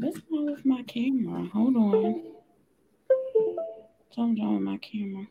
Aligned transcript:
What's 0.00 0.18
wrong 0.30 0.46
with 0.46 0.64
my 0.64 0.82
camera? 0.84 1.46
Hold 1.52 1.76
on. 1.76 2.22
Something's 4.14 4.40
wrong 4.40 4.54
with 4.54 4.62
my 4.62 4.78
camera. 4.78 5.26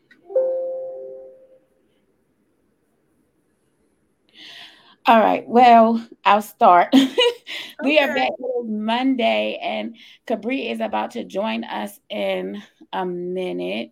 All 5.07 5.19
right. 5.19 5.43
Well, 5.47 6.07
I'll 6.23 6.43
start. 6.43 6.93
we 7.83 7.97
are 7.97 8.13
back 8.13 8.29
on 8.39 8.85
Monday, 8.85 9.57
and 9.59 9.97
Cabri 10.27 10.71
is 10.71 10.81
about 10.81 11.11
to 11.11 11.23
join 11.23 11.63
us 11.63 11.99
in 12.07 12.61
a 12.93 13.07
minute. 13.07 13.89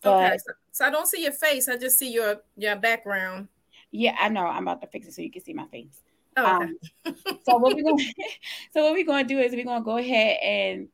But 0.00 0.14
okay, 0.14 0.38
so, 0.38 0.52
so, 0.72 0.84
I 0.86 0.90
don't 0.90 1.08
see 1.08 1.22
your 1.22 1.32
face. 1.32 1.68
I 1.68 1.76
just 1.76 1.98
see 1.98 2.10
your 2.10 2.36
your 2.56 2.76
background. 2.76 3.48
Yeah, 3.90 4.16
I 4.18 4.30
know. 4.30 4.46
I'm 4.46 4.62
about 4.62 4.80
to 4.80 4.86
fix 4.86 5.08
it 5.08 5.12
so 5.12 5.20
you 5.20 5.30
can 5.30 5.44
see 5.44 5.52
my 5.52 5.66
face. 5.66 6.00
Oh, 6.36 6.56
okay. 6.56 6.66
um, 6.66 7.16
so 7.44 7.56
what 7.56 7.74
we're 7.74 7.82
going 7.82 7.98
so 8.72 8.84
what 8.84 8.92
we're 8.92 9.04
going 9.04 9.26
to 9.26 9.34
do 9.34 9.40
is 9.40 9.52
we're 9.52 9.64
going 9.64 9.80
to 9.80 9.84
go 9.84 9.98
ahead 9.98 10.38
and 10.42 10.88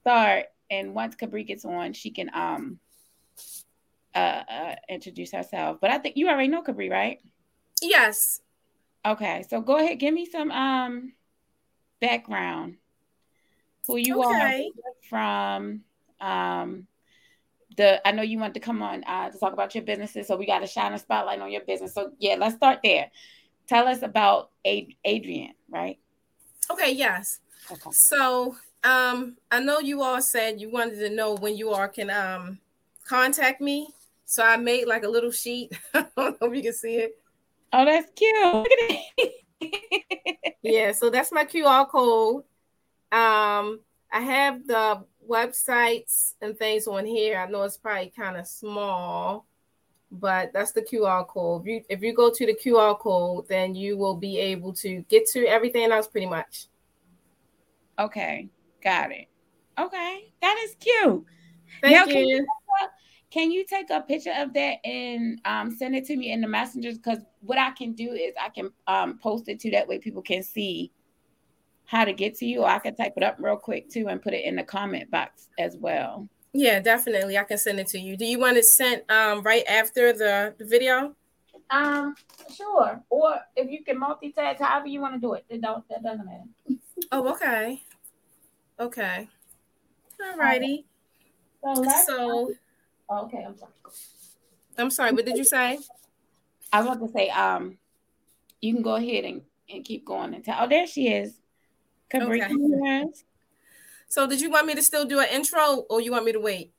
start. 0.00 0.46
And 0.70 0.94
once 0.94 1.16
Cabri 1.16 1.46
gets 1.46 1.64
on, 1.64 1.92
she 1.92 2.10
can 2.10 2.30
um 2.34 2.78
uh, 4.14 4.42
uh 4.50 4.74
introduce 4.88 5.32
herself. 5.32 5.78
But 5.80 5.90
I 5.90 5.98
think 5.98 6.16
you 6.16 6.28
already 6.28 6.48
know 6.48 6.62
Cabri, 6.62 6.90
right? 6.90 7.18
Yes. 7.80 8.40
Okay, 9.06 9.44
so 9.48 9.60
go 9.60 9.76
ahead, 9.76 9.98
give 9.98 10.12
me 10.12 10.26
some 10.26 10.50
um 10.50 11.12
background. 12.00 12.76
Who 13.86 13.96
you 13.96 14.22
okay. 14.22 14.66
are 14.66 15.08
from 15.08 15.80
um 16.20 16.86
the 17.76 18.06
I 18.06 18.12
know 18.12 18.22
you 18.22 18.38
want 18.38 18.54
to 18.54 18.60
come 18.60 18.82
on 18.82 19.04
uh, 19.04 19.30
to 19.30 19.38
talk 19.38 19.52
about 19.52 19.74
your 19.74 19.84
businesses, 19.84 20.26
so 20.26 20.36
we 20.36 20.46
got 20.46 20.58
to 20.58 20.66
shine 20.66 20.92
a 20.92 20.98
spotlight 20.98 21.40
on 21.40 21.50
your 21.50 21.62
business. 21.64 21.94
So 21.94 22.12
yeah, 22.18 22.34
let's 22.38 22.56
start 22.56 22.80
there. 22.82 23.10
Tell 23.68 23.86
us 23.86 24.02
about 24.02 24.50
Ad- 24.66 24.94
Adrian, 25.04 25.52
right? 25.70 25.98
Okay, 26.70 26.92
yes. 26.92 27.40
Okay. 27.70 27.90
So 28.08 28.56
um 28.84 29.36
I 29.50 29.60
know 29.60 29.80
you 29.80 30.02
all 30.02 30.22
said 30.22 30.60
you 30.60 30.70
wanted 30.70 30.98
to 31.00 31.10
know 31.10 31.34
when 31.34 31.56
you 31.56 31.70
all 31.70 31.88
can 31.88 32.10
um 32.10 32.58
contact 33.06 33.60
me. 33.60 33.88
So 34.24 34.42
I 34.44 34.56
made 34.56 34.86
like 34.86 35.04
a 35.04 35.08
little 35.08 35.30
sheet. 35.30 35.72
I 35.94 36.06
don't 36.16 36.40
know 36.40 36.48
if 36.48 36.56
you 36.56 36.62
can 36.62 36.72
see 36.72 36.96
it. 36.96 37.12
Oh, 37.72 37.84
that's 37.84 38.10
cute. 38.14 38.36
Look 38.54 38.66
at 38.66 39.02
it. 39.18 40.54
Yeah, 40.62 40.92
so 40.92 41.10
that's 41.10 41.32
my 41.32 41.44
QR 41.44 41.86
code. 41.88 42.44
Um, 43.10 43.80
I 44.12 44.20
have 44.20 44.66
the 44.66 45.04
websites 45.28 46.34
and 46.40 46.58
things 46.58 46.86
on 46.86 47.06
here. 47.06 47.38
I 47.38 47.50
know 47.50 47.62
it's 47.62 47.78
probably 47.78 48.12
kind 48.14 48.36
of 48.36 48.46
small, 48.46 49.46
but 50.10 50.52
that's 50.52 50.72
the 50.72 50.82
QR 50.82 51.26
code. 51.26 51.62
If 51.62 51.66
you 51.66 51.84
if 51.88 52.02
you 52.02 52.14
go 52.14 52.30
to 52.30 52.46
the 52.46 52.54
QR 52.54 52.98
code, 52.98 53.46
then 53.48 53.74
you 53.74 53.96
will 53.96 54.16
be 54.16 54.38
able 54.38 54.72
to 54.74 55.04
get 55.08 55.26
to 55.28 55.46
everything 55.46 55.90
else 55.90 56.06
pretty 56.06 56.26
much. 56.26 56.66
Okay, 57.98 58.48
got 58.82 59.12
it. 59.12 59.26
Okay, 59.78 60.32
that 60.40 60.58
is 60.64 60.74
cute. 60.80 61.24
Thank 61.82 62.08
now, 62.08 62.12
you. 62.12 62.46
Can 63.30 63.50
you 63.50 63.66
take 63.66 63.90
a 63.90 64.00
picture 64.00 64.32
of 64.38 64.54
that 64.54 64.78
and 64.84 65.38
um, 65.44 65.70
send 65.70 65.94
it 65.94 66.06
to 66.06 66.16
me 66.16 66.32
in 66.32 66.40
the 66.40 66.48
messengers? 66.48 66.96
Because 66.96 67.18
what 67.40 67.58
I 67.58 67.72
can 67.72 67.92
do 67.92 68.12
is 68.12 68.32
I 68.40 68.48
can 68.48 68.70
um, 68.86 69.18
post 69.18 69.48
it 69.48 69.60
to 69.60 69.70
that 69.72 69.86
way 69.86 69.98
people 69.98 70.22
can 70.22 70.42
see 70.42 70.90
how 71.84 72.04
to 72.04 72.12
get 72.12 72.34
to 72.36 72.46
you, 72.46 72.62
or 72.62 72.68
I 72.68 72.78
can 72.78 72.94
type 72.94 73.14
it 73.16 73.22
up 73.22 73.36
real 73.38 73.56
quick 73.56 73.90
too 73.90 74.08
and 74.08 74.22
put 74.22 74.34
it 74.34 74.44
in 74.44 74.56
the 74.56 74.62
comment 74.62 75.10
box 75.10 75.48
as 75.58 75.76
well. 75.76 76.28
Yeah, 76.52 76.80
definitely. 76.80 77.36
I 77.36 77.44
can 77.44 77.58
send 77.58 77.78
it 77.80 77.88
to 77.88 77.98
you. 77.98 78.16
Do 78.16 78.24
you 78.24 78.38
want 78.38 78.56
it 78.56 78.64
sent 78.64 79.10
um, 79.10 79.42
right 79.42 79.64
after 79.68 80.12
the, 80.12 80.54
the 80.58 80.64
video? 80.64 81.14
Um, 81.70 82.14
sure. 82.54 83.02
Or 83.10 83.36
if 83.54 83.70
you 83.70 83.84
can 83.84 84.00
multitask, 84.00 84.58
however 84.58 84.86
you 84.86 85.00
want 85.00 85.14
to 85.14 85.20
do 85.20 85.34
it, 85.34 85.44
it 85.48 85.60
don't 85.60 85.86
that 85.88 86.02
doesn't 86.02 86.24
matter. 86.24 86.44
oh, 87.12 87.28
okay. 87.34 87.82
Okay. 88.80 89.28
All 90.20 90.36
righty. 90.36 90.86
So, 91.62 91.84
so 92.06 92.54
Oh, 93.10 93.24
okay, 93.24 93.44
I'm 93.46 93.56
sorry. 93.56 93.72
I'm 94.76 94.90
sorry. 94.90 95.12
What 95.12 95.24
did 95.24 95.36
you 95.36 95.44
say? 95.44 95.78
I 96.72 96.82
want 96.82 97.00
to 97.00 97.10
say, 97.12 97.30
um, 97.30 97.78
you 98.60 98.74
can 98.74 98.82
go 98.82 98.96
ahead 98.96 99.24
and, 99.24 99.42
and 99.70 99.84
keep 99.84 100.04
going 100.04 100.34
and 100.34 100.44
tell. 100.44 100.58
Oh, 100.60 100.68
there 100.68 100.86
she 100.86 101.08
is. 101.08 101.38
Okay. 102.14 103.04
So, 104.08 104.26
did 104.26 104.40
you 104.40 104.50
want 104.50 104.66
me 104.66 104.74
to 104.74 104.82
still 104.82 105.04
do 105.04 105.20
an 105.20 105.28
intro, 105.32 105.84
or 105.90 106.00
you 106.00 106.12
want 106.12 106.24
me 106.24 106.32
to 106.32 106.40
wait? 106.40 106.72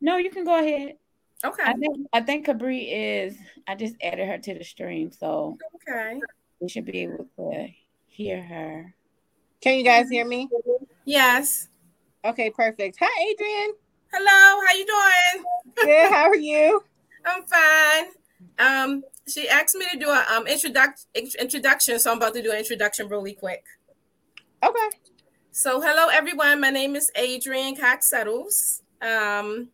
No, 0.00 0.16
you 0.16 0.30
can 0.30 0.44
go 0.44 0.58
ahead. 0.58 0.96
Okay. 1.44 1.62
I 1.64 1.72
think 1.74 2.06
I 2.12 2.20
think 2.20 2.46
Cabri 2.46 2.86
is. 2.90 3.36
I 3.66 3.74
just 3.74 3.96
added 4.02 4.26
her 4.28 4.38
to 4.38 4.54
the 4.54 4.64
stream, 4.64 5.10
so 5.10 5.58
okay, 5.76 6.20
we 6.60 6.68
should 6.68 6.84
be 6.84 7.00
able 7.00 7.26
to 7.36 7.68
hear 8.06 8.42
her. 8.42 8.94
Can 9.60 9.78
you 9.78 9.84
guys 9.84 10.08
hear 10.08 10.24
me? 10.24 10.48
Yes. 11.04 11.68
Okay, 12.24 12.50
perfect. 12.50 12.98
Hi, 13.00 13.30
Adrian. 13.30 13.74
Hello, 14.12 14.60
how 14.66 14.74
you 14.76 14.86
doing? 14.86 15.44
Good. 15.76 16.12
How 16.12 16.28
are 16.28 16.36
you? 16.36 16.84
I'm 17.24 17.42
fine. 17.44 18.04
Um, 18.58 19.02
she 19.26 19.48
asked 19.48 19.74
me 19.74 19.86
to 19.92 19.98
do 19.98 20.10
a 20.10 20.24
um 20.30 20.46
introduction 20.46 21.08
introduction, 21.40 21.98
so 21.98 22.12
I'm 22.12 22.18
about 22.18 22.34
to 22.34 22.42
do 22.42 22.52
an 22.52 22.58
introduction 22.58 23.08
really 23.08 23.32
quick. 23.32 23.64
Okay. 24.62 24.88
So, 25.54 25.82
hello 25.82 26.08
everyone. 26.10 26.62
My 26.62 26.70
name 26.70 26.96
is 26.96 27.10
Adrian 27.14 27.76
Cox 27.76 28.08
Settles. 28.08 28.80
Um, 29.02 29.68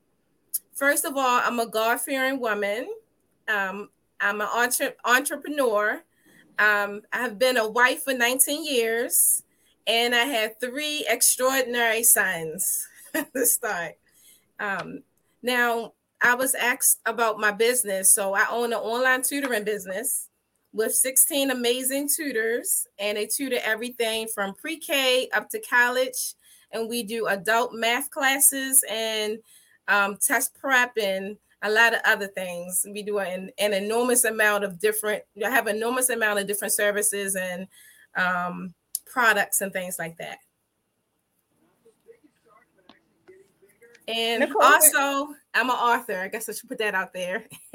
first 0.74 1.04
of 1.04 1.16
all, 1.16 1.40
I'm 1.44 1.60
a 1.60 1.68
God-fearing 1.68 2.40
woman. 2.40 2.88
Um, 3.46 3.88
I'm 4.20 4.40
an 4.40 4.48
entre- 4.52 4.96
entrepreneur. 5.04 6.02
Um, 6.58 7.02
I 7.12 7.18
have 7.18 7.38
been 7.38 7.56
a 7.56 7.68
wife 7.68 8.02
for 8.02 8.12
19 8.12 8.66
years, 8.66 9.44
and 9.86 10.16
I 10.16 10.24
have 10.24 10.56
three 10.60 11.06
extraordinary 11.08 12.02
sons 12.02 12.88
to 13.14 13.46
start. 13.46 13.92
Um, 14.58 15.04
now, 15.44 15.92
I 16.20 16.34
was 16.34 16.56
asked 16.56 16.98
about 17.06 17.38
my 17.38 17.52
business. 17.52 18.12
So 18.12 18.34
I 18.34 18.46
own 18.50 18.72
an 18.72 18.80
online 18.80 19.22
tutoring 19.22 19.62
business 19.62 20.27
with 20.78 20.94
16 20.94 21.50
amazing 21.50 22.08
tutors, 22.08 22.86
and 22.98 23.18
they 23.18 23.26
tutor 23.26 23.58
everything 23.62 24.28
from 24.28 24.54
pre 24.54 24.78
K 24.78 25.28
up 25.34 25.50
to 25.50 25.60
college. 25.60 26.34
And 26.70 26.88
we 26.88 27.02
do 27.02 27.26
adult 27.26 27.74
math 27.74 28.10
classes 28.10 28.84
and 28.88 29.38
um, 29.88 30.16
test 30.16 30.54
prep 30.54 30.92
and 30.96 31.36
a 31.62 31.70
lot 31.70 31.94
of 31.94 32.00
other 32.04 32.28
things. 32.28 32.86
We 32.92 33.02
do 33.02 33.18
an, 33.18 33.50
an 33.58 33.72
enormous 33.72 34.24
amount 34.24 34.64
of 34.64 34.78
different, 34.78 35.24
I 35.44 35.50
have 35.50 35.66
enormous 35.66 36.10
amount 36.10 36.38
of 36.38 36.46
different 36.46 36.74
services 36.74 37.36
and 37.36 37.66
um, 38.16 38.74
products 39.06 39.60
and 39.60 39.72
things 39.72 39.98
like 39.98 40.16
that. 40.18 40.38
And 44.06 44.40
Nicole, 44.40 44.62
also, 44.62 45.34
I'm 45.52 45.68
an 45.68 45.76
author. 45.76 46.18
I 46.20 46.28
guess 46.28 46.48
I 46.48 46.52
should 46.52 46.68
put 46.68 46.78
that 46.78 46.94
out 46.94 47.12
there. 47.12 47.44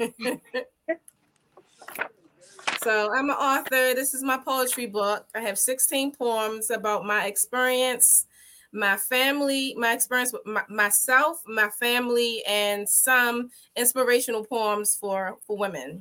so 2.84 3.10
I'm 3.14 3.30
an 3.30 3.36
author. 3.36 3.94
This 3.94 4.12
is 4.12 4.22
my 4.22 4.36
poetry 4.36 4.86
book. 4.86 5.26
I 5.34 5.40
have 5.40 5.58
16 5.58 6.14
poems 6.16 6.70
about 6.70 7.06
my 7.06 7.24
experience, 7.24 8.26
my 8.72 8.98
family, 8.98 9.74
my 9.78 9.94
experience 9.94 10.34
with 10.34 10.44
my, 10.44 10.62
myself, 10.68 11.42
my 11.46 11.70
family, 11.80 12.42
and 12.46 12.86
some 12.86 13.50
inspirational 13.74 14.44
poems 14.44 14.98
for 15.00 15.38
for 15.46 15.56
women. 15.56 15.98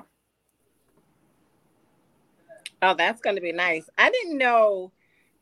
Oh, 2.82 2.94
that's 2.94 3.22
going 3.22 3.38
to 3.38 3.42
be 3.42 3.54
nice. 3.54 3.90
I 3.98 4.12
didn't 4.12 4.38
know. 4.38 4.92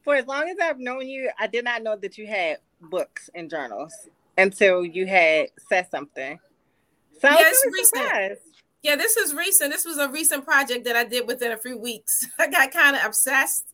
For 0.03 0.15
as 0.15 0.27
long 0.27 0.47
as 0.47 0.57
I've 0.61 0.79
known 0.79 1.07
you, 1.07 1.31
I 1.39 1.47
did 1.47 1.63
not 1.63 1.81
know 1.81 1.95
that 1.95 2.17
you 2.17 2.27
had 2.27 2.57
books 2.81 3.29
and 3.33 3.49
journals 3.49 3.93
until 4.37 4.85
you 4.85 5.07
had 5.07 5.47
said 5.69 5.87
something. 5.89 6.39
So 7.19 7.29
it's 7.31 7.65
recent. 7.65 7.87
Surprised. 7.87 8.50
Yeah, 8.83 8.95
this 8.95 9.15
is 9.15 9.33
recent. 9.33 9.71
This 9.71 9.85
was 9.85 9.97
a 9.97 10.09
recent 10.09 10.43
project 10.43 10.85
that 10.85 10.95
I 10.95 11.03
did 11.03 11.27
within 11.27 11.51
a 11.51 11.57
few 11.57 11.77
weeks. 11.77 12.27
I 12.39 12.47
got 12.47 12.71
kind 12.71 12.95
of 12.95 13.03
obsessed. 13.05 13.67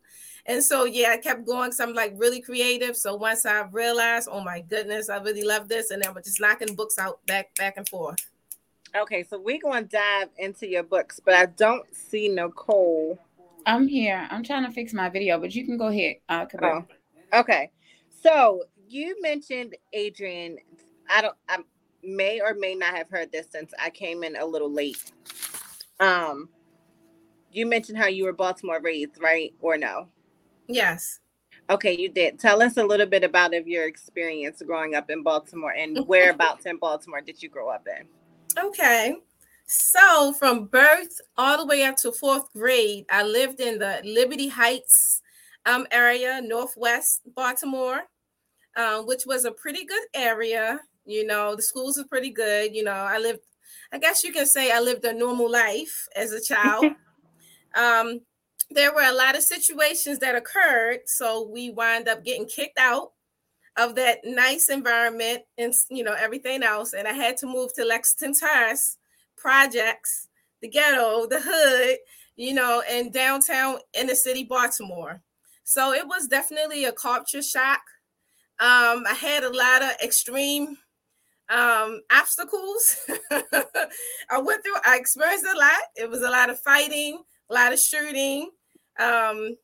And 0.46 0.64
so 0.64 0.86
yeah, 0.86 1.10
I 1.12 1.18
kept 1.18 1.46
going 1.46 1.70
because 1.70 1.80
I'm 1.80 1.94
like 1.94 2.14
really 2.16 2.42
creative. 2.42 2.96
So 2.96 3.16
once 3.16 3.46
I 3.46 3.62
realized, 3.72 4.30
oh 4.32 4.42
my 4.42 4.62
goodness, 4.62 5.10
I 5.10 5.18
really 5.18 5.44
love 5.44 5.68
this, 5.68 5.92
and 5.92 6.02
then 6.02 6.14
we're 6.14 6.22
just 6.22 6.40
knocking 6.40 6.74
books 6.74 6.98
out 6.98 7.26
back 7.26 7.54
back 7.56 7.76
and 7.76 7.88
forth. 7.88 8.18
Okay, 8.96 9.24
so 9.24 9.40
we're 9.40 9.60
gonna 9.62 9.84
dive 9.84 10.30
into 10.38 10.68
your 10.68 10.84
books, 10.84 11.20
but 11.24 11.34
I 11.34 11.48
don't 11.48 11.86
see 11.94 12.30
Nicole. 12.30 13.20
I'm 13.66 13.88
here. 13.88 14.26
I'm 14.32 14.44
trying 14.44 14.66
to 14.66 14.72
fix 14.72 14.94
my 14.94 15.10
video, 15.10 15.38
but 15.38 15.54
you 15.54 15.66
can 15.66 15.78
go 15.78 15.88
ahead. 15.88 16.16
Uh, 16.30 16.46
oh, 16.62 16.86
okay. 17.34 17.70
So 18.24 18.64
you 18.88 19.22
mentioned 19.22 19.76
Adrian. 19.92 20.58
I 21.10 21.22
don't. 21.22 21.36
I 21.50 21.58
may 22.04 22.42
or 22.42 22.54
may 22.54 22.76
not 22.76 22.96
have 22.96 23.10
heard 23.10 23.32
this 23.32 23.48
since 23.52 23.74
I 23.82 23.90
came 23.90 24.24
in 24.24 24.36
a 24.36 24.46
little 24.46 24.72
late. 24.72 25.12
Um, 26.00 26.50
you 27.52 27.66
mentioned 27.66 27.98
how 27.98 28.08
you 28.08 28.26
were 28.26 28.34
Baltimore 28.34 28.82
raised, 28.82 29.22
right? 29.22 29.54
Or 29.62 29.78
no? 29.78 30.08
Yes. 30.68 31.20
Okay, 31.70 31.98
you 31.98 32.08
did. 32.10 32.40
Tell 32.40 32.62
us 32.62 32.78
a 32.78 32.84
little 32.84 33.06
bit 33.06 33.24
about 33.24 33.54
of 33.54 33.68
your 33.68 33.88
experience 33.88 34.62
growing 34.66 34.96
up 34.96 35.10
in 35.10 35.24
Baltimore 35.24 35.74
and 35.74 35.98
whereabouts 36.08 36.66
in 36.66 36.78
Baltimore 36.78 37.22
did 37.22 37.42
you 37.42 37.50
grow 37.50 37.70
up 37.70 37.86
in? 37.88 38.08
Okay. 38.64 39.16
So 39.66 40.32
from 40.34 40.66
birth 40.66 41.20
all 41.38 41.58
the 41.58 41.66
way 41.66 41.84
up 41.84 41.98
to 41.98 42.12
fourth 42.14 42.52
grade, 42.54 43.06
I 43.10 43.24
lived 43.24 43.60
in 43.60 43.80
the 43.80 44.02
Liberty 44.06 44.48
Heights 44.48 45.22
um, 45.66 45.86
area, 45.92 46.40
Northwest 46.42 47.22
Baltimore, 47.36 48.04
uh, 48.78 49.02
which 49.02 49.26
was 49.26 49.44
a 49.44 49.52
pretty 49.52 49.84
good 49.86 50.04
area. 50.14 50.80
You 51.08 51.26
know, 51.26 51.56
the 51.56 51.62
schools 51.62 51.98
were 51.98 52.04
pretty 52.04 52.30
good. 52.30 52.76
You 52.76 52.84
know, 52.84 52.92
I 52.92 53.18
lived, 53.18 53.40
I 53.92 53.98
guess 53.98 54.24
you 54.24 54.32
can 54.32 54.46
say 54.46 54.72
I 54.72 54.80
lived 54.80 55.06
a 55.06 55.14
normal 55.14 55.50
life 55.50 56.08
as 56.16 56.34
a 56.34 56.42
child. 56.42 56.86
um, 57.76 58.22
there 58.70 58.94
were 58.94 59.04
a 59.04 59.14
lot 59.14 59.36
of 59.36 59.44
situations 59.44 60.20
that 60.20 60.36
occurred. 60.36 61.00
So 61.06 61.48
we 61.48 61.70
wind 61.72 62.08
up 62.08 62.24
getting 62.24 62.46
kicked 62.46 62.78
out 62.78 63.12
of 63.78 63.96
that 63.96 64.20
nice 64.26 64.70
environment 64.70 65.44
and, 65.58 65.74
you 65.90 66.04
know, 66.04 66.16
everything 66.18 66.64
else. 66.64 66.94
And 66.94 67.08
I 67.08 67.14
had 67.14 67.38
to 67.38 67.48
move 67.48 67.74
to 67.76 67.86
Lexington 67.86 68.34
Terrace 68.38 68.98
projects, 69.38 70.28
the 70.62 70.68
ghetto, 70.68 71.28
the 71.28 71.40
hood, 71.42 71.98
you 72.36 72.54
know, 72.54 72.84
and 72.90 73.14
downtown 73.14 73.78
inner 73.94 74.16
city 74.16 74.44
Baltimore. 74.44 75.22
So 75.64 75.94
it 75.94 76.08
was 76.08 76.28
definitely 76.28 76.86
a 76.86 76.92
culture 76.92 77.42
shock. 77.42 77.82
Um, 78.60 79.04
I 79.08 79.16
had 79.20 79.44
a 79.44 79.56
lot 79.56 79.84
of 79.84 79.92
extreme 80.04 80.78
um, 81.50 82.02
obstacles. 82.12 82.98
I 84.30 84.40
went 84.40 84.64
through, 84.64 84.76
I 84.86 84.98
experienced 84.98 85.46
a 85.46 85.58
lot. 85.58 85.80
It 85.96 86.10
was 86.10 86.22
a 86.22 86.30
lot 86.30 86.50
of 86.50 86.60
fighting, 86.60 87.22
a 87.50 87.54
lot 87.54 87.74
of 87.74 87.80
shooting, 87.80 88.50
um, 89.00 89.56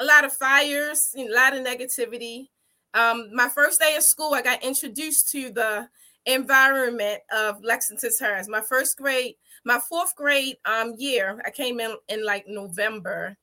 a 0.00 0.04
lot 0.04 0.24
of 0.24 0.32
fires, 0.32 1.14
a 1.16 1.28
lot 1.28 1.56
of 1.56 1.64
negativity. 1.64 2.48
Um, 2.94 3.30
my 3.32 3.48
first 3.48 3.80
day 3.80 3.96
of 3.96 4.02
school, 4.02 4.34
I 4.34 4.42
got 4.42 4.62
introduced 4.62 5.30
to 5.32 5.50
the 5.50 5.88
environment 6.26 7.20
of 7.34 7.62
Lexington 7.62 8.10
Terrace. 8.18 8.48
My 8.48 8.60
first 8.60 8.96
grade, 8.98 9.34
my 9.64 9.78
fourth 9.88 10.14
grade 10.14 10.56
um, 10.64 10.94
year, 10.98 11.40
I 11.46 11.50
came 11.50 11.80
in 11.80 11.96
in 12.08 12.24
like 12.24 12.44
November, 12.46 13.36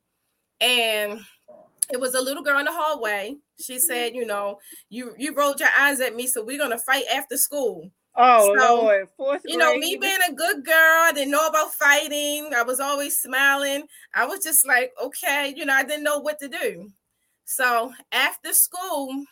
and 0.62 1.20
it 1.92 2.00
was 2.00 2.14
a 2.14 2.22
little 2.22 2.44
girl 2.44 2.60
in 2.60 2.66
the 2.66 2.72
hallway. 2.72 3.38
She 3.60 3.80
said, 3.80 4.14
"You 4.16 4.26
know, 4.26 4.60
you 4.90 5.14
you 5.18 5.34
rolled 5.34 5.60
your 5.60 5.70
eyes 5.78 6.00
at 6.02 6.16
me, 6.16 6.28
so 6.28 6.44
we're 6.44 6.58
gonna 6.58 6.80
fight 6.80 7.06
after 7.12 7.38
school." 7.38 7.92
Oh 8.16 8.54
so, 8.58 8.82
Lord, 8.82 9.08
fourth 9.16 9.42
You 9.46 9.58
know, 9.58 9.76
me 9.78 9.96
being 9.96 10.20
a 10.28 10.34
good 10.34 10.66
girl, 10.66 10.76
I 10.76 11.12
didn't 11.14 11.32
know 11.32 11.48
about 11.48 11.74
fighting. 11.74 12.52
I 12.54 12.64
was 12.64 12.80
always 12.80 13.18
smiling. 13.18 13.88
I 14.14 14.26
was 14.26 14.44
just 14.44 14.68
like, 14.68 14.92
okay, 15.02 15.54
you 15.56 15.66
know, 15.66 15.74
I 15.74 15.84
didn't 15.84 16.04
know 16.04 16.20
what 16.20 16.40
to 16.40 16.48
do. 16.50 16.92
So 17.46 17.94
after 18.12 18.54
school, 18.54 19.24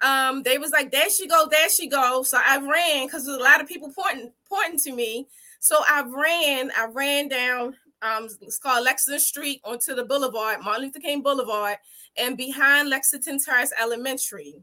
um, 0.00 0.42
they 0.44 0.58
was 0.58 0.70
like, 0.70 0.92
there 0.92 1.10
she 1.10 1.26
go, 1.26 1.46
there 1.50 1.68
she 1.68 1.88
go. 1.88 2.22
So 2.22 2.38
I 2.40 2.58
ran 2.58 3.06
because 3.06 3.26
there's 3.26 3.38
a 3.38 3.42
lot 3.42 3.60
of 3.60 3.68
people 3.68 3.92
pointing 3.92 4.32
pointing 4.48 4.78
to 4.80 4.92
me. 4.92 5.26
So 5.60 5.76
I 5.86 6.04
ran, 6.06 6.70
I 6.76 6.86
ran 6.86 7.28
down 7.28 7.76
um, 8.02 8.28
it's 8.40 8.58
called 8.58 8.84
Lexington 8.84 9.20
Street 9.20 9.60
onto 9.64 9.94
the 9.94 10.04
Boulevard, 10.04 10.58
Martin 10.62 10.84
Luther 10.84 11.00
King 11.00 11.22
Boulevard, 11.22 11.76
and 12.16 12.36
behind 12.36 12.88
Lexington 12.88 13.38
Terrace 13.44 13.72
Elementary. 13.80 14.54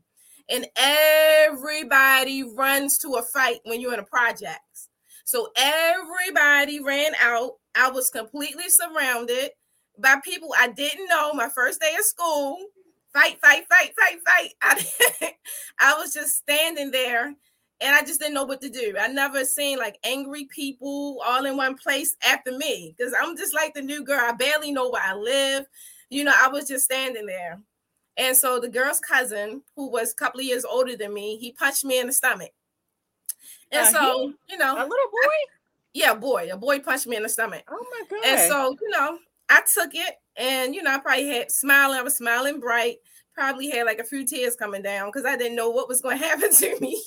And 0.50 0.68
everybody 0.78 2.44
runs 2.44 2.98
to 3.00 3.16
a 3.16 3.24
fight 3.24 3.60
when 3.64 3.82
you're 3.82 3.94
in 3.94 4.00
a 4.00 4.04
project. 4.04 4.60
So 5.26 5.50
everybody 5.58 6.82
ran 6.82 7.14
out. 7.22 7.54
I 7.76 7.90
was 7.90 8.10
completely 8.10 8.70
surrounded 8.70 9.52
by 9.98 10.18
people 10.24 10.54
I 10.58 10.68
didn't 10.70 11.08
know. 11.08 11.34
My 11.34 11.50
first 11.50 11.82
day 11.82 11.94
of 11.98 12.06
school, 12.06 12.58
fight, 13.12 13.40
fight, 13.42 13.66
fight, 13.68 13.94
fight, 14.00 14.20
fight. 14.26 14.52
I, 14.62 15.34
I 15.80 15.98
was 15.98 16.14
just 16.14 16.36
standing 16.36 16.92
there 16.92 17.34
and 17.82 17.94
I 17.94 18.02
just 18.02 18.20
didn't 18.20 18.36
know 18.36 18.46
what 18.46 18.62
to 18.62 18.70
do. 18.70 18.96
I 19.00 19.08
never 19.08 19.44
seen 19.44 19.78
like 19.78 20.00
angry 20.04 20.46
people 20.46 21.22
all 21.26 21.46
in 21.46 21.58
one 21.58 21.76
place 21.76 22.16
after 22.26 22.58
me 22.58 22.96
because 22.98 23.14
I'm 23.20 23.36
just 23.36 23.54
like 23.54 23.74
the 23.74 23.82
new 23.82 24.04
girl. 24.04 24.22
I 24.22 24.32
barely 24.32 24.72
know 24.72 24.90
where 24.90 25.04
I 25.04 25.14
live. 25.14 25.66
You 26.10 26.24
know, 26.24 26.34
I 26.36 26.48
was 26.48 26.68
just 26.68 26.86
standing 26.86 27.26
there. 27.26 27.60
And 28.18 28.38
so 28.38 28.60
the 28.60 28.70
girl's 28.70 29.02
cousin, 29.02 29.62
who 29.76 29.90
was 29.90 30.14
a 30.14 30.16
couple 30.16 30.40
of 30.40 30.46
years 30.46 30.64
older 30.64 30.96
than 30.96 31.14
me, 31.14 31.38
he 31.38 31.52
punched 31.52 31.84
me 31.84 32.00
in 32.00 32.08
the 32.08 32.14
stomach. 32.14 32.52
And 33.72 33.88
uh, 33.88 33.92
so, 33.92 34.34
he, 34.48 34.54
you 34.54 34.58
know, 34.58 34.74
a 34.74 34.80
little 34.80 34.88
boy? 34.88 35.26
I, 35.26 35.46
yeah, 35.94 36.14
boy, 36.14 36.50
a 36.52 36.58
boy 36.58 36.80
punched 36.80 37.08
me 37.08 37.18
in 37.18 37.24
the 37.24 37.30
stomach. 37.30 37.64
Oh 37.70 37.86
my 37.92 38.04
God. 38.10 38.26
And 38.26 38.52
so, 38.52 38.78
you 38.82 38.90
know, 38.90 39.18
I 39.50 39.62
took 39.74 39.94
it 39.94 40.16
and, 40.38 40.74
you 40.74 40.82
know, 40.82 40.94
I 40.94 41.00
probably 41.00 41.28
had 41.28 41.52
smiling. 41.52 42.00
I 42.00 42.04
was 42.04 42.16
smiling 42.16 42.62
bright 42.62 42.98
probably 43.36 43.70
had 43.70 43.86
like 43.86 44.00
a 44.00 44.04
few 44.04 44.26
tears 44.26 44.56
coming 44.56 44.82
down 44.82 45.10
because 45.10 45.26
I 45.26 45.36
didn't 45.36 45.58
know 45.58 45.70
what 45.70 45.88
was 45.88 46.02
going 46.02 46.18
to 46.20 46.26
happen 46.26 46.52
to 46.52 46.80
me. 46.80 47.04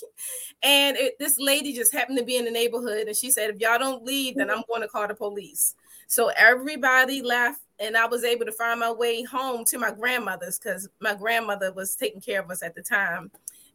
And 0.63 0.97
it, 0.97 1.19
this 1.19 1.39
lady 1.39 1.73
just 1.73 1.93
happened 1.93 2.19
to 2.19 2.25
be 2.25 2.37
in 2.37 2.45
the 2.45 2.51
neighborhood, 2.51 3.09
and 3.09 3.17
she 3.17 3.31
said, 3.31 3.51
"If 3.51 3.61
y'all 3.61 3.79
don't 3.79 4.05
leave, 4.05 4.37
then 4.37 4.51
I'm 4.51 4.63
going 4.69 4.83
to 4.83 4.89
call 4.89 5.09
the 5.09 5.15
police." 5.15 5.75
So 6.07 6.31
everybody 6.37 7.23
left, 7.23 7.61
and 7.79 7.97
I 7.97 8.07
was 8.07 8.25
able 8.25 8.47
to 8.47 8.53
find 8.53 8.81
my 8.81 8.93
way 8.93 9.23
home 9.23 9.65
to 9.67 9.79
my 9.79 9.91
grandmother's 9.91 10.59
because 10.59 10.89
my 11.01 11.15
grandmother 11.15 11.73
was 11.73 11.95
taking 11.95 12.21
care 12.21 12.41
of 12.41 12.51
us 12.51 12.63
at 12.63 12.75
the 12.75 12.83
time. 12.83 13.31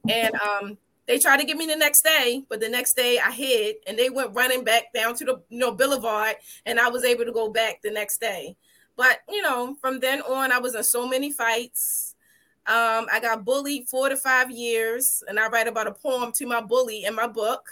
And 0.09 0.35
um, 0.35 0.77
they 1.05 1.19
tried 1.19 1.37
to 1.37 1.45
get 1.45 1.57
me 1.57 1.65
the 1.65 1.75
next 1.75 2.03
day, 2.03 2.43
but 2.49 2.59
the 2.59 2.69
next 2.69 2.95
day 2.95 3.19
I 3.19 3.31
hid, 3.31 3.77
and 3.87 3.97
they 3.97 4.09
went 4.09 4.35
running 4.35 4.63
back 4.63 4.93
down 4.93 5.15
to 5.15 5.25
the 5.25 5.41
you 5.49 5.59
know 5.59 5.71
boulevard, 5.71 6.35
and 6.65 6.79
I 6.79 6.89
was 6.89 7.03
able 7.03 7.25
to 7.25 7.31
go 7.31 7.49
back 7.49 7.81
the 7.81 7.91
next 7.91 8.19
day. 8.19 8.57
But 8.95 9.19
you 9.29 9.41
know, 9.41 9.75
from 9.79 9.99
then 9.99 10.21
on, 10.21 10.51
I 10.51 10.59
was 10.59 10.75
in 10.75 10.83
so 10.83 11.07
many 11.07 11.31
fights 11.31 12.02
um, 12.65 13.07
I 13.11 13.19
got 13.21 13.43
bullied 13.43 13.89
four 13.89 14.09
to 14.09 14.15
five 14.15 14.49
years, 14.49 15.23
and 15.27 15.39
I 15.39 15.47
write 15.47 15.67
about 15.67 15.87
a 15.87 15.91
poem 15.91 16.31
to 16.33 16.45
my 16.45 16.61
bully 16.61 17.03
in 17.03 17.13
my 17.13 17.27
book. 17.27 17.67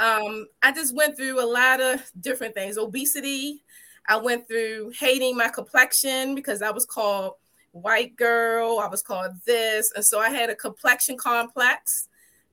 Um, 0.00 0.46
I 0.62 0.72
just 0.72 0.94
went 0.94 1.16
through 1.16 1.42
a 1.42 1.46
lot 1.46 1.80
of 1.80 2.00
different 2.20 2.54
things 2.54 2.78
obesity. 2.78 3.62
I 4.08 4.16
went 4.16 4.46
through 4.48 4.92
hating 4.98 5.36
my 5.36 5.48
complexion 5.48 6.34
because 6.34 6.62
I 6.62 6.70
was 6.70 6.86
called 6.86 7.34
white 7.72 8.16
girl, 8.16 8.78
I 8.78 8.88
was 8.88 9.02
called 9.02 9.32
this. 9.44 9.92
And 9.94 10.04
so 10.04 10.20
I 10.20 10.30
had 10.30 10.50
a 10.50 10.54
complexion 10.54 11.16
complex. 11.16 12.08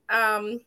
Um, 0.08 0.60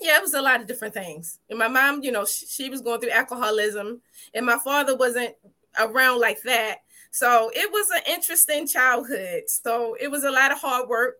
yeah, 0.00 0.16
it 0.16 0.22
was 0.22 0.34
a 0.34 0.42
lot 0.42 0.60
of 0.60 0.66
different 0.66 0.94
things. 0.94 1.40
And 1.50 1.58
my 1.58 1.68
mom, 1.68 2.02
you 2.02 2.12
know, 2.12 2.24
she, 2.24 2.46
she 2.46 2.70
was 2.70 2.80
going 2.80 3.00
through 3.00 3.10
alcoholism, 3.10 4.00
and 4.34 4.46
my 4.46 4.58
father 4.58 4.96
wasn't 4.96 5.34
around 5.80 6.20
like 6.20 6.42
that. 6.42 6.82
So 7.10 7.50
it 7.54 7.70
was 7.70 7.90
an 7.90 8.02
interesting 8.06 8.66
childhood. 8.66 9.44
So 9.46 9.96
it 10.00 10.10
was 10.10 10.24
a 10.24 10.30
lot 10.30 10.52
of 10.52 10.58
hard 10.58 10.88
work. 10.88 11.18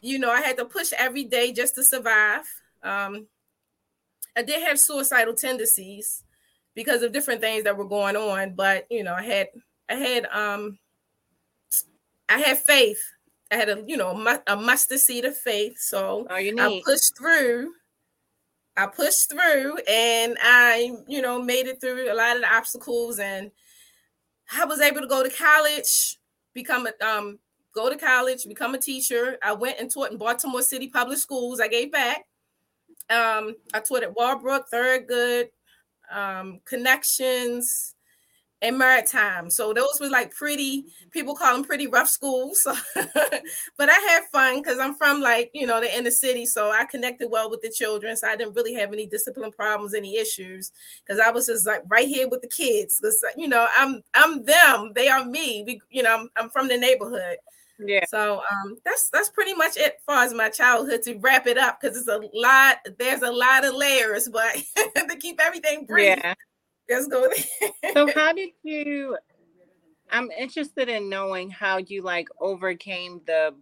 You 0.00 0.18
know, 0.18 0.30
I 0.30 0.40
had 0.40 0.56
to 0.56 0.64
push 0.64 0.92
every 0.96 1.24
day 1.24 1.52
just 1.52 1.74
to 1.76 1.84
survive. 1.84 2.42
Um, 2.82 3.26
I 4.36 4.42
did 4.42 4.66
have 4.66 4.78
suicidal 4.78 5.34
tendencies 5.34 6.24
because 6.74 7.02
of 7.02 7.12
different 7.12 7.40
things 7.40 7.64
that 7.64 7.76
were 7.76 7.84
going 7.84 8.16
on, 8.16 8.54
but 8.54 8.86
you 8.90 9.04
know, 9.04 9.14
I 9.14 9.22
had 9.22 9.48
I 9.88 9.94
had 9.94 10.26
um 10.26 10.78
I 12.28 12.38
had 12.38 12.58
faith. 12.58 13.02
I 13.50 13.56
had 13.56 13.68
a 13.68 13.84
you 13.86 13.96
know 13.96 14.40
a 14.46 14.56
mustard 14.56 15.00
seed 15.00 15.24
of 15.24 15.36
faith. 15.36 15.78
So 15.78 16.26
oh, 16.28 16.34
I 16.34 16.82
pushed 16.84 17.16
through. 17.16 17.72
I 18.74 18.86
pushed 18.86 19.30
through 19.30 19.76
and 19.86 20.38
I, 20.40 20.96
you 21.06 21.20
know, 21.20 21.42
made 21.42 21.66
it 21.66 21.78
through 21.78 22.10
a 22.10 22.14
lot 22.14 22.36
of 22.36 22.42
the 22.42 22.54
obstacles 22.54 23.18
and 23.18 23.50
I 24.54 24.64
was 24.64 24.80
able 24.80 25.00
to 25.00 25.06
go 25.06 25.22
to 25.22 25.30
college, 25.30 26.18
become 26.54 26.86
a 26.86 27.06
um, 27.06 27.38
go 27.74 27.88
to 27.88 27.96
college, 27.96 28.46
become 28.46 28.74
a 28.74 28.78
teacher. 28.78 29.38
I 29.42 29.52
went 29.52 29.78
and 29.80 29.90
taught 29.90 30.12
in 30.12 30.18
Baltimore 30.18 30.62
City 30.62 30.88
Public 30.88 31.18
Schools. 31.18 31.60
I 31.60 31.68
gave 31.68 31.92
back. 31.92 32.26
Um, 33.10 33.56
I 33.74 33.80
taught 33.80 34.02
at 34.02 34.14
Walbrook, 34.14 34.70
Thurgood, 34.72 35.48
um, 36.10 36.60
Connections, 36.64 37.94
and 38.62 38.78
maritime. 38.78 39.50
So 39.50 39.74
those 39.74 39.98
were 40.00 40.08
like 40.08 40.32
pretty, 40.32 40.86
people 41.10 41.34
call 41.34 41.54
them 41.54 41.64
pretty 41.64 41.88
rough 41.88 42.08
schools. 42.08 42.62
but 42.94 43.90
I 43.90 43.98
had 44.08 44.22
fun 44.30 44.62
because 44.62 44.78
I'm 44.78 44.94
from 44.94 45.20
like, 45.20 45.50
you 45.52 45.66
know, 45.66 45.80
the 45.80 45.94
inner 45.94 46.12
city. 46.12 46.46
So 46.46 46.70
I 46.70 46.84
connected 46.84 47.28
well 47.28 47.50
with 47.50 47.60
the 47.60 47.70
children. 47.70 48.16
So 48.16 48.28
I 48.28 48.36
didn't 48.36 48.54
really 48.54 48.74
have 48.74 48.92
any 48.92 49.06
discipline 49.06 49.50
problems, 49.50 49.94
any 49.94 50.16
issues. 50.16 50.70
Because 51.04 51.20
I 51.20 51.30
was 51.30 51.46
just 51.46 51.66
like 51.66 51.82
right 51.88 52.06
here 52.06 52.28
with 52.28 52.40
the 52.40 52.48
kids. 52.48 53.00
Because 53.00 53.22
you 53.36 53.48
know, 53.48 53.66
I'm 53.76 54.02
I'm 54.14 54.44
them, 54.44 54.92
they 54.94 55.08
are 55.08 55.24
me. 55.24 55.64
We, 55.66 55.80
you 55.90 56.04
know, 56.04 56.16
I'm, 56.16 56.30
I'm 56.36 56.50
from 56.50 56.68
the 56.68 56.78
neighborhood. 56.78 57.38
Yeah. 57.84 58.04
So 58.06 58.42
um 58.48 58.76
that's 58.84 59.10
that's 59.10 59.28
pretty 59.28 59.54
much 59.54 59.76
it 59.76 59.94
as 59.96 60.04
far 60.06 60.22
as 60.22 60.32
my 60.32 60.50
childhood 60.50 61.02
to 61.02 61.18
wrap 61.18 61.48
it 61.48 61.58
up 61.58 61.80
because 61.80 61.96
it's 61.96 62.06
a 62.06 62.20
lot, 62.32 62.76
there's 62.96 63.22
a 63.22 63.32
lot 63.32 63.64
of 63.64 63.74
layers, 63.74 64.28
but 64.28 64.54
to 64.76 65.16
keep 65.18 65.40
everything 65.40 65.84
brief. 65.84 66.18
Yeah 66.22 66.34
Let's 66.94 67.06
go 67.08 67.28
there. 67.28 67.92
so 67.94 68.12
how 68.14 68.32
did 68.32 68.50
you 68.62 69.16
I'm 70.10 70.30
interested 70.30 70.88
in 70.88 71.08
knowing 71.08 71.50
how 71.50 71.78
you 71.78 72.02
like 72.02 72.28
overcame 72.38 73.22
the 73.26 73.54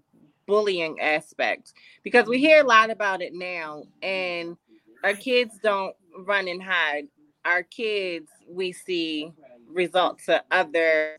bullying 0.47 1.01
aspect 1.01 1.75
because 2.03 2.27
we 2.27 2.39
hear 2.39 2.63
a 2.65 2.67
lot 2.67 2.91
about 2.91 3.23
it 3.23 3.33
now 3.33 3.85
and 4.03 4.57
our 5.05 5.15
kids 5.15 5.59
don't 5.63 5.95
run 6.19 6.49
and 6.49 6.63
hide. 6.63 7.07
Our 7.45 7.63
kids 7.63 8.29
we 8.49 8.73
see 8.73 9.33
results 9.73 10.27
to 10.27 10.43
other 10.51 11.19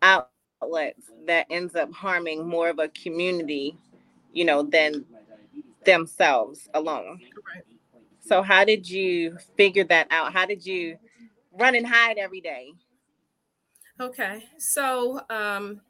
outlets 0.00 1.10
that 1.26 1.46
ends 1.50 1.76
up 1.76 1.92
harming 1.92 2.48
more 2.48 2.70
of 2.70 2.78
a 2.78 2.88
community, 2.88 3.76
you 4.32 4.44
know, 4.44 4.62
than 4.62 5.04
themselves 5.84 6.68
alone. 6.74 7.20
Right. 7.54 7.64
So 8.22 8.42
how 8.42 8.64
did 8.64 8.88
you 8.88 9.36
figure 9.56 9.84
that 9.84 10.06
out? 10.10 10.32
How 10.32 10.46
did 10.46 10.64
you 10.64 10.96
run 11.52 11.74
and 11.74 11.86
hide 11.86 12.18
every 12.18 12.40
day? 12.40 12.72
Okay. 14.00 14.44
So 14.58 15.20
um 15.28 15.82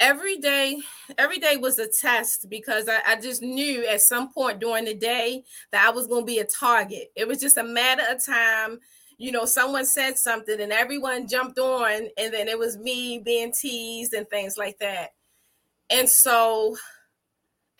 every 0.00 0.36
day, 0.38 0.78
every 1.16 1.38
day 1.38 1.56
was 1.56 1.78
a 1.78 1.86
test 2.00 2.46
because 2.50 2.88
I, 2.88 3.00
I 3.06 3.20
just 3.20 3.40
knew 3.40 3.86
at 3.86 4.00
some 4.00 4.32
point 4.32 4.58
during 4.58 4.84
the 4.84 4.94
day 4.94 5.44
that 5.70 5.86
I 5.86 5.90
was 5.90 6.08
going 6.08 6.22
to 6.22 6.26
be 6.26 6.40
a 6.40 6.44
target. 6.44 7.12
It 7.14 7.28
was 7.28 7.38
just 7.38 7.56
a 7.56 7.62
matter 7.62 8.02
of 8.10 8.24
time. 8.24 8.80
You 9.16 9.30
know, 9.30 9.44
someone 9.44 9.86
said 9.86 10.18
something 10.18 10.60
and 10.60 10.72
everyone 10.72 11.28
jumped 11.28 11.58
on, 11.58 12.08
and 12.18 12.34
then 12.34 12.48
it 12.48 12.58
was 12.58 12.76
me 12.76 13.20
being 13.20 13.52
teased 13.52 14.14
and 14.14 14.28
things 14.28 14.58
like 14.58 14.78
that. 14.80 15.10
And 15.90 16.08
so 16.08 16.76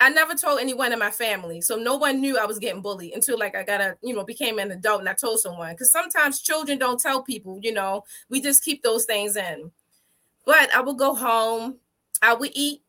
I 0.03 0.09
never 0.09 0.35
told 0.35 0.59
anyone 0.59 0.93
in 0.93 0.99
my 0.99 1.13
family. 1.13 1.61
So 1.61 1.77
no 1.77 1.97
one 1.97 2.21
knew 2.21 2.37
I 2.37 2.45
was 2.45 2.59
getting 2.59 2.83
bullied 2.83 3.13
until 3.13 3.39
like 3.39 3.55
I 3.55 3.63
got 3.63 3.81
a, 3.81 3.97
you 4.03 4.13
know, 4.13 4.25
became 4.25 4.59
an 4.59 4.73
adult 4.73 4.99
and 4.99 5.09
I 5.09 5.13
told 5.13 5.39
someone. 5.39 5.73
Because 5.75 5.93
sometimes 5.93 6.41
children 6.41 6.77
don't 6.77 6.99
tell 6.99 7.23
people, 7.23 7.61
you 7.63 7.73
know, 7.73 8.03
we 8.29 8.41
just 8.41 8.65
keep 8.65 8.83
those 8.83 9.05
things 9.05 9.37
in. 9.37 9.71
But 10.45 10.75
I 10.75 10.81
would 10.81 10.99
go 10.99 11.15
home, 11.15 11.77
I 12.21 12.35
would 12.35 12.51
eat, 12.53 12.83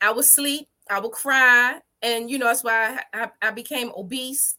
I 0.00 0.12
would 0.12 0.24
sleep, 0.24 0.68
I 0.88 1.00
would 1.00 1.10
cry. 1.10 1.80
And, 2.00 2.30
you 2.30 2.38
know, 2.38 2.46
that's 2.46 2.62
why 2.62 3.00
I, 3.12 3.24
I, 3.24 3.48
I 3.48 3.50
became 3.50 3.90
obese. 3.96 4.54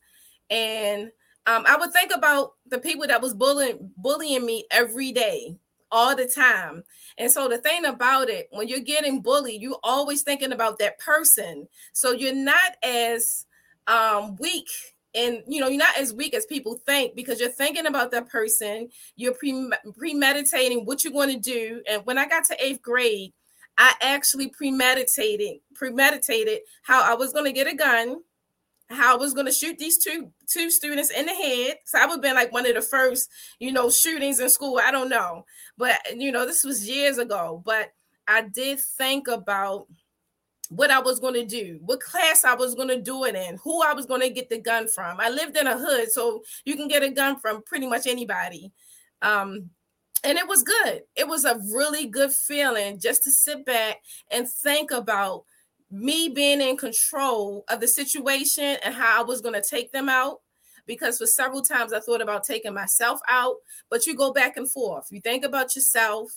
And 0.49 1.09
um, 1.45 1.63
I 1.65 1.77
would 1.77 1.93
think 1.93 2.11
about 2.13 2.55
the 2.67 2.79
people 2.79 3.07
that 3.07 3.21
was 3.21 3.33
bullying 3.33 3.91
bullying 3.95 4.45
me 4.45 4.65
every 4.71 5.13
day 5.13 5.55
all 5.93 6.15
the 6.15 6.25
time. 6.27 6.83
And 7.17 7.31
so 7.31 7.47
the 7.47 7.59
thing 7.59 7.85
about 7.85 8.29
it, 8.29 8.47
when 8.51 8.67
you're 8.67 8.79
getting 8.79 9.21
bullied, 9.21 9.61
you're 9.61 9.79
always 9.83 10.23
thinking 10.23 10.51
about 10.51 10.79
that 10.79 10.99
person. 10.99 11.67
So 11.93 12.11
you're 12.11 12.35
not 12.35 12.75
as 12.83 13.45
um, 13.87 14.35
weak 14.37 14.67
and 15.15 15.43
you 15.47 15.61
know 15.61 15.67
you're 15.67 15.77
not 15.77 15.97
as 15.97 16.13
weak 16.13 16.33
as 16.33 16.45
people 16.47 16.79
think 16.85 17.15
because 17.15 17.39
you're 17.39 17.49
thinking 17.49 17.85
about 17.85 18.09
that 18.11 18.27
person 18.29 18.89
you're 19.15 19.33
pre- 19.33 19.71
premeditating 19.95 20.85
what 20.85 21.03
you're 21.03 21.13
going 21.13 21.29
to 21.29 21.39
do 21.39 21.83
and 21.87 22.03
when 22.05 22.17
i 22.17 22.27
got 22.27 22.43
to 22.43 22.55
eighth 22.63 22.81
grade 22.81 23.31
i 23.77 23.93
actually 24.01 24.47
premeditated 24.47 25.57
premeditated 25.75 26.59
how 26.83 27.03
i 27.03 27.13
was 27.13 27.31
going 27.31 27.45
to 27.45 27.51
get 27.51 27.67
a 27.67 27.75
gun 27.75 28.15
how 28.93 29.15
I 29.15 29.17
was 29.17 29.33
going 29.33 29.45
to 29.45 29.51
shoot 29.51 29.77
these 29.77 29.97
two 29.97 30.31
two 30.47 30.69
students 30.69 31.09
in 31.09 31.25
the 31.25 31.33
head. 31.33 31.77
So 31.85 31.99
I 31.99 32.05
would 32.05 32.13
have 32.13 32.21
been 32.21 32.35
like 32.35 32.51
one 32.51 32.67
of 32.67 32.75
the 32.75 32.81
first, 32.81 33.29
you 33.59 33.71
know, 33.71 33.89
shootings 33.89 34.39
in 34.39 34.49
school. 34.49 34.79
I 34.83 34.91
don't 34.91 35.09
know, 35.09 35.45
but 35.77 35.99
you 36.15 36.31
know, 36.31 36.45
this 36.45 36.63
was 36.63 36.87
years 36.87 37.17
ago. 37.17 37.61
But 37.65 37.91
I 38.27 38.41
did 38.41 38.79
think 38.79 39.27
about 39.27 39.87
what 40.69 40.91
I 40.91 40.99
was 40.99 41.19
going 41.19 41.35
to 41.35 41.45
do, 41.45 41.79
what 41.81 41.99
class 41.99 42.43
I 42.45 42.55
was 42.55 42.73
going 42.75 42.87
to 42.87 43.01
do 43.01 43.25
it 43.25 43.35
in, 43.35 43.59
who 43.63 43.83
I 43.83 43.93
was 43.93 44.05
going 44.05 44.21
to 44.21 44.29
get 44.29 44.49
the 44.49 44.59
gun 44.59 44.87
from. 44.87 45.19
I 45.19 45.29
lived 45.29 45.57
in 45.57 45.67
a 45.67 45.77
hood, 45.77 46.11
so 46.11 46.43
you 46.65 46.75
can 46.75 46.87
get 46.87 47.03
a 47.03 47.09
gun 47.09 47.39
from 47.39 47.63
pretty 47.63 47.87
much 47.87 48.07
anybody. 48.07 48.71
Um, 49.21 49.69
and 50.23 50.37
it 50.37 50.47
was 50.47 50.63
good. 50.63 51.03
It 51.15 51.27
was 51.27 51.45
a 51.45 51.59
really 51.73 52.07
good 52.07 52.31
feeling 52.31 52.99
just 52.99 53.23
to 53.23 53.31
sit 53.31 53.65
back 53.65 54.01
and 54.31 54.49
think 54.49 54.91
about 54.91 55.43
me 55.93 56.27
being 56.27 56.59
in 56.59 56.75
control 56.75 57.63
of 57.69 57.79
the 57.79 57.87
situation 57.87 58.77
and 58.83 58.95
how 58.95 59.21
I 59.21 59.23
was 59.23 59.41
going 59.41 59.53
to 59.53 59.63
take 59.67 59.91
them 59.91 60.09
out. 60.09 60.39
Because 60.85 61.19
for 61.19 61.27
several 61.27 61.61
times 61.61 61.93
I 61.93 62.01
thought 62.01 62.21
about 62.21 62.43
taking 62.43 62.73
myself 62.73 63.21
out, 63.29 63.55
but 63.89 64.05
you 64.05 64.15
go 64.15 64.33
back 64.33 64.57
and 64.57 64.69
forth. 64.69 65.07
You 65.11 65.21
think 65.21 65.45
about 65.45 65.75
yourself 65.77 66.29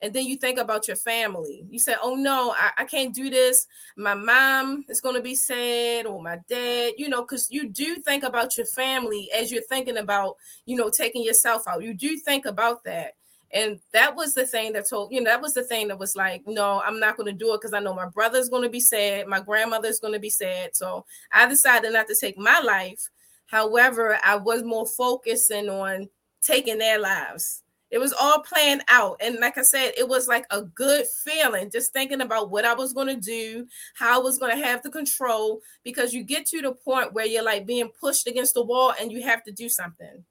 and 0.00 0.12
then 0.14 0.26
you 0.26 0.36
think 0.36 0.58
about 0.58 0.86
your 0.86 0.96
family. 0.96 1.64
You 1.68 1.80
say, 1.80 1.96
Oh 2.00 2.14
no, 2.14 2.54
I, 2.56 2.70
I 2.78 2.84
can't 2.84 3.12
do 3.12 3.28
this. 3.28 3.66
My 3.96 4.14
mom 4.14 4.84
is 4.88 5.00
going 5.00 5.16
to 5.16 5.20
be 5.22 5.34
sad, 5.34 6.06
or 6.06 6.22
my 6.22 6.38
dad, 6.48 6.92
you 6.96 7.08
know, 7.08 7.22
because 7.22 7.48
you 7.50 7.68
do 7.68 7.96
think 7.96 8.22
about 8.22 8.56
your 8.56 8.66
family 8.66 9.28
as 9.36 9.50
you're 9.50 9.62
thinking 9.68 9.96
about, 9.96 10.36
you 10.66 10.76
know, 10.76 10.90
taking 10.90 11.24
yourself 11.24 11.66
out. 11.66 11.82
You 11.82 11.94
do 11.94 12.16
think 12.18 12.46
about 12.46 12.84
that. 12.84 13.14
And 13.52 13.80
that 13.92 14.14
was 14.14 14.34
the 14.34 14.46
thing 14.46 14.74
that 14.74 14.88
told, 14.88 15.10
you 15.10 15.20
know, 15.20 15.30
that 15.30 15.40
was 15.40 15.54
the 15.54 15.62
thing 15.62 15.88
that 15.88 15.98
was 15.98 16.14
like, 16.14 16.42
no, 16.46 16.82
I'm 16.84 17.00
not 17.00 17.16
going 17.16 17.32
to 17.32 17.38
do 17.38 17.54
it 17.54 17.60
because 17.60 17.72
I 17.72 17.80
know 17.80 17.94
my 17.94 18.08
brother's 18.08 18.50
going 18.50 18.62
to 18.62 18.68
be 18.68 18.80
sad. 18.80 19.26
My 19.26 19.40
grandmother's 19.40 20.00
going 20.00 20.12
to 20.12 20.20
be 20.20 20.30
sad. 20.30 20.76
So 20.76 21.06
I 21.32 21.48
decided 21.48 21.92
not 21.92 22.08
to 22.08 22.16
take 22.18 22.36
my 22.36 22.60
life. 22.60 23.08
However, 23.46 24.18
I 24.22 24.36
was 24.36 24.62
more 24.62 24.86
focusing 24.86 25.70
on 25.70 26.10
taking 26.42 26.78
their 26.78 26.98
lives. 26.98 27.62
It 27.90 27.98
was 27.98 28.12
all 28.12 28.40
planned 28.40 28.82
out. 28.88 29.16
And 29.20 29.40
like 29.40 29.56
I 29.56 29.62
said, 29.62 29.92
it 29.96 30.06
was 30.06 30.28
like 30.28 30.44
a 30.50 30.60
good 30.60 31.06
feeling 31.24 31.70
just 31.70 31.94
thinking 31.94 32.20
about 32.20 32.50
what 32.50 32.66
I 32.66 32.74
was 32.74 32.92
going 32.92 33.06
to 33.06 33.16
do, 33.16 33.66
how 33.94 34.20
I 34.20 34.22
was 34.22 34.38
going 34.38 34.54
to 34.54 34.62
have 34.62 34.82
the 34.82 34.90
control, 34.90 35.62
because 35.84 36.12
you 36.12 36.22
get 36.22 36.44
to 36.48 36.60
the 36.60 36.72
point 36.72 37.14
where 37.14 37.24
you're 37.24 37.42
like 37.42 37.64
being 37.64 37.90
pushed 37.98 38.26
against 38.26 38.52
the 38.52 38.62
wall 38.62 38.92
and 39.00 39.10
you 39.10 39.22
have 39.22 39.42
to 39.44 39.52
do 39.52 39.70
something 39.70 40.22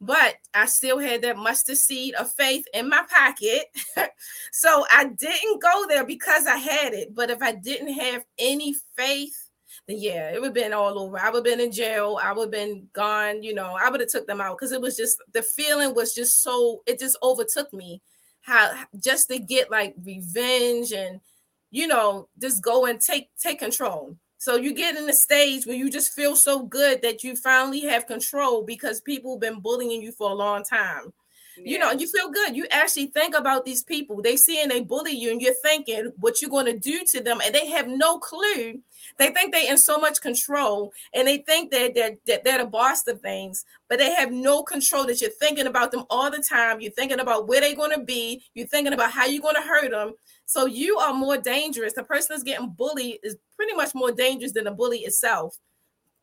but 0.00 0.34
I 0.52 0.66
still 0.66 0.98
had 0.98 1.22
that 1.22 1.36
mustard 1.36 1.78
seed 1.78 2.14
of 2.14 2.30
faith 2.32 2.64
in 2.74 2.88
my 2.88 3.04
pocket. 3.08 3.64
so 4.52 4.84
I 4.90 5.04
didn't 5.04 5.62
go 5.62 5.86
there 5.88 6.04
because 6.04 6.46
I 6.46 6.56
had 6.56 6.92
it. 6.92 7.14
But 7.14 7.30
if 7.30 7.42
I 7.42 7.52
didn't 7.52 7.94
have 7.94 8.24
any 8.38 8.74
faith, 8.96 9.50
then 9.86 9.98
yeah, 9.98 10.30
it 10.30 10.40
would 10.40 10.48
have 10.48 10.54
been 10.54 10.72
all 10.72 10.98
over. 10.98 11.18
I 11.18 11.30
would 11.30 11.36
have 11.36 11.44
been 11.44 11.64
in 11.64 11.72
jail. 11.72 12.18
I 12.22 12.32
would 12.32 12.44
have 12.44 12.50
been 12.50 12.88
gone. 12.92 13.42
You 13.42 13.54
know, 13.54 13.76
I 13.80 13.90
would 13.90 14.00
have 14.00 14.10
took 14.10 14.26
them 14.26 14.40
out 14.40 14.58
because 14.58 14.72
it 14.72 14.80
was 14.80 14.96
just 14.96 15.18
the 15.32 15.42
feeling 15.42 15.94
was 15.94 16.14
just 16.14 16.42
so 16.42 16.82
it 16.86 16.98
just 16.98 17.18
overtook 17.22 17.72
me. 17.72 18.02
How 18.42 18.72
just 19.02 19.28
to 19.28 19.38
get 19.38 19.70
like 19.70 19.94
revenge 20.02 20.92
and 20.92 21.20
you 21.70 21.86
know 21.86 22.28
just 22.40 22.62
go 22.62 22.86
and 22.86 23.00
take 23.00 23.30
take 23.38 23.58
control. 23.58 24.16
So 24.44 24.56
you 24.56 24.74
get 24.74 24.94
in 24.94 25.06
the 25.06 25.14
stage 25.14 25.64
where 25.64 25.74
you 25.74 25.88
just 25.88 26.12
feel 26.12 26.36
so 26.36 26.64
good 26.64 27.00
that 27.00 27.24
you 27.24 27.34
finally 27.34 27.80
have 27.80 28.06
control 28.06 28.62
because 28.62 29.00
people 29.00 29.36
have 29.36 29.40
been 29.40 29.60
bullying 29.60 30.02
you 30.02 30.12
for 30.12 30.30
a 30.30 30.34
long 30.34 30.62
time. 30.62 31.14
Yeah. 31.56 31.62
You 31.64 31.78
know, 31.78 31.92
you 31.92 32.06
feel 32.06 32.30
good. 32.30 32.54
You 32.54 32.66
actually 32.70 33.06
think 33.06 33.34
about 33.34 33.64
these 33.64 33.82
people. 33.82 34.20
They 34.20 34.36
see 34.36 34.60
and 34.60 34.70
they 34.70 34.82
bully 34.82 35.12
you, 35.12 35.30
and 35.30 35.40
you're 35.40 35.54
thinking 35.62 36.12
what 36.18 36.42
you're 36.42 36.50
going 36.50 36.66
to 36.66 36.78
do 36.78 37.04
to 37.12 37.22
them, 37.22 37.40
and 37.42 37.54
they 37.54 37.68
have 37.68 37.88
no 37.88 38.18
clue. 38.18 38.80
They 39.18 39.30
think 39.30 39.52
they're 39.52 39.70
in 39.70 39.78
so 39.78 39.96
much 39.96 40.20
control, 40.20 40.92
and 41.14 41.26
they 41.26 41.38
think 41.38 41.70
that 41.70 41.94
they're, 41.94 42.16
that 42.26 42.44
they're 42.44 42.58
the 42.58 42.66
boss 42.66 43.06
of 43.06 43.22
things, 43.22 43.64
but 43.88 43.98
they 43.98 44.12
have 44.12 44.30
no 44.30 44.62
control. 44.62 45.06
That 45.06 45.22
you're 45.22 45.30
thinking 45.30 45.68
about 45.68 45.90
them 45.90 46.04
all 46.10 46.30
the 46.30 46.44
time. 46.46 46.82
You're 46.82 46.92
thinking 46.92 47.20
about 47.20 47.48
where 47.48 47.62
they're 47.62 47.74
going 47.76 47.96
to 47.96 48.04
be. 48.04 48.42
You're 48.52 48.66
thinking 48.66 48.92
about 48.92 49.12
how 49.12 49.24
you're 49.24 49.40
going 49.40 49.54
to 49.54 49.62
hurt 49.62 49.92
them. 49.92 50.14
So 50.46 50.66
you 50.66 50.98
are 50.98 51.14
more 51.14 51.38
dangerous. 51.38 51.94
The 51.94 52.04
person 52.04 52.28
that's 52.30 52.42
getting 52.42 52.70
bullied 52.70 53.20
is 53.22 53.36
pretty 53.56 53.74
much 53.74 53.94
more 53.94 54.12
dangerous 54.12 54.52
than 54.52 54.64
the 54.64 54.70
bully 54.70 54.98
itself. 55.00 55.58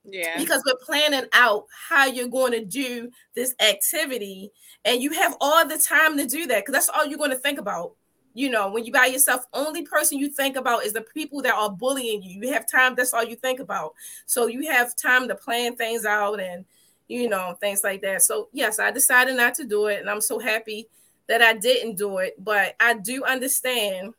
Yeah. 0.04 0.38
Because 0.38 0.64
we're 0.66 0.84
planning 0.84 1.30
out 1.34 1.66
how 1.90 2.06
you're 2.06 2.28
going 2.28 2.54
to 2.54 2.66
do 2.66 3.12
this 3.36 3.54
activity 3.60 4.52
and 4.84 5.02
you 5.02 5.12
have 5.14 5.36
all 5.40 5.68
the 5.68 5.78
time 5.78 6.18
to 6.18 6.26
do 6.26 6.48
that 6.48 6.62
because 6.62 6.74
that's 6.74 6.90
all 6.90 7.06
you're 7.06 7.18
going 7.20 7.32
to 7.32 7.36
think 7.36 7.60
about. 7.60 7.94
You 8.34 8.50
know, 8.50 8.72
when 8.72 8.86
you 8.86 8.94
by 8.94 9.08
yourself, 9.08 9.46
only 9.54 9.84
person 9.84 10.18
you 10.18 10.30
think 10.30 10.56
about 10.56 10.86
is 10.86 10.94
the 10.94 11.02
people 11.02 11.42
that 11.42 11.54
are 11.54 11.70
bullying 11.70 12.24
you. 12.24 12.42
You 12.42 12.54
have 12.54 12.66
time, 12.70 12.96
that's 12.96 13.14
all 13.14 13.26
you 13.26 13.36
think 13.36 13.60
about. 13.60 13.94
So 14.26 14.48
you 14.48 14.72
have 14.72 14.96
time 14.96 15.28
to 15.28 15.36
plan 15.36 15.76
things 15.76 16.06
out 16.06 16.40
and 16.40 16.66
you 17.08 17.28
know, 17.28 17.58
things 17.60 17.84
like 17.84 18.02
that. 18.02 18.22
So 18.22 18.48
yes, 18.54 18.80
I 18.80 18.90
decided 18.90 19.36
not 19.36 19.54
to 19.56 19.66
do 19.66 19.88
it 19.88 20.00
and 20.00 20.10
I'm 20.10 20.22
so 20.22 20.40
happy 20.40 20.88
that 21.28 21.42
I 21.42 21.54
didn't 21.54 21.98
do 21.98 22.18
it, 22.18 22.36
but 22.44 22.76
I 22.80 22.96
do 22.96 23.24
understand. 23.24 24.14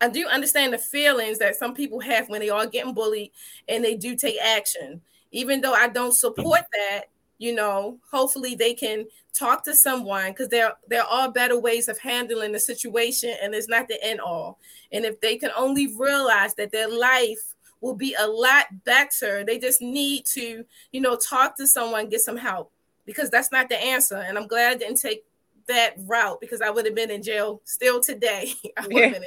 I 0.00 0.08
do 0.10 0.26
understand 0.26 0.74
the 0.74 0.78
feelings 0.78 1.38
that 1.38 1.56
some 1.56 1.74
people 1.74 2.00
have 2.00 2.28
when 2.28 2.40
they 2.40 2.50
are 2.50 2.66
getting 2.66 2.92
bullied 2.92 3.30
and 3.68 3.82
they 3.82 3.96
do 3.96 4.14
take 4.14 4.38
action. 4.40 5.00
Even 5.32 5.60
though 5.60 5.72
I 5.72 5.88
don't 5.88 6.14
support 6.14 6.62
that, 6.72 7.04
you 7.38 7.54
know, 7.54 7.98
hopefully 8.10 8.54
they 8.54 8.74
can 8.74 9.06
talk 9.32 9.64
to 9.64 9.74
someone 9.74 10.30
because 10.30 10.48
there 10.48 10.72
there 10.88 11.04
are 11.04 11.30
better 11.30 11.58
ways 11.58 11.88
of 11.88 11.98
handling 11.98 12.52
the 12.52 12.60
situation 12.60 13.34
and 13.42 13.54
it's 13.54 13.68
not 13.68 13.88
the 13.88 14.02
end 14.02 14.20
all. 14.20 14.58
And 14.92 15.04
if 15.04 15.20
they 15.20 15.36
can 15.36 15.50
only 15.56 15.94
realize 15.96 16.54
that 16.54 16.72
their 16.72 16.88
life 16.88 17.54
will 17.80 17.94
be 17.94 18.14
a 18.18 18.26
lot 18.26 18.66
better, 18.84 19.44
they 19.44 19.58
just 19.58 19.82
need 19.82 20.24
to, 20.26 20.64
you 20.92 21.00
know, 21.00 21.16
talk 21.16 21.56
to 21.56 21.66
someone, 21.66 22.08
get 22.08 22.20
some 22.20 22.36
help 22.36 22.70
because 23.04 23.30
that's 23.30 23.52
not 23.52 23.68
the 23.68 23.76
answer. 23.76 24.16
And 24.16 24.38
I'm 24.38 24.46
glad 24.46 24.72
I 24.72 24.76
didn't 24.76 25.00
take 25.00 25.24
that 25.68 25.94
route 26.06 26.40
because 26.40 26.60
I 26.60 26.70
would 26.70 26.86
have 26.86 26.94
been 26.94 27.10
in 27.10 27.22
jail 27.22 27.60
still 27.64 28.00
today. 28.00 28.52
yeah. 28.88 29.18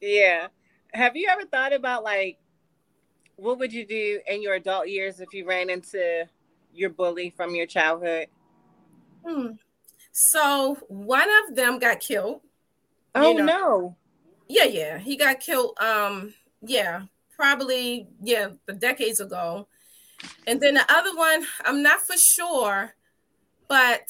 yeah. 0.00 0.46
Have 0.92 1.16
you 1.16 1.28
ever 1.30 1.44
thought 1.44 1.72
about 1.72 2.04
like 2.04 2.38
what 3.36 3.58
would 3.58 3.72
you 3.72 3.86
do 3.86 4.20
in 4.26 4.42
your 4.42 4.54
adult 4.54 4.88
years 4.88 5.20
if 5.20 5.32
you 5.34 5.46
ran 5.46 5.68
into 5.68 6.26
your 6.72 6.90
bully 6.90 7.30
from 7.36 7.54
your 7.54 7.66
childhood? 7.66 8.28
Hmm. 9.26 9.52
So 10.12 10.78
one 10.88 11.28
of 11.44 11.54
them 11.54 11.78
got 11.78 12.00
killed. 12.00 12.40
Oh 13.14 13.32
you 13.32 13.34
know. 13.34 13.44
no. 13.44 13.96
Yeah, 14.48 14.64
yeah. 14.64 14.98
He 14.98 15.16
got 15.16 15.40
killed 15.40 15.76
um 15.80 16.34
yeah, 16.62 17.02
probably 17.34 18.08
yeah, 18.22 18.50
the 18.66 18.72
decades 18.72 19.20
ago. 19.20 19.68
And 20.46 20.60
then 20.60 20.74
the 20.74 20.92
other 20.92 21.14
one, 21.14 21.44
I'm 21.64 21.82
not 21.82 22.00
for 22.00 22.16
sure, 22.16 22.94
but 23.68 24.06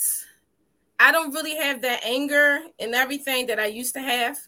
I 0.98 1.12
don't 1.12 1.32
really 1.32 1.56
have 1.56 1.82
that 1.82 2.04
anger 2.04 2.60
and 2.78 2.94
everything 2.94 3.46
that 3.46 3.58
I 3.60 3.66
used 3.66 3.94
to 3.94 4.00
have. 4.00 4.38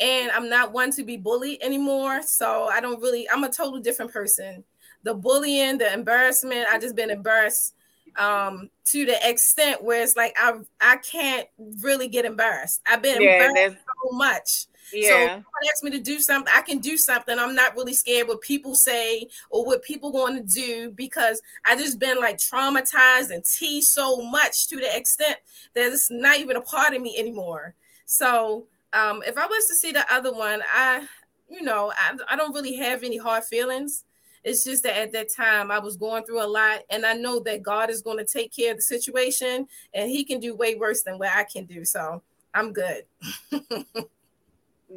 And 0.00 0.30
I'm 0.32 0.48
not 0.48 0.72
one 0.72 0.90
to 0.92 1.04
be 1.04 1.16
bullied 1.16 1.62
anymore. 1.62 2.22
So 2.22 2.68
I 2.70 2.80
don't 2.80 3.00
really, 3.00 3.28
I'm 3.30 3.44
a 3.44 3.50
total 3.50 3.80
different 3.80 4.12
person. 4.12 4.64
The 5.04 5.14
bullying, 5.14 5.78
the 5.78 5.92
embarrassment, 5.92 6.66
I 6.70 6.78
just 6.78 6.96
been 6.96 7.10
embarrassed 7.10 7.74
um 8.16 8.70
to 8.84 9.04
the 9.04 9.28
extent 9.28 9.82
where 9.82 10.00
it's 10.00 10.16
like 10.16 10.36
I 10.38 10.52
I 10.80 10.96
can't 10.98 11.48
really 11.82 12.06
get 12.08 12.24
embarrassed. 12.24 12.80
I've 12.86 13.02
been 13.02 13.20
yeah, 13.20 13.42
embarrassed 13.42 13.78
so 13.84 14.16
much. 14.16 14.66
Yeah. 14.92 15.08
So 15.08 15.42
if 15.62 15.70
ask 15.72 15.84
me 15.84 15.90
to 15.92 16.00
do 16.00 16.20
something, 16.20 16.52
I 16.54 16.62
can 16.62 16.78
do 16.78 16.96
something. 16.96 17.38
I'm 17.38 17.54
not 17.54 17.76
really 17.76 17.94
scared 17.94 18.28
what 18.28 18.40
people 18.40 18.74
say 18.74 19.28
or 19.50 19.64
what 19.64 19.82
people 19.82 20.12
going 20.12 20.36
to 20.36 20.42
do 20.42 20.90
because 20.90 21.40
I 21.64 21.76
just 21.76 21.98
been 21.98 22.18
like 22.18 22.38
traumatized 22.38 23.30
and 23.30 23.44
teased 23.44 23.88
so 23.88 24.22
much 24.22 24.68
to 24.68 24.76
the 24.76 24.96
extent 24.96 25.36
that 25.74 25.92
it's 25.92 26.10
not 26.10 26.38
even 26.38 26.56
a 26.56 26.60
part 26.60 26.94
of 26.94 27.02
me 27.02 27.16
anymore. 27.18 27.74
So 28.06 28.66
um, 28.92 29.22
if 29.26 29.36
I 29.36 29.46
was 29.46 29.66
to 29.68 29.74
see 29.74 29.92
the 29.92 30.04
other 30.12 30.32
one, 30.32 30.62
I, 30.72 31.06
you 31.48 31.62
know, 31.62 31.92
I, 31.98 32.16
I 32.30 32.36
don't 32.36 32.54
really 32.54 32.76
have 32.76 33.02
any 33.02 33.16
hard 33.16 33.44
feelings. 33.44 34.04
It's 34.44 34.62
just 34.62 34.82
that 34.82 34.98
at 34.98 35.12
that 35.12 35.32
time 35.34 35.70
I 35.70 35.78
was 35.78 35.96
going 35.96 36.24
through 36.24 36.42
a 36.42 36.46
lot, 36.46 36.80
and 36.90 37.06
I 37.06 37.14
know 37.14 37.40
that 37.40 37.62
God 37.62 37.88
is 37.88 38.02
going 38.02 38.18
to 38.18 38.26
take 38.26 38.54
care 38.54 38.72
of 38.72 38.76
the 38.76 38.82
situation, 38.82 39.66
and 39.94 40.10
He 40.10 40.22
can 40.22 40.38
do 40.38 40.54
way 40.54 40.74
worse 40.74 41.02
than 41.02 41.18
what 41.18 41.30
I 41.34 41.44
can 41.44 41.64
do. 41.64 41.84
So 41.86 42.22
I'm 42.52 42.72
good. 42.72 43.04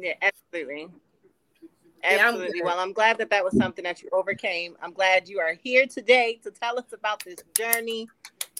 yeah, 0.00 0.14
absolutely. 0.22 0.88
Absolutely. 2.04 2.58
Yeah, 2.58 2.64
well, 2.64 2.78
I'm 2.78 2.92
glad 2.92 3.18
that 3.18 3.30
that 3.30 3.44
was 3.44 3.56
something 3.56 3.82
that 3.82 4.02
you 4.02 4.08
overcame. 4.12 4.76
I'm 4.80 4.92
glad 4.92 5.28
you 5.28 5.40
are 5.40 5.54
here 5.62 5.86
today 5.86 6.38
to 6.44 6.50
tell 6.50 6.78
us 6.78 6.92
about 6.92 7.24
this 7.24 7.38
journey 7.56 8.08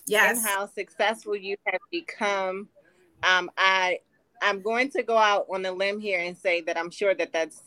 yes. 0.07 0.39
and 0.39 0.47
how 0.47 0.67
successful 0.67 1.37
you 1.37 1.57
have 1.67 1.81
become. 1.91 2.69
Um, 3.23 3.51
I 3.57 4.01
I'm 4.43 4.61
going 4.61 4.91
to 4.91 5.03
go 5.03 5.17
out 5.17 5.47
on 5.53 5.65
a 5.67 5.73
limb 5.73 6.01
here 6.01 6.21
and 6.21 6.37
say 6.37 6.61
that 6.63 6.77
I'm 6.77 6.91
sure 6.91 7.15
that 7.15 7.33
that's 7.33 7.63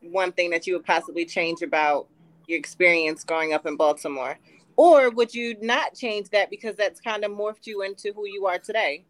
one 0.00 0.32
thing 0.32 0.50
that 0.50 0.66
you 0.66 0.74
would 0.74 0.84
possibly 0.84 1.24
change 1.24 1.62
about 1.62 2.08
your 2.48 2.58
experience 2.58 3.22
growing 3.22 3.52
up 3.52 3.66
in 3.66 3.76
Baltimore? 3.76 4.38
Or 4.76 5.10
would 5.10 5.34
you 5.34 5.56
not 5.60 5.94
change 5.94 6.30
that 6.30 6.50
because 6.50 6.76
that's 6.76 7.00
kind 7.00 7.24
of 7.24 7.30
morphed 7.30 7.66
you 7.66 7.82
into 7.82 8.12
who 8.12 8.26
you 8.26 8.46
are 8.46 8.58
today? 8.58 9.04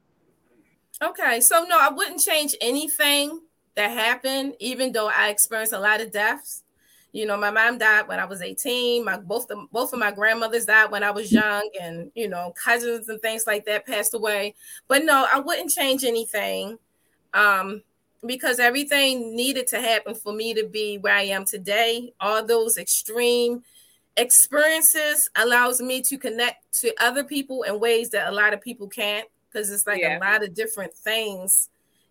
Okay, 1.02 1.40
so 1.40 1.64
no, 1.68 1.78
I 1.78 1.90
wouldn't 1.90 2.20
change 2.20 2.56
anything 2.60 3.40
that 3.78 3.92
happened, 3.92 4.54
even 4.58 4.90
though 4.90 5.08
I 5.08 5.28
experienced 5.28 5.72
a 5.72 5.78
lot 5.78 6.00
of 6.00 6.10
deaths. 6.10 6.64
You 7.12 7.26
know, 7.26 7.36
my 7.36 7.50
mom 7.50 7.78
died 7.78 8.08
when 8.08 8.18
I 8.18 8.24
was 8.24 8.42
18. 8.42 9.04
My 9.04 9.16
both 9.16 9.46
the 9.46 9.66
both 9.72 9.92
of 9.92 10.00
my 10.00 10.10
grandmothers 10.10 10.66
died 10.66 10.90
when 10.90 11.04
I 11.04 11.12
was 11.12 11.32
young, 11.32 11.70
and 11.80 12.10
you 12.14 12.28
know, 12.28 12.52
cousins 12.62 13.08
and 13.08 13.22
things 13.22 13.46
like 13.46 13.64
that 13.66 13.86
passed 13.86 14.14
away. 14.14 14.56
But 14.88 15.04
no, 15.04 15.26
I 15.32 15.38
wouldn't 15.38 15.70
change 15.70 16.04
anything. 16.04 16.78
Um, 17.32 17.82
because 18.26 18.58
everything 18.58 19.36
needed 19.36 19.68
to 19.68 19.80
happen 19.80 20.16
for 20.16 20.32
me 20.32 20.52
to 20.54 20.66
be 20.66 20.98
where 20.98 21.14
I 21.14 21.22
am 21.22 21.44
today. 21.44 22.12
All 22.20 22.44
those 22.44 22.76
extreme 22.76 23.62
experiences 24.16 25.30
allows 25.36 25.80
me 25.80 26.02
to 26.02 26.18
connect 26.18 26.80
to 26.80 26.92
other 27.00 27.22
people 27.22 27.62
in 27.62 27.78
ways 27.78 28.10
that 28.10 28.28
a 28.28 28.34
lot 28.34 28.52
of 28.52 28.60
people 28.60 28.88
can't 28.88 29.28
because 29.50 29.70
it's 29.70 29.86
like 29.86 30.00
yeah. 30.00 30.18
a 30.18 30.20
lot 30.20 30.42
of 30.42 30.52
different 30.52 30.92
things 30.94 31.68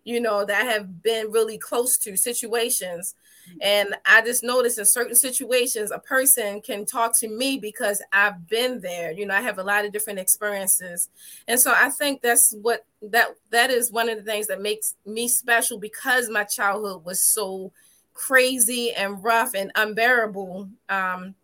you 0.08 0.20
know 0.20 0.44
that 0.44 0.66
have 0.66 1.02
been 1.02 1.30
really 1.30 1.58
close 1.58 1.98
to 1.98 2.16
situations 2.16 3.14
and 3.60 3.94
I 4.04 4.22
just 4.22 4.42
noticed 4.42 4.78
in 4.78 4.84
certain 4.84 5.14
situations, 5.14 5.90
a 5.90 5.98
person 5.98 6.60
can 6.60 6.84
talk 6.84 7.18
to 7.20 7.28
me 7.28 7.58
because 7.58 8.02
I've 8.12 8.46
been 8.48 8.80
there. 8.80 9.12
You 9.12 9.26
know, 9.26 9.34
I 9.34 9.40
have 9.40 9.58
a 9.58 9.62
lot 9.62 9.84
of 9.84 9.92
different 9.92 10.18
experiences. 10.18 11.08
And 11.46 11.58
so 11.58 11.72
I 11.74 11.90
think 11.90 12.22
that's 12.22 12.54
what 12.60 12.86
that 13.02 13.28
that 13.50 13.70
is 13.70 13.92
one 13.92 14.08
of 14.08 14.18
the 14.18 14.24
things 14.24 14.46
that 14.48 14.60
makes 14.60 14.96
me 15.06 15.28
special 15.28 15.78
because 15.78 16.28
my 16.28 16.44
childhood 16.44 17.04
was 17.04 17.22
so 17.22 17.72
crazy 18.14 18.92
and 18.92 19.22
rough 19.22 19.54
and 19.54 19.72
unbearable. 19.74 20.68
Um, 20.88 21.34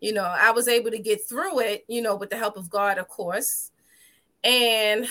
you 0.00 0.12
know, 0.12 0.24
I 0.24 0.50
was 0.50 0.68
able 0.68 0.90
to 0.90 0.98
get 0.98 1.28
through 1.28 1.60
it, 1.60 1.84
you 1.86 2.02
know, 2.02 2.16
with 2.16 2.30
the 2.30 2.36
help 2.36 2.56
of 2.56 2.68
God, 2.68 2.98
of 2.98 3.08
course. 3.08 3.70
And 4.42 5.06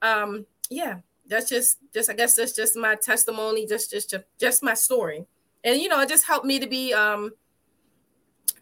um, 0.00 0.46
yeah, 0.70 0.98
that's 1.28 1.48
just 1.48 1.78
just 1.92 2.10
I 2.10 2.14
guess 2.14 2.34
that's 2.34 2.52
just 2.52 2.76
my 2.76 2.94
testimony, 2.94 3.66
just 3.66 3.90
just 3.90 4.14
just 4.38 4.62
my 4.62 4.74
story. 4.74 5.26
And 5.64 5.80
you 5.80 5.88
know 5.88 6.00
it 6.00 6.08
just 6.08 6.26
helped 6.26 6.46
me 6.46 6.58
to 6.58 6.66
be 6.66 6.92
um 6.92 7.32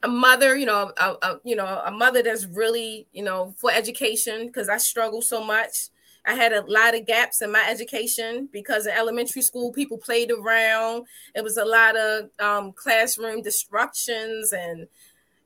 a 0.02 0.08
mother 0.08 0.56
you 0.56 0.66
know 0.66 0.92
a, 0.98 1.14
a 1.22 1.40
you 1.44 1.56
know 1.56 1.82
a 1.84 1.90
mother 1.90 2.22
that's 2.22 2.44
really 2.46 3.06
you 3.12 3.22
know 3.22 3.54
for 3.56 3.72
education 3.72 4.46
because 4.46 4.68
i 4.68 4.76
struggle 4.76 5.22
so 5.22 5.42
much. 5.42 5.88
I 6.28 6.34
had 6.34 6.52
a 6.52 6.64
lot 6.66 6.96
of 6.96 7.06
gaps 7.06 7.40
in 7.40 7.52
my 7.52 7.64
education 7.68 8.48
because 8.52 8.86
in 8.86 8.92
elementary 8.92 9.42
school 9.42 9.72
people 9.72 9.96
played 9.96 10.32
around. 10.32 11.06
It 11.36 11.44
was 11.44 11.56
a 11.56 11.64
lot 11.64 11.96
of 11.96 12.30
um, 12.40 12.72
classroom 12.72 13.42
disruptions 13.42 14.52
and 14.52 14.88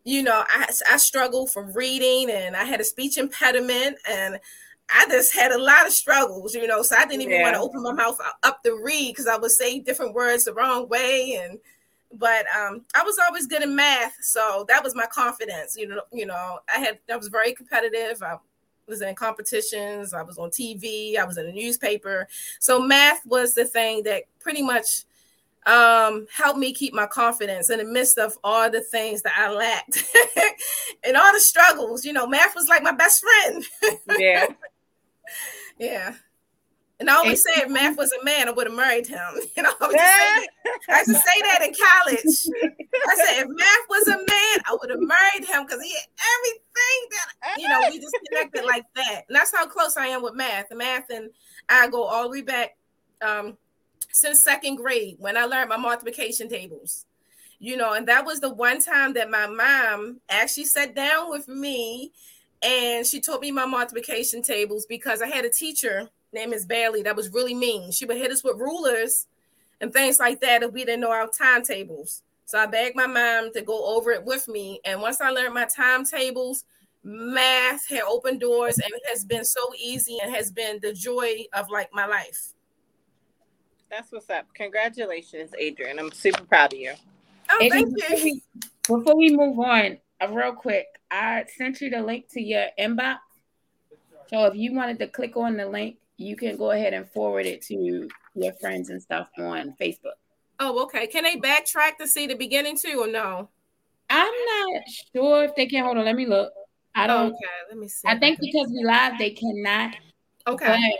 you 0.05 0.23
know 0.23 0.45
I, 0.49 0.71
I 0.91 0.97
struggled 0.97 1.51
from 1.51 1.73
reading 1.73 2.31
and 2.31 2.57
i 2.57 2.65
had 2.65 2.81
a 2.81 2.85
speech 2.85 3.19
impediment 3.19 3.99
and 4.09 4.39
I 4.93 5.07
just 5.09 5.35
had 5.35 5.53
a 5.53 5.59
lot 5.59 5.87
of 5.87 5.93
struggles, 5.93 6.55
you 6.55 6.67
know, 6.67 6.83
so 6.83 6.97
I 6.97 7.07
didn't 7.07 7.23
even 7.23 7.35
yeah. 7.35 7.43
want 7.43 7.55
to 7.55 7.61
open 7.61 7.83
my 7.83 7.93
mouth 7.93 8.19
up 8.43 8.63
to 8.65 8.81
read 8.83 9.13
because 9.13 9.27
I 9.27 9.37
would 9.37 9.51
say 9.51 9.79
different 9.79 10.15
words 10.15 10.45
the 10.45 10.55
wrong 10.55 10.89
way. 10.89 11.41
And 11.43 11.59
but 12.13 12.45
um, 12.57 12.83
I 12.95 13.03
was 13.05 13.19
always 13.25 13.47
good 13.47 13.63
in 13.63 13.75
math, 13.75 14.17
so 14.21 14.65
that 14.69 14.83
was 14.83 14.95
my 14.95 15.07
confidence. 15.07 15.77
You 15.77 15.89
know, 15.89 16.03
you 16.13 16.27
know, 16.27 16.59
I 16.73 16.79
had 16.79 16.99
I 17.11 17.17
was 17.17 17.29
very 17.29 17.55
competitive. 17.55 18.23
I 18.23 18.37
was 18.89 19.01
in 19.01 19.15
competitions. 19.15 20.13
I 20.13 20.23
was 20.23 20.37
on 20.37 20.51
TV. 20.51 21.17
I 21.17 21.25
was 21.25 21.39
in 21.39 21.47
a 21.47 21.53
newspaper. 21.53 22.27
So 22.59 22.81
math 22.81 23.25
was 23.27 23.55
the 23.55 23.65
thing 23.65 24.03
that 24.05 24.25
pretty 24.41 24.63
much 24.63 25.05
um 25.67 26.27
helped 26.35 26.59
me 26.59 26.73
keep 26.73 26.95
my 26.95 27.07
confidence 27.07 27.69
in 27.69 27.79
the 27.79 27.85
midst 27.85 28.17
of 28.17 28.37
all 28.43 28.71
the 28.71 28.81
things 28.81 29.21
that 29.23 29.35
I 29.37 29.53
lacked 29.53 30.03
and 31.05 31.17
all 31.17 31.33
the 31.33 31.41
struggles. 31.41 32.05
You 32.05 32.13
know, 32.13 32.27
math 32.27 32.55
was 32.57 32.69
like 32.69 32.83
my 32.83 32.93
best 32.93 33.23
friend. 33.23 33.65
yeah. 34.19 34.47
Yeah. 35.79 36.15
And 37.01 37.09
I 37.09 37.17
always 37.17 37.43
say 37.43 37.63
if 37.63 37.71
math 37.71 37.97
was 37.97 38.13
a 38.13 38.23
man, 38.23 38.47
I 38.47 38.51
would 38.51 38.67
have 38.67 38.77
married 38.77 39.07
him. 39.07 39.21
You 39.57 39.63
know, 39.63 39.73
I 39.81 39.87
used, 39.87 40.89
I 40.89 40.99
used 40.99 41.09
to 41.09 41.15
say 41.15 41.43
that 41.43 41.63
in 41.63 41.73
college. 41.75 42.73
I 43.09 43.15
said 43.17 43.43
if 43.43 43.49
math 43.49 43.87
was 43.89 44.09
a 44.09 44.17
man, 44.17 44.61
I 44.67 44.77
would 44.79 44.91
have 44.91 45.01
married 45.01 45.49
him 45.49 45.65
because 45.65 45.83
he 45.83 45.93
had 45.93 46.07
everything 46.37 46.61
that 47.11 47.59
you 47.59 47.69
know, 47.69 47.81
we 47.91 47.99
just 47.99 48.15
connected 48.29 48.65
like 48.65 48.85
that. 48.97 49.25
And 49.29 49.37
that's 49.37 49.55
how 49.55 49.67
close 49.67 49.97
I 49.97 50.09
am 50.09 50.23
with 50.23 50.35
math. 50.35 50.67
Math 50.73 51.07
and 51.11 51.31
I 51.69 51.89
go 51.89 52.05
all 52.05 52.25
the 52.25 52.29
way 52.29 52.43
back 52.43 52.77
um, 53.23 53.57
since 54.13 54.45
second 54.45 54.77
grade 54.77 55.17
when 55.19 55.37
I 55.37 55.45
learned 55.45 55.71
my 55.71 55.77
multiplication 55.79 56.49
tables. 56.49 57.07
You 57.59 57.77
know, 57.77 57.95
and 57.95 58.09
that 58.09 58.25
was 58.25 58.41
the 58.41 58.53
one 58.53 58.81
time 58.81 59.15
that 59.15 59.31
my 59.31 59.47
mom 59.47 60.21
actually 60.29 60.65
sat 60.65 60.95
down 60.95 61.31
with 61.31 61.49
me 61.49 62.13
and 62.63 63.07
she 63.07 63.21
taught 63.21 63.41
me 63.41 63.51
my 63.51 63.67
multiplication 63.67 64.43
tables 64.43 64.87
because 64.87 65.23
I 65.23 65.29
had 65.29 65.45
a 65.45 65.51
teacher 65.51 66.09
named 66.33 66.51
Miss 66.51 66.65
Bailey 66.65 67.03
that 67.03 67.17
was 67.17 67.33
really 67.33 67.55
mean. 67.55 67.91
She 67.91 68.05
would 68.05 68.17
hit 68.17 68.31
us 68.31 68.45
with 68.45 68.59
rulers 68.59 69.27
and 69.81 69.93
things 69.93 70.19
like 70.19 70.41
that 70.41 70.63
if 70.63 70.73
we 70.73 70.85
didn't 70.85 71.01
know 71.01 71.11
our 71.11 71.29
timetables. 71.29 72.23
So 72.45 72.59
I 72.59 72.67
begged 72.67 72.97
my 72.97 73.07
mom 73.07 73.53
to 73.53 73.63
go 73.63 73.97
over 73.97 74.11
it 74.11 74.25
with 74.25 74.49
me. 74.49 74.81
And 74.85 75.01
once 75.01 75.21
I 75.21 75.31
learned 75.31 75.55
my 75.55 75.67
timetables, 75.67 76.65
math 77.03 77.89
had 77.89 78.03
opened 78.03 78.41
doors 78.41 78.79
and 78.79 78.93
it 78.93 79.03
has 79.09 79.25
been 79.25 79.45
so 79.45 79.73
easy 79.79 80.19
and 80.23 80.35
has 80.35 80.51
been 80.51 80.79
the 80.83 80.93
joy 80.93 81.45
of 81.55 81.71
like 81.71 81.89
my 81.95 82.07
life. 82.07 82.53
That's 83.91 84.13
what's 84.13 84.31
up. 84.31 84.47
Congratulations, 84.55 85.51
Adrian. 85.59 85.99
I'm 85.99 86.13
super 86.13 86.45
proud 86.45 86.73
of 86.73 86.79
you. 86.79 86.93
Oh, 87.49 87.59
Adrian, 87.61 87.95
thank 87.97 88.25
you. 88.25 88.41
Before 88.87 88.97
we, 88.97 89.03
before 89.03 89.17
we 89.17 89.37
move 89.37 89.59
on, 89.59 89.99
uh, 90.21 90.29
real 90.29 90.53
quick, 90.53 90.87
I 91.11 91.45
sent 91.57 91.81
you 91.81 91.91
the 91.91 92.03
link 92.03 92.29
to 92.33 92.41
your 92.41 92.67
inbox. 92.79 93.19
So 94.29 94.47
if 94.47 94.55
you 94.55 94.75
wanted 94.75 94.99
to 95.01 95.09
click 95.09 95.37
on 95.37 95.57
the 95.57 95.67
link, 95.67 95.97
you 96.17 96.37
can 96.37 96.57
go 96.57 96.71
ahead 96.71 96.93
and 96.93 97.11
forward 97.11 97.47
it 97.47 97.63
to 97.63 98.09
your 98.35 98.53
friends 98.55 98.91
and 98.91 99.03
stuff 99.03 99.29
on 99.39 99.75
Facebook. 99.81 100.19
Oh, 100.61 100.83
okay. 100.85 101.07
Can 101.07 101.25
they 101.25 101.37
backtrack 101.37 101.97
to 101.99 102.07
see 102.07 102.27
the 102.27 102.35
beginning 102.35 102.77
too, 102.77 103.01
or 103.01 103.09
no? 103.09 103.49
I'm 104.11 104.33
not 104.33 104.83
sure 105.15 105.45
if 105.45 105.55
they 105.57 105.67
can. 105.67 105.85
Hold 105.85 105.99
on, 105.99 106.05
let 106.05 106.17
me 106.17 106.27
look. 106.27 106.53
I 106.95 107.07
don't. 107.07 107.29
Okay, 107.29 107.37
let 107.69 107.79
me 107.79 107.89
see. 107.89 108.07
I 108.07 108.19
think 108.19 108.39
because 108.41 108.69
we 108.69 108.85
live, 108.85 109.15
they 109.19 109.31
cannot. 109.31 109.97
Okay. 110.47 110.95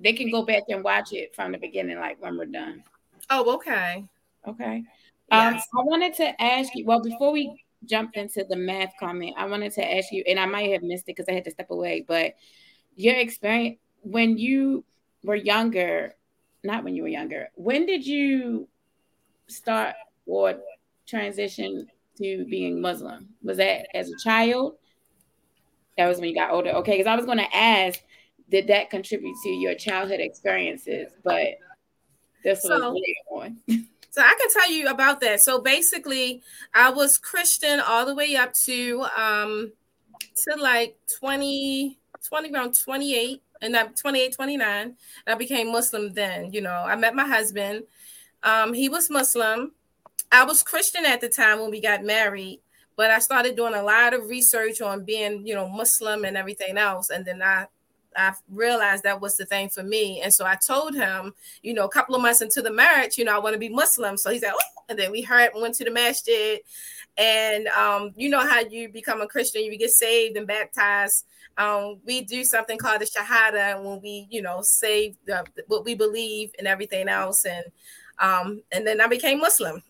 they 0.00 0.12
can 0.12 0.30
go 0.30 0.42
back 0.44 0.62
and 0.68 0.82
watch 0.82 1.12
it 1.12 1.34
from 1.34 1.52
the 1.52 1.58
beginning, 1.58 1.98
like 1.98 2.20
when 2.20 2.36
we're 2.36 2.46
done. 2.46 2.82
Oh, 3.30 3.54
okay. 3.54 4.04
Okay. 4.48 4.82
Yes. 5.30 5.54
Um, 5.54 5.80
I 5.80 5.84
wanted 5.84 6.14
to 6.14 6.42
ask 6.42 6.74
you. 6.74 6.84
Well, 6.84 7.00
before 7.00 7.32
we 7.32 7.61
jumped 7.86 8.16
into 8.16 8.44
the 8.48 8.56
math 8.56 8.92
comment, 8.98 9.34
I 9.36 9.46
wanted 9.46 9.72
to 9.72 9.96
ask 9.96 10.12
you, 10.12 10.24
and 10.26 10.38
I 10.38 10.46
might 10.46 10.72
have 10.72 10.82
missed 10.82 11.04
it 11.04 11.16
because 11.16 11.28
I 11.28 11.32
had 11.32 11.44
to 11.44 11.50
step 11.50 11.70
away, 11.70 12.04
but 12.06 12.34
your 12.96 13.14
experience 13.14 13.78
when 14.02 14.36
you 14.36 14.84
were 15.22 15.36
younger, 15.36 16.14
not 16.64 16.84
when 16.84 16.94
you 16.94 17.02
were 17.02 17.08
younger, 17.08 17.48
when 17.54 17.86
did 17.86 18.06
you 18.06 18.68
start 19.48 19.94
or 20.26 20.54
transition 21.06 21.86
to 22.18 22.44
being 22.50 22.80
Muslim? 22.80 23.28
Was 23.42 23.58
that 23.58 23.86
as 23.94 24.10
a 24.10 24.18
child? 24.22 24.76
That 25.96 26.08
was 26.08 26.18
when 26.18 26.30
you 26.30 26.34
got 26.34 26.50
older. 26.50 26.70
Okay, 26.70 26.92
because 26.92 27.06
I 27.06 27.16
was 27.16 27.26
going 27.26 27.38
to 27.38 27.56
ask, 27.56 28.00
did 28.50 28.66
that 28.68 28.90
contribute 28.90 29.36
to 29.42 29.48
your 29.50 29.74
childhood 29.74 30.20
experiences? 30.20 31.12
But 31.22 31.48
this 32.44 32.62
so, 32.62 32.92
was 32.92 33.00
later 33.00 33.56
on. 33.68 33.88
So 34.12 34.20
I 34.20 34.34
can 34.38 34.50
tell 34.50 34.70
you 34.70 34.88
about 34.88 35.20
that. 35.22 35.40
So 35.40 35.58
basically, 35.58 36.42
I 36.74 36.90
was 36.90 37.16
Christian 37.16 37.80
all 37.80 38.04
the 38.04 38.14
way 38.14 38.36
up 38.36 38.52
to 38.66 39.06
um, 39.16 39.72
to 40.44 40.60
like 40.60 40.96
20, 41.18 41.98
20 42.28 42.52
around 42.52 42.78
28 42.78 43.42
and 43.62 43.74
I'm 43.74 43.94
28, 43.94 44.34
29. 44.34 44.82
And 44.82 44.96
I 45.26 45.34
became 45.34 45.72
Muslim 45.72 46.12
then. 46.12 46.52
You 46.52 46.60
know, 46.60 46.84
I 46.86 46.94
met 46.94 47.14
my 47.14 47.26
husband. 47.26 47.84
Um, 48.42 48.74
he 48.74 48.90
was 48.90 49.08
Muslim. 49.08 49.72
I 50.30 50.44
was 50.44 50.62
Christian 50.62 51.06
at 51.06 51.22
the 51.22 51.30
time 51.30 51.60
when 51.60 51.70
we 51.70 51.80
got 51.80 52.04
married, 52.04 52.60
but 52.96 53.10
I 53.10 53.18
started 53.18 53.56
doing 53.56 53.74
a 53.74 53.82
lot 53.82 54.12
of 54.12 54.28
research 54.28 54.82
on 54.82 55.04
being, 55.04 55.46
you 55.46 55.54
know, 55.54 55.68
Muslim 55.68 56.26
and 56.26 56.36
everything 56.36 56.76
else. 56.76 57.08
And 57.08 57.24
then 57.24 57.40
I 57.42 57.66
I 58.16 58.32
realized 58.50 59.04
that 59.04 59.20
was 59.20 59.36
the 59.36 59.46
thing 59.46 59.68
for 59.68 59.82
me. 59.82 60.20
And 60.20 60.32
so 60.32 60.44
I 60.44 60.56
told 60.56 60.94
him, 60.94 61.34
you 61.62 61.74
know, 61.74 61.84
a 61.84 61.88
couple 61.88 62.14
of 62.14 62.22
months 62.22 62.42
into 62.42 62.62
the 62.62 62.72
marriage, 62.72 63.18
you 63.18 63.24
know, 63.24 63.34
I 63.34 63.38
want 63.38 63.54
to 63.54 63.58
be 63.58 63.68
Muslim. 63.68 64.16
So 64.16 64.30
he 64.30 64.38
said, 64.38 64.52
oh. 64.54 64.82
and 64.88 64.98
then 64.98 65.10
we 65.10 65.22
heard, 65.22 65.50
went 65.54 65.74
to 65.76 65.84
the 65.84 65.90
masjid. 65.90 66.60
And 67.16 67.66
um, 67.68 68.12
you 68.16 68.30
know 68.30 68.40
how 68.40 68.60
you 68.60 68.88
become 68.88 69.20
a 69.20 69.26
Christian, 69.26 69.64
you 69.64 69.76
get 69.76 69.90
saved 69.90 70.36
and 70.36 70.46
baptized. 70.46 71.26
Um, 71.58 72.00
we 72.06 72.22
do 72.22 72.44
something 72.44 72.78
called 72.78 73.02
the 73.02 73.04
Shahada 73.04 73.82
when 73.82 74.00
we, 74.00 74.26
you 74.30 74.40
know, 74.40 74.62
say 74.62 75.14
the, 75.26 75.44
what 75.66 75.84
we 75.84 75.94
believe 75.94 76.52
and 76.58 76.66
everything 76.66 77.08
else. 77.08 77.44
And 77.44 77.64
um, 78.18 78.62
and 78.70 78.86
then 78.86 79.00
I 79.00 79.08
became 79.08 79.40
Muslim. 79.40 79.82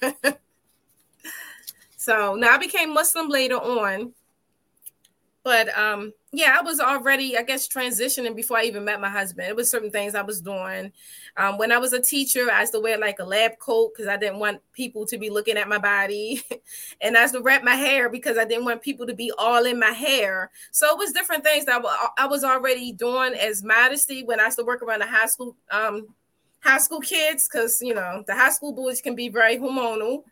so 1.96 2.34
now 2.34 2.54
I 2.54 2.58
became 2.58 2.94
Muslim 2.94 3.28
later 3.28 3.56
on 3.56 4.14
but 5.44 5.76
um 5.76 6.12
yeah 6.32 6.56
i 6.58 6.62
was 6.62 6.80
already 6.80 7.36
i 7.36 7.42
guess 7.42 7.68
transitioning 7.68 8.34
before 8.34 8.58
i 8.58 8.64
even 8.64 8.84
met 8.84 9.00
my 9.00 9.08
husband. 9.08 9.48
It 9.48 9.56
was 9.56 9.70
certain 9.70 9.90
things 9.90 10.14
i 10.14 10.22
was 10.22 10.40
doing. 10.40 10.92
Um, 11.36 11.58
when 11.58 11.72
i 11.72 11.78
was 11.78 11.92
a 11.92 12.00
teacher 12.00 12.50
i 12.50 12.60
used 12.60 12.72
to 12.72 12.80
wear 12.80 12.98
like 12.98 13.18
a 13.18 13.24
lab 13.24 13.58
coat 13.58 13.92
because 13.92 14.08
i 14.08 14.16
didn't 14.16 14.38
want 14.38 14.60
people 14.72 15.06
to 15.06 15.18
be 15.18 15.30
looking 15.30 15.56
at 15.56 15.68
my 15.68 15.78
body. 15.78 16.42
And 17.00 17.16
i 17.16 17.22
used 17.22 17.34
to 17.34 17.42
wrap 17.42 17.64
my 17.64 17.74
hair 17.74 18.08
because 18.08 18.38
i 18.38 18.44
didn't 18.44 18.64
want 18.64 18.82
people 18.82 19.06
to 19.06 19.14
be 19.14 19.32
all 19.38 19.64
in 19.64 19.78
my 19.78 19.90
hair. 19.90 20.50
So 20.70 20.88
it 20.90 20.98
was 20.98 21.12
different 21.12 21.44
things 21.44 21.64
that 21.66 21.82
i 22.18 22.26
was 22.26 22.44
already 22.44 22.92
doing 22.92 23.34
as 23.34 23.62
modesty 23.62 24.22
when 24.24 24.40
i 24.40 24.46
used 24.46 24.58
to 24.58 24.64
work 24.64 24.82
around 24.82 25.00
the 25.00 25.06
high 25.06 25.26
school 25.26 25.56
um 25.70 26.06
high 26.60 26.78
school 26.78 27.00
kids 27.00 27.48
because 27.50 27.80
you 27.82 27.94
know 27.94 28.22
the 28.26 28.34
high 28.34 28.50
school 28.50 28.72
boys 28.72 29.00
can 29.00 29.14
be 29.14 29.28
very 29.28 29.58
hormonal 29.58 30.22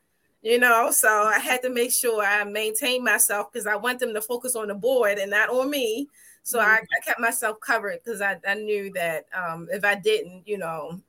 you 0.42 0.58
know? 0.58 0.90
So 0.90 1.08
i 1.08 1.38
had 1.38 1.62
to 1.62 1.70
make 1.70 1.92
sure 1.92 2.24
i 2.24 2.44
maintain 2.44 3.04
myself 3.04 3.52
because 3.52 3.66
i 3.66 3.76
want 3.76 3.98
them 3.98 4.14
to 4.14 4.20
focus 4.20 4.56
on 4.56 4.68
the 4.68 4.74
board 4.74 5.18
and 5.18 5.30
not 5.30 5.50
on 5.50 5.70
me. 5.70 6.08
So 6.42 6.58
mm-hmm. 6.58 6.70
I, 6.70 6.76
I, 6.76 7.04
kept 7.04 7.20
myself 7.20 7.60
covered 7.60 8.00
because 8.02 8.22
I, 8.22 8.38
I 8.46 8.54
knew 8.54 8.92
that 8.94 9.26
um, 9.34 9.68
if 9.70 9.84
i 9.84 9.94
didn't 9.94 10.46
you 10.46 10.58
know 10.58 11.00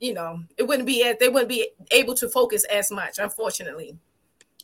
you 0.00 0.12
know 0.12 0.42
it 0.56 0.64
wouldn't 0.64 0.86
be 0.86 1.12
they 1.20 1.28
wouldn't 1.28 1.48
be 1.48 1.70
able 1.90 2.14
to 2.14 2.28
focus 2.28 2.64
as 2.64 2.90
much 2.90 3.18
unfortunately. 3.18 3.96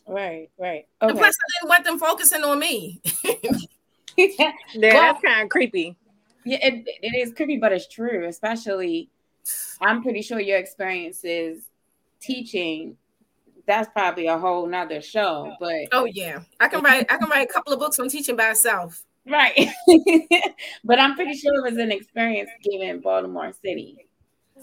Right 0.07 0.51
right. 0.59 0.87
Okay. 1.03 1.13
plus 1.13 1.35
i 1.37 1.61
didn't 1.61 1.69
want 1.69 1.85
them 1.85 1.99
focusing 1.99 2.43
on 2.45 2.59
me. 2.59 3.01
Yeah 4.17 4.51
that's 4.81 5.23
kind 5.23 5.45
of 5.45 5.49
creepy. 5.49 5.97
Yeah 6.45 6.59
it, 6.61 6.89
it 7.03 7.15
is 7.17 7.33
creepy 7.33 7.57
but 7.57 7.73
it's 7.73 7.87
true 7.87 8.27
especially 8.27 9.11
i'm 9.81 10.03
pretty 10.03 10.23
sure 10.23 10.41
your 10.41 10.59
experiences 10.59 11.63
teaching 12.21 12.97
that's 13.69 13.89
probably 13.93 14.27
a 14.27 14.39
whole 14.39 14.67
nother 14.67 15.01
show. 15.01 15.55
But 15.61 15.89
oh 15.93 16.07
yeah, 16.07 16.41
I 16.59 16.69
can 16.69 16.83
write 16.83 17.07
I 17.13 17.19
can 17.19 17.29
write 17.29 17.49
a 17.49 17.53
couple 17.53 17.73
of 17.73 17.79
books 17.79 18.01
on 18.01 18.09
teaching 18.09 18.35
by 18.35 18.51
itself. 18.51 19.05
Right, 19.27 19.69
but 20.85 20.99
I'm 20.99 21.15
pretty 21.15 21.35
sure 21.35 21.55
it 21.55 21.71
was 21.71 21.79
an 21.79 21.93
experience 21.93 22.51
given 22.65 23.01
Baltimore 23.01 23.53
City. 23.63 24.09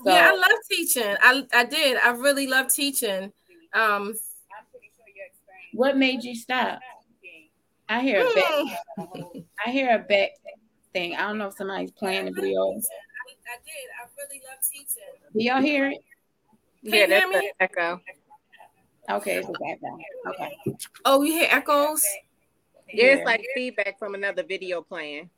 So, 0.03 0.11
yeah, 0.11 0.31
I 0.31 0.35
love 0.35 0.49
teaching. 0.69 1.15
I 1.21 1.45
I 1.53 1.65
did. 1.65 1.97
I 1.97 2.09
really 2.11 2.47
love 2.47 2.73
teaching. 2.73 3.31
Um, 3.73 4.15
what 5.73 5.97
made 5.97 6.23
you 6.23 6.35
stop? 6.35 6.79
I 7.87 8.01
hear 8.01 8.21
a 8.21 8.33
back. 8.33 8.79
Hmm. 8.97 9.39
I 9.63 9.69
hear 9.69 9.95
a 9.95 9.99
back 9.99 10.31
thing. 10.93 11.15
I 11.15 11.27
don't 11.27 11.37
know 11.37 11.47
if 11.47 11.53
somebody's 11.53 11.91
playing 11.91 12.25
the 12.25 12.31
video. 12.31 12.61
I, 12.61 12.71
I 12.71 12.71
did. 12.73 12.81
I 14.01 14.07
really 14.17 14.41
love 14.49 14.59
teaching. 14.63 15.03
Do 15.31 15.43
y'all 15.43 15.61
hear 15.61 15.89
it? 15.91 15.99
Can 16.83 16.93
yeah, 16.93 17.05
that's 17.07 17.35
an 17.35 17.51
echo. 17.59 18.01
Okay, 19.09 19.37
it's 19.37 19.49
Okay. 20.27 20.57
Oh, 21.05 21.21
you 21.21 21.33
hear 21.33 21.47
echoes? 21.51 22.03
Yeah, 22.91 23.15
it's 23.15 23.25
like 23.25 23.45
feedback 23.53 23.99
from 23.99 24.15
another 24.15 24.43
video 24.43 24.81
playing. 24.81 25.29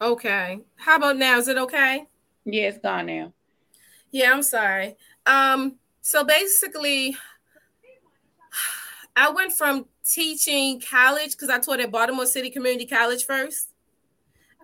Okay. 0.00 0.60
How 0.76 0.96
about 0.96 1.16
now? 1.16 1.38
Is 1.38 1.48
it 1.48 1.58
okay? 1.58 2.06
Yeah, 2.44 2.68
it's 2.68 2.78
gone 2.78 3.06
now. 3.06 3.32
Yeah, 4.10 4.32
I'm 4.32 4.42
sorry. 4.42 4.96
Um, 5.26 5.76
so 6.00 6.24
basically, 6.24 7.16
I 9.16 9.30
went 9.30 9.52
from 9.52 9.86
teaching 10.04 10.80
college 10.80 11.32
because 11.32 11.50
I 11.50 11.58
taught 11.60 11.80
at 11.80 11.90
Baltimore 11.92 12.26
City 12.26 12.50
Community 12.50 12.86
College 12.86 13.24
first. 13.24 13.68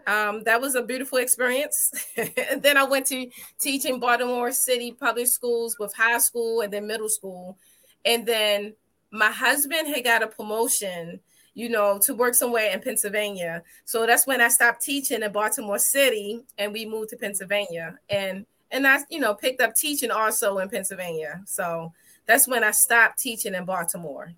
Um, 0.07 0.43
that 0.45 0.61
was 0.61 0.75
a 0.75 0.83
beautiful 0.83 1.19
experience. 1.19 1.93
then 2.17 2.77
I 2.77 2.85
went 2.85 3.07
to 3.09 3.31
teaching 3.61 4.01
Baltimore 4.01 4.53
City 4.53 4.93
public 4.93 5.27
schools 5.27 5.77
with 5.79 5.95
high 5.95 6.19
school 6.19 6.63
and 6.63 6.73
then 6.73 6.87
middle 6.87 7.11
school. 7.11 7.59
And 8.05 8.27
then 8.27 8.75
my 9.11 9.31
husband 9.31 9.89
had 9.89 10.05
got 10.05 10.23
a 10.23 10.27
promotion, 10.27 11.21
you 11.55 11.69
know, 11.69 11.99
to 12.05 12.15
work 12.15 12.35
somewhere 12.35 12.71
in 12.71 12.81
Pennsylvania. 12.81 13.63
So 13.85 14.07
that's 14.07 14.27
when 14.27 14.41
I 14.41 14.49
stopped 14.49 14.83
teaching 14.83 15.23
in 15.23 15.33
Baltimore 15.33 15.79
City 15.79 16.45
and 16.57 16.73
we 16.73 16.87
moved 16.87 17.11
to 17.11 17.17
Pennsylvania. 17.17 17.99
And 18.09 18.47
and 18.71 18.87
I, 18.87 18.99
you 19.09 19.19
know, 19.19 19.35
picked 19.35 19.63
up 19.63 19.75
teaching 19.75 20.11
also 20.11 20.59
in 20.59 20.69
Pennsylvania. 20.69 21.41
So 21.47 21.93
that's 22.27 22.47
when 22.47 22.63
I 22.63 22.71
stopped 22.73 23.19
teaching 23.19 23.55
in 23.55 23.65
Baltimore. 23.65 24.33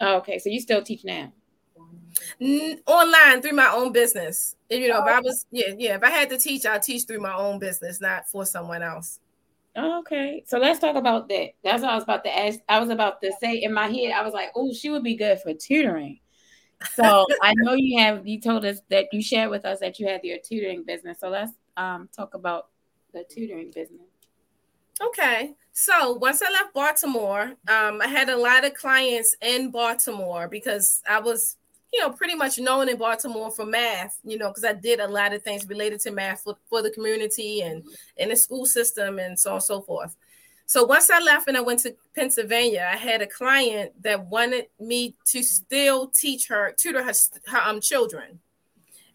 Oh, 0.00 0.16
okay, 0.16 0.38
so 0.38 0.50
you 0.50 0.60
still 0.60 0.82
teach 0.82 1.04
now? 1.04 1.32
Online 2.86 3.40
through 3.40 3.52
my 3.52 3.70
own 3.72 3.92
business. 3.92 4.56
You 4.68 4.88
know, 4.88 5.00
oh, 5.00 5.04
if 5.04 5.08
I 5.08 5.20
was, 5.20 5.46
yeah, 5.50 5.72
yeah. 5.76 5.96
If 5.96 6.02
I 6.02 6.10
had 6.10 6.28
to 6.30 6.38
teach, 6.38 6.66
I'll 6.66 6.80
teach 6.80 7.04
through 7.06 7.20
my 7.20 7.34
own 7.34 7.58
business, 7.58 8.00
not 8.00 8.28
for 8.28 8.44
someone 8.44 8.82
else. 8.82 9.19
Okay, 9.76 10.42
so 10.46 10.58
let's 10.58 10.80
talk 10.80 10.96
about 10.96 11.28
that. 11.28 11.50
That's 11.62 11.82
what 11.82 11.92
I 11.92 11.94
was 11.94 12.04
about 12.04 12.24
to 12.24 12.36
ask. 12.36 12.58
I 12.68 12.80
was 12.80 12.90
about 12.90 13.20
to 13.22 13.32
say 13.40 13.62
in 13.62 13.72
my 13.72 13.86
head, 13.86 14.12
I 14.12 14.22
was 14.22 14.34
like, 14.34 14.50
"Oh, 14.56 14.72
she 14.72 14.90
would 14.90 15.04
be 15.04 15.16
good 15.16 15.40
for 15.40 15.54
tutoring." 15.54 16.18
So 16.94 17.26
I 17.42 17.54
know 17.56 17.74
you 17.74 18.00
have. 18.00 18.26
You 18.26 18.40
told 18.40 18.64
us 18.64 18.80
that 18.90 19.06
you 19.12 19.22
shared 19.22 19.50
with 19.50 19.64
us 19.64 19.78
that 19.80 19.98
you 19.98 20.08
had 20.08 20.24
your 20.24 20.38
tutoring 20.38 20.84
business. 20.84 21.20
So 21.20 21.28
let's 21.28 21.52
um, 21.76 22.08
talk 22.14 22.34
about 22.34 22.68
the 23.12 23.24
tutoring 23.28 23.70
business. 23.72 24.08
Okay, 25.02 25.54
so 25.72 26.14
once 26.14 26.42
I 26.42 26.50
left 26.50 26.74
Baltimore, 26.74 27.54
um, 27.68 28.02
I 28.02 28.06
had 28.06 28.28
a 28.28 28.36
lot 28.36 28.66
of 28.66 28.74
clients 28.74 29.34
in 29.40 29.70
Baltimore 29.70 30.46
because 30.46 31.00
I 31.08 31.20
was 31.20 31.56
you 31.92 32.00
know, 32.00 32.10
pretty 32.10 32.34
much 32.34 32.58
known 32.58 32.88
in 32.88 32.96
Baltimore 32.96 33.50
for 33.50 33.66
math, 33.66 34.18
you 34.24 34.38
know, 34.38 34.48
because 34.48 34.64
I 34.64 34.74
did 34.74 35.00
a 35.00 35.08
lot 35.08 35.32
of 35.32 35.42
things 35.42 35.66
related 35.68 36.00
to 36.00 36.12
math 36.12 36.42
for, 36.42 36.56
for 36.68 36.82
the 36.82 36.90
community 36.90 37.62
and 37.62 37.82
in 38.16 38.28
the 38.28 38.36
school 38.36 38.66
system 38.66 39.18
and 39.18 39.38
so 39.38 39.50
on 39.50 39.56
and 39.56 39.62
so 39.62 39.80
forth. 39.80 40.16
So 40.66 40.84
once 40.84 41.10
I 41.10 41.18
left 41.18 41.48
and 41.48 41.56
I 41.56 41.62
went 41.62 41.80
to 41.80 41.96
Pennsylvania, 42.14 42.88
I 42.92 42.96
had 42.96 43.22
a 43.22 43.26
client 43.26 43.90
that 44.02 44.26
wanted 44.26 44.66
me 44.78 45.16
to 45.26 45.42
still 45.42 46.06
teach 46.06 46.46
her, 46.46 46.72
tutor 46.78 47.02
her, 47.02 47.12
her 47.46 47.58
um, 47.58 47.80
children. 47.80 48.38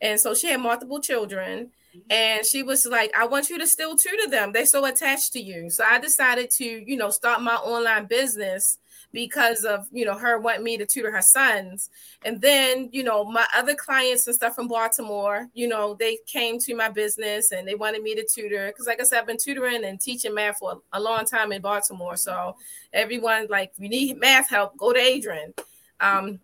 And 0.01 0.19
so 0.19 0.35
she 0.35 0.47
had 0.47 0.59
multiple 0.59 0.99
children. 0.99 1.71
And 2.09 2.45
she 2.45 2.61
was 2.61 2.85
like, 2.85 3.13
I 3.17 3.25
want 3.25 3.49
you 3.49 3.57
to 3.57 3.67
still 3.67 3.95
tutor 3.95 4.29
them. 4.29 4.51
They're 4.51 4.65
so 4.65 4.83
attached 4.83 5.31
to 5.31 5.39
you. 5.39 5.69
So 5.69 5.85
I 5.87 5.97
decided 5.97 6.51
to, 6.51 6.65
you 6.65 6.97
know, 6.97 7.09
start 7.09 7.41
my 7.41 7.55
online 7.55 8.07
business 8.07 8.77
because 9.15 9.63
of 9.63 9.87
you 9.93 10.03
know 10.03 10.17
her 10.17 10.37
wanting 10.37 10.65
me 10.65 10.77
to 10.77 10.85
tutor 10.85 11.09
her 11.09 11.21
sons. 11.21 11.89
And 12.25 12.41
then 12.41 12.89
you 12.91 13.01
know 13.01 13.23
my 13.23 13.47
other 13.55 13.73
clients 13.73 14.27
and 14.27 14.35
stuff 14.35 14.55
from 14.55 14.67
baltimore 14.67 15.47
you 15.53 15.67
know 15.67 15.95
they 15.97 16.19
came 16.27 16.59
to 16.59 16.75
my 16.75 16.89
business 16.89 17.53
and 17.53 17.65
they 17.65 17.75
wanted 17.75 18.03
me 18.03 18.13
to 18.13 18.27
tutor. 18.27 18.67
Because 18.67 18.85
like 18.85 18.99
i 18.99 19.03
said 19.03 19.19
i've 19.19 19.27
been 19.27 19.37
tutoring 19.37 19.85
and 19.85 19.99
teaching 19.99 20.33
math 20.33 20.57
for 20.57 20.81
a 20.91 20.99
long 20.99 21.25
time 21.25 21.53
in 21.53 21.61
baltimore. 21.61 22.17
So 22.17 22.57
everyone 22.91 23.47
like 23.49 23.71
you 23.77 23.87
need 23.87 24.19
math 24.19 24.49
help 24.49 24.77
go 24.77 24.91
to 24.93 24.99
adrian. 24.99 25.53
Um, 26.01 26.39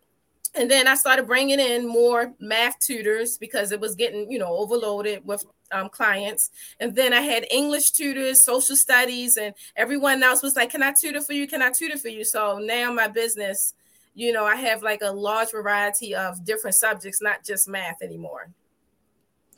and 0.56 0.70
then 0.70 0.88
I 0.88 0.96
started 0.96 1.28
bringing 1.28 1.60
in 1.60 1.88
more 1.88 2.34
math 2.40 2.80
tutors 2.80 3.38
because 3.38 3.72
it 3.72 3.80
was 3.80 3.96
getting, 3.96 4.30
you 4.30 4.38
know, 4.38 4.54
overloaded 4.58 5.26
with 5.26 5.46
um, 5.72 5.90
clients. 5.90 6.52
And 6.80 6.96
then 6.96 7.14
I 7.14 7.22
had 7.22 7.46
English 7.52 7.92
tutors, 7.92 8.44
social 8.44 8.76
studies, 8.76 9.38
and 9.38 9.54
everyone 9.76 10.24
else 10.24 10.42
was 10.42 10.56
like, 10.56 10.72
Can 10.72 10.84
I 10.84 10.94
tutor 11.00 11.22
for 11.22 11.34
you? 11.34 11.48
Can 11.48 11.62
I 11.62 11.72
tutor 11.72 11.98
for 11.98 12.10
you? 12.10 12.24
So 12.24 12.60
now 12.60 12.92
my 12.92 13.08
business, 13.08 13.74
you 14.14 14.32
know, 14.32 14.46
I 14.46 14.56
have 14.56 14.84
like 14.84 15.02
a 15.02 15.12
large 15.12 15.52
variety 15.52 16.16
of 16.16 16.44
different 16.46 16.76
subjects, 16.76 17.22
not 17.22 17.46
just 17.46 17.68
math 17.68 18.02
anymore. 18.02 18.50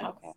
Okay. 0.01 0.33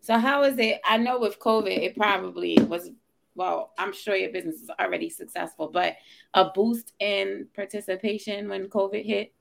So, 0.00 0.18
how 0.18 0.42
is 0.42 0.58
it? 0.58 0.80
I 0.84 0.96
know 0.96 1.18
with 1.20 1.38
COVID, 1.38 1.78
it 1.78 1.96
probably 1.96 2.58
was, 2.68 2.90
well, 3.36 3.72
I'm 3.78 3.92
sure 3.92 4.16
your 4.16 4.32
business 4.32 4.56
is 4.56 4.70
already 4.80 5.08
successful, 5.08 5.70
but 5.72 5.94
a 6.34 6.46
boost 6.46 6.92
in 6.98 7.46
participation 7.54 8.48
when 8.48 8.68
COVID 8.68 9.04
hit? 9.04 9.32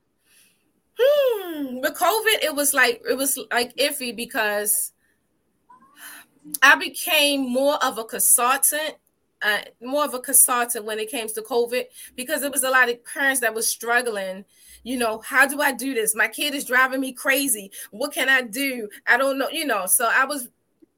Hmm. 1.00 1.80
With 1.80 1.95
COVID, 1.95 2.43
it 2.43 2.56
was 2.56 2.74
like 2.74 3.02
it 3.10 3.17
was 3.17 3.39
like 3.52 3.76
iffy 3.78 4.15
because 4.15 4.93
I 6.62 6.75
became 6.75 7.49
more 7.49 7.84
of 7.84 7.97
a 7.97 8.04
consultant 8.04 8.95
uh, 9.43 9.58
more 9.82 10.06
of 10.06 10.13
a 10.13 10.19
consultant 10.19 10.86
when 10.86 10.99
it 10.99 11.10
came 11.10 11.27
to 11.27 11.41
COVID 11.41 11.86
because 12.15 12.41
there 12.41 12.51
was 12.51 12.63
a 12.63 12.69
lot 12.69 12.89
of 12.89 13.04
parents 13.04 13.41
that 13.41 13.54
was 13.54 13.67
struggling. 13.67 14.45
You 14.84 14.97
know, 14.97 15.19
how 15.19 15.47
do 15.47 15.62
I 15.62 15.71
do 15.71 15.93
this? 15.93 16.15
My 16.15 16.27
kid 16.27 16.54
is 16.54 16.65
driving 16.65 17.01
me 17.01 17.12
crazy. 17.12 17.71
What 17.91 18.13
can 18.13 18.30
I 18.30 18.43
do? 18.43 18.88
I 19.08 19.17
don't 19.17 19.38
know. 19.38 19.49
You 19.49 19.65
know, 19.65 19.86
so 19.86 20.10
I 20.12 20.25
was, 20.25 20.49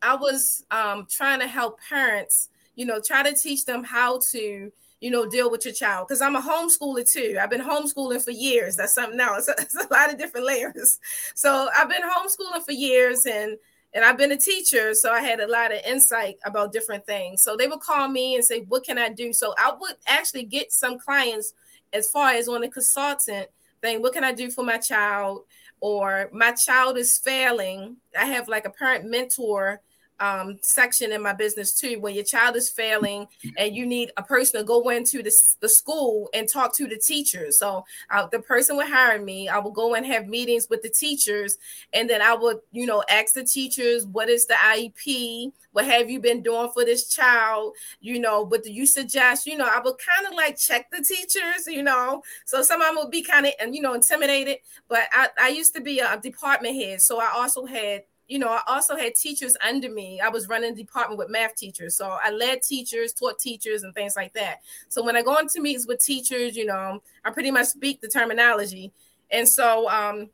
I 0.01 0.15
was 0.15 0.65
um, 0.71 1.07
trying 1.09 1.39
to 1.39 1.47
help 1.47 1.79
parents. 1.81 2.49
You 2.75 2.85
know, 2.85 2.99
try 2.99 3.23
to 3.23 3.35
teach 3.35 3.65
them 3.65 3.83
how 3.83 4.19
to 4.31 4.71
you 4.99 5.11
know, 5.11 5.29
deal 5.29 5.51
with 5.51 5.65
your 5.65 5.73
child. 5.73 6.07
Because 6.07 6.21
I'm 6.21 6.37
a 6.37 6.41
homeschooler 6.41 7.09
too. 7.09 7.37
I've 7.39 7.49
been 7.49 7.59
homeschooling 7.59 8.23
for 8.23 8.31
years. 8.31 8.77
That's 8.77 8.93
something 8.93 9.19
else. 9.19 9.49
It's 9.59 9.75
a 9.75 9.85
lot 9.91 10.09
of 10.09 10.17
different 10.17 10.45
layers. 10.45 10.97
So 11.35 11.67
I've 11.77 11.89
been 11.89 12.03
homeschooling 12.03 12.63
for 12.63 12.71
years 12.71 13.25
and 13.25 13.57
and 13.93 14.03
I've 14.03 14.17
been 14.17 14.31
a 14.31 14.37
teacher, 14.37 14.93
so 14.93 15.11
I 15.11 15.21
had 15.21 15.39
a 15.39 15.47
lot 15.47 15.71
of 15.71 15.79
insight 15.85 16.37
about 16.45 16.73
different 16.73 17.05
things. 17.05 17.41
So 17.41 17.55
they 17.55 17.67
would 17.67 17.79
call 17.79 18.07
me 18.07 18.35
and 18.35 18.43
say, 18.43 18.61
"What 18.61 18.83
can 18.83 18.97
I 18.97 19.09
do?" 19.09 19.33
So 19.33 19.53
I 19.57 19.71
would 19.71 19.95
actually 20.07 20.43
get 20.43 20.71
some 20.71 20.97
clients 20.97 21.53
as 21.93 22.09
far 22.09 22.31
as 22.31 22.47
on 22.47 22.63
a 22.63 22.69
consultant 22.69 23.49
thing. 23.81 24.01
What 24.01 24.13
can 24.13 24.23
I 24.23 24.31
do 24.31 24.49
for 24.49 24.63
my 24.63 24.77
child? 24.77 25.45
Or 25.79 26.29
my 26.31 26.53
child 26.53 26.97
is 26.97 27.17
failing. 27.17 27.97
I 28.17 28.25
have 28.25 28.47
like 28.47 28.65
a 28.65 28.69
parent 28.69 29.05
mentor 29.05 29.81
um, 30.19 30.57
section 30.61 31.11
in 31.11 31.21
my 31.21 31.33
business 31.33 31.73
too, 31.73 31.99
when 31.99 32.15
your 32.15 32.23
child 32.23 32.55
is 32.55 32.69
failing 32.69 33.27
and 33.57 33.75
you 33.75 33.85
need 33.85 34.11
a 34.17 34.23
person 34.23 34.59
to 34.59 34.65
go 34.65 34.89
into 34.89 35.23
the, 35.23 35.31
the 35.59 35.69
school 35.69 36.29
and 36.33 36.47
talk 36.47 36.75
to 36.77 36.87
the 36.87 36.97
teachers. 36.97 37.59
So 37.59 37.83
uh, 38.09 38.27
the 38.31 38.39
person 38.39 38.77
would 38.77 38.87
hire 38.87 39.21
me. 39.21 39.49
I 39.49 39.59
will 39.59 39.71
go 39.71 39.95
and 39.95 40.05
have 40.05 40.27
meetings 40.27 40.67
with 40.69 40.81
the 40.81 40.89
teachers, 40.89 41.57
and 41.93 42.09
then 42.09 42.21
I 42.21 42.33
would, 42.33 42.59
you 42.71 42.85
know, 42.85 43.03
ask 43.09 43.33
the 43.33 43.43
teachers, 43.43 44.05
what 44.05 44.29
is 44.29 44.45
the 44.45 44.55
IEP? 44.55 45.51
What 45.71 45.85
have 45.85 46.09
you 46.09 46.19
been 46.19 46.43
doing 46.43 46.69
for 46.73 46.85
this 46.85 47.09
child? 47.09 47.75
You 47.99 48.19
know, 48.19 48.43
what 48.43 48.63
do 48.63 48.71
you 48.71 48.85
suggest? 48.85 49.47
You 49.47 49.57
know, 49.57 49.67
I 49.69 49.79
would 49.83 49.95
kind 49.97 50.27
of 50.27 50.33
like 50.33 50.57
check 50.57 50.91
the 50.91 51.03
teachers, 51.03 51.67
you 51.67 51.83
know. 51.83 52.21
So 52.45 52.61
some 52.61 52.81
of 52.81 52.87
them 52.87 52.97
would 52.97 53.11
be 53.11 53.23
kind 53.23 53.45
of, 53.45 53.53
and 53.59 53.75
you 53.75 53.81
know, 53.81 53.93
intimidated. 53.93 54.57
But 54.87 55.01
I, 55.11 55.29
I 55.39 55.47
used 55.49 55.75
to 55.75 55.81
be 55.81 55.99
a 55.99 56.19
department 56.19 56.75
head, 56.75 57.01
so 57.01 57.19
I 57.19 57.31
also 57.35 57.65
had 57.65 58.03
you 58.27 58.39
know, 58.39 58.47
I 58.47 58.61
also 58.67 58.95
had 58.95 59.15
teachers 59.15 59.55
under 59.65 59.89
me. 59.89 60.21
I 60.21 60.29
was 60.29 60.47
running 60.47 60.75
department 60.75 61.17
with 61.17 61.29
math 61.29 61.55
teachers. 61.55 61.97
So 61.97 62.17
I 62.23 62.31
led 62.31 62.61
teachers, 62.61 63.13
taught 63.13 63.37
teachers, 63.39 63.83
and 63.83 63.93
things 63.93 64.15
like 64.15 64.33
that. 64.33 64.61
So 64.87 65.03
when 65.03 65.15
I 65.15 65.21
go 65.21 65.37
into 65.37 65.61
meetings 65.61 65.87
with 65.87 66.03
teachers, 66.03 66.55
you 66.55 66.65
know, 66.65 67.01
I 67.25 67.31
pretty 67.31 67.51
much 67.51 67.67
speak 67.67 68.01
the 68.01 68.07
terminology. 68.07 68.91
And 69.29 69.47
so 69.47 69.89
um, 69.89 70.29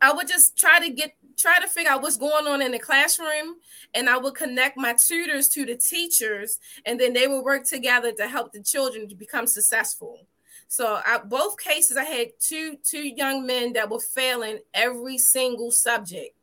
I 0.00 0.12
would 0.12 0.28
just 0.28 0.58
try 0.58 0.80
to 0.80 0.90
get 0.90 1.14
try 1.36 1.58
to 1.58 1.66
figure 1.66 1.90
out 1.90 2.00
what's 2.00 2.16
going 2.16 2.46
on 2.46 2.62
in 2.62 2.70
the 2.70 2.78
classroom 2.78 3.56
and 3.92 4.08
I 4.08 4.16
would 4.16 4.34
connect 4.34 4.76
my 4.76 4.94
tutors 4.94 5.48
to 5.48 5.66
the 5.66 5.74
teachers 5.74 6.60
and 6.86 6.98
then 6.98 7.12
they 7.12 7.26
would 7.26 7.42
work 7.42 7.64
together 7.64 8.12
to 8.12 8.28
help 8.28 8.52
the 8.52 8.62
children 8.62 9.08
to 9.08 9.16
become 9.16 9.48
successful. 9.48 10.28
So 10.68 11.00
I, 11.04 11.18
both 11.18 11.58
cases 11.58 11.96
I 11.96 12.04
had 12.04 12.28
two 12.38 12.76
two 12.84 13.02
young 13.02 13.46
men 13.46 13.72
that 13.72 13.90
were 13.90 14.00
failing 14.00 14.58
every 14.74 15.18
single 15.18 15.72
subject 15.72 16.33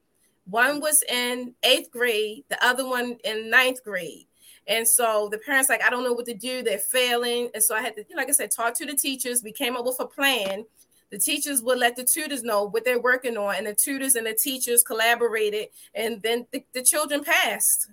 one 0.51 0.79
was 0.79 1.03
in 1.09 1.55
eighth 1.63 1.89
grade, 1.91 2.43
the 2.49 2.63
other 2.63 2.87
one 2.87 3.17
in 3.23 3.49
ninth 3.49 3.83
grade. 3.83 4.27
And 4.67 4.87
so 4.87 5.27
the 5.31 5.39
parents 5.39 5.69
like, 5.69 5.83
I 5.83 5.89
don't 5.89 6.03
know 6.03 6.13
what 6.13 6.25
to 6.27 6.33
do. 6.33 6.61
They're 6.61 6.77
failing. 6.77 7.49
And 7.53 7.63
so 7.63 7.73
I 7.75 7.81
had 7.81 7.95
to, 7.95 8.03
like 8.15 8.29
I 8.29 8.31
said, 8.31 8.51
talk 8.51 8.75
to 8.75 8.85
the 8.85 8.93
teachers. 8.93 9.41
We 9.43 9.51
came 9.51 9.75
up 9.75 9.85
with 9.85 9.99
a 9.99 10.05
plan. 10.05 10.65
The 11.09 11.17
teachers 11.17 11.61
would 11.63 11.79
let 11.79 11.95
the 11.95 12.03
tutors 12.03 12.43
know 12.43 12.63
what 12.63 12.85
they're 12.85 13.01
working 13.01 13.35
on, 13.37 13.55
and 13.55 13.67
the 13.67 13.75
tutors 13.75 14.15
and 14.15 14.25
the 14.25 14.33
teachers 14.33 14.81
collaborated, 14.81 15.67
and 15.93 16.21
then 16.21 16.47
the, 16.51 16.63
the 16.73 16.81
children 16.81 17.21
passed. 17.21 17.89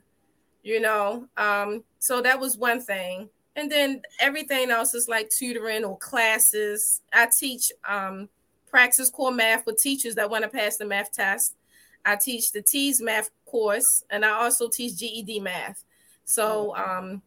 You 0.62 0.80
know, 0.80 1.26
um, 1.36 1.82
so 1.98 2.22
that 2.22 2.38
was 2.38 2.56
one 2.56 2.80
thing. 2.80 3.28
And 3.56 3.72
then 3.72 4.02
everything 4.20 4.70
else 4.70 4.94
is 4.94 5.08
like 5.08 5.30
tutoring 5.30 5.84
or 5.84 5.98
classes. 5.98 7.00
I 7.12 7.28
teach 7.36 7.72
um, 7.88 8.28
Praxis 8.70 9.10
core 9.10 9.32
math 9.32 9.66
with 9.66 9.82
teachers 9.82 10.14
that 10.14 10.30
want 10.30 10.44
to 10.44 10.48
pass 10.48 10.76
the 10.76 10.84
math 10.84 11.10
test. 11.12 11.56
I 12.04 12.16
teach 12.16 12.52
the 12.52 12.62
TEAS 12.62 13.00
math 13.00 13.30
course, 13.44 14.04
and 14.10 14.24
I 14.24 14.30
also 14.30 14.68
teach 14.68 14.96
GED 14.96 15.40
math. 15.40 15.84
So, 16.24 16.76
um, 16.76 17.22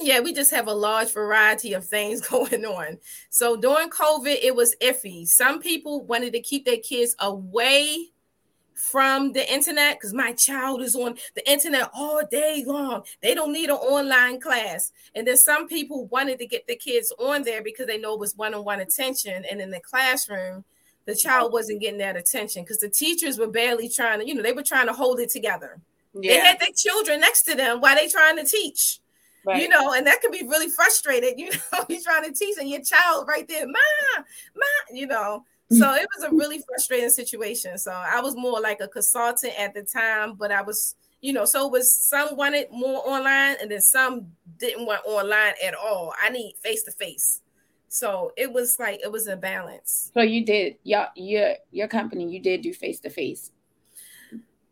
yeah, 0.00 0.20
we 0.20 0.32
just 0.32 0.50
have 0.50 0.66
a 0.66 0.74
large 0.74 1.12
variety 1.12 1.72
of 1.72 1.86
things 1.86 2.20
going 2.28 2.64
on. 2.64 2.98
So 3.30 3.56
during 3.56 3.90
COVID, 3.90 4.38
it 4.42 4.54
was 4.54 4.76
iffy. 4.82 5.26
Some 5.26 5.60
people 5.60 6.04
wanted 6.04 6.32
to 6.32 6.40
keep 6.40 6.64
their 6.64 6.78
kids 6.78 7.14
away 7.18 8.10
from 8.74 9.32
the 9.32 9.52
internet 9.52 9.96
because 9.96 10.12
my 10.12 10.32
child 10.32 10.82
is 10.82 10.96
on 10.96 11.16
the 11.34 11.50
internet 11.50 11.90
all 11.94 12.22
day 12.30 12.64
long. 12.66 13.02
They 13.22 13.34
don't 13.34 13.52
need 13.52 13.70
an 13.70 13.76
online 13.76 14.40
class. 14.40 14.90
And 15.14 15.26
then 15.26 15.36
some 15.36 15.68
people 15.68 16.06
wanted 16.06 16.38
to 16.40 16.46
get 16.46 16.66
the 16.66 16.76
kids 16.76 17.12
on 17.18 17.42
there 17.44 17.62
because 17.62 17.86
they 17.86 17.98
know 17.98 18.14
it 18.14 18.20
was 18.20 18.36
one 18.36 18.54
on 18.54 18.64
one 18.64 18.80
attention. 18.80 19.44
And 19.50 19.60
in 19.60 19.70
the 19.70 19.80
classroom, 19.80 20.64
the 21.06 21.14
child 21.14 21.52
wasn't 21.52 21.80
getting 21.80 21.98
that 21.98 22.16
attention 22.16 22.62
because 22.62 22.78
the 22.78 22.88
teachers 22.88 23.38
were 23.38 23.46
barely 23.46 23.88
trying 23.88 24.20
to, 24.20 24.26
you 24.26 24.34
know, 24.34 24.42
they 24.42 24.52
were 24.52 24.62
trying 24.62 24.86
to 24.86 24.92
hold 24.92 25.20
it 25.20 25.28
together. 25.28 25.80
Yeah. 26.14 26.32
They 26.32 26.40
had 26.40 26.60
their 26.60 26.72
children 26.76 27.20
next 27.20 27.42
to 27.44 27.54
them 27.54 27.80
while 27.80 27.96
they 27.96 28.08
trying 28.08 28.36
to 28.36 28.44
teach. 28.44 29.00
Right. 29.46 29.60
You 29.60 29.68
know, 29.68 29.92
and 29.92 30.06
that 30.06 30.22
could 30.22 30.32
be 30.32 30.46
really 30.46 30.68
frustrated. 30.68 31.34
You 31.38 31.50
know, 31.50 31.84
you're 31.88 32.00
trying 32.00 32.24
to 32.24 32.32
teach 32.32 32.56
and 32.58 32.68
your 32.68 32.80
child 32.82 33.28
right 33.28 33.46
there, 33.46 33.66
ma, 33.66 34.22
ma, 34.56 34.64
you 34.90 35.06
know. 35.06 35.44
Mm. 35.70 35.78
So 35.78 35.94
it 35.94 36.06
was 36.16 36.24
a 36.24 36.34
really 36.34 36.62
frustrating 36.66 37.10
situation. 37.10 37.76
So 37.76 37.92
I 37.92 38.20
was 38.20 38.36
more 38.36 38.60
like 38.60 38.80
a 38.80 38.88
consultant 38.88 39.52
at 39.58 39.74
the 39.74 39.82
time, 39.82 40.34
but 40.34 40.50
I 40.50 40.62
was, 40.62 40.94
you 41.20 41.32
know, 41.32 41.44
so 41.44 41.66
it 41.66 41.72
was 41.72 41.92
some 41.92 42.36
wanted 42.36 42.68
more 42.70 43.02
online 43.06 43.56
and 43.60 43.70
then 43.70 43.80
some 43.80 44.28
didn't 44.58 44.86
want 44.86 45.02
online 45.04 45.54
at 45.64 45.74
all. 45.74 46.14
I 46.22 46.30
need 46.30 46.54
face 46.62 46.82
to 46.84 46.92
face. 46.92 47.40
So 47.94 48.32
it 48.36 48.52
was 48.52 48.76
like 48.80 49.00
it 49.04 49.12
was 49.12 49.28
a 49.28 49.36
balance. 49.36 50.10
So 50.14 50.20
you 50.20 50.44
did 50.44 50.78
your 50.82 51.06
your 51.14 51.54
your 51.70 51.86
company 51.86 52.28
you 52.28 52.40
did 52.40 52.60
do 52.62 52.74
face 52.74 52.98
to 53.00 53.08
face. 53.08 53.52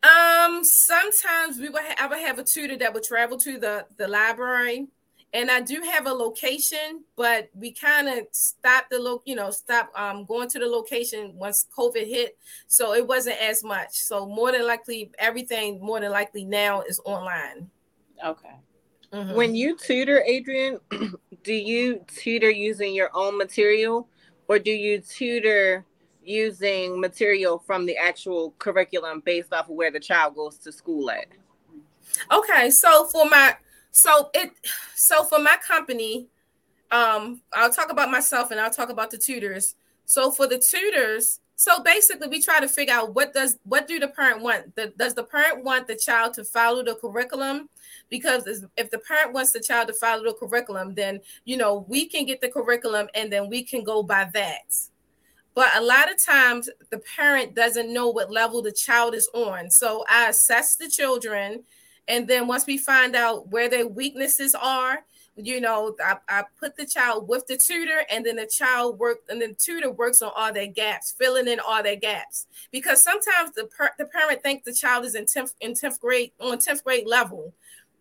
Um, 0.02 0.64
sometimes 0.64 1.58
we 1.60 1.68
would 1.68 1.82
ha- 1.82 1.94
I 2.00 2.08
would 2.08 2.18
have 2.18 2.40
a 2.40 2.42
tutor 2.42 2.76
that 2.78 2.92
would 2.92 3.04
travel 3.04 3.38
to 3.38 3.58
the 3.60 3.86
the 3.96 4.08
library, 4.08 4.88
and 5.32 5.52
I 5.52 5.60
do 5.60 5.82
have 5.82 6.06
a 6.06 6.12
location, 6.12 7.04
but 7.14 7.48
we 7.54 7.70
kind 7.70 8.08
of 8.08 8.26
stopped 8.32 8.90
the 8.90 8.98
look, 8.98 9.22
you 9.24 9.36
know, 9.36 9.52
stop 9.52 9.92
um 9.94 10.24
going 10.24 10.48
to 10.48 10.58
the 10.58 10.66
location 10.66 11.32
once 11.36 11.68
COVID 11.78 12.08
hit, 12.08 12.36
so 12.66 12.92
it 12.92 13.06
wasn't 13.06 13.40
as 13.40 13.62
much. 13.62 13.92
So 13.92 14.26
more 14.26 14.50
than 14.50 14.66
likely, 14.66 15.12
everything 15.16 15.80
more 15.80 16.00
than 16.00 16.10
likely 16.10 16.44
now 16.44 16.80
is 16.80 17.00
online. 17.04 17.70
Okay. 18.26 18.56
Mm-hmm. 19.12 19.34
When 19.34 19.54
you 19.54 19.76
tutor, 19.76 20.22
Adrian, 20.26 20.78
do 21.44 21.52
you 21.52 22.04
tutor 22.06 22.50
using 22.50 22.94
your 22.94 23.10
own 23.14 23.36
material 23.36 24.08
or 24.48 24.58
do 24.58 24.70
you 24.70 25.00
tutor 25.00 25.84
using 26.24 27.00
material 27.00 27.58
from 27.58 27.84
the 27.84 27.96
actual 27.96 28.54
curriculum 28.58 29.20
based 29.24 29.52
off 29.52 29.68
of 29.68 29.74
where 29.74 29.90
the 29.90 30.00
child 30.00 30.34
goes 30.34 30.56
to 30.58 30.72
school 30.72 31.10
at? 31.10 31.26
Okay, 32.32 32.70
so 32.70 33.06
for 33.06 33.28
my 33.28 33.56
so 33.90 34.30
it 34.34 34.50
so 34.94 35.24
for 35.24 35.38
my 35.38 35.56
company, 35.66 36.28
um, 36.90 37.40
I'll 37.52 37.72
talk 37.72 37.90
about 37.90 38.10
myself 38.10 38.50
and 38.50 38.60
I'll 38.60 38.70
talk 38.70 38.90
about 38.90 39.10
the 39.10 39.18
tutors. 39.18 39.74
So 40.04 40.30
for 40.30 40.46
the 40.46 40.58
tutors, 40.58 41.40
so 41.56 41.80
basically, 41.80 42.28
we 42.28 42.42
try 42.42 42.60
to 42.60 42.68
figure 42.68 42.94
out 42.94 43.14
what 43.14 43.32
does 43.32 43.58
what 43.64 43.86
do 43.86 44.00
the 44.00 44.08
parent 44.08 44.42
want? 44.42 44.74
The, 44.74 44.92
does 44.96 45.14
the 45.14 45.22
parent 45.22 45.64
want 45.64 45.86
the 45.86 45.94
child 45.94 46.34
to 46.34 46.44
follow 46.44 46.82
the 46.82 46.96
curriculum? 46.96 47.68
Because 48.12 48.66
if 48.76 48.90
the 48.90 48.98
parent 48.98 49.32
wants 49.32 49.52
the 49.52 49.60
child 49.60 49.88
to 49.88 49.94
follow 49.94 50.22
the 50.22 50.34
curriculum, 50.34 50.94
then 50.94 51.20
you 51.46 51.56
know 51.56 51.86
we 51.88 52.06
can 52.06 52.26
get 52.26 52.42
the 52.42 52.50
curriculum 52.50 53.08
and 53.14 53.32
then 53.32 53.48
we 53.48 53.62
can 53.64 53.82
go 53.82 54.02
by 54.02 54.28
that. 54.34 54.74
But 55.54 55.68
a 55.74 55.80
lot 55.80 56.12
of 56.12 56.22
times, 56.22 56.68
the 56.90 56.98
parent 57.16 57.54
doesn't 57.54 57.90
know 57.90 58.10
what 58.10 58.30
level 58.30 58.60
the 58.60 58.70
child 58.70 59.14
is 59.14 59.30
on. 59.32 59.70
So 59.70 60.04
I 60.10 60.28
assess 60.28 60.76
the 60.76 60.90
children, 60.90 61.64
and 62.06 62.28
then 62.28 62.46
once 62.46 62.66
we 62.66 62.76
find 62.76 63.16
out 63.16 63.48
where 63.48 63.70
their 63.70 63.88
weaknesses 63.88 64.54
are, 64.54 65.04
you 65.36 65.62
know, 65.62 65.96
I, 66.04 66.16
I 66.28 66.44
put 66.60 66.76
the 66.76 66.84
child 66.84 67.26
with 67.28 67.46
the 67.46 67.56
tutor, 67.56 68.02
and 68.10 68.26
then 68.26 68.36
the 68.36 68.46
child 68.46 68.98
work, 68.98 69.20
and 69.30 69.40
the 69.40 69.54
tutor 69.54 69.90
works 69.90 70.20
on 70.20 70.32
all 70.36 70.52
their 70.52 70.66
gaps, 70.66 71.14
filling 71.18 71.48
in 71.48 71.60
all 71.60 71.82
their 71.82 71.96
gaps. 71.96 72.46
Because 72.70 73.02
sometimes 73.02 73.52
the 73.54 73.64
per, 73.64 73.90
the 73.98 74.04
parent 74.04 74.42
thinks 74.42 74.66
the 74.66 74.74
child 74.74 75.06
is 75.06 75.14
in 75.14 75.24
tenth 75.24 75.54
in 75.60 75.74
tenth 75.74 75.98
grade 75.98 76.32
on 76.38 76.58
tenth 76.58 76.84
grade 76.84 77.06
level, 77.06 77.54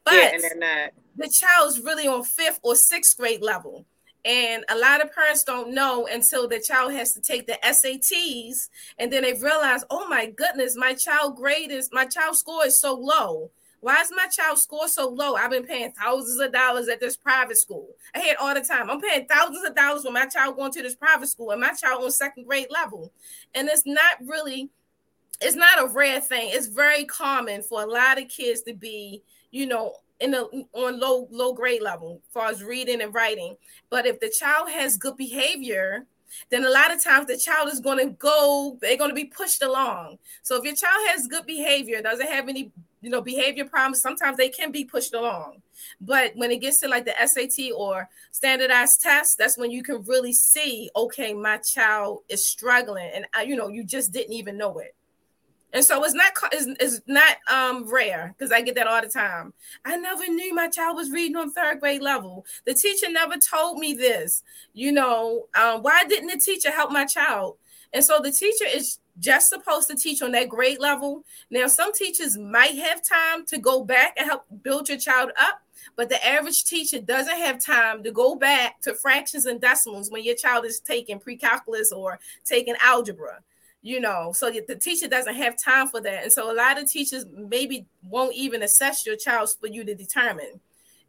but 0.03 0.13
yeah, 0.13 0.31
and 0.33 0.43
they're 0.43 0.55
not. 0.55 0.91
The 1.17 1.29
child's 1.29 1.79
really 1.81 2.07
on 2.07 2.23
fifth 2.23 2.59
or 2.63 2.75
sixth 2.75 3.17
grade 3.17 3.41
level. 3.41 3.85
And 4.23 4.63
a 4.69 4.77
lot 4.77 5.01
of 5.01 5.13
parents 5.13 5.43
don't 5.43 5.73
know 5.73 6.07
until 6.11 6.47
the 6.47 6.59
child 6.59 6.93
has 6.93 7.13
to 7.13 7.21
take 7.21 7.47
the 7.47 7.57
SATs, 7.63 8.69
and 8.99 9.11
then 9.11 9.23
they 9.23 9.33
realize, 9.33 9.83
oh 9.89 10.07
my 10.07 10.27
goodness, 10.27 10.75
my 10.75 10.93
child 10.93 11.35
grade 11.35 11.71
is 11.71 11.89
my 11.91 12.05
child 12.05 12.37
score 12.37 12.65
is 12.65 12.79
so 12.79 12.93
low. 12.93 13.49
Why 13.79 13.99
is 13.99 14.11
my 14.15 14.27
child 14.27 14.59
score 14.59 14.87
so 14.87 15.09
low? 15.09 15.33
I've 15.33 15.49
been 15.49 15.65
paying 15.65 15.91
thousands 15.91 16.39
of 16.39 16.53
dollars 16.53 16.87
at 16.87 16.99
this 16.99 17.17
private 17.17 17.57
school. 17.57 17.89
I 18.13 18.19
hear 18.19 18.33
it 18.33 18.39
all 18.39 18.53
the 18.53 18.61
time. 18.61 18.91
I'm 18.91 19.01
paying 19.01 19.25
thousands 19.25 19.67
of 19.67 19.75
dollars 19.75 20.03
for 20.03 20.11
my 20.11 20.27
child 20.27 20.55
going 20.55 20.71
to 20.73 20.83
this 20.83 20.93
private 20.93 21.29
school 21.29 21.49
and 21.49 21.59
my 21.59 21.73
child 21.73 22.03
on 22.03 22.11
second 22.11 22.45
grade 22.45 22.67
level. 22.69 23.11
And 23.55 23.67
it's 23.67 23.87
not 23.87 24.17
really, 24.23 24.69
it's 25.41 25.55
not 25.55 25.83
a 25.83 25.87
rare 25.87 26.21
thing. 26.21 26.51
It's 26.53 26.67
very 26.67 27.05
common 27.05 27.63
for 27.63 27.81
a 27.81 27.87
lot 27.87 28.21
of 28.21 28.29
kids 28.29 28.61
to 28.63 28.75
be, 28.75 29.23
you 29.51 29.67
know, 29.67 29.93
in 30.19 30.31
the 30.31 30.65
on 30.73 30.99
low 30.99 31.27
low 31.31 31.53
grade 31.53 31.81
level 31.81 32.21
as 32.27 32.33
far 32.33 32.47
as 32.49 32.63
reading 32.63 33.01
and 33.01 33.13
writing. 33.13 33.57
But 33.89 34.05
if 34.05 34.19
the 34.19 34.29
child 34.29 34.69
has 34.69 34.97
good 34.97 35.17
behavior, 35.17 36.05
then 36.49 36.63
a 36.65 36.69
lot 36.69 36.93
of 36.93 37.03
times 37.03 37.27
the 37.27 37.37
child 37.37 37.69
is 37.69 37.79
going 37.79 37.97
to 37.97 38.13
go, 38.13 38.77
they're 38.81 38.97
going 38.97 39.09
to 39.09 39.15
be 39.15 39.25
pushed 39.25 39.61
along. 39.61 40.17
So 40.43 40.57
if 40.57 40.63
your 40.63 40.75
child 40.75 41.07
has 41.09 41.27
good 41.27 41.45
behavior, 41.45 42.01
doesn't 42.01 42.29
have 42.29 42.47
any, 42.47 42.71
you 43.01 43.09
know, 43.09 43.21
behavior 43.21 43.65
problems, 43.65 44.01
sometimes 44.01 44.37
they 44.37 44.49
can 44.49 44.71
be 44.71 44.85
pushed 44.85 45.13
along. 45.13 45.61
But 45.99 46.31
when 46.35 46.51
it 46.51 46.61
gets 46.61 46.79
to 46.81 46.87
like 46.87 47.05
the 47.05 47.15
SAT 47.25 47.71
or 47.75 48.07
standardized 48.31 49.01
tests, 49.01 49.35
that's 49.35 49.57
when 49.57 49.71
you 49.71 49.83
can 49.83 50.03
really 50.03 50.33
see, 50.33 50.89
okay, 50.95 51.33
my 51.33 51.57
child 51.57 52.21
is 52.29 52.45
struggling, 52.45 53.09
and 53.13 53.25
I, 53.33 53.43
you 53.43 53.55
know, 53.55 53.67
you 53.67 53.83
just 53.83 54.13
didn't 54.13 54.33
even 54.33 54.57
know 54.57 54.77
it. 54.79 54.95
And 55.73 55.85
so 55.85 56.03
it's 56.03 56.13
not 56.13 56.33
it's, 56.51 56.67
it's 56.79 57.01
not 57.07 57.37
um 57.49 57.91
rare 57.91 58.35
because 58.37 58.51
I 58.51 58.61
get 58.61 58.75
that 58.75 58.87
all 58.87 59.01
the 59.01 59.07
time. 59.07 59.53
I 59.85 59.97
never 59.97 60.27
knew 60.27 60.53
my 60.53 60.67
child 60.67 60.97
was 60.97 61.11
reading 61.11 61.37
on 61.37 61.51
third 61.51 61.79
grade 61.79 62.01
level. 62.01 62.45
The 62.65 62.73
teacher 62.73 63.09
never 63.09 63.37
told 63.37 63.79
me 63.79 63.93
this. 63.93 64.43
You 64.73 64.91
know, 64.91 65.47
um, 65.59 65.81
why 65.81 66.03
didn't 66.07 66.29
the 66.29 66.39
teacher 66.39 66.71
help 66.71 66.91
my 66.91 67.05
child? 67.05 67.57
And 67.93 68.03
so 68.03 68.19
the 68.19 68.31
teacher 68.31 68.65
is 68.67 68.99
just 69.19 69.49
supposed 69.49 69.89
to 69.89 69.95
teach 69.95 70.21
on 70.21 70.31
that 70.31 70.49
grade 70.49 70.79
level. 70.79 71.23
Now, 71.49 71.67
some 71.67 71.93
teachers 71.93 72.37
might 72.37 72.75
have 72.77 73.01
time 73.01 73.45
to 73.47 73.57
go 73.57 73.83
back 73.83 74.15
and 74.17 74.25
help 74.25 74.45
build 74.63 74.87
your 74.87 74.97
child 74.97 75.31
up, 75.39 75.61
but 75.97 76.07
the 76.09 76.25
average 76.25 76.63
teacher 76.63 76.99
doesn't 76.99 77.37
have 77.37 77.59
time 77.59 78.03
to 78.03 78.11
go 78.11 78.35
back 78.35 78.81
to 78.81 78.93
fractions 78.93 79.45
and 79.45 79.59
decimals 79.59 80.09
when 80.09 80.23
your 80.23 80.35
child 80.35 80.65
is 80.65 80.79
taking 80.79 81.19
pre-calculus 81.19 81.91
or 81.91 82.19
taking 82.45 82.75
algebra 82.81 83.39
you 83.81 83.99
know 83.99 84.31
so 84.33 84.51
the 84.51 84.75
teacher 84.75 85.07
doesn't 85.07 85.35
have 85.35 85.57
time 85.57 85.87
for 85.87 86.01
that. 86.01 86.23
And 86.23 86.31
so 86.31 86.51
a 86.51 86.55
lot 86.55 86.79
of 86.79 86.89
teachers 86.89 87.25
maybe 87.33 87.85
won't 88.03 88.35
even 88.35 88.63
assess 88.63 89.05
your 89.05 89.15
child 89.15 89.49
for 89.59 89.67
you 89.67 89.83
to 89.83 89.95
determine. 89.95 90.59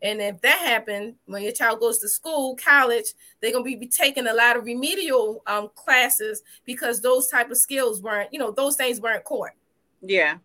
And 0.01 0.21
if 0.21 0.41
that 0.41 0.59
happened 0.59 1.15
when 1.27 1.45
your 1.45 1.53
child 1.53 1.79
goes 1.79 1.99
to 2.01 2.09
school 2.09 2.57
college 2.57 3.15
they're 3.41 3.53
going 3.53 3.65
to 3.65 3.79
be 3.79 3.87
taking 3.87 4.27
a 4.27 4.35
lot 4.35 4.57
of 4.57 4.65
remedial 4.65 5.43
um, 5.47 5.71
classes 5.75 6.43
because 6.65 7.01
those 7.01 7.29
type 7.29 7.51
of 7.51 7.57
skills 7.57 8.03
weren't 8.03 8.33
you 8.33 8.39
know 8.39 8.51
those 8.51 8.77
things 8.77 9.01
weren't 9.01 9.25
caught. 9.25 9.51
Yeah. 10.01 10.39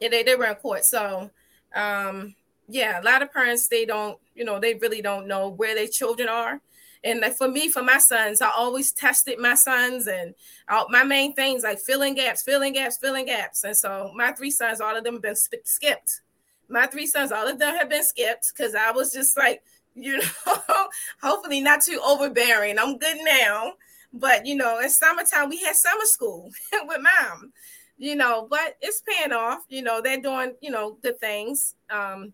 Yeah 0.00 0.08
they, 0.08 0.22
they 0.22 0.34
weren't 0.34 0.60
caught. 0.60 0.84
So 0.84 1.30
um 1.74 2.34
yeah 2.68 3.00
a 3.00 3.04
lot 3.04 3.22
of 3.22 3.32
parents 3.32 3.68
they 3.68 3.84
don't 3.84 4.18
you 4.34 4.44
know 4.44 4.58
they 4.58 4.74
really 4.74 5.02
don't 5.02 5.26
know 5.26 5.48
where 5.48 5.74
their 5.74 5.86
children 5.86 6.28
are 6.28 6.60
and 7.04 7.20
like 7.20 7.34
for 7.34 7.48
me, 7.48 7.68
for 7.68 7.82
my 7.82 7.98
sons, 7.98 8.40
I 8.40 8.50
always 8.50 8.92
tested 8.92 9.38
my 9.38 9.54
sons 9.54 10.06
and 10.06 10.34
uh, 10.68 10.84
my 10.88 11.04
main 11.04 11.34
things 11.34 11.62
like 11.62 11.78
filling 11.78 12.14
gaps, 12.14 12.42
filling 12.42 12.72
gaps, 12.72 12.96
filling 12.96 13.26
gaps. 13.26 13.64
And 13.64 13.76
so 13.76 14.12
my 14.14 14.32
three 14.32 14.50
sons, 14.50 14.80
all 14.80 14.96
of 14.96 15.04
them 15.04 15.14
have 15.14 15.22
been 15.22 15.36
skipped. 15.36 16.20
My 16.68 16.86
three 16.86 17.06
sons, 17.06 17.32
all 17.32 17.46
of 17.46 17.58
them 17.58 17.76
have 17.76 17.88
been 17.88 18.04
skipped 18.04 18.52
because 18.54 18.74
I 18.74 18.90
was 18.90 19.12
just 19.12 19.36
like, 19.36 19.62
you 19.94 20.18
know, 20.18 20.56
hopefully 21.22 21.60
not 21.60 21.80
too 21.80 22.00
overbearing. 22.04 22.78
I'm 22.78 22.98
good 22.98 23.16
now. 23.22 23.74
But 24.12 24.46
you 24.46 24.54
know, 24.54 24.80
in 24.80 24.90
summertime 24.90 25.50
we 25.50 25.58
had 25.58 25.76
summer 25.76 26.04
school 26.04 26.50
with 26.86 27.00
mom, 27.00 27.52
you 27.98 28.16
know, 28.16 28.46
but 28.48 28.76
it's 28.80 29.02
paying 29.02 29.32
off. 29.32 29.60
You 29.68 29.82
know, 29.82 30.00
they're 30.00 30.20
doing, 30.20 30.54
you 30.60 30.70
know, 30.70 30.98
good 31.02 31.18
things. 31.20 31.74
Um, 31.90 32.32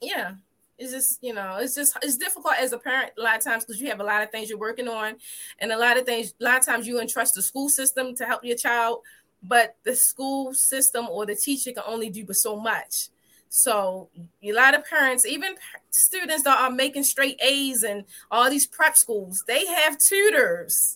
yeah, 0.00 0.34
it's 0.78 0.92
just 0.92 1.18
you 1.22 1.32
know 1.32 1.56
it's 1.58 1.74
just 1.74 1.96
it's 2.02 2.16
difficult 2.16 2.54
as 2.58 2.72
a 2.72 2.78
parent 2.78 3.10
a 3.18 3.22
lot 3.22 3.36
of 3.36 3.42
times 3.42 3.64
because 3.64 3.80
you 3.80 3.88
have 3.88 4.00
a 4.00 4.04
lot 4.04 4.22
of 4.22 4.30
things 4.30 4.50
you're 4.50 4.58
working 4.58 4.88
on 4.88 5.16
and 5.58 5.72
a 5.72 5.78
lot 5.78 5.96
of 5.96 6.04
things 6.04 6.34
a 6.40 6.44
lot 6.44 6.58
of 6.58 6.66
times 6.66 6.86
you 6.86 7.00
entrust 7.00 7.34
the 7.34 7.40
school 7.42 7.68
system 7.68 8.14
to 8.14 8.26
help 8.26 8.44
your 8.44 8.56
child 8.56 9.00
but 9.42 9.76
the 9.84 9.94
school 9.94 10.52
system 10.54 11.08
or 11.08 11.26
the 11.26 11.34
teacher 11.34 11.72
can 11.72 11.82
only 11.86 12.10
do 12.10 12.24
but 12.24 12.36
so 12.36 12.56
much. 12.56 13.08
So 13.48 14.08
a 14.42 14.52
lot 14.52 14.74
of 14.74 14.84
parents 14.84 15.24
even 15.24 15.54
students 15.90 16.42
that 16.42 16.60
are 16.60 16.70
making 16.70 17.04
straight 17.04 17.40
a's 17.40 17.84
and 17.84 18.04
all 18.30 18.50
these 18.50 18.66
prep 18.66 18.96
schools 18.96 19.44
they 19.46 19.64
have 19.66 19.98
tutors 19.98 20.95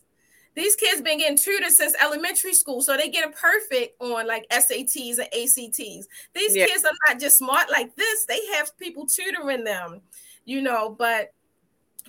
these 0.55 0.75
kids 0.75 1.01
been 1.01 1.19
getting 1.19 1.39
tutored 1.39 1.71
since 1.71 1.95
elementary 2.03 2.55
school, 2.55 2.83
so 2.83 2.97
they 2.97 3.09
get 3.09 3.29
a 3.29 3.33
perfect 3.33 4.01
on 4.01 4.27
like 4.27 4.49
SATs 4.51 5.19
and 5.19 5.29
ACTs. 5.33 6.09
These 6.35 6.57
yeah. 6.57 6.67
kids 6.67 6.85
are 6.85 6.93
not 7.09 7.21
just 7.21 7.39
smart 7.39 7.71
like 7.71 7.95
this; 7.95 8.27
they 8.27 8.41
have 8.57 8.77
people 8.77 9.07
tutoring 9.07 9.65
them, 9.65 10.01
you 10.45 10.61
know. 10.61 10.95
But 10.99 11.33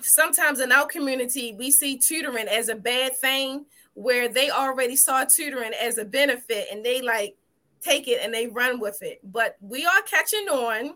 sometimes 0.00 0.60
in 0.60 0.72
our 0.72 0.86
community, 0.86 1.54
we 1.56 1.70
see 1.70 1.98
tutoring 1.98 2.48
as 2.48 2.68
a 2.68 2.74
bad 2.74 3.16
thing, 3.16 3.64
where 3.94 4.28
they 4.28 4.50
already 4.50 4.96
saw 4.96 5.24
tutoring 5.24 5.72
as 5.80 5.98
a 5.98 6.04
benefit, 6.04 6.66
and 6.72 6.84
they 6.84 7.00
like 7.00 7.36
take 7.80 8.08
it 8.08 8.20
and 8.22 8.34
they 8.34 8.46
run 8.48 8.80
with 8.80 8.98
it. 9.02 9.20
But 9.24 9.56
we 9.60 9.84
are 9.86 10.02
catching 10.02 10.48
on. 10.48 10.94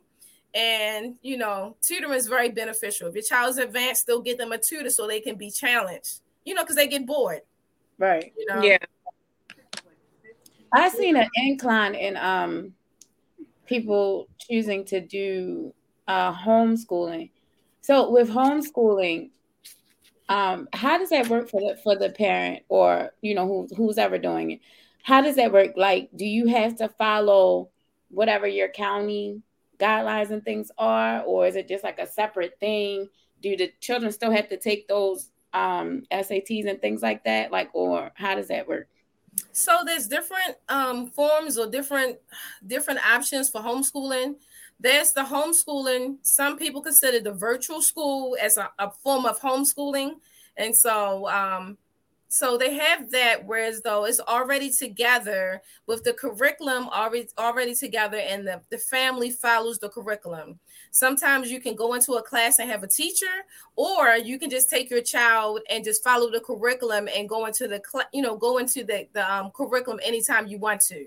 And 0.54 1.16
you 1.22 1.37
know, 1.37 1.76
tutoring 1.82 2.14
is 2.14 2.28
very 2.28 2.48
beneficial. 2.48 3.09
If 3.09 3.14
your 3.14 3.22
child's 3.22 3.59
advanced, 3.59 4.02
still 4.02 4.22
get 4.22 4.38
them 4.38 4.52
a 4.52 4.59
tutor 4.59 4.90
so 4.90 5.06
they 5.06 5.20
can 5.20 5.37
be 5.37 5.50
challenged 5.50 6.20
you 6.46 6.54
know, 6.54 6.62
because 6.62 6.76
they 6.76 6.87
get 6.87 7.04
bored. 7.04 7.42
Right. 7.98 8.32
You 8.38 8.46
know? 8.46 8.62
Yeah. 8.62 8.78
I've 10.72 10.92
seen 10.92 11.16
an 11.16 11.28
incline 11.37 11.94
in 11.94 12.16
um 12.16 12.72
people 13.66 14.28
choosing 14.38 14.85
to 14.87 15.00
do 15.00 15.74
uh 16.09 16.32
homeschooling. 16.32 17.30
So 17.82 18.11
with 18.11 18.30
homeschooling, 18.30 19.30
um, 20.28 20.68
how 20.72 20.98
does 20.98 21.11
that 21.11 21.28
work 21.28 21.48
for 21.48 21.61
the 21.61 21.78
for 21.82 21.96
the 21.96 22.11
parent 22.11 22.64
or 22.68 23.11
you 23.20 23.35
know 23.35 23.46
who 23.46 23.68
who's 23.76 23.98
ever 23.98 24.18
doing 24.18 24.52
it? 24.52 24.61
How 25.02 25.20
does 25.20 25.37
that 25.37 25.52
work? 25.52 25.72
Like, 25.76 26.11
do 26.16 26.24
you 26.24 26.46
have 26.48 26.76
to 26.76 26.88
follow 26.88 27.70
whatever 28.11 28.46
your 28.46 28.68
county 28.68 29.42
guidelines 29.78 30.30
and 30.30 30.44
things 30.44 30.70
are, 30.78 31.22
or 31.22 31.46
is 31.46 31.54
it 31.54 31.68
just 31.68 31.85
like 31.85 31.98
a 31.98 32.06
separate 32.06 32.59
thing? 32.59 33.09
Do 33.40 33.56
the 33.56 33.72
children 33.80 34.11
still 34.11 34.32
have 34.32 34.48
to 34.48 34.56
take 34.56 34.88
those 34.88 35.30
um, 35.52 36.02
SATs 36.11 36.68
and 36.68 36.80
things 36.80 37.02
like 37.02 37.24
that? 37.24 37.52
Like, 37.52 37.70
or 37.72 38.11
how 38.14 38.35
does 38.35 38.48
that 38.48 38.68
work? 38.68 38.88
So 39.52 39.78
there's 39.85 40.06
different 40.06 40.56
um, 40.68 41.09
forms 41.09 41.59
or 41.59 41.66
different 41.68 42.18
different 42.66 43.00
options 43.06 43.50
for 43.50 43.61
homeschooling. 43.61 44.37
There's 44.78 45.12
the 45.12 45.22
homeschooling. 45.22 46.18
Some 46.22 46.59
people 46.59 46.82
consider 46.82 47.20
the 47.20 47.32
virtual 47.32 47.82
school 47.82 48.37
as 48.40 48.56
a, 48.56 48.70
a 48.78 48.90
form 48.90 49.26
of 49.26 49.40
homeschooling, 49.40 50.16
and 50.56 50.76
so 50.76 51.28
um, 51.28 51.78
so 52.28 52.56
they 52.56 52.74
have 52.74 53.11
that 53.12 53.46
whereas 53.46 53.82
though 53.82 54.04
it's 54.04 54.20
already 54.20 54.70
together 54.70 55.62
with 55.87 56.02
the 56.04 56.12
curriculum 56.12 56.88
already 56.88 57.28
already 57.38 57.74
together 57.74 58.18
and 58.18 58.46
the, 58.46 58.61
the 58.70 58.78
family 58.78 59.30
follows 59.30 59.78
the 59.78 59.88
curriculum 59.88 60.59
sometimes 60.96 61.50
you 61.50 61.61
can 61.61 61.74
go 61.74 61.92
into 61.92 62.12
a 62.12 62.22
class 62.22 62.59
and 62.59 62.70
have 62.70 62.82
a 62.82 62.87
teacher 62.87 63.26
or 63.76 64.16
you 64.16 64.38
can 64.38 64.48
just 64.48 64.70
take 64.70 64.88
your 64.88 65.02
child 65.02 65.61
and 65.68 65.85
just 65.85 66.02
follow 66.02 66.30
the 66.30 66.40
curriculum 66.40 67.06
and 67.14 67.28
go 67.28 67.44
into 67.44 67.68
the 67.68 67.82
you 68.12 68.22
know 68.22 68.37
go 68.37 68.59
into 68.59 68.82
the, 68.82 69.06
the 69.12 69.35
um, 69.35 69.50
curriculum 69.50 70.00
anytime 70.02 70.46
you 70.46 70.59
want 70.59 70.80
to 70.80 71.06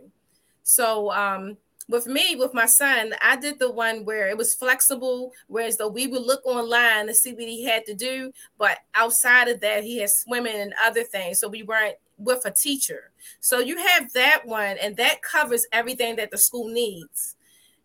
so 0.63 1.11
um, 1.11 1.57
with 1.87 2.05
me, 2.05 2.35
with 2.35 2.53
my 2.53 2.67
son, 2.67 3.15
I 3.23 3.35
did 3.35 3.57
the 3.57 3.71
one 3.71 4.05
where 4.05 4.29
it 4.29 4.37
was 4.37 4.53
flexible, 4.53 5.33
whereas 5.47 5.77
though 5.77 5.87
we 5.87 6.05
would 6.05 6.21
look 6.21 6.45
online 6.45 7.07
to 7.07 7.15
see 7.15 7.33
what 7.33 7.41
he 7.41 7.65
had 7.65 7.83
to 7.87 7.95
do, 7.95 8.31
but 8.59 8.77
outside 8.93 9.47
of 9.47 9.59
that, 9.61 9.83
he 9.83 9.97
had 9.97 10.11
swimming 10.11 10.55
and 10.55 10.73
other 10.83 11.03
things. 11.03 11.39
So 11.39 11.47
we 11.47 11.63
weren't 11.63 11.95
with 12.19 12.45
a 12.45 12.51
teacher. 12.51 13.09
So 13.39 13.57
you 13.57 13.77
have 13.77 14.13
that 14.13 14.45
one, 14.45 14.77
and 14.77 14.95
that 14.97 15.23
covers 15.23 15.65
everything 15.71 16.15
that 16.17 16.29
the 16.29 16.37
school 16.37 16.67
needs. 16.67 17.35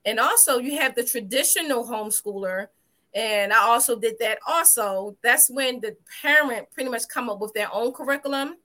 And 0.04 0.20
also, 0.20 0.58
you 0.58 0.78
have 0.78 0.94
the 0.94 1.04
traditional 1.04 1.84
homeschooler, 1.84 2.68
and 3.14 3.52
I 3.52 3.58
also 3.58 3.98
did 3.98 4.16
that. 4.20 4.38
Also, 4.46 5.16
that's 5.22 5.50
when 5.50 5.80
the 5.80 5.96
parent 6.22 6.70
pretty 6.72 6.90
much 6.90 7.08
come 7.08 7.30
up 7.30 7.40
with 7.40 7.54
their 7.54 7.72
own 7.72 7.92
curriculum, 7.92 8.56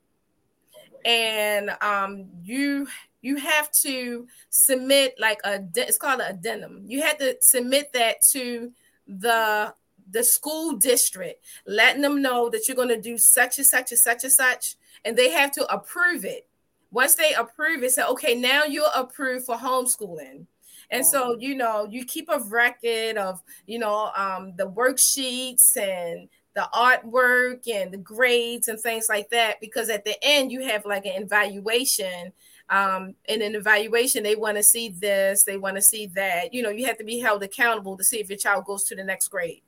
and 1.05 1.69
um, 1.81 2.25
you 2.43 2.87
you 3.21 3.37
have 3.37 3.71
to 3.71 4.27
submit 4.49 5.15
like 5.19 5.39
a 5.43 5.63
it's 5.75 5.97
called 5.97 6.21
an 6.21 6.35
addendum. 6.35 6.83
You 6.85 7.01
have 7.03 7.17
to 7.19 7.37
submit 7.41 7.93
that 7.93 8.17
to 8.31 8.71
the 9.07 9.73
the 10.11 10.23
school 10.23 10.73
district, 10.73 11.45
letting 11.67 12.01
them 12.01 12.21
know 12.21 12.49
that 12.49 12.67
you're 12.67 12.75
going 12.75 12.89
to 12.89 13.01
do 13.01 13.17
such 13.17 13.57
and 13.59 13.67
such 13.67 13.91
and 13.91 13.99
such 13.99 14.23
and 14.23 14.33
such, 14.33 14.75
and 15.05 15.15
they 15.15 15.29
have 15.29 15.51
to 15.51 15.73
approve 15.73 16.25
it. 16.25 16.47
Once 16.91 17.15
they 17.15 17.33
approve 17.33 17.83
it, 17.83 17.91
say, 17.91 18.03
okay, 18.03 18.33
now 18.33 18.63
you're 18.63 18.89
approved 18.95 19.45
for 19.45 19.55
homeschooling. 19.55 20.47
And 20.91 21.05
so, 21.05 21.37
you 21.39 21.55
know, 21.55 21.87
you 21.89 22.03
keep 22.05 22.29
a 22.29 22.39
record 22.39 23.17
of, 23.17 23.41
you 23.67 23.77
know, 23.77 24.11
um, 24.15 24.53
the 24.57 24.67
worksheets 24.67 25.77
and 25.77 26.27
the 26.55 26.67
artwork 26.73 27.67
and 27.71 27.91
the 27.91 27.97
grades 27.97 28.67
and 28.67 28.79
things 28.79 29.05
like 29.07 29.29
that, 29.29 29.61
because 29.61 29.89
at 29.89 30.03
the 30.03 30.15
end 30.23 30.51
you 30.51 30.61
have 30.61 30.85
like 30.85 31.05
an 31.05 31.21
evaluation 31.21 32.33
um, 32.69 33.15
in 33.25 33.41
an 33.41 33.55
evaluation, 33.55 34.23
they 34.23 34.35
want 34.35 34.57
to 34.57 34.63
see 34.63 34.89
this, 34.89 35.43
they 35.43 35.57
want 35.57 35.75
to 35.75 35.81
see 35.81 36.07
that. 36.15 36.53
You 36.53 36.63
know, 36.63 36.69
you 36.69 36.85
have 36.85 36.97
to 36.97 37.03
be 37.03 37.19
held 37.19 37.43
accountable 37.43 37.97
to 37.97 38.03
see 38.03 38.19
if 38.19 38.29
your 38.29 38.37
child 38.37 38.65
goes 38.65 38.83
to 38.85 38.95
the 38.95 39.03
next 39.03 39.27
grade. 39.29 39.61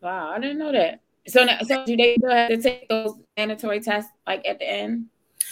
Wow, 0.00 0.30
I 0.30 0.38
didn't 0.38 0.58
know 0.58 0.72
that. 0.72 1.00
So, 1.28 1.44
now, 1.44 1.58
so 1.60 1.84
do 1.84 1.96
they 1.96 2.16
still 2.16 2.30
have 2.30 2.48
to 2.48 2.60
take 2.60 2.88
those 2.88 3.14
mandatory 3.36 3.80
tests 3.80 4.10
like 4.26 4.46
at 4.46 4.58
the 4.58 4.68
end? 4.68 5.06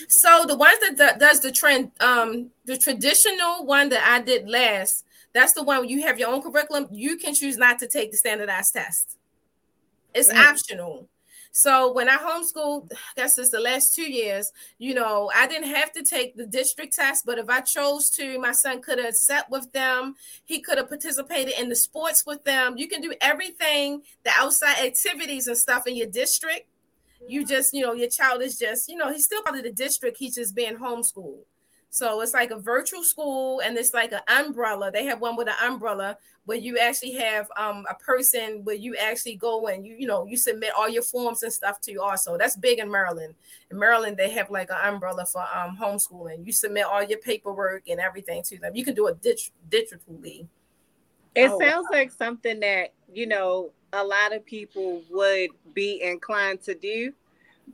So 0.09 0.44
the 0.46 0.57
ones 0.57 0.78
that 0.96 1.18
does 1.18 1.40
the 1.40 1.53
trend, 1.53 1.92
um, 2.01 2.51
the 2.64 2.76
traditional 2.76 3.64
one 3.64 3.88
that 3.90 4.07
I 4.07 4.20
did 4.20 4.48
last, 4.48 5.05
That's 5.32 5.53
the 5.53 5.62
one 5.62 5.88
you 5.88 6.03
have 6.03 6.18
your 6.18 6.28
own 6.28 6.42
curriculum. 6.42 6.88
You 6.90 7.16
can 7.16 7.34
choose 7.34 7.57
not 7.57 7.78
to 7.78 7.86
take 7.86 8.11
the 8.11 8.16
standardized 8.16 8.72
test. 8.74 9.16
It's 10.12 10.30
optional. 10.30 11.09
So 11.53 11.92
when 11.92 12.09
I 12.09 12.16
homeschooled, 12.16 12.92
I 12.92 12.96
guess 13.16 13.38
it's 13.38 13.51
the 13.51 13.61
last 13.61 13.94
two 13.94 14.11
years, 14.11 14.53
you 14.78 14.94
know, 14.94 15.30
I 15.34 15.46
didn't 15.46 15.74
have 15.74 15.92
to 15.92 16.03
take 16.03 16.36
the 16.36 16.46
district 16.46 16.94
test, 16.94 17.24
but 17.26 17.38
if 17.38 17.48
I 17.48 17.61
chose 17.61 18.11
to, 18.11 18.38
my 18.38 18.53
son 18.53 18.80
could 18.82 18.98
have 18.98 19.14
sat 19.14 19.51
with 19.51 19.72
them. 19.72 20.14
He 20.44 20.61
could 20.61 20.78
have 20.78 20.88
participated 20.88 21.55
in 21.59 21.68
the 21.68 21.76
sports 21.76 22.24
with 22.26 22.44
them. 22.44 22.76
You 22.76 22.88
can 22.88 23.01
do 23.01 23.14
everything, 23.20 24.03
the 24.24 24.30
outside 24.38 24.78
activities 24.78 25.46
and 25.46 25.59
stuff 25.59 25.86
in 25.86 25.96
your 25.96 26.09
district. 26.09 26.66
You 27.28 27.44
just, 27.44 27.74
you 27.74 27.84
know, 27.84 27.92
your 27.92 28.08
child 28.08 28.42
is 28.42 28.58
just, 28.58 28.88
you 28.88 28.96
know, 28.96 29.12
he's 29.12 29.24
still 29.24 29.42
part 29.42 29.56
of 29.56 29.62
the 29.62 29.72
district. 29.72 30.16
He's 30.18 30.34
just 30.34 30.54
being 30.54 30.76
homeschooled. 30.76 31.44
So 31.92 32.20
it's 32.20 32.34
like 32.34 32.52
a 32.52 32.58
virtual 32.58 33.02
school 33.02 33.60
and 33.60 33.76
it's 33.76 33.92
like 33.92 34.12
an 34.12 34.20
umbrella. 34.28 34.92
They 34.92 35.04
have 35.06 35.20
one 35.20 35.36
with 35.36 35.48
an 35.48 35.54
umbrella 35.60 36.16
where 36.44 36.56
you 36.56 36.78
actually 36.78 37.12
have 37.14 37.48
um, 37.56 37.84
a 37.90 37.94
person 37.94 38.64
where 38.64 38.76
you 38.76 38.96
actually 38.96 39.34
go 39.34 39.66
and 39.66 39.84
you 39.84 39.96
you 39.98 40.06
know 40.06 40.24
you 40.24 40.36
submit 40.36 40.72
all 40.76 40.88
your 40.88 41.02
forms 41.02 41.42
and 41.42 41.52
stuff 41.52 41.80
to 41.82 41.92
you 41.92 42.00
also. 42.00 42.38
That's 42.38 42.54
big 42.54 42.78
in 42.78 42.88
Maryland. 42.88 43.34
In 43.72 43.78
Maryland, 43.78 44.16
they 44.16 44.30
have 44.30 44.50
like 44.50 44.70
an 44.70 44.94
umbrella 44.94 45.26
for 45.26 45.42
um, 45.42 45.76
homeschooling. 45.76 46.46
You 46.46 46.52
submit 46.52 46.84
all 46.84 47.02
your 47.02 47.18
paperwork 47.18 47.88
and 47.88 47.98
everything 47.98 48.44
to 48.44 48.58
them. 48.58 48.76
You 48.76 48.84
can 48.84 48.94
do 48.94 49.08
it 49.08 49.20
dig- 49.20 49.50
digitally. 49.68 50.46
It 51.34 51.50
oh, 51.50 51.58
sounds 51.58 51.88
wow. 51.90 51.98
like 51.98 52.12
something 52.12 52.60
that 52.60 52.94
you 53.12 53.26
know 53.26 53.72
a 53.93 54.05
lot 54.05 54.34
of 54.34 54.45
people 54.45 55.03
would 55.11 55.51
be 55.74 56.03
inclined 56.03 56.62
to 56.62 56.74
do. 56.74 57.12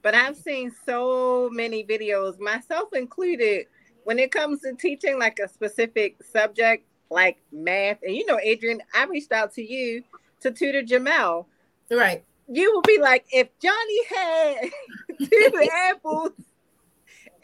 But 0.02 0.14
I've 0.14 0.36
seen 0.36 0.72
so 0.84 1.48
many 1.50 1.84
videos, 1.84 2.38
myself 2.38 2.92
included, 2.92 3.66
when 4.04 4.18
it 4.18 4.30
comes 4.30 4.60
to 4.60 4.74
teaching 4.74 5.18
like 5.18 5.38
a 5.38 5.48
specific 5.48 6.22
subject 6.22 6.84
like 7.10 7.38
math, 7.52 7.98
and 8.02 8.14
you 8.14 8.26
know, 8.26 8.38
Adrian, 8.42 8.82
I 8.94 9.04
reached 9.04 9.32
out 9.32 9.52
to 9.54 9.62
you 9.62 10.02
to 10.40 10.50
tutor 10.50 10.82
Jamel. 10.82 11.46
Right. 11.90 12.24
You 12.48 12.72
would 12.74 12.84
be 12.84 12.98
like, 13.00 13.26
if 13.32 13.48
Johnny 13.60 14.04
had 14.08 14.70
two 15.30 15.68
apples 15.72 16.32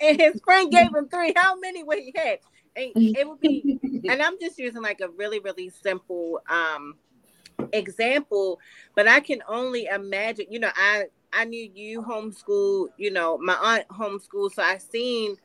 and 0.00 0.20
his 0.20 0.40
friend 0.44 0.70
gave 0.70 0.94
him 0.94 1.08
three, 1.08 1.32
how 1.36 1.58
many 1.58 1.82
would 1.82 1.98
he 1.98 2.12
have? 2.16 2.38
And 2.76 2.92
it 3.16 3.28
would 3.28 3.40
be, 3.40 3.78
and 4.08 4.22
I'm 4.22 4.38
just 4.40 4.58
using 4.58 4.82
like 4.82 5.00
a 5.00 5.08
really, 5.08 5.38
really 5.38 5.70
simple 5.70 6.40
um 6.48 6.96
example, 7.72 8.60
but 8.94 9.08
I 9.08 9.20
can 9.20 9.42
only 9.48 9.86
imagine, 9.86 10.46
you 10.50 10.58
know, 10.58 10.70
I 10.74 11.04
I 11.32 11.44
knew 11.44 11.70
you 11.74 12.02
homeschool, 12.02 12.88
you 12.98 13.10
know, 13.10 13.38
my 13.38 13.54
aunt 13.54 13.88
homeschool, 13.88 14.52
so 14.52 14.62
I 14.62 14.78
seen 14.78 15.36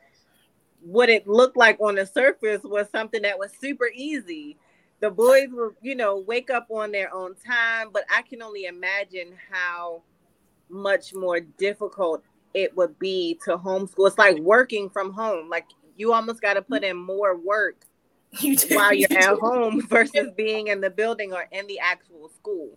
what 0.80 1.08
it 1.08 1.26
looked 1.26 1.56
like 1.56 1.80
on 1.80 1.96
the 1.96 2.06
surface 2.06 2.62
was 2.62 2.86
something 2.90 3.22
that 3.22 3.38
was 3.38 3.52
super 3.58 3.90
easy. 3.94 4.56
The 5.00 5.10
boys 5.10 5.48
will, 5.50 5.72
you 5.82 5.94
know, 5.94 6.18
wake 6.18 6.50
up 6.50 6.66
on 6.70 6.92
their 6.92 7.12
own 7.12 7.34
time, 7.34 7.88
but 7.92 8.04
I 8.14 8.22
can 8.22 8.42
only 8.42 8.64
imagine 8.64 9.34
how 9.50 10.02
much 10.68 11.14
more 11.14 11.40
difficult 11.40 12.22
it 12.54 12.76
would 12.76 12.98
be 12.98 13.38
to 13.44 13.56
homeschool. 13.56 14.08
It's 14.08 14.18
like 14.18 14.38
working 14.38 14.90
from 14.90 15.12
home. 15.12 15.48
Like 15.48 15.66
you 15.96 16.12
almost 16.12 16.40
got 16.40 16.54
to 16.54 16.62
put 16.62 16.84
in 16.84 16.96
more 16.96 17.36
work 17.36 17.84
you 18.40 18.56
while 18.70 18.92
you're 18.92 19.08
you 19.10 19.16
at 19.16 19.34
do. 19.34 19.36
home 19.40 19.86
versus 19.88 20.30
being 20.36 20.68
in 20.68 20.80
the 20.80 20.90
building 20.90 21.32
or 21.32 21.46
in 21.52 21.66
the 21.66 21.78
actual 21.78 22.30
school. 22.30 22.70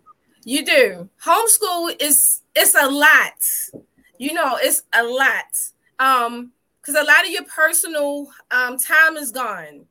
You 0.44 0.64
do. 0.64 1.08
Homeschool 1.24 1.94
is 2.00 2.42
it's 2.54 2.74
a 2.74 2.88
lot. 2.88 3.84
You 4.18 4.32
know, 4.32 4.58
it's 4.60 4.82
a 4.92 5.02
lot. 5.02 5.44
Um 5.98 6.52
because 6.80 6.96
a 6.96 7.04
lot 7.04 7.24
of 7.24 7.30
your 7.30 7.44
personal 7.44 8.28
um, 8.50 8.76
time 8.76 9.16
is 9.16 9.30
gone. 9.30 9.86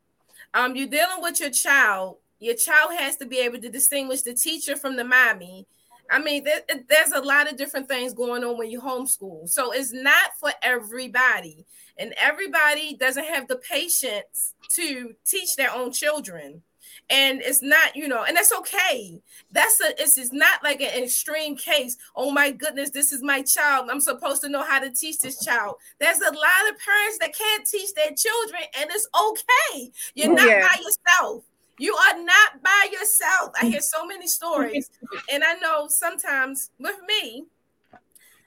Um, 0.53 0.76
you're 0.76 0.88
dealing 0.88 1.22
with 1.22 1.39
your 1.39 1.49
child. 1.49 2.18
Your 2.39 2.55
child 2.55 2.91
has 2.97 3.16
to 3.18 3.26
be 3.26 3.39
able 3.39 3.59
to 3.59 3.70
distinguish 3.70 4.24
the 4.24 4.34
teacher 4.34 4.76
from 4.76 4.97
the 4.97 5.05
mommy. 5.05 5.68
I 6.09 6.20
mean, 6.20 6.43
there, 6.43 6.59
there's 6.89 7.14
a 7.14 7.22
lot 7.22 7.49
of 7.49 7.55
different 7.55 7.88
things 7.88 8.14
going 8.14 8.43
on 8.43 8.57
when 8.57 8.70
you 8.70 8.82
homeschool. 8.82 9.47
So 9.47 9.72
it's 9.72 9.93
not 9.93 10.32
for 10.38 10.51
everybody. 10.62 11.66
And 11.97 12.14
everybody 12.18 12.97
doesn't 12.97 13.24
have 13.24 13.47
the 13.47 13.55
patience 13.57 14.53
to 14.76 15.15
teach 15.26 15.55
their 15.55 15.72
own 15.72 15.91
children. 15.91 16.61
And 17.09 17.41
it's 17.41 17.61
not 17.61 17.95
you 17.95 18.07
know 18.07 18.24
and 18.24 18.36
that's 18.38 18.53
okay. 18.53 19.22
That's 19.51 19.80
a 19.82 20.01
it's, 20.01 20.17
it's 20.17 20.32
not 20.32 20.63
like 20.63 20.82
an 20.82 21.03
extreme 21.03 21.57
case. 21.57 21.97
Oh 22.15 22.32
my 22.32 22.51
goodness 22.51 22.89
this 22.89 23.11
is 23.11 23.22
my 23.22 23.41
child. 23.41 23.89
I'm 23.89 23.99
supposed 23.99 24.41
to 24.43 24.49
know 24.49 24.63
how 24.63 24.80
to 24.80 24.89
teach 24.89 25.19
this 25.19 25.43
child. 25.43 25.76
There's 25.99 26.19
a 26.19 26.32
lot 26.32 26.69
of 26.69 26.80
parents 26.80 27.17
that 27.19 27.36
can't 27.38 27.65
teach 27.67 27.93
their 27.95 28.11
children 28.15 28.61
and 28.80 28.89
it's 28.91 29.07
okay. 29.28 29.91
You're 30.15 30.34
not 30.34 30.47
yeah. 30.47 30.67
by 30.67 30.82
yourself. 30.82 31.43
You 31.78 31.95
are 31.95 32.24
not 32.24 32.61
by 32.61 32.88
yourself. 32.91 33.51
I 33.59 33.65
hear 33.65 33.82
so 33.82 34.05
many 34.05 34.28
stories. 34.28 34.89
And 35.32 35.43
i 35.43 35.53
know 35.55 35.88
sometimes 35.89 36.72
with 36.80 36.97
me 37.07 37.45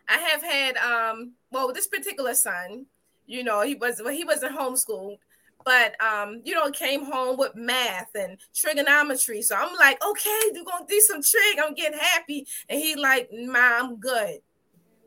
i 0.08 0.18
have 0.18 0.42
had 0.42 0.76
um 0.76 1.32
well 1.50 1.72
this 1.72 1.86
particular 1.86 2.34
son 2.34 2.86
you 3.26 3.42
know 3.42 3.62
he 3.62 3.74
was 3.74 4.00
well, 4.04 4.12
he 4.12 4.24
wasn't 4.24 4.56
homeschooled 4.56 5.18
but 5.64 6.00
um, 6.02 6.42
you 6.44 6.54
know, 6.54 6.70
came 6.70 7.04
home 7.04 7.36
with 7.36 7.54
math 7.54 8.10
and 8.14 8.38
trigonometry. 8.54 9.42
So 9.42 9.56
I'm 9.56 9.74
like, 9.76 10.02
okay, 10.04 10.40
you're 10.52 10.64
gonna 10.64 10.86
do 10.88 11.00
some 11.00 11.22
trig. 11.22 11.58
I'm 11.58 11.74
getting 11.74 11.98
happy. 11.98 12.46
And 12.68 12.80
he 12.80 12.96
like, 12.96 13.30
mom, 13.32 13.56
I'm 13.56 13.96
good. 13.96 14.38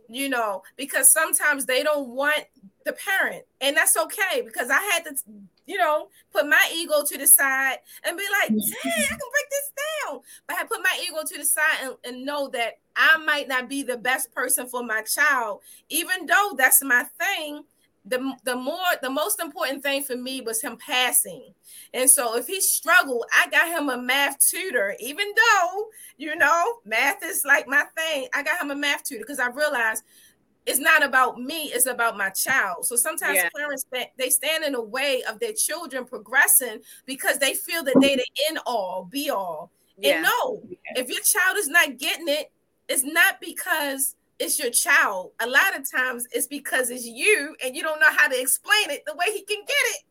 You 0.09 0.29
know, 0.29 0.63
because 0.77 1.11
sometimes 1.11 1.65
they 1.65 1.83
don't 1.83 2.09
want 2.09 2.45
the 2.85 2.93
parent, 2.93 3.43
and 3.59 3.75
that's 3.75 3.97
okay 3.97 4.41
because 4.41 4.69
I 4.69 4.81
had 4.93 5.03
to, 5.03 5.15
you 5.65 5.77
know, 5.77 6.07
put 6.31 6.47
my 6.47 6.71
ego 6.73 7.03
to 7.05 7.17
the 7.17 7.27
side 7.27 7.79
and 8.05 8.17
be 8.17 8.23
like, 8.41 8.47
dang, 8.47 9.03
I 9.03 9.07
can 9.07 9.17
break 9.17 9.49
this 9.51 9.71
down. 10.05 10.21
But 10.47 10.55
I 10.57 10.63
put 10.63 10.79
my 10.81 10.97
ego 11.05 11.17
to 11.27 11.37
the 11.37 11.43
side 11.43 11.63
and, 11.83 11.95
and 12.05 12.25
know 12.25 12.47
that 12.53 12.79
I 12.95 13.17
might 13.17 13.49
not 13.49 13.67
be 13.67 13.83
the 13.83 13.97
best 13.97 14.33
person 14.33 14.67
for 14.67 14.81
my 14.81 15.01
child, 15.01 15.59
even 15.89 16.25
though 16.25 16.55
that's 16.57 16.81
my 16.81 17.03
thing 17.19 17.65
the 18.07 18.35
the 18.43 18.55
more 18.55 18.77
the 19.01 19.09
most 19.09 19.41
important 19.41 19.83
thing 19.83 20.03
for 20.03 20.15
me 20.15 20.41
was 20.41 20.61
him 20.61 20.77
passing. 20.77 21.53
And 21.93 22.09
so 22.09 22.37
if 22.37 22.47
he 22.47 22.61
struggled, 22.61 23.25
I 23.33 23.49
got 23.49 23.67
him 23.67 23.89
a 23.89 23.97
math 23.97 24.37
tutor, 24.39 24.95
even 24.99 25.27
though 25.35 25.85
you 26.17 26.35
know 26.35 26.77
math 26.85 27.23
is 27.23 27.43
like 27.45 27.67
my 27.67 27.83
thing. 27.95 28.27
I 28.33 28.43
got 28.43 28.61
him 28.61 28.71
a 28.71 28.75
math 28.75 29.03
tutor 29.03 29.21
because 29.21 29.39
I 29.39 29.47
realized 29.47 30.03
it's 30.67 30.79
not 30.79 31.01
about 31.01 31.39
me, 31.39 31.65
it's 31.67 31.85
about 31.85 32.17
my 32.17 32.29
child. 32.29 32.85
So 32.85 32.97
sometimes 32.97 33.37
yeah. 33.37 33.49
parents 33.55 33.85
they 34.17 34.29
stand 34.29 34.65
in 34.65 34.73
the 34.73 34.81
way 34.81 35.23
of 35.23 35.39
their 35.39 35.53
children 35.53 36.03
progressing 36.03 36.79
because 37.05 37.39
they 37.39 37.53
feel 37.53 37.83
that 37.83 37.95
they 38.01 38.15
the 38.15 38.25
end 38.49 38.59
all, 38.65 39.07
be 39.09 39.29
all. 39.29 39.71
Yeah. 39.97 40.15
And 40.15 40.23
no, 40.23 40.61
yeah. 40.69 41.01
if 41.01 41.09
your 41.09 41.21
child 41.21 41.57
is 41.57 41.69
not 41.69 41.97
getting 41.97 42.27
it, 42.27 42.51
it's 42.89 43.03
not 43.03 43.39
because 43.39 44.15
it's 44.39 44.59
your 44.59 44.71
child. 44.71 45.31
A 45.39 45.47
lot 45.47 45.77
of 45.77 45.89
times 45.89 46.27
it's 46.31 46.47
because 46.47 46.89
it's 46.89 47.05
you 47.05 47.55
and 47.63 47.75
you 47.75 47.81
don't 47.81 47.99
know 47.99 48.11
how 48.15 48.27
to 48.27 48.39
explain 48.39 48.89
it 48.89 49.03
the 49.05 49.15
way 49.15 49.25
he 49.27 49.43
can 49.43 49.61
get 49.61 49.75
it, 49.95 50.03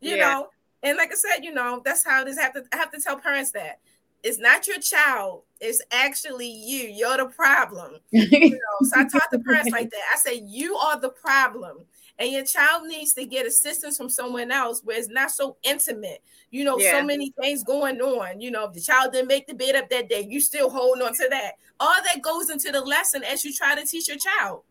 you 0.00 0.16
yeah. 0.16 0.32
know. 0.32 0.48
And 0.82 0.96
like 0.96 1.10
I 1.12 1.14
said, 1.14 1.44
you 1.44 1.52
know, 1.52 1.80
that's 1.84 2.04
how 2.04 2.22
it 2.22 2.28
is. 2.28 2.38
I 2.38 2.42
have 2.42 2.54
to 2.54 2.64
I 2.72 2.76
have 2.76 2.92
to 2.92 3.00
tell 3.00 3.18
parents 3.18 3.52
that 3.52 3.80
it's 4.22 4.38
not 4.38 4.66
your 4.68 4.78
child, 4.78 5.42
it's 5.60 5.82
actually 5.90 6.48
you. 6.48 6.88
You're 6.88 7.16
the 7.16 7.26
problem. 7.26 7.94
you 8.10 8.50
know, 8.50 8.88
so 8.88 9.00
I 9.00 9.04
talk 9.04 9.30
to 9.30 9.38
parents 9.40 9.70
like 9.70 9.90
that. 9.90 10.02
I 10.12 10.16
say, 10.18 10.42
you 10.44 10.76
are 10.76 11.00
the 11.00 11.10
problem 11.10 11.78
and 12.18 12.30
your 12.30 12.44
child 12.44 12.86
needs 12.86 13.14
to 13.14 13.24
get 13.24 13.46
assistance 13.46 13.96
from 13.96 14.08
someone 14.08 14.50
else 14.50 14.80
where 14.84 14.98
it's 14.98 15.08
not 15.08 15.30
so 15.30 15.56
intimate. 15.62 16.22
You 16.50 16.64
know, 16.64 16.78
yeah. 16.78 17.00
so 17.00 17.04
many 17.04 17.32
things 17.40 17.64
going 17.64 18.00
on. 18.00 18.40
You 18.40 18.50
know, 18.50 18.66
if 18.66 18.74
the 18.74 18.80
child 18.80 19.12
didn't 19.12 19.28
make 19.28 19.46
the 19.46 19.54
bed 19.54 19.74
up 19.74 19.88
that 19.90 20.08
day, 20.08 20.26
you 20.28 20.40
still 20.40 20.70
holding 20.70 21.02
on 21.02 21.14
to 21.14 21.26
that. 21.30 21.54
All 21.82 22.02
that 22.04 22.22
goes 22.22 22.48
into 22.48 22.70
the 22.70 22.80
lesson 22.80 23.24
as 23.24 23.44
you 23.44 23.52
try 23.52 23.74
to 23.74 23.84
teach 23.84 24.08
your 24.08 24.18
child. 24.18 24.62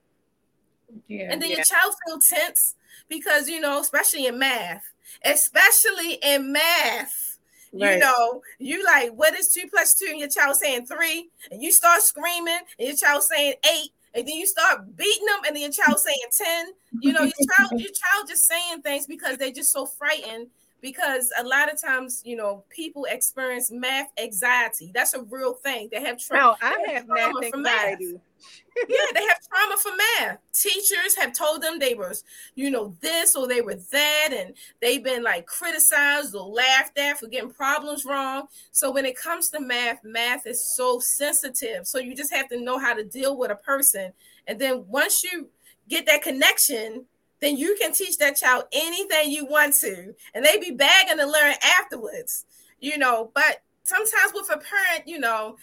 Yeah, 1.07 1.29
and 1.31 1.41
then 1.41 1.49
yeah. 1.49 1.57
your 1.57 1.65
child 1.65 1.93
feel 2.05 2.19
tense 2.19 2.75
because 3.09 3.49
you 3.49 3.59
know, 3.59 3.79
especially 3.79 4.27
in 4.27 4.39
math, 4.39 4.83
especially 5.25 6.13
in 6.23 6.51
math. 6.53 7.37
Right. 7.73 7.93
You 7.93 7.99
know, 7.99 8.41
you 8.59 8.83
like 8.83 9.11
what 9.11 9.33
is 9.33 9.49
two 9.49 9.67
plus 9.69 9.93
two, 9.93 10.07
and 10.09 10.19
your 10.19 10.29
child 10.29 10.55
saying 10.55 10.85
three, 10.87 11.29
and 11.51 11.61
you 11.61 11.71
start 11.71 12.01
screaming, 12.01 12.59
and 12.79 12.87
your 12.87 12.97
child 12.97 13.23
saying 13.23 13.53
eight, 13.73 13.91
and 14.13 14.27
then 14.27 14.35
you 14.35 14.45
start 14.45 14.95
beating 14.95 15.25
them, 15.25 15.39
and 15.47 15.55
then 15.55 15.61
your 15.61 15.71
child 15.71 15.99
saying 15.99 16.17
10. 16.37 16.65
You 17.01 17.13
know, 17.13 17.21
your 17.21 17.31
child, 17.31 17.71
your 17.71 17.91
child 17.91 18.27
just 18.27 18.45
saying 18.45 18.81
things 18.81 19.07
because 19.07 19.37
they're 19.37 19.51
just 19.51 19.71
so 19.71 19.85
frightened. 19.85 20.47
Because 20.81 21.31
a 21.39 21.43
lot 21.43 21.71
of 21.71 21.79
times, 21.79 22.21
you 22.25 22.35
know, 22.35 22.63
people 22.69 23.05
experience 23.05 23.71
math 23.71 24.09
anxiety. 24.17 24.91
That's 24.93 25.13
a 25.13 25.21
real 25.21 25.53
thing. 25.53 25.89
They 25.91 26.01
have 26.01 26.19
trauma. 26.19 26.57
No, 26.61 26.67
I 26.67 26.93
have 26.93 27.07
math 27.07 27.33
anxiety. 27.43 28.13
Math 28.13 28.21
yeah, 28.89 28.97
they 29.13 29.21
have 29.21 29.37
trauma 29.47 29.77
for 29.77 29.91
math. 30.19 30.39
Teachers 30.53 31.15
have 31.17 31.33
told 31.33 31.61
them 31.61 31.79
they 31.79 31.93
were, 31.93 32.13
you 32.55 32.69
know, 32.69 32.95
this 33.01 33.35
or 33.35 33.47
they 33.47 33.61
were 33.61 33.77
that, 33.91 34.29
and 34.31 34.55
they've 34.81 35.03
been 35.03 35.23
like 35.23 35.45
criticized 35.45 36.35
or 36.35 36.47
laughed 36.47 36.97
at 36.97 37.19
for 37.19 37.27
getting 37.27 37.51
problems 37.51 38.05
wrong. 38.05 38.47
So 38.71 38.91
when 38.91 39.05
it 39.05 39.17
comes 39.17 39.49
to 39.49 39.59
math, 39.59 40.03
math 40.03 40.47
is 40.47 40.63
so 40.75 40.99
sensitive. 40.99 41.87
So 41.87 41.99
you 41.99 42.15
just 42.15 42.33
have 42.33 42.49
to 42.49 42.59
know 42.59 42.77
how 42.77 42.93
to 42.93 43.03
deal 43.03 43.37
with 43.37 43.51
a 43.51 43.55
person. 43.55 44.11
And 44.47 44.59
then 44.59 44.85
once 44.87 45.23
you 45.23 45.49
get 45.87 46.05
that 46.07 46.21
connection, 46.21 47.05
then 47.41 47.57
you 47.57 47.75
can 47.79 47.91
teach 47.91 48.17
that 48.17 48.37
child 48.37 48.65
anything 48.71 49.31
you 49.31 49.45
want 49.45 49.75
to, 49.75 50.13
and 50.33 50.45
they 50.45 50.57
be 50.57 50.71
bagging 50.71 51.17
to 51.17 51.25
learn 51.25 51.53
afterwards 51.79 52.45
you 52.81 52.97
know, 52.97 53.31
but 53.33 53.61
sometimes 53.83 54.33
with 54.33 54.49
a 54.49 54.57
parent, 54.57 55.07
you 55.07 55.19
know, 55.19 55.55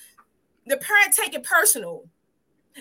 the 0.66 0.76
parent 0.78 1.14
take 1.14 1.34
it 1.34 1.42
personal. 1.42 2.04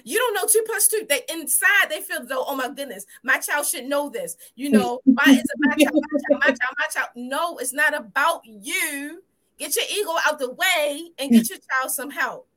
You 0.03 0.19
don't 0.19 0.35
know 0.35 0.45
two 0.47 0.63
plus 0.67 0.87
two. 0.87 1.05
They 1.09 1.21
inside 1.27 1.89
they 1.89 2.01
feel 2.01 2.23
though, 2.23 2.45
oh 2.47 2.55
my 2.55 2.69
goodness, 2.69 3.05
my 3.23 3.39
child 3.39 3.65
should 3.65 3.85
know 3.85 4.09
this. 4.09 4.37
You 4.55 4.69
know, 4.69 5.01
why 5.05 5.23
is 5.27 5.39
it 5.39 5.45
my 5.57 5.75
child, 5.75 5.95
my 5.95 6.19
child, 6.19 6.41
my 6.41 6.47
child, 6.47 6.75
my 6.77 6.85
child? 6.93 7.09
No, 7.15 7.57
it's 7.57 7.73
not 7.73 7.97
about 7.97 8.41
you. 8.45 9.23
Get 9.57 9.75
your 9.75 9.85
ego 9.91 10.11
out 10.27 10.37
the 10.37 10.51
way 10.51 11.09
and 11.17 11.31
get 11.31 11.49
your 11.49 11.57
child 11.57 11.91
some 11.91 12.11
help. 12.11 12.47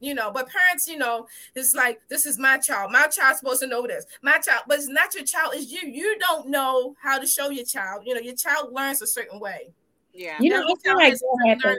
You 0.00 0.14
know, 0.14 0.30
but 0.30 0.48
parents, 0.48 0.88
you 0.88 0.96
know, 0.96 1.26
it's 1.54 1.74
like 1.74 2.00
this 2.08 2.24
is 2.24 2.38
my 2.38 2.56
child. 2.56 2.90
My 2.90 3.06
child's 3.06 3.40
supposed 3.40 3.60
to 3.60 3.66
know 3.66 3.86
this. 3.86 4.06
My 4.22 4.38
child, 4.38 4.62
but 4.66 4.78
it's 4.78 4.88
not 4.88 5.14
your 5.14 5.24
child, 5.24 5.52
it's 5.54 5.70
you. 5.70 5.88
You 5.88 6.18
don't 6.18 6.48
know 6.48 6.96
how 7.02 7.18
to 7.18 7.26
show 7.26 7.50
your 7.50 7.66
child. 7.66 8.04
You 8.06 8.14
know, 8.14 8.20
your 8.20 8.34
child 8.34 8.72
learns 8.72 9.02
a 9.02 9.06
certain 9.06 9.38
way. 9.38 9.72
Yeah. 10.14 10.38
You 10.40 10.50
know, 10.50 10.62
I 10.62 10.74
feel 10.82 10.96
like 10.96 11.14
that 11.14 11.46
happens. 11.46 11.78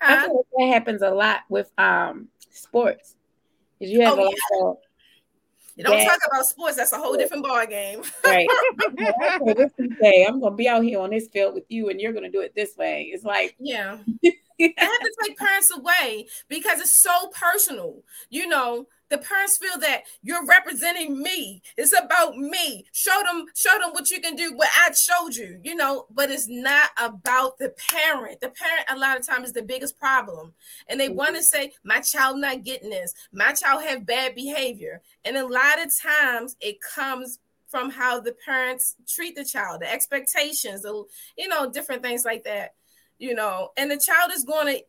Huh? 0.00 0.16
I 0.16 0.26
feel 0.26 0.36
like 0.36 0.46
that 0.58 0.74
happens 0.74 1.02
a 1.02 1.10
lot 1.10 1.40
with 1.48 1.70
um 1.78 2.28
sports. 2.50 3.16
You 3.78 4.02
have 4.02 4.18
oh, 4.18 4.22
a 4.22 4.24
lot 4.24 4.34
yeah. 4.52 4.66
of 4.66 4.76
you 5.80 5.84
don't 5.84 6.04
talk 6.04 6.18
about 6.30 6.44
sports. 6.44 6.76
That's 6.76 6.92
a 6.92 6.98
whole 6.98 7.16
different 7.16 7.42
ball 7.42 7.66
game. 7.66 8.02
right. 8.24 8.46
okay, 9.48 10.26
I'm 10.28 10.38
gonna 10.38 10.54
be 10.54 10.68
out 10.68 10.84
here 10.84 11.00
on 11.00 11.08
this 11.08 11.28
field 11.28 11.54
with 11.54 11.64
you, 11.68 11.88
and 11.88 11.98
you're 11.98 12.12
gonna 12.12 12.30
do 12.30 12.42
it 12.42 12.54
this 12.54 12.76
way. 12.76 13.10
It's 13.14 13.24
like, 13.24 13.56
yeah, 13.58 13.96
I 14.60 14.84
have 14.84 15.00
to 15.00 15.14
take 15.22 15.38
parents 15.38 15.70
away 15.76 16.26
because 16.48 16.80
it's 16.80 17.02
so 17.02 17.28
personal. 17.28 18.02
You 18.28 18.48
know, 18.48 18.86
the 19.10 19.18
parents 19.18 19.58
feel 19.58 19.78
that 19.80 20.02
you're 20.22 20.46
representing 20.46 21.20
me. 21.20 21.62
It's 21.76 21.92
about 21.98 22.36
me. 22.36 22.86
Show 22.92 23.22
them, 23.26 23.46
show 23.54 23.76
them 23.80 23.90
what 23.90 24.10
you 24.10 24.20
can 24.20 24.36
do, 24.36 24.54
what 24.54 24.68
I 24.74 24.92
showed 24.92 25.34
you, 25.34 25.60
you 25.62 25.74
know, 25.74 26.06
but 26.10 26.30
it's 26.30 26.48
not 26.48 26.90
about 26.96 27.58
the 27.58 27.74
parent. 27.90 28.40
The 28.40 28.50
parent 28.50 28.86
a 28.88 28.96
lot 28.96 29.18
of 29.18 29.26
times 29.26 29.48
is 29.48 29.52
the 29.52 29.62
biggest 29.62 29.98
problem. 29.98 30.52
And 30.88 30.98
they 30.98 31.08
mm-hmm. 31.08 31.16
want 31.16 31.36
to 31.36 31.42
say, 31.42 31.72
my 31.82 32.00
child 32.00 32.38
not 32.38 32.64
getting 32.64 32.90
this, 32.90 33.12
my 33.32 33.52
child 33.52 33.82
have 33.82 34.06
bad 34.06 34.34
behavior. 34.34 35.02
And 35.24 35.36
a 35.36 35.46
lot 35.46 35.84
of 35.84 35.92
times 35.96 36.56
it 36.60 36.78
comes 36.80 37.40
from 37.66 37.90
how 37.90 38.20
the 38.20 38.34
parents 38.44 38.96
treat 39.08 39.36
the 39.36 39.44
child, 39.44 39.80
the 39.80 39.90
expectations, 39.90 40.82
the, 40.82 41.04
you 41.36 41.48
know, 41.48 41.70
different 41.70 42.02
things 42.02 42.24
like 42.24 42.44
that, 42.44 42.74
you 43.20 43.34
know, 43.34 43.68
and 43.76 43.90
the 43.90 43.98
child 43.98 44.32
is 44.32 44.44
going 44.44 44.74
to 44.74 44.82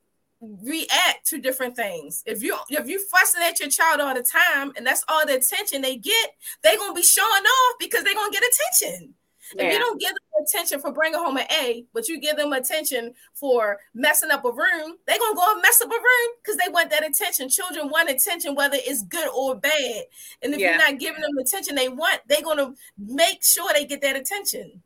react 0.64 1.28
to 1.28 1.38
different 1.38 1.76
things. 1.76 2.24
If 2.26 2.42
you 2.42 2.58
if 2.70 2.88
you 2.88 3.06
fussing 3.10 3.44
at 3.44 3.60
your 3.60 3.70
child 3.70 4.02
all 4.02 4.16
the 4.16 4.24
time 4.24 4.72
and 4.76 4.86
that's 4.86 5.04
all 5.08 5.26
the 5.26 5.36
attention 5.36 5.82
they 5.82 5.98
get, 5.98 6.32
they're 6.64 6.78
gonna 6.78 6.96
be 6.96 7.04
showing 7.04 7.28
off 7.28 7.76
because 7.80 8.04
they're 8.04 8.16
gonna 8.16 8.32
get 8.32 8.44
attention. 8.44 9.14
Yeah. 9.56 9.66
If 9.66 9.74
you 9.74 9.80
don't 9.80 10.00
give 10.00 10.10
them 10.10 10.46
attention 10.48 10.80
for 10.80 10.92
bringing 10.92 11.20
home 11.20 11.38
an 11.38 11.46
A, 11.52 11.86
but 11.94 12.08
you 12.08 12.20
give 12.20 12.38
them 12.38 12.54
attention 12.54 13.14
for 13.34 13.78
messing 13.94 14.32
up 14.32 14.46
a 14.46 14.52
room, 14.52 14.96
they're 15.06 15.20
gonna 15.20 15.36
go 15.36 15.52
and 15.52 15.62
mess 15.62 15.82
up 15.82 15.90
a 15.90 15.94
room 15.94 16.36
because 16.42 16.58
they 16.58 16.72
want 16.72 16.90
that 16.90 17.08
attention. 17.08 17.50
Children 17.50 17.90
want 17.90 18.10
attention, 18.10 18.56
whether 18.56 18.78
it's 18.80 19.04
good 19.04 19.30
or 19.36 19.56
bad. 19.56 20.04
And 20.42 20.54
if 20.54 20.60
yeah. 20.60 20.70
you're 20.70 20.78
not 20.78 21.00
giving 21.00 21.22
them 21.22 21.38
attention 21.40 21.76
they 21.76 21.90
want, 21.90 22.22
they're 22.28 22.42
gonna 22.42 22.74
make 22.98 23.44
sure 23.44 23.72
they 23.74 23.86
get 23.86 24.02
that 24.02 24.16
attention. 24.16 24.82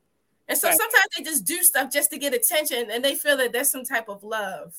And 0.48 0.58
so 0.58 0.68
right. 0.68 0.78
sometimes 0.78 1.06
they 1.18 1.24
just 1.24 1.46
do 1.46 1.64
stuff 1.64 1.92
just 1.92 2.12
to 2.12 2.18
get 2.18 2.34
attention 2.34 2.90
and 2.92 3.04
they 3.04 3.16
feel 3.16 3.38
that 3.38 3.54
that's 3.54 3.72
some 3.72 3.84
type 3.84 4.10
of 4.10 4.24
love. 4.24 4.76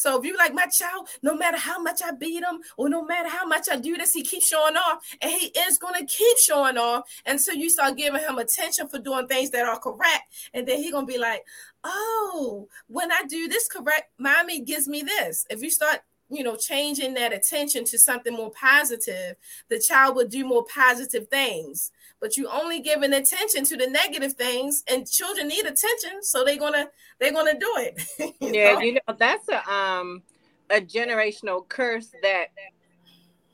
So 0.00 0.18
if 0.18 0.24
you 0.24 0.34
like 0.38 0.54
my 0.54 0.64
child, 0.66 1.08
no 1.22 1.34
matter 1.34 1.58
how 1.58 1.78
much 1.78 2.00
I 2.02 2.12
beat 2.12 2.42
him 2.42 2.60
or 2.78 2.88
no 2.88 3.04
matter 3.04 3.28
how 3.28 3.44
much 3.44 3.66
I 3.70 3.76
do 3.76 3.98
this, 3.98 4.14
he 4.14 4.22
keeps 4.22 4.48
showing 4.48 4.76
off 4.76 5.06
and 5.20 5.30
he 5.30 5.48
is 5.48 5.76
going 5.76 5.92
to 5.94 6.06
keep 6.06 6.38
showing 6.38 6.78
off 6.78 7.04
until 7.26 7.54
you 7.54 7.68
start 7.68 7.98
giving 7.98 8.22
him 8.22 8.38
attention 8.38 8.88
for 8.88 8.98
doing 8.98 9.26
things 9.26 9.50
that 9.50 9.66
are 9.66 9.78
correct. 9.78 10.32
And 10.54 10.66
then 10.66 10.82
he 10.82 10.90
going 10.90 11.06
to 11.06 11.12
be 11.12 11.18
like, 11.18 11.42
oh, 11.84 12.66
when 12.86 13.12
I 13.12 13.24
do 13.28 13.46
this 13.46 13.68
correct, 13.68 14.10
mommy 14.18 14.62
gives 14.62 14.88
me 14.88 15.02
this. 15.02 15.44
If 15.50 15.62
you 15.62 15.70
start 15.70 16.00
you 16.30 16.44
know, 16.44 16.56
changing 16.56 17.14
that 17.14 17.32
attention 17.32 17.84
to 17.84 17.98
something 17.98 18.32
more 18.32 18.52
positive, 18.52 19.36
the 19.68 19.80
child 19.80 20.16
will 20.16 20.28
do 20.28 20.46
more 20.46 20.64
positive 20.72 21.28
things. 21.28 21.90
But 22.20 22.36
you 22.36 22.48
only 22.48 22.80
giving 22.80 23.12
attention 23.14 23.64
to 23.64 23.76
the 23.76 23.86
negative 23.86 24.34
things, 24.34 24.84
and 24.88 25.10
children 25.10 25.48
need 25.48 25.64
attention, 25.64 26.22
so 26.22 26.44
they're 26.44 26.58
gonna 26.58 26.88
they're 27.18 27.32
gonna 27.32 27.58
do 27.58 27.72
it. 27.78 28.34
yeah, 28.40 28.74
know? 28.74 28.80
you 28.80 28.92
know 28.94 29.14
that's 29.18 29.48
a 29.48 29.72
um 29.72 30.22
a 30.70 30.80
generational 30.80 31.66
curse 31.68 32.08
that 32.22 32.48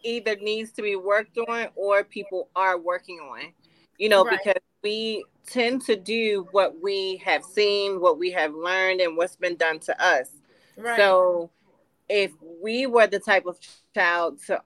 either 0.02 0.36
needs 0.36 0.72
to 0.72 0.82
be 0.82 0.96
worked 0.96 1.38
on 1.38 1.68
or 1.74 2.04
people 2.04 2.48
are 2.54 2.78
working 2.78 3.18
on. 3.18 3.52
You 3.98 4.08
know, 4.08 4.24
right. 4.24 4.38
because 4.38 4.62
we 4.82 5.24
tend 5.46 5.82
to 5.82 5.96
do 5.96 6.46
what 6.50 6.82
we 6.82 7.16
have 7.24 7.44
seen, 7.44 8.00
what 8.00 8.18
we 8.18 8.30
have 8.32 8.54
learned, 8.54 9.00
and 9.00 9.16
what's 9.16 9.36
been 9.36 9.56
done 9.56 9.78
to 9.80 10.04
us. 10.04 10.30
Right. 10.76 10.96
So 10.96 11.50
if 12.08 12.32
we 12.62 12.86
were 12.86 13.06
the 13.06 13.18
type 13.18 13.46
of 13.46 13.58
child 13.94 14.40
to 14.46 14.62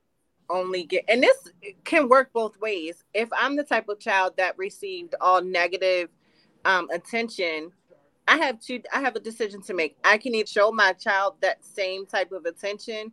only 0.51 0.85
get 0.85 1.05
and 1.09 1.23
this 1.23 1.37
can 1.85 2.09
work 2.09 2.33
both 2.33 2.59
ways 2.61 3.05
if 3.15 3.29
i'm 3.33 3.57
the 3.57 3.63
type 3.63 3.89
of 3.89 3.99
child 3.99 4.33
that 4.37 4.57
received 4.59 5.15
all 5.21 5.43
negative 5.43 6.09
um, 6.65 6.89
attention 6.91 7.71
i 8.29 8.37
have 8.37 8.61
two 8.61 8.81
i 8.93 9.01
have 9.01 9.17
a 9.17 9.21
decision 9.21 9.63
to 9.63 9.75
make 9.75 9.97
i 10.05 10.19
can 10.19 10.35
either 10.35 10.47
show 10.47 10.71
my 10.71 10.93
child 10.93 11.35
that 11.41 11.65
same 11.65 12.05
type 12.07 12.33
of 12.33 12.45
attention 12.45 13.13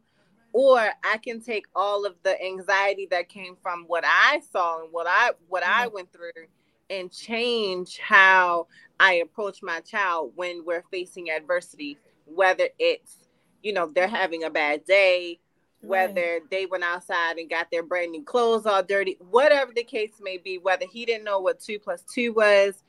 or 0.53 0.79
i 1.03 1.17
can 1.17 1.39
take 1.39 1.65
all 1.75 2.05
of 2.05 2.15
the 2.23 2.41
anxiety 2.43 3.07
that 3.09 3.29
came 3.29 3.55
from 3.61 3.85
what 3.87 4.03
i 4.05 4.41
saw 4.51 4.81
and 4.81 4.89
what 4.91 5.07
i 5.07 5.31
what 5.47 5.63
mm-hmm. 5.63 5.81
i 5.83 5.87
went 5.87 6.11
through 6.11 6.31
and 6.89 7.11
change 7.11 7.99
how 7.99 8.67
i 8.99 9.13
approach 9.15 9.61
my 9.61 9.79
child 9.81 10.31
when 10.35 10.63
we're 10.65 10.83
facing 10.91 11.29
adversity 11.29 11.97
whether 12.25 12.67
it's 12.79 13.27
you 13.67 13.73
know, 13.73 13.91
they're 13.93 14.07
having 14.07 14.43
a 14.43 14.49
bad 14.49 14.85
day, 14.85 15.39
whether 15.81 16.21
right. 16.21 16.49
they 16.49 16.65
went 16.65 16.83
outside 16.83 17.37
and 17.37 17.49
got 17.49 17.69
their 17.71 17.83
brand 17.83 18.11
new 18.11 18.23
clothes 18.23 18.65
all 18.65 18.83
dirty, 18.83 19.17
whatever 19.29 19.71
the 19.73 19.83
case 19.83 20.13
may 20.21 20.37
be, 20.37 20.57
whether 20.57 20.85
he 20.85 21.05
didn't 21.05 21.23
know 21.23 21.39
what 21.39 21.59
two 21.59 21.79
plus 21.79 22.03
two 22.13 22.33
was. 22.33 22.83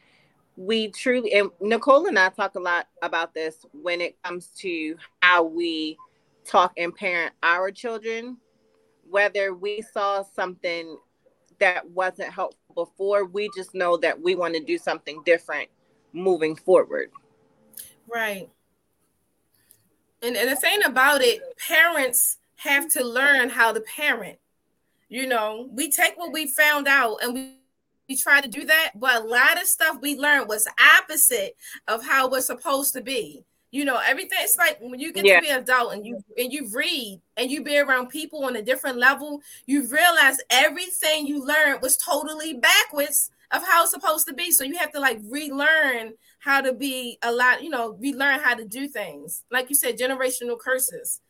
We 0.56 0.88
truly, 0.90 1.34
and 1.34 1.50
Nicole 1.60 2.06
and 2.06 2.18
I 2.18 2.30
talk 2.30 2.56
a 2.56 2.60
lot 2.60 2.88
about 3.02 3.32
this 3.32 3.64
when 3.72 4.00
it 4.00 4.20
comes 4.22 4.48
to 4.58 4.96
how 5.22 5.44
we 5.44 5.96
talk 6.44 6.72
and 6.76 6.94
parent 6.94 7.32
our 7.42 7.70
children, 7.70 8.38
whether 9.08 9.54
we 9.54 9.82
saw 9.82 10.24
something 10.34 10.98
that 11.60 11.88
wasn't 11.90 12.32
helpful 12.32 12.58
before, 12.74 13.24
we 13.24 13.50
just 13.56 13.74
know 13.74 13.96
that 13.98 14.20
we 14.20 14.34
want 14.34 14.54
to 14.54 14.64
do 14.64 14.78
something 14.78 15.22
different 15.24 15.68
moving 16.12 16.56
forward. 16.56 17.10
Right. 18.12 18.48
And, 20.22 20.36
and 20.36 20.50
the 20.50 20.56
thing 20.56 20.82
about 20.84 21.20
it, 21.20 21.40
parents 21.68 22.38
have 22.58 22.88
to 22.90 23.04
learn 23.04 23.48
how 23.48 23.72
to 23.72 23.80
parent. 23.80 24.38
You 25.08 25.26
know, 25.26 25.68
we 25.72 25.90
take 25.90 26.18
what 26.18 26.32
we 26.32 26.48
found 26.48 26.86
out 26.86 27.18
and 27.22 27.32
we, 27.32 27.54
we 28.08 28.16
try 28.16 28.40
to 28.40 28.48
do 28.48 28.64
that, 28.66 28.92
but 28.96 29.22
a 29.22 29.24
lot 29.24 29.60
of 29.60 29.66
stuff 29.66 29.98
we 30.02 30.16
learned 30.16 30.48
was 30.48 30.68
opposite 30.98 31.56
of 31.86 32.04
how 32.04 32.28
we're 32.28 32.40
supposed 32.40 32.92
to 32.94 33.00
be. 33.00 33.44
You 33.70 33.84
know, 33.84 34.00
everything 34.04 34.38
it's 34.40 34.56
like 34.56 34.78
when 34.80 34.98
you 34.98 35.12
get 35.12 35.24
yeah. 35.24 35.36
to 35.36 35.42
be 35.42 35.50
an 35.50 35.60
adult 35.60 35.92
and 35.92 36.04
you 36.04 36.24
and 36.38 36.50
you 36.52 36.70
read 36.72 37.20
and 37.36 37.50
you 37.50 37.62
be 37.62 37.78
around 37.78 38.08
people 38.08 38.44
on 38.44 38.56
a 38.56 38.62
different 38.62 38.96
level, 38.96 39.42
you 39.66 39.86
realize 39.88 40.38
everything 40.48 41.26
you 41.26 41.44
learned 41.44 41.82
was 41.82 41.98
totally 41.98 42.54
backwards 42.54 43.30
of 43.50 43.62
how 43.66 43.82
it's 43.82 43.92
supposed 43.92 44.26
to 44.26 44.34
be. 44.34 44.50
So 44.50 44.64
you 44.64 44.78
have 44.78 44.92
to 44.92 45.00
like 45.00 45.20
relearn 45.24 46.14
how 46.38 46.62
to 46.62 46.72
be 46.72 47.18
a 47.22 47.30
lot, 47.30 47.62
you 47.62 47.68
know, 47.68 47.96
relearn 48.00 48.40
how 48.40 48.54
to 48.54 48.64
do 48.64 48.88
things. 48.88 49.44
Like 49.50 49.68
you 49.68 49.76
said, 49.76 49.98
generational 49.98 50.58
curses. 50.58 51.20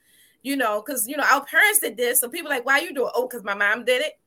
You 0.43 0.57
know, 0.57 0.83
because 0.85 1.09
you 1.09 1.17
know 1.17 1.25
our 1.25 1.45
parents 1.45 1.81
did 1.81 1.97
this, 1.97 2.21
so 2.21 2.29
people 2.29 2.51
like, 2.51 2.65
why 2.65 2.81
you 2.81 2.95
do 2.95 3.07
it? 3.07 3.13
Oh, 3.15 3.27
because 3.27 3.45
my 3.45 3.55
mom 3.55 3.85
did 3.85 4.03
it. 4.03 4.19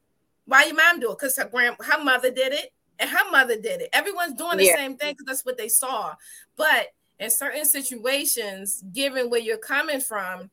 Why 0.45 0.66
your 0.66 0.76
mom 0.76 0.99
do 0.99 1.12
it? 1.12 1.20
Because 1.20 1.38
her 1.38 1.45
grand, 1.45 1.78
her 1.80 2.03
mother 2.03 2.32
did 2.32 2.53
it, 2.53 2.74
and 2.99 3.09
her 3.09 3.32
mother 3.32 3.55
did 3.55 3.82
it. 3.82 3.89
Everyone's 3.93 4.34
doing 4.34 4.57
the 4.57 4.66
yeah. 4.66 4.76
same 4.76 4.97
thing 4.97 5.14
because 5.14 5.26
that's 5.26 5.45
what 5.45 5.57
they 5.57 5.70
saw. 5.70 6.16
But 6.57 6.88
in 7.20 7.30
certain 7.30 7.66
situations, 7.66 8.84
given 8.93 9.30
where 9.30 9.39
you're 9.39 9.57
coming 9.57 10.01
from, 10.01 10.49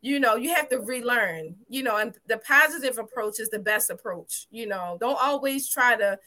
you 0.00 0.20
know, 0.20 0.36
you 0.36 0.54
have 0.54 0.68
to 0.68 0.78
relearn, 0.78 1.56
you 1.68 1.82
know, 1.82 1.96
and 1.96 2.14
the 2.26 2.38
positive 2.38 2.98
approach 2.98 3.40
is 3.40 3.50
the 3.50 3.58
best 3.58 3.90
approach. 3.90 4.46
You 4.50 4.66
know, 4.66 4.96
don't 5.00 5.18
always 5.20 5.68
try 5.68 5.96
to 5.96 6.18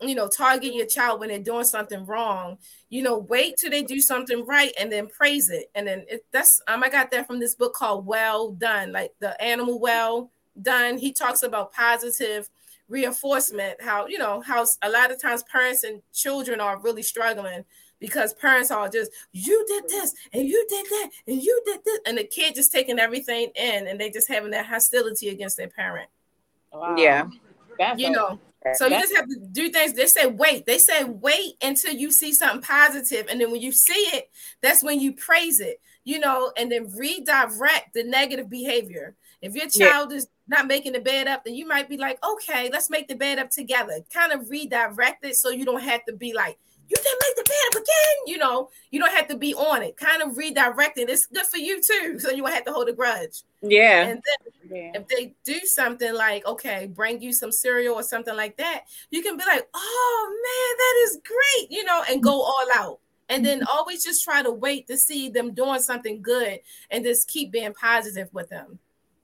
you 0.00 0.14
know, 0.14 0.28
target 0.28 0.74
your 0.74 0.86
child 0.86 1.20
when 1.20 1.28
they're 1.28 1.38
doing 1.38 1.64
something 1.64 2.04
wrong. 2.04 2.58
You 2.90 3.02
know, 3.02 3.18
wait 3.18 3.56
till 3.56 3.70
they 3.70 3.82
do 3.82 4.00
something 4.00 4.44
right 4.44 4.72
and 4.78 4.90
then 4.90 5.06
praise 5.06 5.50
it. 5.50 5.70
And 5.74 5.86
then 5.86 6.04
it, 6.08 6.24
that's 6.32 6.60
um, 6.68 6.82
I 6.82 6.88
got 6.88 7.10
that 7.12 7.26
from 7.26 7.40
this 7.40 7.54
book 7.54 7.74
called 7.74 8.06
Whale 8.06 8.52
Done, 8.52 8.92
like 8.92 9.12
the 9.20 9.40
animal 9.42 9.78
whale 9.78 10.30
done. 10.60 10.98
He 10.98 11.12
talks 11.12 11.42
about 11.42 11.72
positive 11.72 12.48
reinforcement, 12.88 13.82
how 13.82 14.06
you 14.06 14.18
know, 14.18 14.40
how 14.40 14.66
a 14.82 14.90
lot 14.90 15.10
of 15.10 15.20
times 15.20 15.42
parents 15.44 15.84
and 15.84 16.02
children 16.12 16.60
are 16.60 16.80
really 16.80 17.02
struggling 17.02 17.64
because 18.00 18.34
parents 18.34 18.70
are 18.70 18.88
just 18.88 19.10
you 19.32 19.64
did 19.66 19.84
this 19.88 20.14
and 20.32 20.46
you 20.46 20.66
did 20.68 20.86
that 20.86 21.10
and 21.26 21.42
you 21.42 21.62
did 21.64 21.80
this, 21.84 22.00
and 22.06 22.18
the 22.18 22.24
kid 22.24 22.54
just 22.54 22.72
taking 22.72 22.98
everything 22.98 23.50
in 23.56 23.86
and 23.86 24.00
they 24.00 24.10
just 24.10 24.28
having 24.28 24.50
that 24.50 24.66
hostility 24.66 25.28
against 25.28 25.56
their 25.56 25.68
parent. 25.68 26.08
Wow. 26.72 26.96
Yeah. 26.96 27.28
That's 27.78 28.00
you 28.00 28.10
know 28.10 28.38
So 28.74 28.86
you 28.86 28.98
just 28.98 29.14
have 29.14 29.28
to 29.28 29.36
do 29.52 29.68
things. 29.68 29.92
They 29.92 30.06
say 30.06 30.26
wait. 30.26 30.64
They 30.64 30.78
say 30.78 31.04
wait 31.04 31.56
until 31.62 31.92
you 31.92 32.10
see 32.10 32.32
something 32.32 32.62
positive, 32.62 33.26
and 33.28 33.40
then 33.40 33.50
when 33.50 33.60
you 33.60 33.72
see 33.72 33.92
it, 33.92 34.30
that's 34.62 34.82
when 34.82 35.00
you 35.00 35.12
praise 35.12 35.60
it. 35.60 35.80
You 36.04 36.18
know, 36.18 36.52
and 36.56 36.70
then 36.70 36.92
redirect 36.96 37.94
the 37.94 38.04
negative 38.04 38.50
behavior. 38.50 39.16
If 39.40 39.54
your 39.54 39.68
child 39.68 40.10
yeah. 40.10 40.18
is 40.18 40.28
not 40.48 40.66
making 40.66 40.92
the 40.92 41.00
bed 41.00 41.28
up, 41.28 41.44
then 41.44 41.54
you 41.54 41.66
might 41.66 41.88
be 41.88 41.96
like, 41.96 42.18
okay, 42.24 42.70
let's 42.70 42.90
make 42.90 43.08
the 43.08 43.14
bed 43.14 43.38
up 43.38 43.50
together. 43.50 44.00
Kind 44.12 44.32
of 44.32 44.48
redirect 44.48 45.24
it 45.24 45.36
so 45.36 45.50
you 45.50 45.64
don't 45.64 45.82
have 45.82 46.04
to 46.06 46.14
be 46.14 46.32
like, 46.34 46.58
you 46.88 46.96
didn't 46.96 47.22
make 47.22 47.36
the 47.36 47.44
bed 47.44 47.56
up 47.68 47.82
again. 47.82 48.16
You 48.26 48.38
know, 48.38 48.68
you 48.90 49.00
don't 49.00 49.14
have 49.14 49.28
to 49.28 49.36
be 49.36 49.54
on 49.54 49.82
it. 49.82 49.96
Kind 49.96 50.22
of 50.22 50.36
redirect 50.36 50.98
it. 50.98 51.08
It's 51.08 51.26
good 51.26 51.46
for 51.46 51.56
you 51.56 51.82
too, 51.82 52.18
so 52.18 52.30
you 52.30 52.42
won't 52.42 52.54
have 52.54 52.64
to 52.64 52.72
hold 52.72 52.88
a 52.88 52.92
grudge. 52.92 53.42
Yeah. 53.62 54.08
And 54.08 54.22
then 54.22 54.76
yeah. 54.76 54.92
if 54.94 55.08
they 55.08 55.34
do 55.44 55.60
something 55.60 56.14
like, 56.14 56.46
okay, 56.46 56.86
bring 56.86 57.22
you 57.22 57.32
some 57.32 57.52
cereal 57.52 57.94
or 57.94 58.02
something 58.02 58.36
like 58.36 58.56
that, 58.58 58.84
you 59.10 59.22
can 59.22 59.36
be 59.36 59.44
like, 59.44 59.66
oh 59.72 60.28
man, 60.30 60.76
that 60.78 61.04
is 61.04 61.20
great, 61.24 61.70
you 61.70 61.84
know, 61.84 62.02
and 62.10 62.22
go 62.22 62.42
all 62.42 62.66
out. 62.74 63.00
And 63.30 63.44
then 63.44 63.60
mm-hmm. 63.60 63.76
always 63.76 64.04
just 64.04 64.22
try 64.22 64.42
to 64.42 64.50
wait 64.50 64.86
to 64.88 64.98
see 64.98 65.30
them 65.30 65.54
doing 65.54 65.80
something 65.80 66.20
good 66.20 66.60
and 66.90 67.04
just 67.04 67.28
keep 67.28 67.50
being 67.50 67.72
positive 67.72 68.28
with 68.34 68.50
them. 68.50 68.78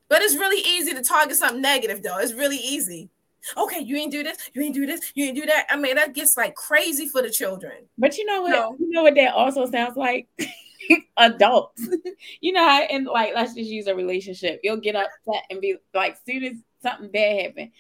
But 0.09 0.23
it's 0.23 0.35
really 0.35 0.61
easy 0.67 0.95
to 0.95 1.03
target 1.03 1.37
something 1.37 1.61
negative, 1.61 2.03
though. 2.03 2.19
It's 2.19 2.33
really 2.33 2.57
easy 2.57 3.11
okay, 3.57 3.81
you 3.81 3.97
ain't 3.97 4.13
do 4.13 4.23
this, 4.23 4.37
you 4.55 4.63
ain't 4.63 4.75
do 4.75 4.87
this, 4.87 5.13
you 5.15 5.27
ain't 5.27 5.37
do 5.37 5.47
that. 5.47 5.67
I 5.71 5.77
mean, 5.77 5.97
that 5.97 6.15
gets 6.15 6.37
like 6.37 6.55
crazy 6.55 7.09
for 7.09 7.23
the 7.23 7.31
children. 7.31 7.87
But 7.99 8.17
you 8.19 8.25
know 8.27 8.43
what? 8.43 8.51
No. 8.51 8.77
You 8.79 8.91
know 8.91 9.03
what 9.03 9.15
that 9.15 9.35
also 9.35 9.67
sounds 9.71 9.97
like? 9.97 10.29
Adults. 11.17 11.89
you 12.41 12.53
know, 12.53 12.65
how, 12.67 12.83
and 12.83 13.07
like 13.07 13.33
let's 13.35 13.55
just 13.55 13.71
use 13.71 13.87
a 13.87 13.95
relationship. 13.95 14.61
You'll 14.63 14.77
get 14.77 14.97
upset 14.97 15.45
and 15.51 15.61
be 15.61 15.77
like, 15.95 16.17
soon 16.27 16.45
as 16.45 16.57
something 16.83 17.11
bad 17.11 17.43
happens. 17.43 17.73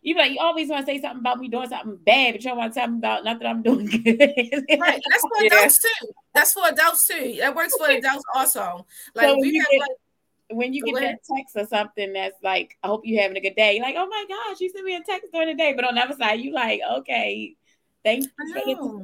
You 0.00 0.16
like 0.16 0.32
you 0.32 0.38
always 0.40 0.68
want 0.68 0.86
to 0.86 0.92
say 0.92 1.00
something 1.00 1.20
about 1.20 1.38
me 1.38 1.48
doing 1.48 1.68
something 1.68 1.96
bad, 1.96 2.34
but 2.34 2.42
you 2.42 2.50
don't 2.50 2.58
want 2.58 2.72
to 2.72 2.80
tell 2.80 2.88
me 2.88 2.98
about 2.98 3.24
nothing 3.24 3.46
I'm 3.46 3.62
doing 3.62 3.86
good. 4.04 4.18
right. 4.18 5.02
That's 5.10 5.22
for 5.22 5.42
yeah. 5.42 5.46
adults 5.46 5.82
too. 5.82 6.08
That's 6.34 6.52
for 6.52 6.68
adults 6.68 7.06
too. 7.06 7.36
That 7.40 7.54
works 7.54 7.74
for 7.76 7.90
adults 7.90 8.24
also. 8.34 8.86
Like 9.14 9.28
so 9.28 9.38
we 9.40 9.56
have 9.56 9.66
like 9.78 9.90
when 10.50 10.72
you 10.72 10.82
get 10.82 10.94
that 10.94 11.36
text 11.36 11.56
or 11.56 11.66
something 11.66 12.12
that's 12.12 12.36
like, 12.42 12.76
I 12.82 12.88
hope 12.88 13.02
you're 13.04 13.22
having 13.22 13.36
a 13.36 13.40
good 13.40 13.56
day. 13.56 13.74
You're 13.74 13.84
like, 13.84 13.96
oh 13.98 14.06
my 14.06 14.24
gosh, 14.28 14.60
you 14.60 14.70
sent 14.70 14.84
me 14.84 14.96
a 14.96 15.02
text 15.02 15.32
during 15.32 15.48
the 15.48 15.54
day. 15.54 15.74
But 15.74 15.84
on 15.84 15.94
the 15.94 16.00
other 16.00 16.16
side, 16.16 16.40
you 16.40 16.52
like, 16.52 16.80
okay, 16.98 17.54
thanks. 18.04 18.26
I 18.40 18.72
know. 18.72 19.02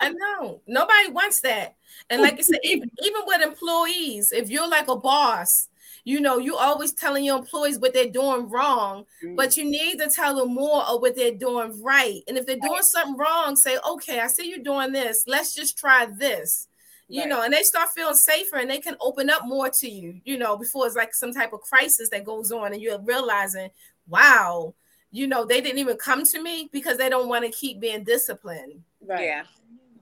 I 0.00 0.10
know. 0.10 0.60
Nobody 0.66 1.10
wants 1.10 1.40
that. 1.42 1.76
And 2.10 2.22
like 2.22 2.38
I 2.38 2.42
said, 2.42 2.60
even, 2.64 2.90
even 3.02 3.22
with 3.26 3.42
employees, 3.42 4.32
if 4.32 4.50
you're 4.50 4.68
like 4.68 4.88
a 4.88 4.96
boss, 4.96 5.68
you 6.04 6.20
know, 6.20 6.38
you 6.38 6.56
always 6.56 6.92
telling 6.92 7.24
your 7.24 7.38
employees 7.38 7.78
what 7.78 7.92
they're 7.92 8.08
doing 8.08 8.48
wrong, 8.48 9.04
mm. 9.22 9.36
but 9.36 9.56
you 9.56 9.64
need 9.64 9.98
to 9.98 10.08
tell 10.08 10.36
them 10.36 10.54
more 10.54 10.82
of 10.84 11.00
what 11.00 11.14
they're 11.14 11.34
doing 11.34 11.82
right. 11.82 12.22
And 12.26 12.38
if 12.38 12.46
they're 12.46 12.56
doing 12.56 12.82
something 12.82 13.16
wrong, 13.16 13.56
say, 13.56 13.78
okay, 13.88 14.20
I 14.20 14.28
see 14.28 14.48
you're 14.48 14.58
doing 14.58 14.92
this. 14.92 15.24
Let's 15.26 15.54
just 15.54 15.76
try 15.76 16.06
this 16.06 16.67
you 17.08 17.22
right. 17.22 17.28
know, 17.28 17.42
and 17.42 17.52
they 17.52 17.62
start 17.62 17.88
feeling 17.90 18.14
safer 18.14 18.56
and 18.56 18.70
they 18.70 18.80
can 18.80 18.96
open 19.00 19.30
up 19.30 19.46
more 19.46 19.70
to 19.70 19.88
you, 19.88 20.20
you 20.24 20.36
know, 20.36 20.56
before 20.56 20.86
it's 20.86 20.94
like 20.94 21.14
some 21.14 21.32
type 21.32 21.54
of 21.54 21.60
crisis 21.62 22.10
that 22.10 22.24
goes 22.24 22.52
on 22.52 22.74
and 22.74 22.82
you're 22.82 23.00
realizing, 23.00 23.70
wow, 24.06 24.74
you 25.10 25.26
know, 25.26 25.46
they 25.46 25.62
didn't 25.62 25.78
even 25.78 25.96
come 25.96 26.24
to 26.24 26.42
me 26.42 26.68
because 26.70 26.98
they 26.98 27.08
don't 27.08 27.28
want 27.28 27.46
to 27.46 27.50
keep 27.50 27.80
being 27.80 28.04
disciplined. 28.04 28.82
Right. 29.00 29.24
Yeah. 29.24 29.42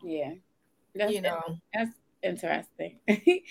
Yeah. 0.02 0.32
That's, 0.96 1.12
you 1.12 1.20
know, 1.20 1.58
that's 1.72 1.92
interesting. 2.22 2.98
I 3.08 3.22
mean, 3.24 3.42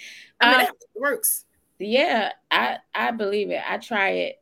um, 0.42 0.62
it 0.62 0.70
works. 0.96 1.46
Yeah, 1.80 2.32
I 2.50 2.78
I 2.94 3.12
believe 3.12 3.52
it. 3.52 3.62
I 3.68 3.78
try 3.78 4.10
it. 4.10 4.42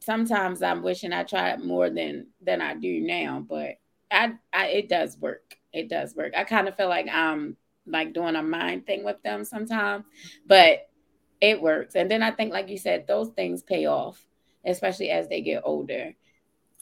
Sometimes 0.00 0.62
I'm 0.62 0.82
wishing 0.82 1.12
I 1.12 1.24
tried 1.24 1.64
more 1.64 1.90
than 1.90 2.28
than 2.40 2.60
I 2.60 2.74
do 2.74 3.00
now, 3.00 3.44
but 3.46 3.76
I, 4.10 4.34
I 4.52 4.66
it 4.66 4.88
does 4.88 5.16
work. 5.18 5.56
It 5.72 5.88
does 5.88 6.14
work. 6.14 6.34
I 6.36 6.44
kind 6.44 6.68
of 6.68 6.76
feel 6.76 6.88
like 6.88 7.08
I'm 7.08 7.56
like 7.86 8.12
doing 8.12 8.36
a 8.36 8.42
mind 8.42 8.86
thing 8.86 9.04
with 9.04 9.22
them 9.22 9.44
sometimes, 9.44 10.04
but 10.46 10.88
it 11.40 11.60
works. 11.60 11.96
And 11.96 12.10
then 12.10 12.22
I 12.22 12.30
think, 12.30 12.52
like 12.52 12.68
you 12.68 12.78
said, 12.78 13.06
those 13.06 13.30
things 13.30 13.62
pay 13.62 13.86
off, 13.86 14.24
especially 14.64 15.10
as 15.10 15.28
they 15.28 15.40
get 15.40 15.62
older. 15.64 16.14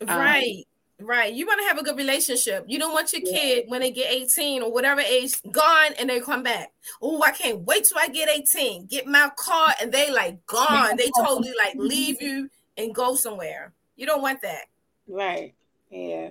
Right. 0.03 0.67
Um, 1.01 1.07
right. 1.07 1.33
You 1.33 1.47
want 1.47 1.61
to 1.63 1.69
have 1.69 1.79
a 1.79 1.83
good 1.83 1.97
relationship. 1.97 2.65
You 2.69 2.79
don't 2.79 2.93
want 2.93 3.13
your 3.13 3.23
yeah. 3.25 3.39
kid 3.39 3.65
when 3.69 3.81
they 3.81 3.91
get 3.91 4.13
18 4.13 4.63
or 4.63 4.71
whatever 4.71 5.01
age 5.01 5.35
gone 5.51 5.95
and 5.99 6.11
they 6.11 6.21
come 6.21 6.43
back. 6.43 6.73
Oh, 7.01 7.23
I 7.23 7.33
can't 7.33 7.63
wait 7.63 7.85
till 7.85 7.99
I 7.99 8.09
get 8.09 8.29
18. 8.29 8.87
Get 8.87 9.07
my 9.07 9.31
car 9.37 9.73
and 9.81 9.91
they 9.91 10.11
like 10.11 10.45
gone. 10.47 10.97
They 10.97 11.11
totally 11.19 11.55
like 11.57 11.75
leave 11.77 12.21
you 12.21 12.51
and 12.77 12.95
go 12.95 13.15
somewhere. 13.15 13.73
You 13.97 14.07
don't 14.07 14.23
want 14.23 14.43
that. 14.43 14.67
Right. 15.09 15.55
Yeah. 15.91 16.31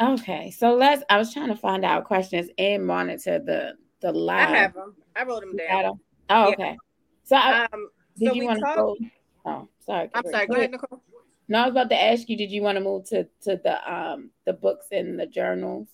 Okay, 0.00 0.50
so 0.52 0.74
let's. 0.74 1.02
I 1.10 1.18
was 1.18 1.32
trying 1.32 1.48
to 1.48 1.56
find 1.56 1.84
out 1.84 2.04
questions 2.04 2.50
and 2.56 2.86
monitor 2.86 3.38
the 3.38 3.74
the 4.00 4.12
live. 4.12 4.48
I 4.48 4.56
have 4.56 4.74
them. 4.74 4.94
I 5.16 5.24
wrote 5.24 5.40
them 5.40 5.56
down. 5.56 5.82
Them? 5.82 6.00
Oh, 6.30 6.52
okay. 6.52 6.76
So, 7.24 7.36
I, 7.36 7.66
um, 7.72 7.88
did 8.16 8.28
so 8.28 8.34
you 8.34 8.44
want 8.44 8.60
to 8.60 8.72
go? 8.76 8.96
Oh, 9.44 9.68
sorry. 9.84 10.08
I'm 10.14 10.24
sorry. 10.30 10.46
Go 10.46 10.54
ahead, 10.54 10.70
Nicole. 10.70 11.02
No, 11.48 11.58
I 11.58 11.64
was 11.64 11.72
about 11.72 11.90
to 11.90 12.00
ask 12.00 12.28
you. 12.28 12.36
Did 12.36 12.52
you 12.52 12.62
want 12.62 12.76
to 12.76 12.84
move 12.84 13.04
to 13.06 13.24
to 13.42 13.60
the 13.62 13.92
um 13.92 14.30
the 14.44 14.52
books 14.52 14.86
and 14.92 15.18
the 15.18 15.26
journals? 15.26 15.88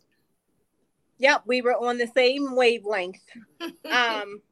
Yep, 1.19 1.43
we 1.47 1.63
were 1.63 1.75
on 1.75 1.97
the 1.97 2.09
same 2.09 2.55
wavelength. 2.55 3.23
um, 3.91 4.43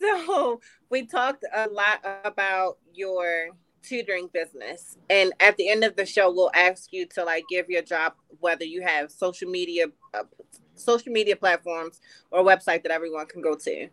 so 0.00 0.60
we 0.88 1.06
talked 1.06 1.44
a 1.52 1.68
lot 1.68 2.00
about 2.24 2.78
your 2.94 3.50
tutoring 3.82 4.28
business. 4.32 4.98
And 5.08 5.32
at 5.40 5.56
the 5.56 5.68
end 5.68 5.84
of 5.84 5.96
the 5.96 6.06
show, 6.06 6.32
we'll 6.32 6.50
ask 6.54 6.92
you 6.92 7.06
to 7.14 7.24
like 7.24 7.44
give 7.48 7.68
your 7.68 7.82
job, 7.82 8.14
whether 8.40 8.64
you 8.64 8.82
have 8.82 9.10
social 9.10 9.50
media, 9.50 9.86
uh, 10.14 10.24
social 10.74 11.12
media 11.12 11.36
platforms 11.36 12.00
or 12.30 12.42
website 12.42 12.82
that 12.82 12.92
everyone 12.92 13.26
can 13.26 13.42
go 13.42 13.54
to. 13.54 13.84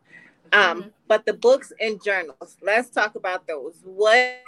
Um, 0.54 0.80
mm-hmm. 0.82 0.90
But 1.08 1.26
the 1.26 1.34
books 1.34 1.74
and 1.80 2.02
journals, 2.04 2.58
let's 2.62 2.90
talk 2.90 3.16
about 3.16 3.48
those. 3.48 3.82
What 3.84 4.44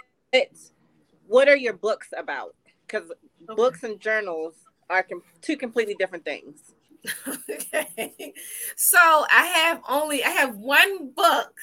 what 1.26 1.48
are 1.48 1.56
your 1.56 1.74
books 1.74 2.08
about? 2.16 2.54
Because 2.86 3.10
okay. 3.10 3.54
books 3.54 3.82
and 3.82 4.00
journals 4.00 4.54
are 4.88 5.02
com- 5.02 5.22
two 5.42 5.56
completely 5.56 5.94
different 5.94 6.24
things. 6.24 6.72
okay, 7.48 8.34
so 8.76 8.98
I 8.98 9.46
have 9.46 9.80
only 9.88 10.22
I 10.22 10.30
have 10.30 10.56
one 10.56 11.10
book 11.10 11.54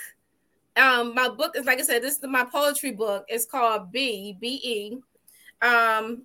um, 0.78 1.14
my 1.16 1.30
book 1.30 1.56
is 1.56 1.66
like 1.66 1.80
I 1.80 1.84
said, 1.84 2.02
this 2.02 2.18
is 2.18 2.24
my 2.24 2.46
poetry 2.46 2.92
book. 2.92 3.26
It's 3.28 3.46
called 3.46 3.92
B 3.92 4.38
B 4.40 4.62
E. 4.64 4.98
Um, 5.66 6.24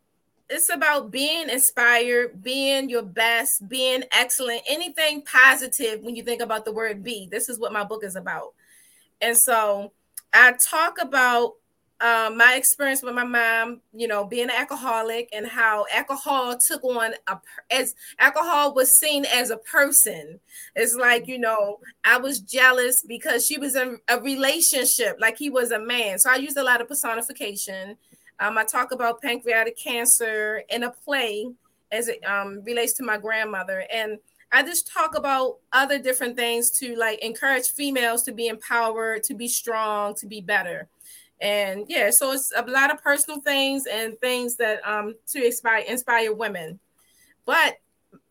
it's 0.50 0.68
about 0.68 1.10
being 1.10 1.48
inspired, 1.48 2.42
being 2.42 2.90
your 2.90 3.02
best, 3.02 3.66
being 3.68 4.04
excellent, 4.12 4.60
anything 4.68 5.22
positive 5.22 6.02
when 6.02 6.14
you 6.14 6.22
think 6.22 6.42
about 6.42 6.66
the 6.66 6.72
word 6.72 7.02
be. 7.02 7.26
This 7.30 7.48
is 7.48 7.58
what 7.58 7.72
my 7.72 7.84
book 7.84 8.04
is 8.04 8.16
about. 8.16 8.52
And 9.22 9.36
so 9.36 9.92
I 10.34 10.52
talk 10.52 11.00
about 11.00 11.54
um, 12.02 12.36
my 12.36 12.56
experience 12.56 13.00
with 13.00 13.14
my 13.14 13.24
mom, 13.24 13.80
you 13.92 14.08
know, 14.08 14.24
being 14.24 14.44
an 14.44 14.50
alcoholic 14.50 15.28
and 15.32 15.46
how 15.46 15.86
alcohol 15.92 16.58
took 16.58 16.82
on 16.82 17.14
a 17.28 17.38
as 17.70 17.94
alcohol 18.18 18.74
was 18.74 18.98
seen 18.98 19.24
as 19.24 19.50
a 19.50 19.56
person. 19.56 20.40
It's 20.74 20.96
like, 20.96 21.28
you 21.28 21.38
know, 21.38 21.78
I 22.04 22.18
was 22.18 22.40
jealous 22.40 23.04
because 23.06 23.46
she 23.46 23.56
was 23.56 23.76
in 23.76 24.00
a 24.08 24.20
relationship, 24.20 25.18
like 25.20 25.38
he 25.38 25.48
was 25.48 25.70
a 25.70 25.78
man. 25.78 26.18
So 26.18 26.28
I 26.28 26.36
used 26.36 26.56
a 26.56 26.64
lot 26.64 26.80
of 26.80 26.88
personification. 26.88 27.96
Um, 28.40 28.58
I 28.58 28.64
talk 28.64 28.90
about 28.90 29.22
pancreatic 29.22 29.78
cancer 29.78 30.64
in 30.68 30.82
a 30.82 30.90
play 30.90 31.46
as 31.92 32.08
it 32.08 32.24
um, 32.24 32.64
relates 32.64 32.94
to 32.94 33.04
my 33.04 33.16
grandmother. 33.16 33.84
And 33.92 34.18
I 34.50 34.64
just 34.64 34.92
talk 34.92 35.16
about 35.16 35.58
other 35.72 36.00
different 36.00 36.36
things 36.36 36.72
to 36.80 36.96
like 36.96 37.20
encourage 37.20 37.68
females 37.68 38.24
to 38.24 38.32
be 38.32 38.48
empowered, 38.48 39.22
to 39.24 39.34
be 39.34 39.46
strong, 39.46 40.16
to 40.16 40.26
be 40.26 40.40
better 40.40 40.88
and 41.42 41.84
yeah 41.88 42.10
so 42.10 42.32
it's 42.32 42.52
a 42.56 42.62
lot 42.62 42.90
of 42.90 43.02
personal 43.02 43.40
things 43.40 43.86
and 43.86 44.18
things 44.20 44.56
that 44.56 44.80
um 44.88 45.14
to 45.26 45.44
inspire 45.44 45.80
inspire 45.80 46.32
women. 46.32 46.78
But 47.44 47.78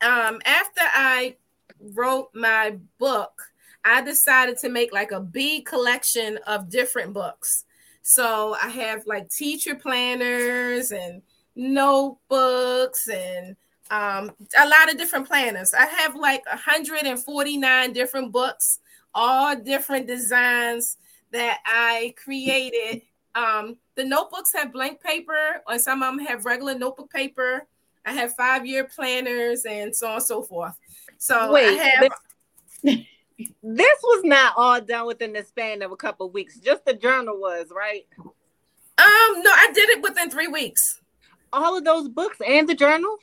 um 0.02 0.40
after 0.46 0.82
i 0.82 1.36
wrote 1.94 2.30
my 2.34 2.78
book 3.00 3.32
i 3.84 4.02
decided 4.02 4.58
to 4.60 4.70
make 4.70 4.94
like 4.94 5.12
a 5.12 5.20
b 5.20 5.62
collection 5.62 6.40
of 6.48 6.70
different 6.70 7.14
books. 7.14 7.66
So 8.02 8.56
i 8.62 8.70
have 8.70 9.06
like 9.06 9.30
teacher 9.30 9.76
planners 9.76 10.92
and 10.92 11.22
notebooks 11.56 13.08
and 13.08 13.56
um, 13.90 14.32
a 14.58 14.66
lot 14.70 14.90
of 14.90 14.98
different 14.98 15.28
planners. 15.28 15.74
I 15.78 15.86
have 15.86 16.16
like 16.16 16.46
149 16.46 17.92
different 17.92 18.32
books 18.32 18.80
all 19.14 19.56
different 19.56 20.08
designs 20.08 20.98
that 21.32 21.60
I 21.66 22.14
created. 22.18 23.02
Um, 23.36 23.78
the 23.96 24.04
notebooks 24.04 24.52
have 24.54 24.74
blank 24.74 25.02
paper, 25.02 25.62
and 25.68 25.82
some 25.82 26.04
of 26.04 26.16
them 26.16 26.26
have 26.26 26.46
regular 26.46 26.78
notebook 26.78 27.12
paper. 27.12 27.68
I 28.06 28.14
have 28.14 28.34
five 28.36 28.66
year 28.66 28.86
planners 28.86 29.66
and 29.66 29.96
so 29.96 30.08
on 30.08 30.14
and 30.16 30.24
so 30.24 30.42
forth. 30.42 30.78
So 31.18 31.52
Wait, 31.52 31.80
I 31.80 31.84
have. 31.84 32.12
This, 32.84 33.06
this 33.64 33.98
was 34.04 34.24
not 34.24 34.54
all 34.58 34.82
done 34.82 35.08
within 35.08 35.34
the 35.34 35.44
span 35.44 35.82
of 35.82 35.92
a 35.92 35.96
couple 35.96 36.28
of 36.28 36.34
weeks. 36.34 36.58
Just 36.60 36.86
the 36.86 36.94
journal 36.94 37.40
was 37.40 37.68
right. 37.72 38.08
Um, 38.18 39.42
no, 39.42 39.52
I 39.52 39.72
did 39.74 39.90
it 39.90 40.02
within 40.02 40.30
three 40.30 40.48
weeks. 40.48 41.00
all 41.54 41.78
of 41.78 41.84
those 41.84 42.08
books 42.08 42.38
and 42.46 42.68
the 42.68 42.76
journal? 42.76 43.18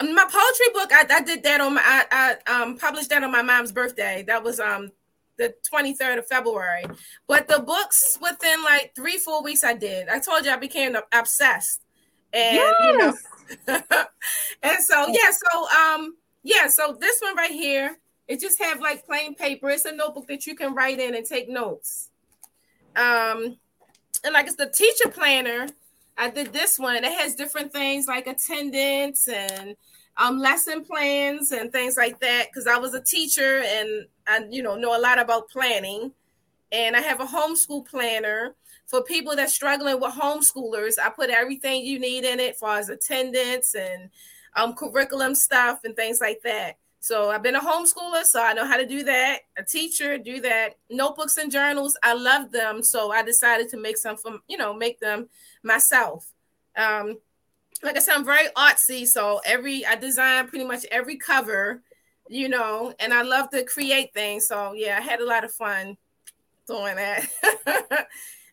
My 0.00 0.24
poetry 0.30 0.66
book, 0.72 0.90
I, 0.92 1.04
I 1.10 1.22
did 1.22 1.42
that 1.42 1.60
on 1.60 1.74
my, 1.74 1.82
I, 1.84 2.36
I 2.46 2.62
um, 2.62 2.78
published 2.78 3.10
that 3.10 3.22
on 3.22 3.30
my 3.30 3.42
mom's 3.42 3.72
birthday. 3.72 4.24
That 4.26 4.42
was 4.42 4.58
um 4.60 4.90
the 5.36 5.54
23rd 5.72 6.18
of 6.18 6.26
February. 6.26 6.84
But 7.26 7.48
the 7.48 7.60
books 7.60 8.18
within 8.20 8.62
like 8.62 8.92
three, 8.94 9.18
four 9.18 9.42
weeks, 9.42 9.64
I 9.64 9.74
did. 9.74 10.08
I 10.08 10.18
told 10.18 10.44
you 10.44 10.50
I 10.50 10.56
became 10.56 10.96
obsessed. 11.12 11.82
And 12.32 12.56
yes. 12.56 12.74
you 12.84 12.98
know, 12.98 13.14
and 14.62 14.82
so 14.82 15.06
yeah, 15.08 15.30
so 15.30 15.68
um, 15.78 16.16
yeah, 16.42 16.66
so 16.66 16.96
this 17.00 17.20
one 17.20 17.36
right 17.36 17.50
here, 17.50 17.96
it 18.26 18.40
just 18.40 18.60
have 18.60 18.80
like 18.80 19.06
plain 19.06 19.34
paper. 19.34 19.70
It's 19.70 19.84
a 19.84 19.94
notebook 19.94 20.26
that 20.28 20.46
you 20.46 20.56
can 20.56 20.74
write 20.74 20.98
in 20.98 21.14
and 21.14 21.24
take 21.24 21.48
notes. 21.48 22.10
Um, 22.96 23.58
and 24.24 24.32
like 24.32 24.46
it's 24.46 24.56
the 24.56 24.68
teacher 24.68 25.08
planner. 25.08 25.68
I 26.16 26.30
did 26.30 26.52
this 26.52 26.78
one. 26.78 26.96
It 26.96 27.04
has 27.04 27.34
different 27.34 27.72
things 27.72 28.06
like 28.06 28.26
attendance 28.26 29.28
and 29.28 29.76
um, 30.16 30.38
lesson 30.38 30.84
plans 30.84 31.52
and 31.52 31.72
things 31.72 31.96
like 31.96 32.20
that 32.20 32.48
because 32.48 32.66
I 32.66 32.76
was 32.76 32.94
a 32.94 33.00
teacher 33.00 33.62
and 33.64 34.06
I 34.26 34.46
you 34.50 34.62
know 34.62 34.76
know 34.76 34.96
a 34.96 35.00
lot 35.00 35.18
about 35.18 35.48
planning. 35.50 36.12
And 36.72 36.96
I 36.96 37.00
have 37.00 37.20
a 37.20 37.26
homeschool 37.26 37.86
planner 37.86 38.56
for 38.86 39.02
people 39.02 39.36
that's 39.36 39.54
struggling 39.54 40.00
with 40.00 40.12
homeschoolers. 40.12 40.94
I 41.02 41.08
put 41.10 41.30
everything 41.30 41.84
you 41.84 42.00
need 42.00 42.24
in 42.24 42.40
it 42.40 42.54
as 42.54 42.58
far 42.58 42.78
as 42.78 42.88
attendance 42.88 43.74
and 43.74 44.10
um, 44.56 44.74
curriculum 44.74 45.34
stuff 45.34 45.80
and 45.84 45.94
things 45.94 46.20
like 46.20 46.40
that. 46.42 46.78
So 47.00 47.30
I've 47.30 47.42
been 47.42 47.54
a 47.54 47.60
homeschooler, 47.60 48.24
so 48.24 48.42
I 48.42 48.54
know 48.54 48.66
how 48.66 48.78
to 48.78 48.86
do 48.86 49.02
that. 49.02 49.40
A 49.58 49.62
teacher, 49.62 50.16
do 50.16 50.40
that. 50.40 50.78
Notebooks 50.90 51.36
and 51.36 51.52
journals, 51.52 51.98
I 52.02 52.14
love 52.14 52.50
them, 52.50 52.82
so 52.82 53.12
I 53.12 53.22
decided 53.22 53.68
to 53.70 53.76
make 53.76 53.98
some 53.98 54.16
from 54.16 54.40
you 54.48 54.56
know 54.56 54.72
make 54.72 55.00
them 55.00 55.28
myself. 55.62 56.32
Um, 56.76 57.18
like 57.84 57.96
I 57.96 58.00
said, 58.00 58.14
I'm 58.14 58.24
very 58.24 58.48
artsy, 58.56 59.06
so 59.06 59.40
every 59.44 59.84
I 59.84 59.94
design 59.96 60.48
pretty 60.48 60.64
much 60.64 60.86
every 60.90 61.16
cover, 61.16 61.82
you 62.28 62.48
know, 62.48 62.94
and 62.98 63.12
I 63.12 63.22
love 63.22 63.50
to 63.50 63.64
create 63.64 64.14
things. 64.14 64.48
So 64.48 64.72
yeah, 64.72 64.98
I 64.98 65.02
had 65.02 65.20
a 65.20 65.26
lot 65.26 65.44
of 65.44 65.52
fun 65.52 65.96
doing 66.66 66.96
that. 66.96 67.26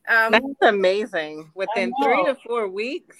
um, 0.07 0.31
That's 0.31 0.45
amazing. 0.61 1.49
Within 1.55 1.93
three 2.03 2.25
to 2.25 2.35
four 2.45 2.67
weeks, 2.67 3.17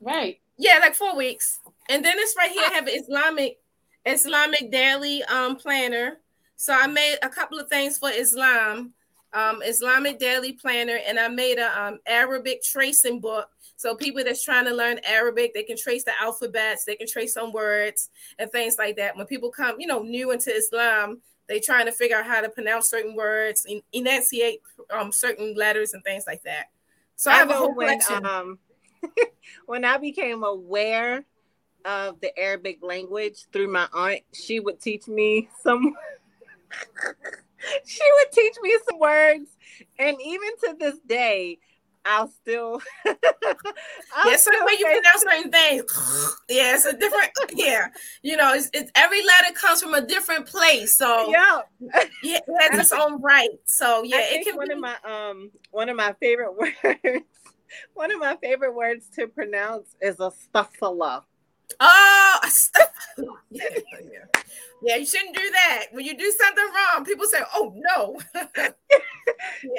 right? 0.00 0.38
Yeah, 0.58 0.78
like 0.80 0.94
four 0.94 1.16
weeks. 1.16 1.60
And 1.88 2.04
then 2.04 2.16
it's 2.18 2.34
right 2.36 2.50
here. 2.50 2.64
I 2.70 2.74
have 2.74 2.86
an 2.86 2.94
Islamic 2.94 3.58
Islamic 4.04 4.70
daily 4.70 5.22
um 5.24 5.56
planner. 5.56 6.18
So 6.56 6.74
I 6.74 6.86
made 6.88 7.18
a 7.22 7.28
couple 7.28 7.58
of 7.58 7.68
things 7.68 7.98
for 7.98 8.10
Islam, 8.10 8.92
um, 9.32 9.62
Islamic 9.64 10.18
daily 10.18 10.52
planner, 10.52 10.98
and 11.06 11.18
I 11.18 11.28
made 11.28 11.58
a 11.58 11.80
um, 11.80 12.00
Arabic 12.04 12.64
tracing 12.64 13.20
book 13.20 13.48
so 13.78 13.94
people 13.94 14.24
that's 14.24 14.44
trying 14.44 14.64
to 14.64 14.74
learn 14.74 14.98
Arabic, 15.04 15.54
they 15.54 15.62
can 15.62 15.76
trace 15.76 16.02
the 16.02 16.10
alphabets, 16.20 16.84
they 16.84 16.96
can 16.96 17.06
trace 17.06 17.32
some 17.32 17.52
words 17.52 18.10
and 18.40 18.50
things 18.50 18.74
like 18.76 18.96
that. 18.96 19.16
When 19.16 19.24
people 19.24 19.50
come, 19.52 19.76
you 19.78 19.86
know, 19.86 20.02
new 20.02 20.32
into 20.32 20.52
Islam, 20.52 21.20
they 21.46 21.60
trying 21.60 21.86
to 21.86 21.92
figure 21.92 22.16
out 22.16 22.26
how 22.26 22.40
to 22.40 22.48
pronounce 22.48 22.90
certain 22.90 23.14
words, 23.14 23.64
enunciate 23.92 24.62
um, 24.90 25.12
certain 25.12 25.54
letters 25.54 25.94
and 25.94 26.02
things 26.02 26.24
like 26.26 26.42
that. 26.42 26.70
So 27.14 27.30
I, 27.30 27.34
I 27.34 27.38
have 27.38 27.50
a 27.50 27.54
whole 27.54 27.72
when, 27.72 28.00
collection. 28.00 28.26
Um, 28.26 28.58
when 29.66 29.84
I 29.84 29.96
became 29.96 30.42
aware 30.42 31.24
of 31.84 32.20
the 32.20 32.36
Arabic 32.36 32.80
language 32.82 33.46
through 33.52 33.68
my 33.68 33.86
aunt, 33.94 34.22
she 34.32 34.58
would 34.58 34.80
teach 34.80 35.06
me 35.06 35.48
some. 35.62 35.94
she 37.86 38.02
would 38.12 38.32
teach 38.32 38.56
me 38.60 38.76
some 38.90 38.98
words, 38.98 39.50
and 40.00 40.16
even 40.20 40.48
to 40.64 40.76
this 40.80 40.98
day, 41.06 41.60
I'll 42.04 42.28
still. 42.28 42.80
I'll 43.06 44.30
yeah, 44.30 44.36
certain 44.36 44.64
way 44.64 44.72
you 44.78 44.84
pronounce 44.84 45.22
certain 45.22 45.50
things. 45.50 46.36
yeah, 46.48 46.74
it's 46.74 46.84
a 46.84 46.96
different. 46.96 47.30
Yeah, 47.52 47.88
you 48.22 48.36
know, 48.36 48.54
it's, 48.54 48.70
it's 48.72 48.90
every 48.94 49.22
letter 49.24 49.54
comes 49.54 49.82
from 49.82 49.94
a 49.94 50.00
different 50.00 50.46
place. 50.46 50.96
So 50.96 51.28
yeah, 51.30 51.60
yeah, 52.22 52.38
it 52.46 52.72
has 52.72 52.80
its 52.80 52.92
own 52.92 53.20
right. 53.20 53.48
So 53.64 54.02
yeah, 54.02 54.20
it 54.20 54.44
can. 54.44 54.56
One 54.56 54.68
be... 54.68 54.74
of 54.74 54.80
my 54.80 54.96
um, 55.04 55.50
one 55.70 55.88
of 55.88 55.96
my 55.96 56.14
favorite 56.20 56.56
words. 56.56 57.24
One 57.94 58.10
of 58.10 58.18
my 58.18 58.36
favorite 58.36 58.74
words 58.74 59.08
to 59.16 59.26
pronounce 59.26 59.94
is 60.00 60.20
a 60.20 60.30
astaghfirullah. 60.54 61.22
Oh, 61.80 62.38
astaghfirullah. 62.42 63.36
yeah, 63.50 63.68
yeah. 64.10 64.42
Yeah, 64.82 64.96
you 64.96 65.06
shouldn't 65.06 65.34
do 65.34 65.50
that. 65.50 65.86
When 65.90 66.04
you 66.04 66.16
do 66.16 66.32
something 66.38 66.64
wrong, 66.64 67.04
people 67.04 67.26
say, 67.26 67.38
"Oh 67.54 67.72
no." 67.74 68.20
yeah. 68.34 68.72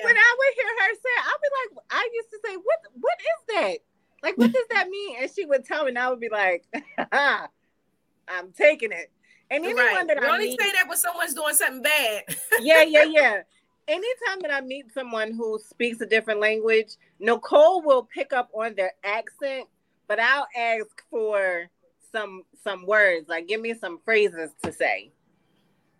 When 0.03 0.17
I 0.17 0.35
would 0.37 0.53
hear 0.55 0.73
her 0.79 0.93
say, 0.95 1.15
I'd 1.19 1.37
be 1.41 1.75
like, 1.75 1.83
I 1.91 2.09
used 2.13 2.29
to 2.31 2.39
say, 2.45 2.55
"What? 2.55 2.79
What 2.99 3.17
is 3.19 3.55
that? 3.55 3.77
Like, 4.21 4.37
what 4.37 4.51
does 4.51 4.65
that 4.71 4.89
mean?" 4.89 5.17
And 5.21 5.31
she 5.33 5.45
would 5.45 5.65
tell 5.65 5.83
me, 5.83 5.89
and 5.89 5.99
I 5.99 6.09
would 6.09 6.19
be 6.19 6.29
like, 6.29 6.65
"I'm 7.11 8.51
taking 8.57 8.91
it." 8.91 9.11
And 9.51 9.65
anyone 9.65 9.85
right. 9.85 10.07
that 10.07 10.17
you 10.21 10.27
I 10.27 10.31
only 10.31 10.49
meet, 10.49 10.61
say 10.61 10.71
that 10.73 10.87
when 10.87 10.97
someone's 10.97 11.33
doing 11.33 11.55
something 11.55 11.81
bad. 11.81 12.23
yeah, 12.59 12.83
yeah, 12.83 13.03
yeah. 13.03 13.41
Anytime 13.87 14.41
that 14.41 14.53
I 14.53 14.61
meet 14.61 14.93
someone 14.93 15.31
who 15.31 15.59
speaks 15.67 15.99
a 16.01 16.05
different 16.05 16.39
language, 16.39 16.95
Nicole 17.19 17.81
will 17.81 18.03
pick 18.03 18.33
up 18.33 18.51
on 18.53 18.75
their 18.75 18.93
accent, 19.03 19.67
but 20.07 20.19
I'll 20.19 20.47
ask 20.55 21.03
for 21.09 21.67
some 22.11 22.43
some 22.63 22.85
words, 22.85 23.27
like 23.29 23.47
give 23.47 23.61
me 23.61 23.73
some 23.73 23.99
phrases 24.03 24.51
to 24.63 24.71
say. 24.71 25.11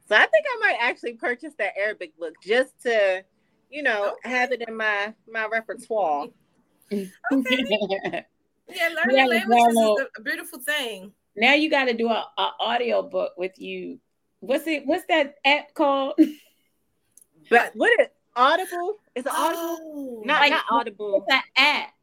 So 0.07 0.15
I 0.15 0.25
think 0.25 0.45
I 0.47 0.59
might 0.59 0.77
actually 0.81 1.13
purchase 1.13 1.53
that 1.59 1.77
Arabic 1.77 2.17
book 2.17 2.33
just 2.43 2.81
to, 2.83 3.23
you 3.69 3.83
know, 3.83 4.15
okay. 4.25 4.29
have 4.29 4.51
it 4.51 4.67
in 4.67 4.75
my 4.75 5.13
my 5.31 5.47
repertoire. 5.47 6.27
Okay. 7.31 8.25
yeah, 8.67 8.89
learning 8.95 9.17
yeah, 9.17 9.25
languages 9.25 9.77
is 9.77 10.07
a 10.17 10.21
beautiful 10.23 10.59
thing. 10.59 11.13
Now 11.35 11.53
you 11.53 11.69
got 11.69 11.85
to 11.85 11.93
do 11.93 12.09
a, 12.09 12.25
a 12.35 12.51
audio 12.59 13.03
book 13.03 13.33
with 13.37 13.59
you. 13.59 13.99
What's 14.39 14.65
it? 14.65 14.87
What's 14.87 15.05
that 15.05 15.35
app 15.45 15.73
called? 15.73 16.19
But 17.49 17.71
what 17.75 17.99
is 17.99 18.07
Audible? 18.35 18.95
Is 19.15 19.25
it 19.25 19.31
Audible? 19.31 19.77
Oh, 19.81 20.21
not 20.23 20.41
like, 20.41 20.51
not 20.51 20.65
Audible. 20.69 21.25
It's 21.27 21.35
an 21.35 21.41
app 21.57 21.93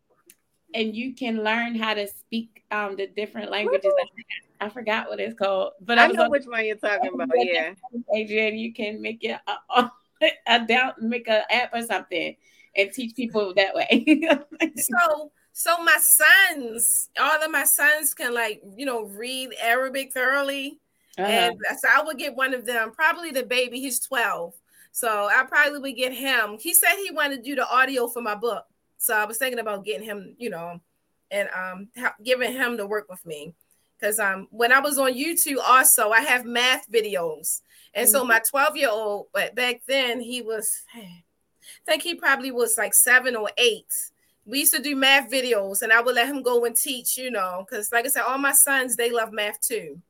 and 0.75 0.95
you 0.95 1.15
can 1.15 1.43
learn 1.43 1.75
how 1.75 1.95
to 1.95 2.07
speak 2.07 2.65
um 2.71 2.97
the 2.97 3.07
different 3.07 3.51
languages. 3.51 3.93
I 4.61 4.69
forgot 4.69 5.09
what 5.09 5.21
it's 5.21 5.39
called, 5.39 5.73
but 5.81 5.99
I, 5.99 6.05
I 6.05 6.09
know 6.09 6.31
which 6.31 6.47
one 6.47 6.65
you're 6.65 6.77
talking 6.77 7.13
about. 7.15 7.29
Yeah, 7.37 7.75
Adrian, 8.15 8.57
you 8.57 8.73
can 8.73 9.01
make 9.03 9.23
it 9.23 9.39
a, 9.47 9.81
a, 9.81 9.93
a 10.47 10.67
down, 10.67 10.93
make 11.01 11.29
an 11.29 11.43
app 11.51 11.75
or 11.75 11.83
something, 11.83 12.37
and 12.75 12.93
teach 12.93 13.15
people 13.15 13.53
that 13.55 13.75
way. 13.75 14.21
so, 14.77 15.31
so 15.53 15.83
my 15.83 15.99
sons, 15.99 17.11
all 17.21 17.43
of 17.43 17.51
my 17.51 17.65
sons 17.65 18.15
can 18.15 18.35
like 18.35 18.63
you 18.77 18.87
know 18.87 19.05
read 19.05 19.51
Arabic 19.61 20.13
thoroughly, 20.13 20.81
uh-huh. 21.19 21.29
and 21.29 21.59
so 21.79 21.89
I 21.95 22.03
would 22.03 22.19
get 22.19 22.35
one 22.35 22.55
of 22.55 22.67
them. 22.67 22.93
Probably 22.93 23.31
the 23.31 23.45
baby, 23.45 23.81
he's 23.81 24.01
twelve, 24.01 24.55
so 24.93 25.29
I 25.31 25.45
probably 25.45 25.79
would 25.79 25.97
get 25.97 26.13
him. 26.13 26.57
He 26.59 26.73
said 26.73 26.97
he 26.97 27.11
wanted 27.11 27.37
to 27.37 27.43
do 27.43 27.55
the 27.55 27.69
audio 27.69 28.09
for 28.09 28.23
my 28.23 28.35
book. 28.35 28.65
So 29.07 29.15
I 29.15 29.25
was 29.25 29.39
thinking 29.39 29.61
about 29.61 29.85
getting 29.85 30.05
him, 30.05 30.35
you 30.37 30.51
know, 30.51 30.81
and 31.31 31.49
um 31.57 31.89
giving 32.25 32.53
him 32.53 32.77
to 32.77 32.87
work 32.87 33.09
with 33.09 33.25
me. 33.25 33.55
Because 33.99 34.19
um 34.19 34.49
when 34.51 34.73
I 34.73 34.81
was 34.81 34.99
on 34.99 35.15
YouTube 35.15 35.59
also 35.65 36.11
I 36.11 36.21
have 36.21 36.45
math 36.45 36.91
videos. 36.91 37.61
And 37.95 38.07
mm-hmm. 38.07 38.13
so 38.13 38.25
my 38.25 38.41
12 38.41 38.77
year 38.77 38.91
old, 38.91 39.29
but 39.33 39.55
back 39.55 39.83
then 39.87 40.21
he 40.21 40.43
was 40.43 40.69
I 40.97 41.23
think 41.87 42.03
he 42.03 42.17
probably 42.17 42.51
was 42.51 42.77
like 42.77 42.95
seven 42.95 43.37
or 43.37 43.49
eight. 43.57 43.87
We 44.45 44.61
used 44.61 44.75
to 44.75 44.83
do 44.83 44.97
math 44.97 45.31
videos 45.31 45.83
and 45.83 45.93
I 45.93 46.01
would 46.01 46.17
let 46.17 46.29
him 46.29 46.43
go 46.43 46.65
and 46.65 46.75
teach, 46.75 47.17
you 47.17 47.31
know, 47.31 47.65
because 47.65 47.93
like 47.93 48.07
I 48.07 48.09
said, 48.09 48.23
all 48.23 48.39
my 48.39 48.53
sons, 48.53 48.97
they 48.97 49.11
love 49.11 49.33
math 49.33 49.61
too. 49.61 50.01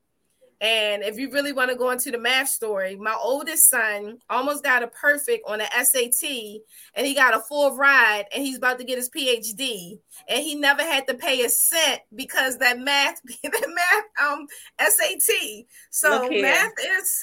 And 0.61 1.03
if 1.03 1.19
you 1.19 1.31
really 1.31 1.53
want 1.53 1.71
to 1.71 1.77
go 1.77 1.91
into 1.91 2.11
the 2.11 2.19
math 2.19 2.49
story, 2.49 2.97
my 2.97 3.15
oldest 3.21 3.69
son 3.69 4.19
almost 4.31 4.65
got 4.65 4.83
a 4.83 4.89
perfect 4.89 5.47
on 5.47 5.59
the 5.59 5.67
SAT 5.85 6.63
and 6.95 7.07
he 7.07 7.15
got 7.15 7.35
a 7.35 7.41
full 7.41 7.77
ride 7.77 8.25
and 8.35 8.43
he's 8.43 8.57
about 8.57 8.79
to 8.79 8.85
get 8.85 8.97
his 8.97 9.11
PhD. 9.11 9.99
And 10.29 10.43
he 10.43 10.55
never 10.55 10.83
had 10.83 11.07
to 11.09 11.15
pay 11.15 11.45
a 11.45 11.51
cent 11.51 12.01
because 12.15 12.57
that 12.59 12.79
math, 12.79 13.21
that 13.43 13.69
math 13.69 14.29
um 14.31 14.47
SAT. 14.81 15.67
So 15.91 16.31
math 16.31 16.73
is 16.79 17.23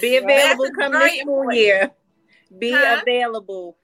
be 0.00 0.16
available 0.16 0.70
come 0.78 0.92
this 0.92 1.20
school 1.20 1.52
year. 1.52 1.92
Be 2.58 2.72
huh? 2.72 3.00
available. 3.00 3.76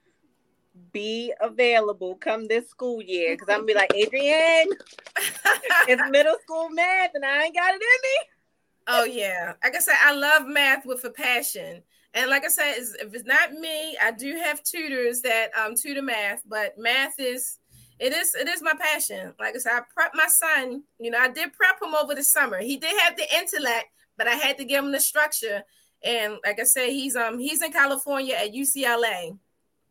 Be 0.92 1.32
available 1.40 2.16
come 2.16 2.46
this 2.46 2.68
school 2.68 3.02
year. 3.02 3.36
Cause 3.36 3.48
I'm 3.48 3.60
gonna 3.60 3.66
be 3.66 3.74
like, 3.74 3.92
Adrian, 3.94 4.68
it's 5.88 6.10
middle 6.10 6.36
school 6.42 6.70
math 6.70 7.10
and 7.14 7.24
I 7.24 7.44
ain't 7.44 7.54
got 7.54 7.74
it 7.74 7.74
in 7.74 7.80
me. 7.80 8.28
Oh 8.88 9.04
yeah. 9.04 9.54
Like 9.62 9.76
I 9.76 9.80
said, 9.80 9.96
I 10.02 10.12
love 10.12 10.46
math 10.46 10.86
with 10.86 11.04
a 11.04 11.10
passion. 11.10 11.82
And 12.14 12.30
like 12.30 12.44
I 12.44 12.48
said, 12.48 12.74
if 12.78 13.14
it's 13.14 13.26
not 13.26 13.52
me, 13.52 13.96
I 14.02 14.12
do 14.12 14.36
have 14.36 14.62
tutors 14.62 15.20
that 15.22 15.50
um 15.58 15.74
tutor 15.74 16.02
math, 16.02 16.42
but 16.46 16.78
math 16.78 17.18
is 17.18 17.58
it 17.98 18.12
is 18.12 18.34
it 18.34 18.48
is 18.48 18.62
my 18.62 18.74
passion. 18.80 19.34
Like 19.38 19.54
I 19.56 19.58
said, 19.58 19.72
I 19.72 19.80
prep 19.94 20.12
my 20.14 20.26
son. 20.26 20.84
You 20.98 21.10
know, 21.10 21.18
I 21.18 21.28
did 21.28 21.52
prep 21.52 21.82
him 21.82 21.94
over 21.94 22.14
the 22.14 22.24
summer. 22.24 22.60
He 22.60 22.76
did 22.76 22.98
have 23.02 23.16
the 23.16 23.26
intellect, 23.36 23.86
but 24.16 24.28
I 24.28 24.34
had 24.34 24.56
to 24.58 24.64
give 24.64 24.84
him 24.84 24.92
the 24.92 25.00
structure. 25.00 25.62
And 26.02 26.36
like 26.44 26.60
I 26.60 26.64
said, 26.64 26.90
he's 26.90 27.16
um 27.16 27.38
he's 27.38 27.62
in 27.62 27.72
California 27.72 28.34
at 28.34 28.52
UCLA. 28.52 29.36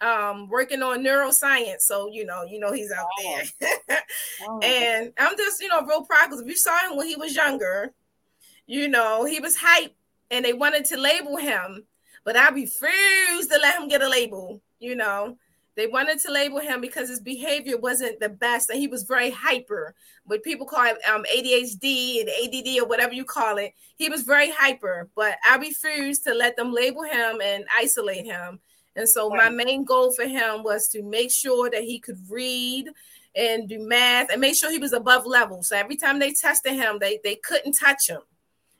Um, 0.01 0.49
working 0.49 0.81
on 0.81 1.03
neuroscience. 1.03 1.81
So 1.81 2.09
you 2.11 2.25
know, 2.25 2.43
you 2.43 2.59
know 2.59 2.71
he's 2.71 2.91
out 2.91 3.07
oh. 3.19 3.41
there. 3.59 4.01
oh. 4.47 4.59
And 4.59 5.13
I'm 5.17 5.37
just 5.37 5.61
you 5.61 5.67
know 5.67 5.81
real 5.85 6.03
proud 6.03 6.27
because 6.27 6.41
if 6.41 6.47
you 6.47 6.57
saw 6.57 6.89
him 6.89 6.97
when 6.97 7.07
he 7.07 7.15
was 7.15 7.35
younger, 7.35 7.93
you 8.65 8.87
know 8.87 9.25
he 9.25 9.39
was 9.39 9.55
hype, 9.57 9.95
and 10.31 10.43
they 10.43 10.53
wanted 10.53 10.85
to 10.85 10.97
label 10.97 11.37
him, 11.37 11.85
but 12.23 12.35
I 12.35 12.49
refused 12.49 13.51
to 13.51 13.59
let 13.61 13.79
him 13.79 13.87
get 13.87 14.01
a 14.01 14.09
label. 14.09 14.61
You 14.79 14.95
know, 14.95 15.37
they 15.77 15.85
wanted 15.85 16.19
to 16.21 16.31
label 16.31 16.59
him 16.59 16.81
because 16.81 17.07
his 17.07 17.19
behavior 17.19 17.77
wasn't 17.77 18.19
the 18.19 18.29
best, 18.29 18.71
and 18.71 18.79
he 18.79 18.87
was 18.87 19.03
very 19.03 19.29
hyper. 19.29 19.93
What 20.25 20.43
people 20.43 20.65
call 20.65 20.85
it 20.85 20.97
um, 21.07 21.23
ADHD 21.33 22.21
and 22.21 22.29
ADD 22.29 22.81
or 22.81 22.87
whatever 22.87 23.13
you 23.13 23.23
call 23.23 23.57
it, 23.57 23.73
he 23.95 24.09
was 24.09 24.23
very 24.23 24.51
hyper. 24.51 25.07
But 25.15 25.37
I 25.47 25.57
refused 25.57 26.23
to 26.23 26.33
let 26.33 26.57
them 26.57 26.73
label 26.73 27.03
him 27.03 27.41
and 27.43 27.63
isolate 27.77 28.25
him. 28.25 28.59
And 28.97 29.07
so 29.07 29.29
right. 29.29 29.49
my 29.49 29.63
main 29.63 29.85
goal 29.85 30.11
for 30.11 30.25
him 30.25 30.63
was 30.63 30.89
to 30.89 31.01
make 31.01 31.31
sure 31.31 31.69
that 31.69 31.83
he 31.83 31.99
could 31.99 32.19
read 32.29 32.89
and 33.35 33.69
do 33.69 33.79
math 33.79 34.29
and 34.31 34.41
make 34.41 34.57
sure 34.57 34.71
he 34.71 34.79
was 34.79 34.93
above 34.93 35.25
level. 35.25 35.63
So 35.63 35.77
every 35.77 35.95
time 35.95 36.19
they 36.19 36.33
tested 36.33 36.73
him, 36.73 36.97
they 36.99 37.19
they 37.23 37.35
couldn't 37.35 37.73
touch 37.73 38.09
him. 38.09 38.21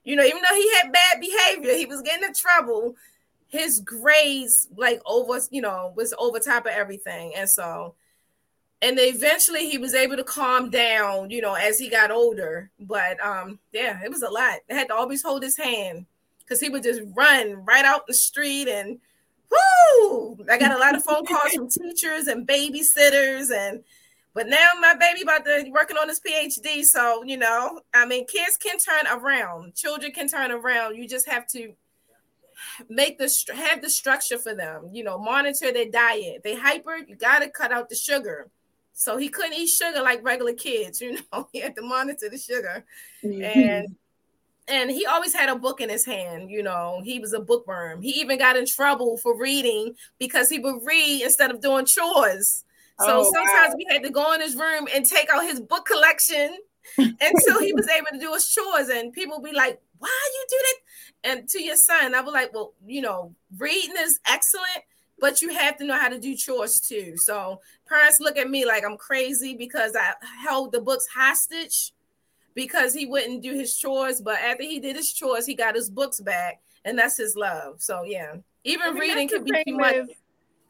You 0.04 0.16
know, 0.16 0.24
even 0.24 0.42
though 0.42 0.56
he 0.56 0.72
had 0.76 0.92
bad 0.92 1.22
behavior, 1.22 1.76
he 1.76 1.86
was 1.86 2.02
getting 2.02 2.28
in 2.28 2.34
trouble 2.34 2.96
his 3.48 3.80
grades 3.80 4.68
like 4.76 5.02
over, 5.06 5.40
you 5.52 5.62
know, 5.62 5.94
was 5.96 6.14
over 6.20 6.40
top 6.40 6.66
of 6.66 6.74
everything. 6.74 7.34
And 7.36 7.50
so, 7.50 7.96
and 8.82 8.98
eventually 9.00 9.70
he 9.70 9.78
was 9.78 9.96
able 9.96 10.18
to 10.18 10.24
calm 10.24 10.70
down, 10.70 11.30
you 11.30 11.42
know, 11.42 11.54
as 11.54 11.80
he 11.80 11.90
got 11.90 12.12
older. 12.12 12.70
But 12.80 13.24
um, 13.26 13.60
yeah, 13.72 14.00
it 14.04 14.12
was 14.12 14.22
a 14.22 14.30
lot. 14.30 14.60
I 14.70 14.74
had 14.74 14.90
to 14.90 14.96
always 14.96 15.24
hold 15.24 15.44
his 15.44 15.58
hand 15.58 16.06
because 16.40 16.60
he 16.60 16.70
would 16.70 16.84
just 16.84 17.02
run 17.16 17.66
right 17.66 17.86
out 17.86 18.06
the 18.06 18.14
street 18.14 18.68
and 18.68 19.00
whoo! 19.50 20.38
I 20.50 20.58
got 20.58 20.76
a 20.76 20.78
lot 20.78 20.96
of 20.96 21.04
phone 21.04 21.26
calls 21.26 21.54
from 21.54 21.70
teachers 21.70 22.28
and 22.28 22.48
babysitters 22.48 23.52
and 23.52 23.84
but 24.34 24.48
now 24.48 24.70
my 24.80 24.94
baby 24.94 25.24
about 25.24 25.46
to 25.46 25.68
working 25.72 25.98
on 25.98 26.10
his 26.10 26.20
PhD. 26.20 26.84
So, 26.84 27.24
you 27.24 27.38
know, 27.38 27.82
I 27.92 28.06
mean, 28.06 28.28
kids 28.28 28.56
can 28.56 28.78
turn 28.78 29.08
around, 29.12 29.74
children 29.74 30.12
can 30.12 30.28
turn 30.28 30.52
around. 30.52 30.96
You 30.96 31.08
just 31.08 31.28
have 31.28 31.48
to 31.54 31.74
make 32.88 33.18
the 33.18 33.34
have 33.56 33.82
the 33.82 33.90
structure 33.90 34.38
for 34.38 34.54
them. 34.54 34.92
You 34.94 35.04
know, 35.04 35.18
monitor 35.18 35.72
their 35.74 35.90
diet. 35.90 36.44
They 36.44 36.56
hyper, 36.56 36.98
you 36.98 37.16
got 37.16 37.40
to 37.40 37.50
cut 37.50 37.72
out 37.72 37.90
the 37.90 37.96
sugar. 37.96 38.52
So 38.94 39.18
he 39.18 39.30
couldn't 39.30 39.54
eat 39.54 39.70
sugar 39.70 40.04
like 40.04 40.24
regular 40.24 40.54
kids. 40.54 41.02
You 41.08 41.18
know, 41.34 41.50
he 41.52 41.60
had 41.60 41.76
to 41.76 41.82
monitor 41.82 42.30
the 42.30 42.38
sugar, 42.38 42.86
mm-hmm. 43.24 43.44
and 43.44 43.96
and 44.68 44.92
he 44.92 45.06
always 45.06 45.34
had 45.34 45.50
a 45.50 45.56
book 45.56 45.80
in 45.80 45.90
his 45.90 46.06
hand. 46.06 46.50
You 46.50 46.64
know, 46.64 47.02
he 47.04 47.20
was 47.20 47.34
a 47.34 47.40
bookworm. 47.40 48.02
He 48.02 48.12
even 48.20 48.38
got 48.38 48.58
in 48.58 48.66
trouble 48.66 49.18
for 49.18 49.38
reading 49.38 49.96
because 50.20 50.50
he 50.50 50.60
would 50.60 50.82
read 50.86 51.24
instead 51.24 51.52
of 51.52 51.62
doing 51.62 51.86
chores. 51.86 52.66
So 53.00 53.20
oh, 53.20 53.32
sometimes 53.32 53.70
wow. 53.70 53.76
we 53.78 53.88
had 53.90 54.04
to 54.04 54.10
go 54.10 54.34
in 54.34 54.42
his 54.42 54.56
room 54.56 54.88
and 54.94 55.06
take 55.06 55.30
out 55.30 55.44
his 55.44 55.62
book 55.62 55.86
collection 55.86 56.58
until 56.98 57.60
he 57.62 57.74
was 57.74 57.88
able 57.90 58.08
to 58.12 58.20
do 58.20 58.34
his 58.34 58.52
chores. 58.52 58.90
And 58.90 59.14
people 59.14 59.40
be 59.40 59.54
like, 59.54 59.80
why 60.00 60.30
you 60.34 60.46
do 60.50 60.58
that? 60.64 61.32
And 61.32 61.50
to 61.50 61.64
your 61.64 61.76
son, 61.76 62.16
I 62.16 62.22
was 62.22 62.34
like, 62.34 62.54
well, 62.54 62.74
you 62.86 63.02
know, 63.02 63.34
reading 63.58 63.96
is 64.00 64.20
excellent, 64.26 64.84
but 65.20 65.42
you 65.42 65.50
have 65.54 65.78
to 65.78 65.86
know 65.86 65.98
how 65.98 66.10
to 66.10 66.20
do 66.20 66.36
chores 66.36 66.80
too. 66.80 67.14
So 67.18 67.62
parents 67.88 68.20
look 68.20 68.38
at 68.38 68.50
me 68.50 68.66
like 68.66 68.84
I'm 68.84 68.98
crazy 68.98 69.56
because 69.56 69.96
I 69.96 70.14
held 70.44 70.72
the 70.72 70.82
books 70.82 71.06
hostage 71.16 71.94
because 72.58 72.92
he 72.92 73.06
wouldn't 73.06 73.44
do 73.44 73.54
his 73.54 73.78
chores. 73.78 74.20
But 74.20 74.40
after 74.40 74.64
he 74.64 74.80
did 74.80 74.96
his 74.96 75.14
chores, 75.14 75.46
he 75.46 75.54
got 75.54 75.76
his 75.76 75.90
books 75.90 76.20
back, 76.20 76.60
and 76.84 76.98
that's 76.98 77.16
his 77.16 77.36
love. 77.38 77.82
So 77.82 78.04
yeah, 78.04 78.34
even 78.66 78.88
I 78.88 78.92
mean, 78.92 79.00
reading 79.00 79.30
can 79.30 79.44
be 79.44 79.52
too 79.64 79.78
much. 79.78 80.10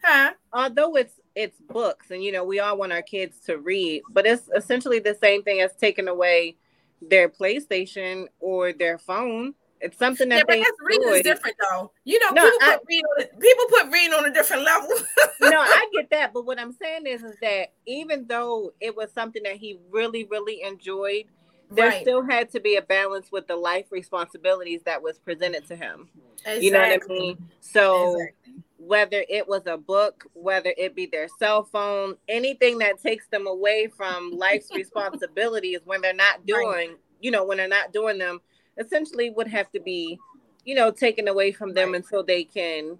huh? 0.03 0.33
Although 0.53 0.97
it's 0.97 1.13
it's 1.33 1.59
books, 1.61 2.11
and 2.11 2.21
you 2.21 2.31
know 2.33 2.43
we 2.43 2.59
all 2.59 2.77
want 2.77 2.91
our 2.91 3.01
kids 3.01 3.39
to 3.45 3.57
read, 3.57 4.03
but 4.11 4.27
it's 4.27 4.49
essentially 4.55 4.99
the 4.99 5.15
same 5.15 5.41
thing 5.41 5.61
as 5.61 5.71
taking 5.79 6.09
away 6.09 6.57
their 7.01 7.29
PlayStation 7.29 8.25
or 8.41 8.73
their 8.73 8.97
phone. 8.97 9.55
It's 9.79 9.97
something 9.97 10.27
that 10.29 10.38
yeah, 10.49 10.55
they 10.55 10.63
reading 10.81 11.07
is 11.09 11.21
different 11.21 11.55
though. 11.69 11.91
You 12.03 12.19
know, 12.19 12.31
no, 12.31 12.51
people, 12.51 12.67
I, 12.67 12.77
put 12.77 12.85
reading 12.89 13.05
on, 13.05 13.25
people 13.39 13.65
put 13.69 13.91
reading 13.91 14.13
on 14.13 14.25
a 14.25 14.33
different 14.33 14.63
level. 14.63 14.89
no, 15.41 15.61
I 15.61 15.88
get 15.93 16.09
that, 16.09 16.33
but 16.33 16.45
what 16.45 16.59
I'm 16.59 16.73
saying 16.73 17.05
is, 17.05 17.23
is 17.23 17.35
that 17.41 17.67
even 17.85 18.25
though 18.27 18.73
it 18.81 18.97
was 18.97 19.11
something 19.13 19.43
that 19.43 19.55
he 19.57 19.77
really, 19.91 20.25
really 20.25 20.63
enjoyed, 20.63 21.25
there 21.70 21.89
right. 21.89 22.01
still 22.01 22.24
had 22.24 22.49
to 22.51 22.59
be 22.59 22.78
a 22.78 22.82
balance 22.82 23.32
with 23.32 23.47
the 23.47 23.55
life 23.55 23.91
responsibilities 23.91 24.82
that 24.86 25.01
was 25.01 25.20
presented 25.20 25.68
to 25.68 25.76
him. 25.76 26.09
Exactly. 26.45 26.65
You 26.65 26.72
know 26.72 26.80
what 26.80 27.03
I 27.03 27.07
mean? 27.07 27.49
So 27.59 28.13
exactly. 28.13 28.53
whether 28.78 29.26
it 29.28 29.47
was 29.47 29.63
a 29.68 29.78
book, 29.78 30.26
whether 30.34 30.74
it 30.78 30.95
be 30.95 31.07
their 31.07 31.28
cell 31.39 31.63
phone, 31.63 32.15
anything 32.30 32.78
that 32.80 33.01
takes 33.01 33.28
them 33.28 33.47
away 33.47 33.88
from 33.88 34.32
life's 34.32 34.70
responsibilities 34.76 35.80
when 35.86 36.01
they're 36.01 36.13
not 36.13 36.45
doing, 36.45 36.65
right. 36.65 36.97
you 37.20 37.32
know, 37.32 37.43
when 37.43 37.57
they're 37.57 37.68
not 37.68 37.91
doing 37.91 38.18
them, 38.18 38.39
essentially 38.78 39.30
would 39.32 39.47
have 39.47 39.70
to 39.72 39.80
be, 39.82 40.18
you 40.63 40.76
know, 40.76 40.89
taken 40.91 41.28
away 41.28 41.51
from 41.51 41.74
them 41.74 41.91
right. 41.91 41.97
until 41.97 42.24
they 42.24 42.43
can 42.43 42.97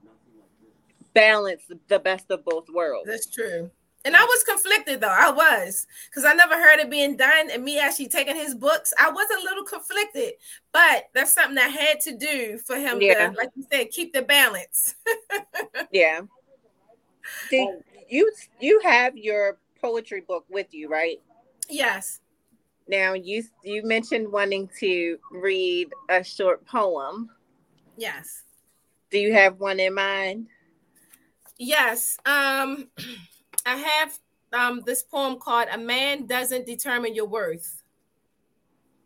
balance 1.14 1.64
the 1.88 2.00
best 2.00 2.30
of 2.32 2.44
both 2.44 2.70
worlds. 2.70 3.08
That's 3.08 3.28
true. 3.28 3.72
And 4.08 4.16
I 4.16 4.24
was 4.24 4.42
conflicted 4.44 5.02
though. 5.02 5.10
I 5.10 5.32
was 5.32 5.86
because 6.10 6.24
I 6.24 6.32
never 6.32 6.54
heard 6.54 6.80
it 6.80 6.90
being 6.90 7.18
done, 7.18 7.52
and 7.52 7.62
me 7.62 7.78
actually 7.78 8.08
taking 8.08 8.38
his 8.38 8.56
books. 8.56 8.94
I 8.98 9.10
was 9.10 9.28
a 9.38 9.44
little 9.44 9.66
conflicted, 9.66 10.36
but 10.72 11.10
that's 11.14 11.34
something 11.34 11.58
I 11.58 11.68
had 11.68 12.00
to 12.02 12.16
do 12.16 12.58
for 12.58 12.78
him 12.78 13.02
yeah. 13.02 13.32
to, 13.32 13.36
like 13.36 13.50
you 13.58 13.66
said, 13.70 13.90
keep 13.92 14.14
the 14.14 14.22
balance. 14.22 14.96
yeah. 15.92 16.22
Did 17.50 17.68
you 18.08 18.32
you 18.62 18.80
have 18.82 19.18
your 19.18 19.58
poetry 19.82 20.22
book 20.22 20.46
with 20.50 20.74
you, 20.74 20.88
right? 20.88 21.18
Yes. 21.70 22.22
Now 22.88 23.12
you 23.12 23.44
you 23.62 23.84
mentioned 23.84 24.32
wanting 24.32 24.70
to 24.80 25.18
read 25.34 25.90
a 26.08 26.24
short 26.24 26.66
poem. 26.66 27.30
Yes. 27.98 28.44
Do 29.12 29.20
you 29.20 29.34
have 29.34 29.60
one 29.60 29.82
in 29.82 29.96
mind? 29.96 30.48
Yes. 31.58 32.18
Um 32.26 32.88
I 33.68 33.76
have 33.76 34.20
um, 34.54 34.82
this 34.86 35.04
poem 35.04 35.40
called 35.40 35.68
A 35.74 35.78
Man 35.78 36.26
Doesn't 36.26 36.66
Determine 36.66 37.14
Your 37.14 37.28
Worth. 37.28 37.84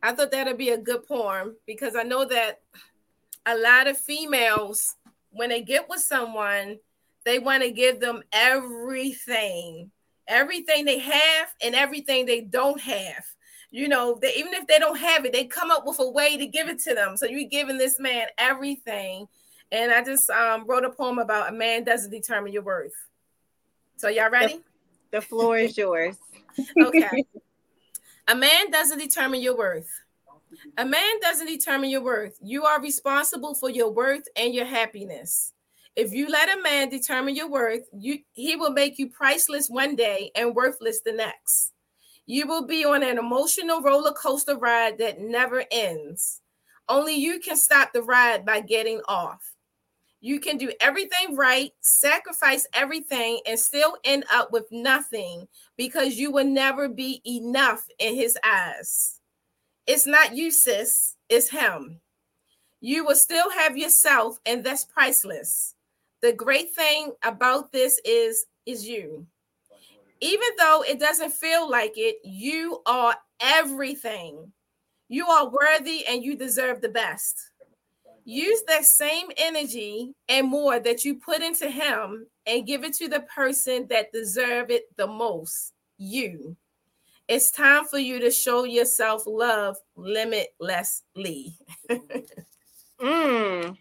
I 0.03 0.14
thought 0.14 0.30
that'd 0.30 0.55
be 0.55 0.70
a 0.70 0.78
good 0.78 1.07
poem 1.07 1.55
because 1.66 1.95
I 1.95 2.03
know 2.03 2.26
that 2.26 2.62
a 3.47 3.57
lot 3.57 3.88
of 3.88 3.97
females, 3.97 4.97
when 5.32 5.49
they 5.49 5.64
get 5.64 5.89
with 5.89 6.01
someone, 6.01 6.78
they 7.26 7.39
want 7.39 7.64
to 7.64 7.72
give 7.72 7.99
them 7.99 8.22
everything, 8.32 9.89
everything 10.28 10.86
they 10.86 10.99
have 10.99 11.47
and 11.64 11.74
everything 11.74 12.28
they 12.28 12.41
don't 12.41 12.80
have. 12.82 13.24
You 13.72 13.88
know, 13.88 14.20
they, 14.22 14.36
even 14.36 14.53
if 14.53 14.68
they 14.68 14.78
don't 14.78 14.99
have 14.99 15.26
it, 15.26 15.34
they 15.34 15.45
come 15.45 15.72
up 15.72 15.88
with 15.88 15.99
a 15.99 16.07
way 16.07 16.38
to 16.38 16.45
give 16.45 16.70
it 16.70 16.78
to 16.84 16.93
them. 16.93 17.18
So 17.18 17.26
you're 17.26 17.49
giving 17.49 17.80
this 17.80 17.99
man 17.99 18.28
everything. 18.38 19.26
And 19.72 19.91
I 19.91 20.03
just 20.03 20.30
um, 20.30 20.66
wrote 20.68 20.86
a 20.86 20.91
poem 20.91 21.18
about 21.18 21.49
a 21.49 21.51
man 21.51 21.84
doesn't 21.84 22.12
determine 22.12 22.53
your 22.53 22.62
worth. 22.62 22.93
So 24.02 24.08
y'all 24.08 24.32
ready? 24.32 24.56
The, 25.12 25.20
the 25.20 25.22
floor 25.22 25.60
is 25.60 25.78
yours. 25.78 26.18
okay. 26.82 27.24
A 28.28 28.34
man 28.34 28.72
doesn't 28.72 28.97
determine 28.97 29.41
your 29.41 29.56
worth. 29.56 29.91
A 30.80 30.84
man 30.84 31.20
doesn't 31.22 31.45
determine 31.45 31.91
your 31.91 32.02
worth. 32.02 32.36
You 32.41 32.66
are 32.66 32.82
responsible 32.82 33.54
for 33.54 33.70
your 33.70 33.91
worth 33.91 34.24
and 34.36 34.56
your 34.56 34.66
happiness. 34.66 35.54
If 35.95 36.14
you 36.14 36.30
let 36.30 36.49
a 36.49 36.64
man 36.64 36.89
determine 36.89 37.36
your 37.36 37.47
worth, 37.47 37.84
you 37.93 38.18
he 38.34 38.56
will 38.56 38.72
make 38.72 38.97
you 38.97 39.08
priceless 39.08 39.70
one 39.70 39.95
day 39.95 40.32
and 40.36 40.56
worthless 40.56 41.02
the 41.02 41.14
next. 41.14 41.74
You 42.26 42.47
will 42.47 42.66
be 42.66 42.84
on 42.84 43.04
an 43.04 43.20
emotional 43.20 43.84
roller 43.84 44.14
coaster 44.14 44.58
ride 44.58 44.97
that 44.97 45.22
never 45.22 45.64
ends. 45.70 46.41
Only 46.89 47.18
you 47.18 47.39
can 47.39 47.56
stop 47.56 47.93
the 47.93 48.02
ride 48.02 48.47
by 48.47 48.62
getting 48.62 48.99
off. 49.08 49.54
You 50.24 50.39
can 50.39 50.57
do 50.57 50.72
everything 50.80 51.36
right, 51.36 51.72
sacrifice 51.82 52.67
everything, 52.74 53.39
and 53.47 53.59
still 53.59 53.97
end 54.03 54.24
up 54.32 54.51
with 54.51 54.72
nothing 54.72 55.47
because 55.78 56.17
you 56.17 56.32
will 56.32 56.45
never 56.45 56.88
be 56.88 57.24
enough 57.26 57.84
in 57.97 58.13
his 58.13 58.38
eyes. 58.45 59.19
It's 59.88 60.05
not 60.05 60.36
you, 60.36 60.51
sis, 60.51 61.15
it's 61.28 61.49
him. 61.49 61.99
You 62.82 63.03
will 63.03 63.15
still 63.15 63.49
have 63.49 63.76
yourself, 63.76 64.39
and 64.45 64.63
that's 64.63 64.86
priceless. 64.86 65.74
The 66.22 66.34
great 66.34 66.72
thing 66.76 67.13
about 67.24 67.72
this 67.72 67.99
is 68.05 68.45
is 68.67 68.88
you. 68.88 69.26
Even 70.19 70.49
though 70.59 70.84
it 70.88 70.99
doesn't 70.99 71.34
feel 71.34 71.67
like 71.67 71.93
it, 71.95 72.17
you 72.24 72.84
are 72.86 73.15
everything. 73.39 74.51
You 75.09 75.26
are 75.26 75.49
worthy 75.49 76.05
and 76.07 76.24
you 76.24 76.36
deserve 76.38 76.80
the 76.80 76.89
best 76.89 77.51
use 78.24 78.61
that 78.67 78.86
same 78.86 79.28
energy 79.38 80.13
and 80.30 80.47
more 80.47 80.80
that 80.80 81.03
you 81.03 81.15
put 81.15 81.41
into 81.41 81.69
him 81.69 82.28
and 82.45 82.67
give 82.67 82.84
it 82.84 82.93
to 82.93 83.07
the 83.07 83.22
person 83.22 83.88
that 83.89 84.11
deserve 84.11 84.69
it 84.69 84.84
the 84.97 85.07
most 85.07 85.74
you 85.97 86.55
it's 87.28 87.51
time 87.51 87.86
for 87.86 87.99
you 87.99 88.19
to 88.19 88.32
show 88.32 88.63
yourself 88.63 89.24
love 89.26 89.78
limitlessly 89.95 91.53
mm. 92.99 93.78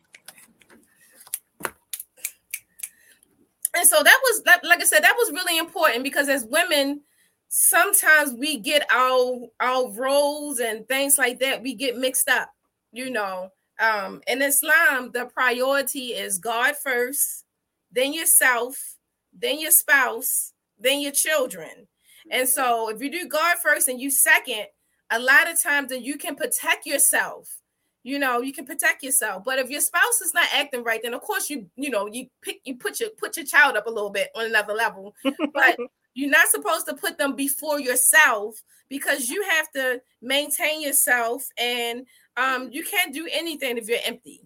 and 3.75 3.89
so 3.89 4.03
that 4.03 4.19
was 4.23 4.43
like 4.65 4.81
I 4.81 4.85
said, 4.85 5.05
that 5.05 5.17
was 5.17 5.33
really 5.33 5.59
important 5.59 6.05
because 6.05 6.29
as 6.29 6.45
women, 6.45 7.03
sometimes 7.49 8.35
we 8.35 8.59
get 8.59 8.87
our 8.93 9.47
our 9.61 9.91
roles 9.93 10.59
and 10.59 10.87
things 10.89 11.19
like 11.19 11.39
that, 11.41 11.63
we 11.63 11.75
get 11.75 11.97
mixed 11.97 12.29
up, 12.29 12.51
you 12.93 13.11
know. 13.11 13.51
Um, 13.81 14.21
in 14.27 14.43
Islam, 14.43 15.11
the 15.13 15.25
priority 15.25 16.09
is 16.09 16.39
God 16.39 16.77
first, 16.77 17.45
then 17.91 18.13
yourself, 18.13 18.97
then 19.33 19.59
your 19.59 19.71
spouse, 19.71 20.53
then 20.79 21.01
your 21.01 21.13
children. 21.13 21.89
And 22.31 22.49
so 22.49 22.91
if 22.91 23.01
you 23.01 23.11
do 23.11 23.27
God 23.27 23.57
first 23.63 23.89
and 23.89 24.01
you 24.01 24.11
second, 24.11 24.67
a 25.11 25.19
lot 25.19 25.51
of 25.51 25.61
times 25.63 25.89
then 25.91 26.05
you 26.05 26.19
can 26.19 26.37
protect 26.37 26.87
yourself. 26.87 27.61
You 28.03 28.19
know 28.19 28.41
you 28.41 28.53
can 28.53 28.67
protect 28.67 29.03
yourself. 29.03 29.45
But 29.45 29.59
if 29.59 29.71
your 29.71 29.81
spouse 29.81 30.21
is 30.23 30.33
not 30.33 30.49
acting 30.55 30.85
right 30.85 31.01
then 31.03 31.15
of 31.15 31.21
course 31.21 31.51
you 31.51 31.67
you 31.77 31.91
know 31.91 32.07
you 32.07 32.29
pick 32.43 32.61
you 32.65 32.77
put 32.77 33.01
your 33.01 33.11
put 33.19 33.37
your 33.37 33.47
child 33.47 33.77
up 33.77 33.87
a 33.87 33.91
little 33.91 34.11
bit 34.11 34.29
on 34.35 34.47
another 34.47 34.73
level. 34.73 35.15
But 35.53 35.77
you're 36.15 36.31
not 36.31 36.49
supposed 36.49 36.87
to 36.87 36.95
put 36.95 37.19
them 37.19 37.37
before 37.37 37.81
yourself 37.81 38.63
because 38.89 39.29
you 39.29 39.43
have 39.49 39.71
to 39.73 40.01
maintain 40.23 40.83
yourself 40.83 41.47
and 41.59 42.07
um 42.41 42.69
you 42.71 42.85
can't 42.85 43.15
do 43.15 43.29
anything 43.33 43.77
if 43.77 43.89
you're 43.89 43.99
empty 44.05 44.43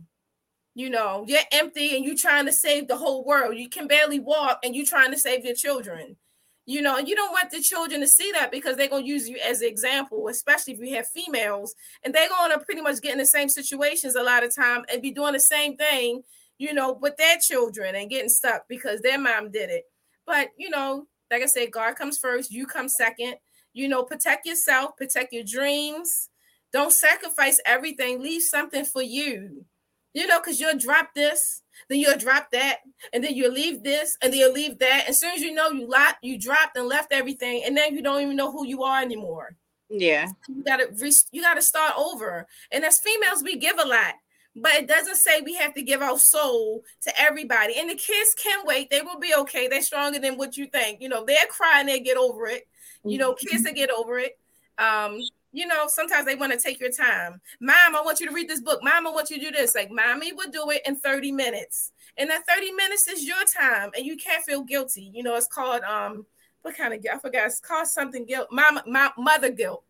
you 0.74 0.90
know 0.90 1.24
you're 1.28 1.40
empty 1.52 1.96
and 1.96 2.04
you're 2.04 2.16
trying 2.16 2.46
to 2.46 2.52
save 2.52 2.88
the 2.88 2.96
whole 2.96 3.24
world 3.24 3.56
you 3.56 3.68
can 3.68 3.86
barely 3.86 4.18
walk 4.18 4.58
and 4.64 4.74
you're 4.74 4.86
trying 4.86 5.10
to 5.10 5.18
save 5.18 5.44
your 5.44 5.54
children 5.54 6.16
you 6.66 6.80
know, 6.80 6.98
you 6.98 7.14
don't 7.14 7.32
want 7.32 7.50
the 7.50 7.60
children 7.60 8.00
to 8.00 8.08
see 8.08 8.32
that 8.32 8.50
because 8.50 8.76
they're 8.76 8.88
gonna 8.88 9.04
use 9.04 9.28
you 9.28 9.36
as 9.44 9.60
an 9.60 9.68
example, 9.68 10.28
especially 10.28 10.72
if 10.72 10.80
you 10.80 10.94
have 10.94 11.06
females, 11.08 11.74
and 12.02 12.14
they're 12.14 12.28
gonna 12.28 12.58
pretty 12.58 12.80
much 12.80 13.02
get 13.02 13.12
in 13.12 13.18
the 13.18 13.26
same 13.26 13.50
situations 13.50 14.14
a 14.14 14.22
lot 14.22 14.44
of 14.44 14.54
time 14.54 14.84
and 14.90 15.02
be 15.02 15.10
doing 15.10 15.34
the 15.34 15.40
same 15.40 15.76
thing, 15.76 16.22
you 16.56 16.72
know, 16.72 16.92
with 16.92 17.16
their 17.18 17.36
children 17.38 17.94
and 17.94 18.08
getting 18.08 18.30
stuck 18.30 18.66
because 18.66 19.00
their 19.02 19.18
mom 19.18 19.50
did 19.50 19.68
it. 19.68 19.84
But 20.26 20.50
you 20.56 20.70
know, 20.70 21.06
like 21.30 21.42
I 21.42 21.46
said, 21.46 21.70
God 21.70 21.96
comes 21.96 22.16
first, 22.18 22.50
you 22.50 22.66
come 22.66 22.88
second. 22.88 23.36
You 23.74 23.88
know, 23.88 24.04
protect 24.04 24.46
yourself, 24.46 24.96
protect 24.96 25.32
your 25.32 25.42
dreams. 25.44 26.30
Don't 26.74 26.92
sacrifice 26.92 27.58
everything. 27.64 28.20
Leave 28.20 28.42
something 28.42 28.84
for 28.84 29.00
you. 29.00 29.64
You 30.12 30.26
know, 30.26 30.38
because 30.40 30.60
you'll 30.60 30.78
drop 30.78 31.14
this 31.14 31.62
then 31.88 31.98
you'll 31.98 32.18
drop 32.18 32.50
that, 32.52 32.78
and 33.12 33.22
then 33.22 33.34
you'll 33.34 33.52
leave 33.52 33.82
this, 33.82 34.16
and 34.22 34.32
then 34.32 34.40
you'll 34.40 34.52
leave 34.52 34.78
that. 34.78 35.04
As 35.08 35.20
soon 35.20 35.34
as 35.34 35.40
you 35.40 35.52
know 35.52 35.70
you 35.70 35.88
lot, 35.88 36.16
you 36.22 36.38
dropped 36.38 36.76
and 36.76 36.88
left 36.88 37.12
everything, 37.12 37.62
and 37.64 37.76
then 37.76 37.94
you 37.94 38.02
don't 38.02 38.22
even 38.22 38.36
know 38.36 38.50
who 38.50 38.66
you 38.66 38.82
are 38.82 39.02
anymore. 39.02 39.56
Yeah, 39.90 40.28
you 40.48 40.62
gotta 40.64 40.88
re- 40.98 41.12
you 41.32 41.42
gotta 41.42 41.62
start 41.62 41.94
over. 41.96 42.46
And 42.72 42.84
as 42.84 43.00
females, 43.00 43.42
we 43.42 43.56
give 43.56 43.78
a 43.78 43.86
lot, 43.86 44.14
but 44.56 44.74
it 44.74 44.88
doesn't 44.88 45.16
say 45.16 45.40
we 45.40 45.54
have 45.54 45.74
to 45.74 45.82
give 45.82 46.00
our 46.00 46.18
soul 46.18 46.82
to 47.02 47.20
everybody. 47.20 47.74
And 47.78 47.90
the 47.90 47.94
kids 47.94 48.34
can 48.34 48.64
wait; 48.64 48.90
they 48.90 49.02
will 49.02 49.18
be 49.18 49.34
okay. 49.40 49.68
They're 49.68 49.82
stronger 49.82 50.18
than 50.18 50.36
what 50.36 50.56
you 50.56 50.66
think. 50.66 51.00
You 51.00 51.08
know, 51.08 51.24
they're 51.24 51.46
crying, 51.48 51.86
they 51.86 52.00
get 52.00 52.16
over 52.16 52.46
it. 52.46 52.66
You 53.04 53.18
know, 53.18 53.34
kids 53.34 53.64
that 53.64 53.74
get 53.74 53.90
over 53.90 54.18
it. 54.18 54.38
Um, 54.78 55.20
you 55.54 55.66
know, 55.66 55.86
sometimes 55.86 56.26
they 56.26 56.34
want 56.34 56.52
to 56.52 56.58
take 56.58 56.80
your 56.80 56.90
time. 56.90 57.40
Mom, 57.60 57.94
I 57.94 58.02
want 58.04 58.18
you 58.18 58.26
to 58.26 58.34
read 58.34 58.48
this 58.48 58.60
book. 58.60 58.80
Mom, 58.82 59.06
I 59.06 59.10
want 59.10 59.30
you 59.30 59.38
to 59.38 59.44
do 59.44 59.50
this. 59.52 59.74
Like, 59.76 59.88
mommy 59.88 60.32
will 60.32 60.50
do 60.50 60.68
it 60.70 60.82
in 60.84 60.96
30 60.96 61.30
minutes. 61.30 61.92
And 62.18 62.28
that 62.28 62.42
30 62.48 62.72
minutes 62.72 63.06
is 63.06 63.24
your 63.24 63.44
time, 63.56 63.90
and 63.96 64.04
you 64.04 64.16
can't 64.16 64.44
feel 64.44 64.62
guilty. 64.62 65.12
You 65.14 65.22
know, 65.22 65.36
it's 65.36 65.46
called 65.46 65.82
um, 65.82 66.26
what 66.62 66.76
kind 66.76 66.92
of 66.92 67.02
guilt? 67.02 67.14
I 67.16 67.18
forgot. 67.20 67.46
It's 67.46 67.60
called 67.60 67.86
something 67.86 68.26
guilt, 68.26 68.48
mama, 68.50 68.82
my, 68.86 69.10
mother 69.16 69.50
guilt. 69.50 69.84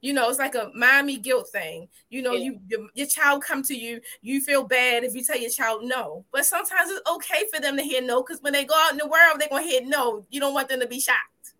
You 0.00 0.12
know, 0.12 0.30
it's 0.30 0.38
like 0.38 0.54
a 0.54 0.70
mommy 0.74 1.18
guilt 1.18 1.48
thing. 1.50 1.88
You 2.08 2.22
know, 2.22 2.32
yeah. 2.32 2.44
you 2.44 2.60
your, 2.68 2.80
your, 2.94 3.06
child 3.08 3.42
come 3.42 3.64
to 3.64 3.74
you, 3.74 4.00
you 4.22 4.40
feel 4.40 4.62
bad 4.62 5.02
if 5.02 5.14
you 5.14 5.24
tell 5.24 5.38
your 5.38 5.50
child 5.50 5.82
no. 5.84 6.24
But 6.32 6.46
sometimes 6.46 6.88
it's 6.88 7.10
okay 7.10 7.44
for 7.52 7.60
them 7.60 7.76
to 7.76 7.82
hear 7.82 8.00
no, 8.00 8.22
because 8.22 8.40
when 8.42 8.52
they 8.52 8.64
go 8.64 8.74
out 8.76 8.92
in 8.92 8.98
the 8.98 9.08
world, 9.08 9.38
they're 9.38 9.48
gonna 9.48 9.62
hear 9.62 9.82
no. 9.84 10.24
You 10.30 10.40
don't 10.40 10.54
want 10.54 10.68
them 10.68 10.80
to 10.80 10.86
be 10.86 11.00
shocked. 11.00 11.54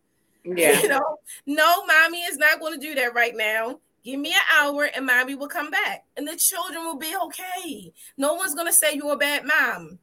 Yeah. 0.45 0.80
You 0.82 0.88
know, 0.88 1.16
no, 1.47 1.84
mommy 1.86 2.22
is 2.22 2.38
not 2.38 2.61
going 2.61 2.78
to 2.78 2.86
do 2.86 2.95
that 2.95 3.14
right 3.14 3.36
now. 3.36 3.80
Give 4.03 4.18
me 4.18 4.32
an 4.32 4.41
hour 4.59 4.84
and 4.84 5.05
mommy 5.05 5.34
will 5.34 5.49
come 5.49 5.70
back 5.70 6.05
and 6.16 6.26
the 6.26 6.36
children 6.36 6.84
will 6.84 6.97
be 6.97 7.14
okay. 7.24 7.93
No 8.16 8.34
one's 8.34 8.55
going 8.55 8.66
to 8.66 8.72
say 8.72 8.95
you're 8.95 9.12
a 9.12 9.16
bad 9.16 9.45
mom. 9.45 9.99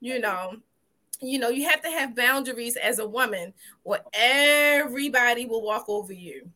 You 0.00 0.20
know, 0.20 0.56
you 1.20 1.38
know, 1.38 1.48
you 1.48 1.68
have 1.68 1.82
to 1.82 1.88
have 1.88 2.14
boundaries 2.14 2.76
as 2.76 2.98
a 2.98 3.08
woman 3.08 3.54
or 3.84 3.98
everybody 4.12 5.46
will 5.46 5.62
walk 5.62 5.88
over 5.88 6.12
you. 6.12 6.50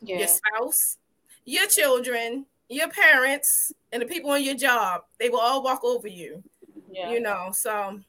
Yeah. 0.00 0.18
Your 0.18 0.28
spouse, 0.28 0.96
your 1.44 1.66
children, 1.68 2.46
your 2.68 2.88
parents, 2.88 3.72
and 3.92 4.02
the 4.02 4.06
people 4.06 4.30
on 4.30 4.42
your 4.42 4.54
job, 4.54 5.02
they 5.20 5.28
will 5.28 5.40
all 5.40 5.62
walk 5.62 5.84
over 5.84 6.08
you. 6.08 6.42
Yeah. 6.90 7.10
You 7.10 7.20
know, 7.20 7.50
so 7.52 8.00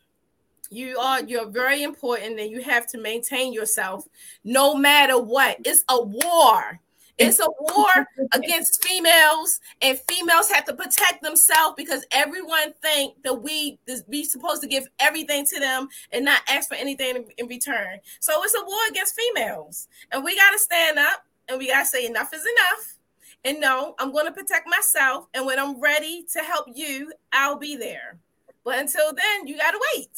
you 0.73 0.97
are 0.97 1.23
you're 1.23 1.47
very 1.47 1.83
important 1.83 2.39
and 2.39 2.51
you 2.51 2.61
have 2.61 2.87
to 2.87 2.97
maintain 2.97 3.53
yourself 3.53 4.07
no 4.43 4.75
matter 4.75 5.17
what. 5.21 5.57
It's 5.65 5.83
a 5.89 6.01
war. 6.01 6.79
It's 7.19 7.39
a 7.39 7.47
war 7.59 8.07
against 8.33 8.83
females, 8.83 9.59
and 9.83 9.99
females 10.09 10.49
have 10.49 10.65
to 10.65 10.73
protect 10.73 11.21
themselves 11.21 11.75
because 11.77 12.03
everyone 12.11 12.73
think 12.81 13.21
that 13.21 13.35
we 13.35 13.77
we 14.07 14.23
supposed 14.23 14.63
to 14.63 14.67
give 14.67 14.87
everything 14.99 15.45
to 15.45 15.59
them 15.59 15.89
and 16.11 16.25
not 16.25 16.41
ask 16.49 16.69
for 16.69 16.75
anything 16.75 17.29
in 17.37 17.47
return. 17.47 17.99
So 18.19 18.43
it's 18.43 18.55
a 18.55 18.65
war 18.65 18.79
against 18.89 19.15
females, 19.15 19.87
and 20.11 20.23
we 20.23 20.35
got 20.35 20.51
to 20.51 20.59
stand 20.59 20.97
up 20.97 21.23
and 21.47 21.59
we 21.59 21.67
got 21.67 21.81
to 21.81 21.85
say 21.85 22.05
enough 22.05 22.33
is 22.33 22.41
enough. 22.41 22.95
And 23.45 23.59
no, 23.59 23.93
I'm 23.99 24.11
going 24.11 24.25
to 24.25 24.31
protect 24.31 24.67
myself, 24.67 25.27
and 25.33 25.45
when 25.45 25.59
I'm 25.59 25.79
ready 25.79 26.25
to 26.33 26.39
help 26.39 26.65
you, 26.73 27.11
I'll 27.31 27.57
be 27.59 27.75
there. 27.75 28.17
But 28.63 28.79
until 28.79 29.13
then, 29.13 29.47
you 29.47 29.57
gotta 29.57 29.79
wait. 29.93 30.09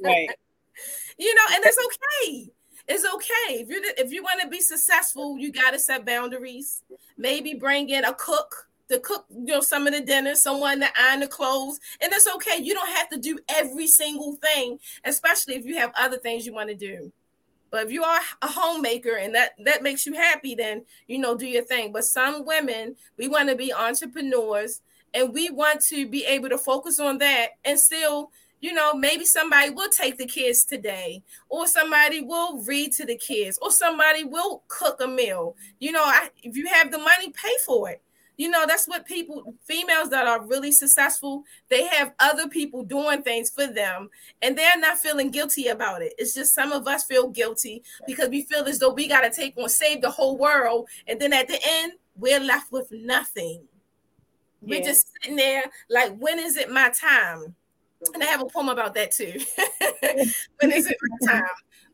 right. 0.00 0.28
you 1.18 1.34
know, 1.34 1.42
and 1.54 1.64
it's 1.64 1.78
okay. 1.78 2.50
It's 2.86 3.06
okay 3.14 3.54
if 3.60 3.68
you 3.70 3.82
if 3.96 4.12
you 4.12 4.22
want 4.22 4.42
to 4.42 4.48
be 4.48 4.60
successful, 4.60 5.38
you 5.38 5.50
gotta 5.52 5.78
set 5.78 6.04
boundaries. 6.04 6.82
Maybe 7.16 7.54
bring 7.54 7.88
in 7.88 8.04
a 8.04 8.12
cook 8.12 8.68
to 8.90 8.98
cook, 8.98 9.24
you 9.30 9.54
know, 9.54 9.60
some 9.60 9.86
of 9.86 9.94
the 9.94 10.00
dinner, 10.00 10.34
someone 10.34 10.80
to 10.80 10.88
iron 10.98 11.20
the 11.20 11.26
clothes, 11.26 11.80
and 12.00 12.12
it's 12.12 12.28
okay. 12.36 12.58
You 12.62 12.74
don't 12.74 12.94
have 12.94 13.08
to 13.10 13.18
do 13.18 13.38
every 13.48 13.86
single 13.86 14.36
thing, 14.36 14.78
especially 15.04 15.54
if 15.54 15.64
you 15.64 15.76
have 15.78 15.92
other 15.98 16.18
things 16.18 16.44
you 16.44 16.52
want 16.52 16.68
to 16.68 16.74
do. 16.74 17.10
But 17.70 17.86
if 17.86 17.92
you 17.92 18.04
are 18.04 18.20
a 18.42 18.46
homemaker 18.46 19.16
and 19.16 19.34
that 19.34 19.52
that 19.64 19.82
makes 19.82 20.06
you 20.06 20.12
happy, 20.12 20.54
then 20.54 20.84
you 21.08 21.18
know 21.18 21.36
do 21.36 21.46
your 21.46 21.64
thing. 21.64 21.92
But 21.92 22.04
some 22.04 22.44
women, 22.44 22.96
we 23.18 23.26
want 23.26 23.48
to 23.48 23.56
be 23.56 23.72
entrepreneurs 23.72 24.80
and 25.14 25.32
we 25.32 25.48
want 25.50 25.80
to 25.80 26.06
be 26.06 26.24
able 26.24 26.48
to 26.48 26.58
focus 26.58 26.98
on 27.00 27.18
that 27.18 27.50
and 27.64 27.78
still 27.78 28.30
you 28.60 28.72
know 28.72 28.94
maybe 28.94 29.24
somebody 29.24 29.70
will 29.70 29.88
take 29.88 30.18
the 30.18 30.26
kids 30.26 30.64
today 30.64 31.22
or 31.48 31.66
somebody 31.66 32.20
will 32.20 32.62
read 32.64 32.92
to 32.92 33.06
the 33.06 33.16
kids 33.16 33.58
or 33.62 33.70
somebody 33.70 34.24
will 34.24 34.62
cook 34.68 35.00
a 35.00 35.06
meal. 35.06 35.56
You 35.78 35.92
know 35.92 36.02
I, 36.02 36.30
if 36.42 36.56
you 36.56 36.66
have 36.66 36.90
the 36.90 36.98
money 36.98 37.30
pay 37.30 37.52
for 37.64 37.90
it. 37.90 38.02
You 38.36 38.50
know 38.50 38.64
that's 38.66 38.88
what 38.88 39.06
people 39.06 39.54
females 39.64 40.10
that 40.10 40.26
are 40.26 40.44
really 40.44 40.72
successful 40.72 41.44
they 41.68 41.86
have 41.86 42.14
other 42.18 42.48
people 42.48 42.82
doing 42.82 43.22
things 43.22 43.48
for 43.48 43.68
them 43.68 44.08
and 44.42 44.58
they're 44.58 44.80
not 44.80 44.98
feeling 44.98 45.30
guilty 45.30 45.68
about 45.68 46.02
it. 46.02 46.14
It's 46.18 46.34
just 46.34 46.54
some 46.54 46.72
of 46.72 46.88
us 46.88 47.04
feel 47.04 47.28
guilty 47.28 47.84
because 48.06 48.30
we 48.30 48.42
feel 48.42 48.64
as 48.64 48.80
though 48.80 48.92
we 48.92 49.06
got 49.06 49.20
to 49.20 49.30
take 49.30 49.56
on 49.56 49.68
save 49.68 50.00
the 50.00 50.10
whole 50.10 50.36
world 50.36 50.88
and 51.06 51.20
then 51.20 51.32
at 51.32 51.48
the 51.48 51.60
end 51.64 51.92
we're 52.16 52.40
left 52.40 52.72
with 52.72 52.88
nothing 52.90 53.68
we're 54.66 54.82
just 54.82 55.06
sitting 55.12 55.36
there 55.36 55.64
like, 55.88 56.16
when 56.16 56.38
is 56.38 56.56
it 56.56 56.70
my 56.70 56.90
time? 56.90 57.54
And 58.12 58.22
I 58.22 58.26
have 58.26 58.42
a 58.42 58.46
poem 58.46 58.68
about 58.68 58.94
that 58.94 59.12
too. 59.12 59.40
when 60.60 60.72
is 60.72 60.86
it 60.86 60.96
my 61.02 61.32
time? 61.32 61.44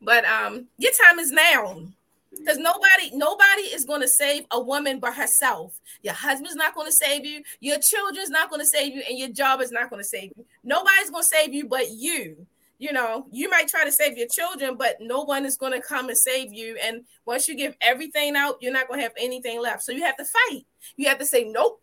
But 0.02 0.24
um, 0.24 0.66
your 0.78 0.92
time 1.06 1.18
is 1.18 1.30
now. 1.30 1.82
Because 2.30 2.58
nobody, 2.58 3.10
nobody 3.12 3.62
is 3.62 3.84
going 3.84 4.00
to 4.02 4.08
save 4.08 4.44
a 4.52 4.60
woman 4.60 5.00
but 5.00 5.14
herself. 5.14 5.78
Your 6.02 6.14
husband's 6.14 6.54
not 6.54 6.74
going 6.76 6.86
to 6.86 6.92
save 6.92 7.26
you. 7.26 7.42
Your 7.58 7.78
children's 7.80 8.30
not 8.30 8.50
going 8.50 8.60
to 8.60 8.66
save 8.66 8.94
you, 8.94 9.02
and 9.08 9.18
your 9.18 9.30
job 9.30 9.60
is 9.60 9.72
not 9.72 9.90
going 9.90 10.00
to 10.00 10.08
save 10.08 10.32
you. 10.36 10.44
Nobody's 10.62 11.10
going 11.10 11.24
to 11.24 11.28
save 11.28 11.52
you 11.52 11.66
but 11.66 11.90
you 11.90 12.46
you 12.80 12.94
know, 12.94 13.26
you 13.30 13.50
might 13.50 13.68
try 13.68 13.84
to 13.84 13.92
save 13.92 14.16
your 14.16 14.26
children, 14.26 14.74
but 14.76 14.96
no 15.00 15.20
one 15.20 15.44
is 15.44 15.58
going 15.58 15.72
to 15.72 15.86
come 15.86 16.08
and 16.08 16.16
save 16.16 16.50
you. 16.50 16.78
And 16.82 17.04
once 17.26 17.46
you 17.46 17.54
give 17.54 17.76
everything 17.82 18.34
out, 18.36 18.56
you're 18.62 18.72
not 18.72 18.88
going 18.88 18.98
to 18.98 19.04
have 19.04 19.12
anything 19.18 19.60
left. 19.60 19.82
So 19.82 19.92
you 19.92 20.02
have 20.02 20.16
to 20.16 20.24
fight. 20.24 20.62
You 20.96 21.06
have 21.08 21.18
to 21.18 21.26
say, 21.26 21.44
nope, 21.44 21.82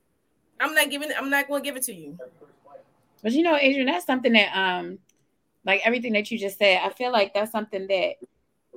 I'm 0.59 0.73
not 0.73 0.89
giving. 0.89 1.11
I'm 1.17 1.29
not 1.29 1.47
going 1.47 1.63
to 1.63 1.65
give 1.65 1.77
it 1.77 1.83
to 1.83 1.93
you. 1.93 2.17
But 3.23 3.31
you 3.31 3.43
know, 3.43 3.55
Adrian, 3.55 3.87
that's 3.87 4.05
something 4.05 4.33
that 4.33 4.57
um, 4.57 4.99
like 5.65 5.81
everything 5.83 6.13
that 6.13 6.31
you 6.31 6.37
just 6.37 6.57
said, 6.57 6.81
I 6.83 6.89
feel 6.89 7.11
like 7.11 7.33
that's 7.33 7.51
something 7.51 7.87
that, 7.87 8.15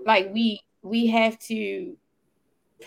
like 0.04 0.32
we 0.32 0.60
we 0.82 1.06
have 1.08 1.38
to 1.40 1.96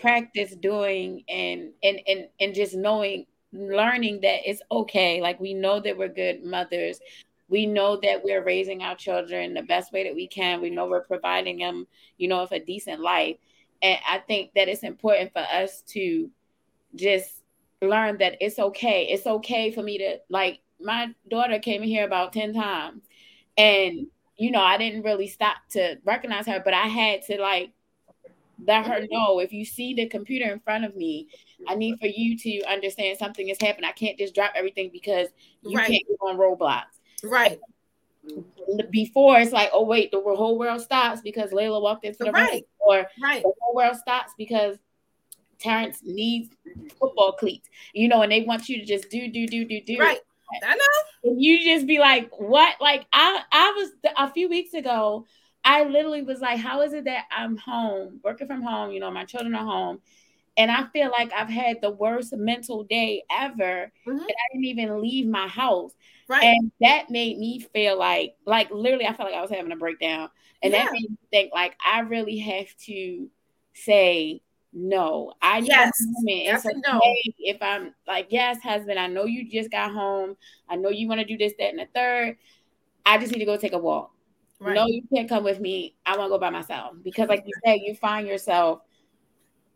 practice 0.00 0.54
doing 0.56 1.22
and 1.28 1.70
and 1.82 2.00
and 2.06 2.28
and 2.40 2.54
just 2.54 2.74
knowing 2.74 3.26
learning 3.52 4.20
that 4.20 4.40
it's 4.48 4.60
okay 4.70 5.20
like 5.20 5.38
we 5.38 5.54
know 5.54 5.78
that 5.78 5.96
we're 5.96 6.08
good 6.08 6.44
mothers 6.44 6.98
we 7.48 7.66
know 7.66 7.96
that 8.02 8.24
we're 8.24 8.42
raising 8.42 8.82
our 8.82 8.96
children 8.96 9.54
the 9.54 9.62
best 9.62 9.92
way 9.92 10.02
that 10.02 10.14
we 10.14 10.26
can 10.26 10.60
we 10.60 10.70
know 10.70 10.86
we're 10.86 11.00
providing 11.00 11.58
them 11.58 11.86
you 12.18 12.26
know 12.26 12.42
with 12.42 12.50
a 12.50 12.58
decent 12.58 13.00
life 13.00 13.36
and 13.82 13.98
i 14.08 14.18
think 14.18 14.50
that 14.56 14.66
it's 14.68 14.82
important 14.82 15.32
for 15.32 15.42
us 15.52 15.82
to 15.82 16.28
just 16.96 17.43
learn 17.88 18.18
that 18.18 18.36
it's 18.40 18.58
okay. 18.58 19.06
It's 19.10 19.26
okay 19.26 19.70
for 19.70 19.82
me 19.82 19.98
to 19.98 20.18
like 20.28 20.60
my 20.80 21.14
daughter 21.28 21.58
came 21.58 21.82
in 21.82 21.88
here 21.88 22.04
about 22.04 22.32
10 22.32 22.54
times 22.54 23.02
and 23.56 24.06
you 24.36 24.50
know, 24.50 24.62
I 24.62 24.78
didn't 24.78 25.02
really 25.02 25.28
stop 25.28 25.58
to 25.70 25.96
recognize 26.04 26.46
her, 26.46 26.60
but 26.64 26.74
I 26.74 26.88
had 26.88 27.22
to 27.26 27.40
like 27.40 27.72
let 28.64 28.86
her 28.86 29.06
know 29.10 29.40
if 29.40 29.52
you 29.52 29.64
see 29.64 29.94
the 29.94 30.06
computer 30.06 30.50
in 30.52 30.60
front 30.60 30.84
of 30.84 30.96
me, 30.96 31.28
I 31.68 31.74
need 31.74 31.98
for 32.00 32.06
you 32.06 32.36
to 32.38 32.62
understand 32.70 33.18
something 33.18 33.48
has 33.48 33.60
happened. 33.60 33.86
I 33.86 33.92
can't 33.92 34.18
just 34.18 34.34
drop 34.34 34.52
everything 34.54 34.90
because 34.92 35.28
you 35.62 35.76
right. 35.76 35.88
can't 35.88 36.06
get 36.08 36.16
on 36.20 36.36
Roblox. 36.36 36.84
Right. 37.22 37.58
Before 38.90 39.38
it's 39.38 39.52
like, 39.52 39.70
oh 39.72 39.84
wait, 39.84 40.10
the 40.10 40.20
whole 40.20 40.58
world 40.58 40.80
stops 40.80 41.20
because 41.20 41.50
Layla 41.50 41.80
walked 41.80 42.04
into 42.04 42.24
the 42.24 42.32
right. 42.32 42.52
room, 42.52 42.62
or 42.80 43.06
right. 43.22 43.42
the 43.42 43.52
whole 43.60 43.74
world 43.74 43.96
stops 43.96 44.32
because 44.38 44.78
Terrence 45.58 46.00
needs 46.04 46.54
football 46.98 47.32
cleats, 47.32 47.68
you 47.92 48.08
know, 48.08 48.22
and 48.22 48.30
they 48.30 48.42
want 48.42 48.68
you 48.68 48.78
to 48.78 48.84
just 48.84 49.10
do, 49.10 49.28
do, 49.28 49.46
do, 49.46 49.64
do, 49.64 49.80
do. 49.80 49.98
Right. 49.98 50.18
I 50.62 50.74
know. 50.74 51.30
And 51.30 51.42
you 51.42 51.64
just 51.64 51.86
be 51.86 51.98
like, 51.98 52.30
what? 52.38 52.76
Like 52.80 53.06
I, 53.12 53.40
I 53.50 53.72
was 53.76 53.90
a 54.16 54.30
few 54.30 54.48
weeks 54.48 54.74
ago. 54.74 55.26
I 55.64 55.84
literally 55.84 56.22
was 56.22 56.40
like, 56.40 56.58
how 56.58 56.82
is 56.82 56.92
it 56.92 57.04
that 57.04 57.24
I'm 57.30 57.56
home, 57.56 58.20
working 58.22 58.46
from 58.46 58.62
home? 58.62 58.92
You 58.92 59.00
know, 59.00 59.10
my 59.10 59.24
children 59.24 59.54
are 59.54 59.64
home, 59.64 60.00
and 60.56 60.70
I 60.70 60.84
feel 60.92 61.10
like 61.10 61.32
I've 61.32 61.48
had 61.48 61.80
the 61.80 61.90
worst 61.90 62.34
mental 62.34 62.84
day 62.84 63.24
ever. 63.30 63.90
Mm-hmm. 64.06 64.10
And 64.10 64.20
I 64.20 64.52
didn't 64.52 64.66
even 64.66 65.00
leave 65.00 65.26
my 65.26 65.48
house. 65.48 65.92
Right. 66.28 66.44
And 66.44 66.70
that 66.80 67.10
made 67.10 67.38
me 67.38 67.60
feel 67.60 67.98
like, 67.98 68.36
like 68.46 68.70
literally, 68.70 69.06
I 69.06 69.14
felt 69.14 69.30
like 69.30 69.38
I 69.38 69.42
was 69.42 69.50
having 69.50 69.72
a 69.72 69.76
breakdown. 69.76 70.28
And 70.62 70.72
yeah. 70.72 70.84
that 70.84 70.92
made 70.92 71.10
me 71.10 71.16
think 71.30 71.52
like 71.52 71.76
I 71.84 72.00
really 72.00 72.38
have 72.38 72.74
to 72.84 73.28
say 73.74 74.40
no. 74.74 75.32
I 75.40 75.58
yes. 75.58 75.92
It's 76.26 76.66
okay 76.66 76.82
no. 76.86 77.00
if 77.38 77.62
I'm 77.62 77.94
like, 78.06 78.26
yes, 78.30 78.60
husband, 78.60 78.98
I 78.98 79.06
know 79.06 79.24
you 79.24 79.48
just 79.48 79.70
got 79.70 79.92
home. 79.92 80.36
I 80.68 80.76
know 80.76 80.90
you 80.90 81.08
want 81.08 81.20
to 81.20 81.26
do 81.26 81.38
this, 81.38 81.52
that, 81.58 81.70
and 81.70 81.78
the 81.78 81.86
third. 81.94 82.36
I 83.06 83.18
just 83.18 83.32
need 83.32 83.38
to 83.38 83.44
go 83.44 83.56
take 83.56 83.72
a 83.72 83.78
walk. 83.78 84.10
Right. 84.58 84.74
No, 84.74 84.86
you 84.86 85.02
can't 85.14 85.28
come 85.28 85.44
with 85.44 85.60
me. 85.60 85.94
I 86.04 86.16
want 86.16 86.28
to 86.28 86.34
go 86.34 86.38
by 86.38 86.50
myself 86.50 86.96
because, 87.02 87.28
like 87.28 87.44
you 87.46 87.52
said, 87.64 87.80
you 87.82 87.94
find 87.94 88.26
yourself 88.26 88.80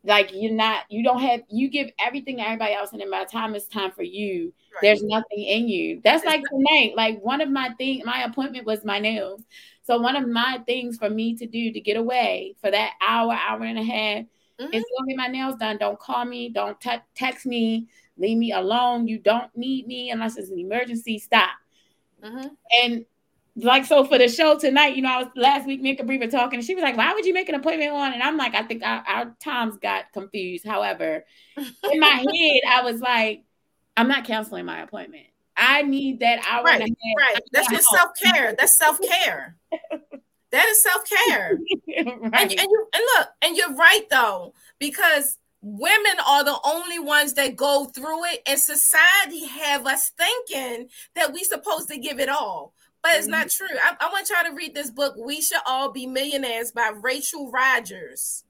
like 0.05 0.31
you're 0.33 0.53
not, 0.53 0.85
you 0.89 1.03
don't 1.05 1.21
have, 1.21 1.43
you 1.51 1.69
give 1.69 1.91
everything 2.01 2.39
to 2.39 2.45
everybody 2.45 2.75
else, 2.75 2.93
and 2.93 3.01
then 3.01 3.11
by 3.11 3.25
the 3.25 3.31
time 3.31 3.55
it's 3.55 3.67
time 3.67 3.91
for 3.91 4.03
you, 4.03 4.53
right. 4.73 4.81
there's 4.83 5.03
nothing 5.03 5.43
in 5.43 5.69
you. 5.69 6.01
That's 6.03 6.25
like 6.25 6.43
tonight. 6.45 6.93
Like 6.97 7.21
one 7.23 7.41
of 7.41 7.51
my 7.51 7.71
things, 7.77 8.05
my 8.05 8.23
appointment 8.23 8.67
was 8.67 8.85
my 8.85 8.99
nails. 8.99 9.43
So 9.83 9.99
one 9.99 10.17
of 10.17 10.29
my 10.29 10.61
things 10.67 10.97
for 10.97 11.11
me 11.11 11.37
to 11.37 11.47
do 11.47 11.73
to 11.73 11.81
get 11.81 11.97
away 11.97 12.55
for 12.61 12.71
that 12.71 12.93
hour, 13.07 13.33
hour 13.33 13.63
and 13.63 13.79
a 13.79 13.83
half 13.83 14.25
Mm-hmm. 14.61 14.75
Is 14.75 14.83
go 14.83 15.05
get 15.07 15.17
my 15.17 15.29
nails 15.29 15.57
done. 15.57 15.79
Don't 15.79 15.99
call 15.99 16.25
me. 16.25 16.49
Don't 16.49 16.81
t- 16.81 16.91
text 17.15 17.47
me. 17.47 17.89
Leave 18.17 18.39
me 18.39 18.53
alone. 18.53 19.07
You 19.07 19.19
don't 19.19 19.57
need 19.57 19.87
me 19.87 20.11
unless 20.11 20.37
it's 20.37 20.51
an 20.51 20.59
emergency. 20.59 21.19
Stop. 21.19 21.51
Mm-hmm. 22.23 22.49
And 22.83 23.05
like 23.57 23.85
so 23.85 24.05
for 24.05 24.19
the 24.19 24.29
show 24.29 24.59
tonight, 24.59 24.97
you 24.97 25.03
know, 25.03 25.11
I 25.11 25.19
was 25.19 25.29
last 25.37 25.67
week 25.67 25.81
me 25.81 25.91
and 25.91 25.99
Capri 25.99 26.19
were 26.19 26.27
talking, 26.27 26.59
and 26.59 26.67
she 26.67 26.75
was 26.75 26.83
like, 26.83 26.97
"Why 26.97 27.13
would 27.13 27.27
you 27.27 27.35
make 27.35 27.49
an 27.49 27.55
appointment 27.55 27.93
on?" 27.93 28.13
And 28.13 28.23
I'm 28.23 28.37
like, 28.37 28.55
"I 28.55 28.63
think 28.63 28.83
our, 28.85 29.05
our 29.07 29.37
times 29.41 29.77
got 29.79 30.13
confused." 30.13 30.67
However, 30.67 31.25
in 31.57 32.01
my 32.01 32.09
head, 32.09 32.61
I 32.69 32.83
was 32.83 33.01
like, 33.01 33.45
"I'm 33.97 34.09
not 34.09 34.25
canceling 34.25 34.65
my 34.65 34.83
appointment. 34.83 35.27
I 35.57 35.83
need 35.83 36.21
that 36.21 36.41
hour." 36.49 36.65
Right, 36.65 36.81
right. 36.81 37.41
That's 37.53 37.69
just 37.71 37.89
self 37.91 38.11
care. 38.23 38.55
That's 38.57 38.79
self 38.79 39.01
care. 39.01 39.57
That 40.51 40.67
is 40.67 40.83
self 40.83 41.03
care. 41.09 41.59
right. 41.89 42.07
and, 42.07 42.35
and, 42.35 42.61
you 42.61 42.87
and 42.95 43.03
look, 43.17 43.29
and 43.43 43.57
you're 43.57 43.75
right 43.75 44.07
though, 44.11 44.55
because 44.79 45.39
women 45.61 46.17
are 46.27 46.45
the 46.45 46.59
only 46.65 46.99
ones 46.99 47.35
that 47.35 47.57
go 47.57 47.87
through 47.87 48.25
it, 48.27 48.43
and 48.47 48.59
society 48.59 49.47
have 49.47 49.87
us 49.87 50.11
thinking 50.11 50.89
that 51.15 51.33
we 51.33 51.45
supposed 51.45 51.89
to 51.89 51.99
give 51.99 52.21
it 52.21 52.29
all. 52.29 52.73
But 53.03 53.13
it's 53.15 53.23
mm-hmm. 53.23 53.33
not 53.33 53.51
true. 53.51 53.67
I, 53.83 53.97
I 54.01 54.11
want 54.11 54.29
y'all 54.29 54.51
to 54.51 54.57
read 54.57 54.75
this 54.75 54.91
book, 54.91 55.15
We 55.17 55.41
Should 55.41 55.61
All 55.67 55.93
Be 55.93 56.07
Millionaires 56.07 56.73
by 56.73 56.93
Rachel 57.01 57.51
Rodgers. 57.51 58.45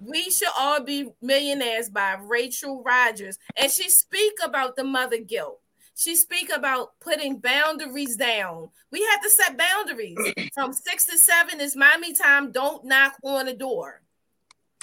We 0.00 0.30
Should 0.30 0.48
All 0.58 0.82
Be 0.82 1.10
Millionaires 1.22 1.88
by 1.88 2.16
Rachel 2.20 2.82
Rodgers. 2.84 3.38
And 3.56 3.70
she 3.70 3.88
speak 3.88 4.34
about 4.42 4.76
the 4.76 4.84
mother 4.84 5.18
guilt 5.18 5.60
she 5.96 6.14
speak 6.14 6.50
about 6.54 6.90
putting 7.00 7.38
boundaries 7.38 8.16
down. 8.16 8.68
We 8.92 9.02
have 9.10 9.22
to 9.22 9.30
set 9.30 9.56
boundaries. 9.56 10.18
From 10.54 10.72
six 10.72 11.06
to 11.06 11.18
seven 11.18 11.58
is 11.60 11.74
mommy 11.74 12.12
time. 12.12 12.52
Don't 12.52 12.84
knock 12.84 13.14
on 13.24 13.46
the 13.46 13.54
door. 13.54 14.02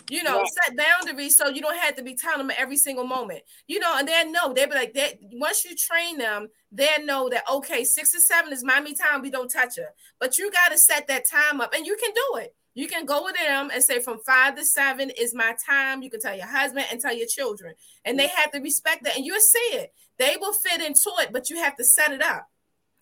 You 0.10 0.24
know, 0.24 0.44
set 0.66 0.76
boundaries 0.76 1.38
so 1.38 1.48
you 1.48 1.62
don't 1.62 1.78
have 1.78 1.96
to 1.96 2.04
be 2.04 2.16
telling 2.16 2.48
them 2.48 2.56
every 2.58 2.76
single 2.76 3.06
moment. 3.06 3.44
You 3.68 3.80
know, 3.80 3.96
and 3.98 4.08
they 4.08 4.24
know 4.26 4.54
they 4.54 4.66
be 4.66 4.74
like 4.74 4.94
that. 4.96 5.20
Once 5.22 5.64
you 5.64 5.76
train 5.76 6.18
them, 6.18 6.50
they 6.72 6.90
know 7.04 7.30
that 7.30 7.44
okay, 7.50 7.84
six 7.84 8.12
to 8.12 8.20
seven 8.20 8.52
is 8.52 8.64
mommy 8.64 8.96
time. 8.96 9.22
We 9.22 9.30
don't 9.30 9.50
touch 9.50 9.78
her, 9.78 9.94
but 10.20 10.38
you 10.38 10.52
got 10.52 10.72
to 10.72 10.78
set 10.80 11.08
that 11.08 11.30
time 11.30 11.62
up, 11.62 11.74
and 11.74 11.86
you 11.86 11.96
can 11.96 12.12
do 12.14 12.40
it. 12.40 12.56
You 12.76 12.88
can 12.88 13.06
go 13.06 13.24
with 13.24 13.36
them 13.36 13.70
and 13.72 13.84
say 13.84 14.02
from 14.02 14.20
five 14.26 14.56
to 14.56 14.66
seven 14.66 15.12
is 15.12 15.36
my 15.36 15.56
time. 15.66 16.02
You 16.02 16.10
can 16.10 16.20
tell 16.20 16.36
your 16.36 16.48
husband 16.48 16.88
and 16.92 17.00
tell 17.00 17.16
your 17.16 17.28
children, 17.28 17.76
and 18.04 18.20
they 18.20 18.28
mm. 18.28 18.36
have 18.36 18.52
to 18.52 18.60
respect 18.60 19.04
that, 19.04 19.16
and 19.16 19.26
you'll 19.26 19.40
see 19.40 19.78
it. 19.78 19.94
They 20.20 20.36
will 20.40 20.54
fit 20.54 20.82
into 20.82 21.12
it, 21.20 21.32
but 21.32 21.50
you 21.50 21.58
have 21.58 21.76
to 21.78 21.84
set 21.84 22.12
it 22.12 22.22
up. 22.22 22.48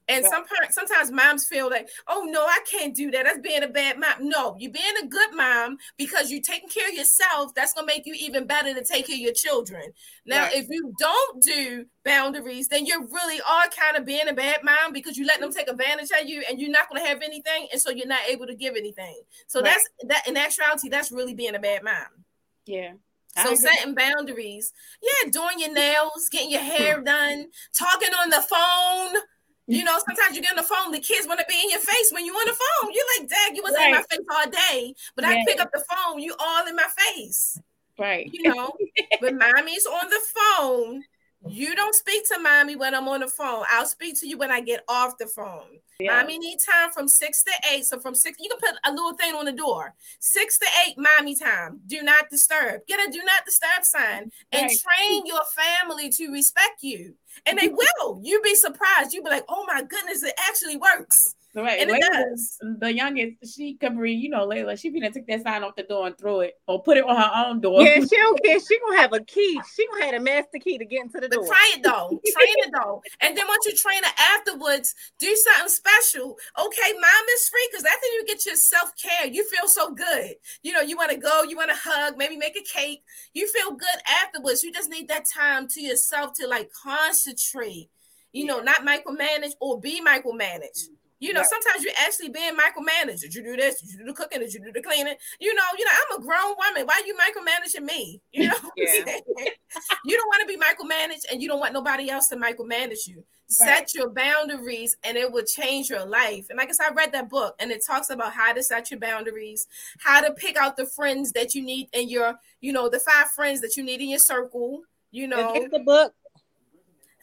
And 0.07 0.25
some 0.25 0.45
parents, 0.45 0.75
sometimes 0.75 1.11
moms 1.11 1.45
feel 1.47 1.69
like, 1.69 1.87
oh 2.07 2.27
no, 2.29 2.41
I 2.41 2.59
can't 2.69 2.93
do 2.95 3.11
that. 3.11 3.23
That's 3.23 3.39
being 3.39 3.63
a 3.63 3.67
bad 3.67 3.97
mom. 3.97 4.13
No, 4.19 4.55
you're 4.59 4.71
being 4.71 4.97
a 5.01 5.07
good 5.07 5.33
mom 5.33 5.77
because 5.97 6.29
you're 6.29 6.41
taking 6.41 6.69
care 6.69 6.89
of 6.89 6.95
yourself. 6.95 7.53
That's 7.55 7.73
gonna 7.73 7.87
make 7.87 8.05
you 8.05 8.15
even 8.19 8.45
better 8.45 8.73
to 8.73 8.83
take 8.83 9.07
care 9.07 9.15
of 9.15 9.21
your 9.21 9.33
children. 9.33 9.83
Now, 10.25 10.43
right. 10.43 10.55
if 10.55 10.67
you 10.69 10.93
don't 10.99 11.41
do 11.41 11.85
boundaries, 12.03 12.67
then 12.67 12.85
you're 12.85 13.05
really 13.05 13.39
are 13.41 13.67
kind 13.69 13.95
of 13.95 14.05
being 14.05 14.27
a 14.27 14.33
bad 14.33 14.63
mom 14.63 14.91
because 14.91 15.17
you 15.17 15.25
let 15.25 15.39
them 15.39 15.53
take 15.53 15.69
advantage 15.69 16.09
of 16.19 16.27
you 16.27 16.43
and 16.49 16.59
you're 16.59 16.71
not 16.71 16.89
gonna 16.89 17.07
have 17.07 17.21
anything, 17.21 17.67
and 17.71 17.81
so 17.81 17.91
you're 17.91 18.07
not 18.07 18.27
able 18.27 18.47
to 18.47 18.55
give 18.55 18.75
anything. 18.75 19.21
So 19.47 19.61
right. 19.61 19.71
that's 19.71 19.89
that 20.07 20.27
in 20.27 20.35
actuality, 20.35 20.89
that's 20.89 21.11
really 21.11 21.35
being 21.35 21.55
a 21.55 21.59
bad 21.59 21.83
mom. 21.83 22.25
Yeah. 22.65 22.93
So 23.37 23.55
setting 23.55 23.95
boundaries, 23.95 24.73
yeah, 25.01 25.31
doing 25.31 25.59
your 25.59 25.73
nails, 25.73 26.27
getting 26.29 26.51
your 26.51 26.61
hair 26.61 26.97
hmm. 26.97 27.05
done, 27.05 27.47
talking 27.77 28.13
on 28.21 28.29
the 28.29 28.41
phone. 28.41 29.21
You 29.67 29.85
know, 29.85 29.97
sometimes 30.05 30.35
you 30.35 30.41
get 30.41 30.51
on 30.51 30.57
the 30.57 30.63
phone, 30.63 30.91
the 30.91 30.99
kids 30.99 31.27
want 31.27 31.39
to 31.39 31.45
be 31.47 31.55
in 31.63 31.69
your 31.69 31.79
face 31.79 32.11
when 32.11 32.25
you're 32.25 32.35
on 32.35 32.45
the 32.45 32.51
phone. 32.51 32.91
You're 32.91 33.05
like, 33.19 33.29
Dad, 33.29 33.55
you 33.55 33.61
was 33.63 33.73
right. 33.77 33.85
in 33.85 33.91
my 33.91 34.01
face 34.01 34.19
all 34.29 34.49
day, 34.49 34.95
but 35.15 35.23
I 35.23 35.45
pick 35.45 35.61
up 35.61 35.71
the 35.71 35.81
phone, 35.89 36.19
you 36.19 36.35
all 36.37 36.67
in 36.67 36.75
my 36.75 36.87
face. 36.97 37.57
Right. 37.97 38.29
You 38.33 38.53
know, 38.53 38.73
but 39.21 39.35
mommy's 39.35 39.85
on 39.85 40.09
the 40.09 40.19
phone 40.35 41.03
you 41.47 41.75
don't 41.75 41.95
speak 41.95 42.27
to 42.29 42.39
mommy 42.39 42.75
when 42.75 42.93
I'm 42.93 43.07
on 43.07 43.21
the 43.21 43.27
phone. 43.27 43.63
I'll 43.69 43.87
speak 43.87 44.19
to 44.19 44.27
you 44.27 44.37
when 44.37 44.51
I 44.51 44.61
get 44.61 44.83
off 44.87 45.17
the 45.17 45.27
phone. 45.27 45.79
Yeah. 45.99 46.19
Mommy 46.19 46.39
need 46.39 46.57
time 46.67 46.91
from 46.91 47.07
six 47.07 47.43
to 47.43 47.51
eight. 47.71 47.85
So 47.85 47.99
from 47.99 48.15
six, 48.15 48.37
you 48.39 48.49
can 48.49 48.59
put 48.59 48.79
a 48.85 48.91
little 48.91 49.13
thing 49.13 49.35
on 49.35 49.45
the 49.45 49.51
door. 49.51 49.93
Six 50.19 50.57
to 50.59 50.65
eight, 50.85 50.95
mommy 50.97 51.35
time. 51.35 51.79
Do 51.87 52.01
not 52.03 52.29
disturb. 52.29 52.81
Get 52.87 53.07
a 53.07 53.11
do 53.11 53.23
not 53.23 53.45
disturb 53.45 53.83
sign 53.83 54.31
and 54.51 54.63
right. 54.63 54.77
train 54.77 55.25
your 55.25 55.41
family 55.55 56.09
to 56.09 56.31
respect 56.31 56.81
you. 56.81 57.15
And 57.45 57.57
they 57.57 57.67
mm-hmm. 57.67 57.77
will. 58.01 58.19
You'd 58.23 58.43
be 58.43 58.55
surprised. 58.55 59.13
You'd 59.13 59.23
be 59.23 59.29
like, 59.29 59.45
oh 59.49 59.65
my 59.67 59.81
goodness, 59.81 60.23
it 60.23 60.33
actually 60.47 60.77
works. 60.77 61.35
Right. 61.53 61.81
And 61.81 61.91
Layla, 61.91 61.97
it 61.97 62.29
does. 62.29 62.57
The 62.79 62.93
youngest, 62.93 63.55
she 63.55 63.73
could 63.73 63.97
read, 63.97 64.21
you 64.21 64.29
know, 64.29 64.47
Layla, 64.47 64.79
she 64.79 64.89
gonna 64.89 65.11
take 65.11 65.27
that 65.27 65.43
sign 65.43 65.63
off 65.63 65.75
the 65.75 65.83
door 65.83 66.07
and 66.07 66.17
throw 66.17 66.39
it 66.39 66.53
or 66.65 66.81
put 66.81 66.95
it 66.97 67.03
on 67.03 67.15
her 67.17 67.31
own 67.45 67.59
door. 67.59 67.81
Yeah, 67.81 67.99
she 67.99 68.15
don't 68.15 68.41
care. 68.41 68.59
She 68.59 68.79
gonna 68.79 69.01
have 69.01 69.11
a 69.11 69.19
key. 69.19 69.59
She 69.75 69.85
gonna 69.87 70.05
have 70.05 70.15
a 70.15 70.23
master 70.23 70.59
key 70.63 70.77
to 70.77 70.85
get 70.85 71.01
into 71.01 71.19
the 71.19 71.27
but 71.27 71.35
door. 71.35 71.47
Try 71.47 71.73
it 71.75 71.83
though. 71.83 72.07
train 72.09 72.55
it 72.57 72.71
though. 72.73 73.01
And 73.19 73.37
then 73.37 73.47
once 73.47 73.65
you 73.65 73.75
train 73.75 74.01
it 74.03 74.13
afterwards, 74.17 74.95
do 75.19 75.35
something 75.35 75.67
special. 75.67 76.37
Okay, 76.57 76.93
mom 76.93 77.25
is 77.35 77.49
free 77.49 77.67
because 77.69 77.85
after 77.85 78.07
you 78.13 78.25
get 78.25 78.45
your 78.45 78.55
self-care, 78.55 79.27
you 79.27 79.45
feel 79.49 79.67
so 79.67 79.91
good. 79.91 80.35
You 80.63 80.71
know, 80.71 80.81
you 80.81 80.95
want 80.95 81.11
to 81.11 81.17
go, 81.17 81.43
you 81.43 81.57
want 81.57 81.69
to 81.71 81.77
hug, 81.77 82.17
maybe 82.17 82.37
make 82.37 82.55
a 82.55 82.63
cake. 82.63 83.03
You 83.33 83.51
feel 83.51 83.71
good 83.71 83.87
afterwards. 84.23 84.63
You 84.63 84.71
just 84.71 84.89
need 84.89 85.09
that 85.09 85.25
time 85.25 85.67
to 85.69 85.81
yourself 85.81 86.31
to 86.39 86.47
like 86.47 86.71
concentrate, 86.71 87.89
you 88.31 88.45
yeah. 88.45 88.53
know, 88.53 88.59
not 88.61 88.85
micromanage 88.85 89.51
or 89.59 89.81
be 89.81 90.01
micromanaged. 90.01 90.87
You 91.21 91.33
know, 91.33 91.43
sometimes 91.43 91.83
you're 91.83 91.93
actually 91.99 92.29
being 92.29 92.53
micromanaged. 92.57 93.21
Did 93.21 93.35
you 93.35 93.43
do 93.43 93.55
this? 93.55 93.79
Did 93.79 93.91
you 93.91 93.97
do 93.99 94.05
the 94.05 94.13
cooking? 94.13 94.39
Did 94.39 94.55
you 94.55 94.59
do 94.59 94.71
the 94.71 94.81
cleaning? 94.81 95.13
You 95.39 95.53
know, 95.53 95.63
you 95.77 95.85
know, 95.85 95.91
I'm 95.91 96.19
a 96.19 96.25
grown 96.25 96.55
woman. 96.57 96.87
Why 96.87 96.99
are 96.99 97.05
you 97.05 97.15
micromanaging 97.15 97.85
me? 97.85 98.19
You 98.31 98.47
know, 98.47 98.55
you 98.75 100.17
don't 100.17 100.27
want 100.27 100.41
to 100.41 100.47
be 100.47 100.57
micromanaged 100.57 101.31
and 101.31 101.39
you 101.39 101.47
don't 101.47 101.59
want 101.59 101.73
nobody 101.73 102.09
else 102.09 102.27
to 102.29 102.37
micromanage 102.37 103.07
you. 103.07 103.23
Right. 103.59 103.87
Set 103.87 103.93
your 103.93 104.09
boundaries 104.09 104.97
and 105.03 105.15
it 105.15 105.31
will 105.31 105.43
change 105.43 105.91
your 105.91 106.05
life. 106.05 106.47
And 106.49 106.57
like 106.57 106.69
I 106.69 106.71
said, 106.71 106.87
I 106.89 106.93
read 106.95 107.11
that 107.11 107.29
book 107.29 107.55
and 107.59 107.69
it 107.69 107.83
talks 107.85 108.09
about 108.09 108.33
how 108.33 108.51
to 108.53 108.63
set 108.63 108.89
your 108.89 108.99
boundaries, 108.99 109.67
how 109.99 110.21
to 110.21 110.33
pick 110.33 110.57
out 110.57 110.75
the 110.75 110.87
friends 110.87 111.33
that 111.33 111.53
you 111.53 111.61
need 111.61 111.87
in 111.93 112.09
your, 112.09 112.33
you 112.61 112.73
know, 112.73 112.89
the 112.89 112.99
five 112.99 113.29
friends 113.29 113.61
that 113.61 113.77
you 113.77 113.83
need 113.83 114.01
in 114.01 114.09
your 114.09 114.19
circle. 114.19 114.81
You 115.11 115.27
know, 115.27 115.53
Is 115.53 115.69
the 115.69 115.79
book. 115.79 116.15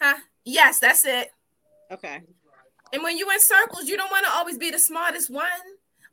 Huh? 0.00 0.18
Yes, 0.44 0.78
that's 0.78 1.04
it. 1.04 1.30
Okay. 1.90 2.20
And 2.92 3.02
when 3.02 3.18
you're 3.18 3.32
in 3.32 3.40
circles, 3.40 3.88
you 3.88 3.96
don't 3.96 4.10
want 4.10 4.26
to 4.26 4.32
always 4.32 4.58
be 4.58 4.70
the 4.70 4.78
smartest 4.78 5.30
one, 5.30 5.44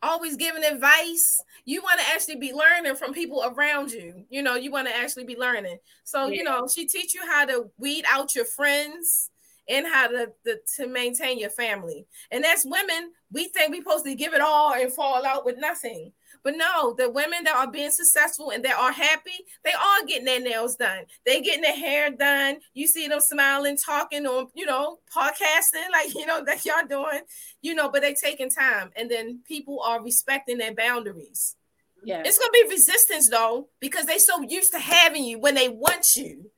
always 0.01 0.35
giving 0.35 0.63
advice. 0.63 1.41
You 1.65 1.81
want 1.81 1.99
to 1.99 2.05
actually 2.07 2.35
be 2.37 2.53
learning 2.53 2.95
from 2.95 3.13
people 3.13 3.43
around 3.45 3.91
you. 3.91 4.25
You 4.29 4.43
know, 4.43 4.55
you 4.55 4.71
want 4.71 4.87
to 4.87 4.95
actually 4.95 5.25
be 5.25 5.37
learning. 5.37 5.77
So, 6.03 6.27
yeah. 6.27 6.33
you 6.33 6.43
know, 6.43 6.67
she 6.67 6.85
teach 6.85 7.13
you 7.13 7.25
how 7.25 7.45
to 7.45 7.69
weed 7.77 8.05
out 8.09 8.35
your 8.35 8.45
friends 8.45 9.31
and 9.67 9.85
how 9.87 10.07
to, 10.07 10.31
to, 10.45 10.59
to 10.77 10.87
maintain 10.87 11.39
your 11.39 11.49
family. 11.49 12.05
And 12.31 12.45
as 12.45 12.65
women, 12.65 13.11
we 13.31 13.47
think 13.47 13.71
we're 13.71 13.81
supposed 13.83 14.05
to 14.05 14.15
give 14.15 14.33
it 14.33 14.41
all 14.41 14.73
and 14.73 14.91
fall 14.91 15.25
out 15.25 15.45
with 15.45 15.57
nothing. 15.57 16.11
But 16.45 16.57
no, 16.57 16.93
the 16.93 17.09
women 17.09 17.43
that 17.45 17.55
are 17.55 17.71
being 17.71 17.89
successful 17.89 18.51
and 18.51 18.63
that 18.63 18.75
are 18.75 18.91
happy, 18.91 19.31
they 19.63 19.71
are 19.71 20.05
getting 20.05 20.25
their 20.25 20.39
nails 20.39 20.75
done. 20.75 21.05
They 21.25 21.41
getting 21.41 21.63
their 21.63 21.75
hair 21.75 22.11
done. 22.11 22.59
You 22.75 22.87
see 22.87 23.07
them 23.07 23.19
smiling, 23.19 23.77
talking 23.83 24.27
on, 24.27 24.49
you 24.53 24.67
know, 24.67 24.99
podcasting, 25.13 25.89
like 25.91 26.13
you 26.13 26.27
know, 26.27 26.45
that 26.45 26.63
y'all 26.63 26.85
doing, 26.87 27.21
you 27.63 27.73
know, 27.73 27.89
but 27.89 28.03
they 28.03 28.13
taking 28.13 28.51
time. 28.51 28.91
And 28.95 29.09
then 29.09 29.39
people 29.47 29.81
are 29.83 30.03
respecting 30.03 30.59
their 30.59 30.75
boundaries. 30.75 31.55
Yeah. 32.03 32.21
It's 32.23 32.37
gonna 32.37 32.51
be 32.51 32.65
resistance 32.69 33.27
though, 33.27 33.69
because 33.79 34.05
they 34.05 34.19
so 34.19 34.43
used 34.43 34.71
to 34.73 34.79
having 34.79 35.23
you 35.23 35.39
when 35.39 35.55
they 35.55 35.69
want 35.69 36.15
you. 36.15 36.51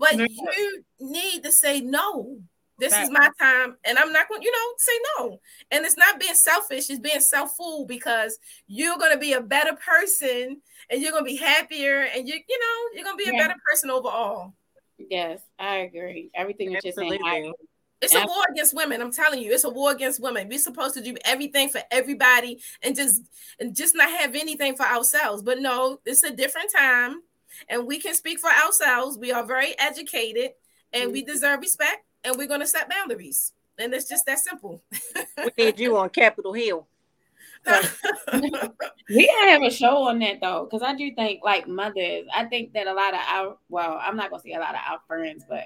But 0.00 0.16
you 0.16 0.82
need 0.98 1.44
to 1.44 1.52
say 1.52 1.80
no. 1.80 2.38
This 2.78 2.92
right. 2.92 3.02
is 3.02 3.10
my 3.10 3.28
time, 3.40 3.76
and 3.84 3.98
I'm 3.98 4.12
not 4.12 4.28
going, 4.28 4.40
to 4.40 4.44
you 4.44 4.52
know, 4.52 4.74
say 4.78 4.92
no. 5.18 5.40
And 5.72 5.84
it's 5.84 5.96
not 5.96 6.20
being 6.20 6.34
selfish; 6.34 6.88
it's 6.90 7.00
being 7.00 7.20
self-fool 7.20 7.86
because 7.86 8.38
you're 8.68 8.96
going 8.98 9.12
to 9.12 9.18
be 9.18 9.32
a 9.32 9.40
better 9.40 9.74
person, 9.74 10.60
and 10.88 11.02
you're 11.02 11.10
going 11.10 11.24
to 11.24 11.30
be 11.30 11.36
happier, 11.36 12.06
and 12.14 12.28
you, 12.28 12.34
you 12.34 12.58
know, 12.58 12.94
you're 12.94 13.04
going 13.04 13.18
to 13.18 13.24
be 13.24 13.30
yeah. 13.30 13.44
a 13.44 13.48
better 13.48 13.60
person 13.68 13.90
overall. 13.90 14.54
Yes, 14.96 15.40
I 15.58 15.78
agree. 15.78 16.30
Everything 16.34 16.72
that 16.72 16.84
you're 16.84 16.92
saying, 16.92 17.52
It's 18.00 18.14
a 18.14 18.24
war 18.24 18.44
against 18.50 18.74
women. 18.74 19.00
I'm 19.00 19.12
telling 19.12 19.42
you, 19.42 19.52
it's 19.52 19.64
a 19.64 19.70
war 19.70 19.90
against 19.90 20.20
women. 20.20 20.48
We're 20.48 20.58
supposed 20.58 20.94
to 20.94 21.02
do 21.02 21.16
everything 21.24 21.68
for 21.70 21.80
everybody 21.90 22.60
and 22.82 22.94
just 22.94 23.22
and 23.58 23.74
just 23.74 23.96
not 23.96 24.10
have 24.20 24.36
anything 24.36 24.76
for 24.76 24.86
ourselves. 24.86 25.42
But 25.42 25.58
no, 25.58 25.98
it's 26.06 26.22
a 26.22 26.30
different 26.30 26.70
time, 26.76 27.22
and 27.68 27.88
we 27.88 27.98
can 27.98 28.14
speak 28.14 28.38
for 28.38 28.50
ourselves. 28.50 29.18
We 29.18 29.32
are 29.32 29.44
very 29.44 29.76
educated, 29.80 30.52
and 30.92 31.04
mm-hmm. 31.04 31.12
we 31.12 31.24
deserve 31.24 31.60
respect 31.60 32.04
and 32.24 32.36
we're 32.36 32.46
going 32.46 32.60
to 32.60 32.66
set 32.66 32.90
boundaries. 32.90 33.52
And 33.78 33.94
it's 33.94 34.08
just 34.08 34.26
that 34.26 34.38
simple. 34.40 34.82
we 35.36 35.50
need 35.56 35.78
you 35.78 35.96
on 35.96 36.10
Capitol 36.10 36.52
Hill. 36.52 36.86
we 37.66 38.50
gotta 39.26 39.50
have 39.50 39.62
a 39.62 39.70
show 39.70 40.04
on 40.04 40.18
that 40.20 40.40
though, 40.40 40.64
because 40.64 40.82
I 40.82 40.94
do 40.94 41.12
think 41.14 41.42
like 41.44 41.66
mothers. 41.68 42.26
I 42.34 42.44
think 42.44 42.72
that 42.72 42.86
a 42.86 42.92
lot 42.92 43.14
of 43.14 43.20
our 43.28 43.56
well, 43.68 44.00
I'm 44.00 44.16
not 44.16 44.30
gonna 44.30 44.42
say 44.42 44.52
a 44.52 44.60
lot 44.60 44.74
of 44.74 44.80
our 44.88 45.00
friends, 45.06 45.44
but 45.48 45.64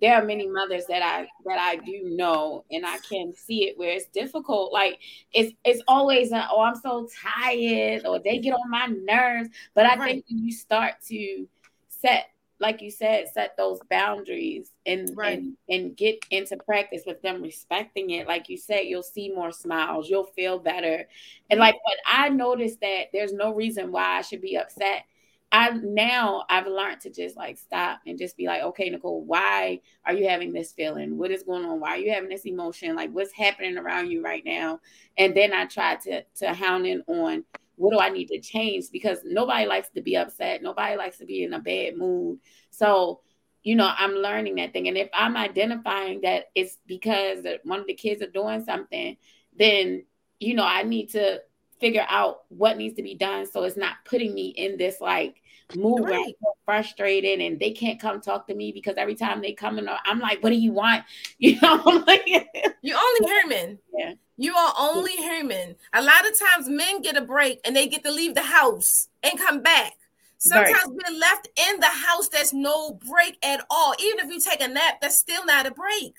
there 0.00 0.14
are 0.14 0.24
many 0.24 0.46
mothers 0.46 0.84
that 0.86 1.02
I 1.02 1.26
that 1.46 1.58
I 1.58 1.76
do 1.76 2.02
know, 2.04 2.64
and 2.70 2.86
I 2.86 2.98
can 2.98 3.32
see 3.34 3.64
it 3.64 3.78
where 3.78 3.90
it's 3.90 4.06
difficult. 4.06 4.72
Like 4.72 4.98
it's 5.32 5.54
it's 5.64 5.82
always 5.88 6.32
an, 6.32 6.44
oh 6.50 6.60
I'm 6.60 6.76
so 6.76 7.08
tired, 7.22 8.06
or 8.06 8.18
they 8.18 8.38
get 8.38 8.52
on 8.54 8.70
my 8.70 8.86
nerves. 8.86 9.48
But 9.74 9.86
I 9.86 9.96
right. 9.96 10.04
think 10.04 10.24
when 10.28 10.44
you 10.44 10.52
start 10.52 10.94
to 11.08 11.46
set 11.88 12.30
like 12.58 12.80
you 12.80 12.90
said, 12.90 13.26
set 13.32 13.56
those 13.56 13.80
boundaries 13.90 14.70
and, 14.86 15.10
right. 15.14 15.38
and 15.38 15.56
and 15.68 15.96
get 15.96 16.24
into 16.30 16.56
practice 16.56 17.02
with 17.06 17.20
them 17.22 17.42
respecting 17.42 18.10
it. 18.10 18.26
Like 18.26 18.48
you 18.48 18.56
said, 18.56 18.82
you'll 18.82 19.02
see 19.02 19.30
more 19.30 19.52
smiles, 19.52 20.08
you'll 20.08 20.32
feel 20.36 20.58
better. 20.58 21.06
And 21.50 21.60
like 21.60 21.74
what 21.82 21.98
I 22.06 22.28
noticed 22.30 22.80
that 22.80 23.06
there's 23.12 23.32
no 23.32 23.52
reason 23.54 23.92
why 23.92 24.18
I 24.18 24.22
should 24.22 24.40
be 24.40 24.56
upset. 24.56 25.04
I 25.52 25.70
now 25.70 26.44
I've 26.48 26.66
learned 26.66 27.00
to 27.02 27.10
just 27.10 27.36
like 27.36 27.56
stop 27.58 28.00
and 28.06 28.18
just 28.18 28.36
be 28.36 28.46
like, 28.46 28.62
okay, 28.62 28.90
Nicole, 28.90 29.22
why 29.22 29.80
are 30.04 30.14
you 30.14 30.28
having 30.28 30.52
this 30.52 30.72
feeling? 30.72 31.16
What 31.18 31.30
is 31.30 31.44
going 31.44 31.64
on? 31.64 31.78
Why 31.78 31.90
are 31.90 31.98
you 31.98 32.12
having 32.12 32.30
this 32.30 32.46
emotion? 32.46 32.96
Like 32.96 33.10
what's 33.10 33.32
happening 33.32 33.78
around 33.78 34.10
you 34.10 34.22
right 34.22 34.44
now? 34.44 34.80
And 35.18 35.36
then 35.36 35.52
I 35.52 35.66
try 35.66 35.96
to 35.96 36.24
to 36.36 36.52
hound 36.52 36.86
in 36.86 37.02
on 37.06 37.44
what 37.76 37.92
do 37.92 38.00
I 38.00 38.08
need 38.08 38.28
to 38.28 38.40
change? 38.40 38.86
Because 38.90 39.18
nobody 39.24 39.66
likes 39.66 39.88
to 39.90 40.02
be 40.02 40.16
upset. 40.16 40.62
Nobody 40.62 40.96
likes 40.96 41.18
to 41.18 41.26
be 41.26 41.44
in 41.44 41.52
a 41.52 41.60
bad 41.60 41.96
mood. 41.96 42.40
So, 42.70 43.20
you 43.62 43.76
know, 43.76 43.90
I'm 43.96 44.12
learning 44.12 44.56
that 44.56 44.72
thing. 44.72 44.88
And 44.88 44.96
if 44.96 45.08
I'm 45.12 45.36
identifying 45.36 46.22
that 46.22 46.46
it's 46.54 46.78
because 46.86 47.46
one 47.64 47.80
of 47.80 47.86
the 47.86 47.94
kids 47.94 48.22
are 48.22 48.30
doing 48.30 48.64
something, 48.64 49.16
then, 49.58 50.04
you 50.40 50.54
know, 50.54 50.64
I 50.64 50.82
need 50.82 51.10
to 51.10 51.42
figure 51.80 52.06
out 52.08 52.44
what 52.48 52.78
needs 52.78 52.96
to 52.96 53.02
be 53.02 53.14
done 53.14 53.46
so 53.46 53.62
it's 53.64 53.76
not 53.76 53.96
putting 54.06 54.34
me 54.34 54.46
in 54.48 54.78
this 54.78 54.98
like 54.98 55.42
mood 55.74 56.00
right. 56.00 56.10
where 56.10 56.20
I'm 56.20 56.32
so 56.42 56.52
frustrated 56.64 57.40
and 57.40 57.60
they 57.60 57.72
can't 57.72 58.00
come 58.00 58.20
talk 58.20 58.46
to 58.46 58.54
me 58.54 58.72
because 58.72 58.94
every 58.96 59.14
time 59.14 59.42
they 59.42 59.52
come 59.52 59.78
in, 59.78 59.88
I'm 60.06 60.20
like, 60.20 60.42
what 60.42 60.50
do 60.50 60.56
you 60.56 60.72
want? 60.72 61.04
You 61.38 61.60
know, 61.60 61.82
I'm 61.84 62.04
like, 62.04 62.26
you 62.26 62.96
only 62.96 63.32
human. 63.42 63.78
Yeah. 63.96 64.14
You 64.36 64.54
are 64.54 64.74
only 64.78 65.12
human. 65.12 65.76
A 65.94 66.02
lot 66.02 66.28
of 66.28 66.38
times 66.38 66.68
men 66.68 67.00
get 67.00 67.16
a 67.16 67.22
break 67.22 67.60
and 67.64 67.74
they 67.74 67.86
get 67.86 68.04
to 68.04 68.12
leave 68.12 68.34
the 68.34 68.42
house 68.42 69.08
and 69.22 69.38
come 69.38 69.62
back. 69.62 69.92
Sometimes 70.38 70.74
right. 70.74 70.86
we're 70.88 71.18
left 71.18 71.48
in 71.56 71.80
the 71.80 71.86
house, 71.86 72.28
there's 72.28 72.52
no 72.52 73.00
break 73.08 73.38
at 73.42 73.64
all. 73.70 73.94
Even 73.98 74.26
if 74.26 74.32
you 74.32 74.40
take 74.40 74.60
a 74.60 74.68
nap, 74.68 75.00
that's 75.00 75.18
still 75.18 75.46
not 75.46 75.66
a 75.66 75.70
break. 75.70 76.14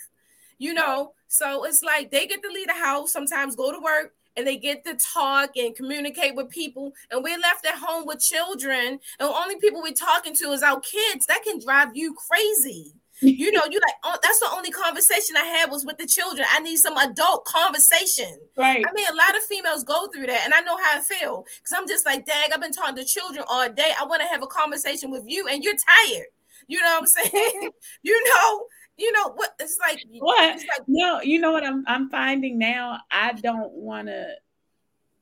You 0.57 0.73
know, 0.73 1.13
so 1.27 1.65
it's 1.65 1.83
like 1.83 2.09
they 2.09 2.25
get 2.25 2.41
to 2.41 2.49
leave 2.49 2.67
the 2.67 2.73
house, 2.73 3.13
sometimes 3.13 3.55
go 3.55 3.71
to 3.71 3.79
work, 3.79 4.15
and 4.35 4.47
they 4.47 4.57
get 4.57 4.83
to 4.85 4.95
talk 4.95 5.51
and 5.55 5.75
communicate 5.75 6.35
with 6.35 6.49
people. 6.49 6.93
And 7.11 7.23
we're 7.23 7.37
left 7.37 7.67
at 7.67 7.75
home 7.75 8.07
with 8.07 8.19
children, 8.19 8.99
and 9.19 9.29
the 9.29 9.35
only 9.35 9.57
people 9.57 9.83
we're 9.83 9.93
talking 9.93 10.33
to 10.35 10.51
is 10.51 10.63
our 10.63 10.79
kids. 10.79 11.27
That 11.27 11.43
can 11.43 11.59
drive 11.59 11.95
you 11.95 12.15
crazy 12.15 12.93
you 13.21 13.51
know, 13.51 13.63
you 13.69 13.79
like, 13.79 13.95
oh, 14.03 14.17
that's 14.21 14.39
the 14.39 14.49
only 14.53 14.71
conversation 14.71 15.35
I 15.37 15.43
had 15.43 15.71
was 15.71 15.85
with 15.85 15.97
the 15.97 16.05
children. 16.05 16.47
I 16.51 16.59
need 16.59 16.77
some 16.77 16.97
adult 16.97 17.45
conversation. 17.45 18.37
Right. 18.55 18.83
I 18.87 18.93
mean, 18.93 19.07
a 19.09 19.15
lot 19.15 19.35
of 19.35 19.43
females 19.43 19.83
go 19.83 20.07
through 20.07 20.27
that, 20.27 20.41
and 20.45 20.53
I 20.53 20.61
know 20.61 20.77
how 20.77 20.99
I 20.99 21.01
feel 21.01 21.45
because 21.57 21.73
I'm 21.75 21.87
just 21.87 22.05
like, 22.05 22.25
dang, 22.25 22.53
I've 22.53 22.61
been 22.61 22.71
talking 22.71 22.95
to 22.95 23.05
children 23.05 23.43
all 23.47 23.67
day. 23.69 23.91
I 23.99 24.05
want 24.05 24.21
to 24.21 24.27
have 24.27 24.43
a 24.43 24.47
conversation 24.47 25.09
with 25.09 25.23
you, 25.25 25.47
and 25.47 25.63
you're 25.63 25.73
tired. 25.73 26.27
You 26.67 26.79
know 26.79 26.99
what 26.99 27.01
I'm 27.01 27.07
saying? 27.07 27.71
you 28.03 28.23
know, 28.25 28.65
you 28.97 29.11
know 29.11 29.29
what? 29.29 29.53
It's 29.59 29.77
like 29.79 30.03
what? 30.19 30.55
It's 30.55 30.65
like, 30.65 30.87
no, 30.87 31.21
you 31.21 31.39
know 31.39 31.51
what 31.51 31.65
I'm 31.65 31.83
I'm 31.87 32.09
finding 32.09 32.57
now. 32.57 32.99
I 33.09 33.33
don't 33.33 33.71
want 33.71 34.07
to 34.07 34.35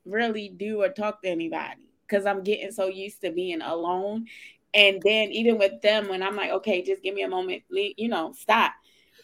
really 0.05 0.49
do 0.49 0.81
or 0.81 0.89
talk 0.89 1.21
to 1.23 1.29
anybody 1.29 1.87
because 2.07 2.25
I'm 2.25 2.43
getting 2.43 2.71
so 2.71 2.87
used 2.87 3.21
to 3.21 3.31
being 3.31 3.61
alone 3.61 4.27
and 4.75 5.01
then 5.01 5.31
even 5.31 5.57
with 5.57 5.81
them, 5.81 6.09
when 6.09 6.21
I'm 6.21 6.35
like, 6.35 6.51
okay, 6.51 6.83
just 6.83 7.01
give 7.01 7.15
me 7.15 7.23
a 7.23 7.29
moment, 7.29 7.63
you 7.69 8.09
know, 8.09 8.33
stop. 8.37 8.73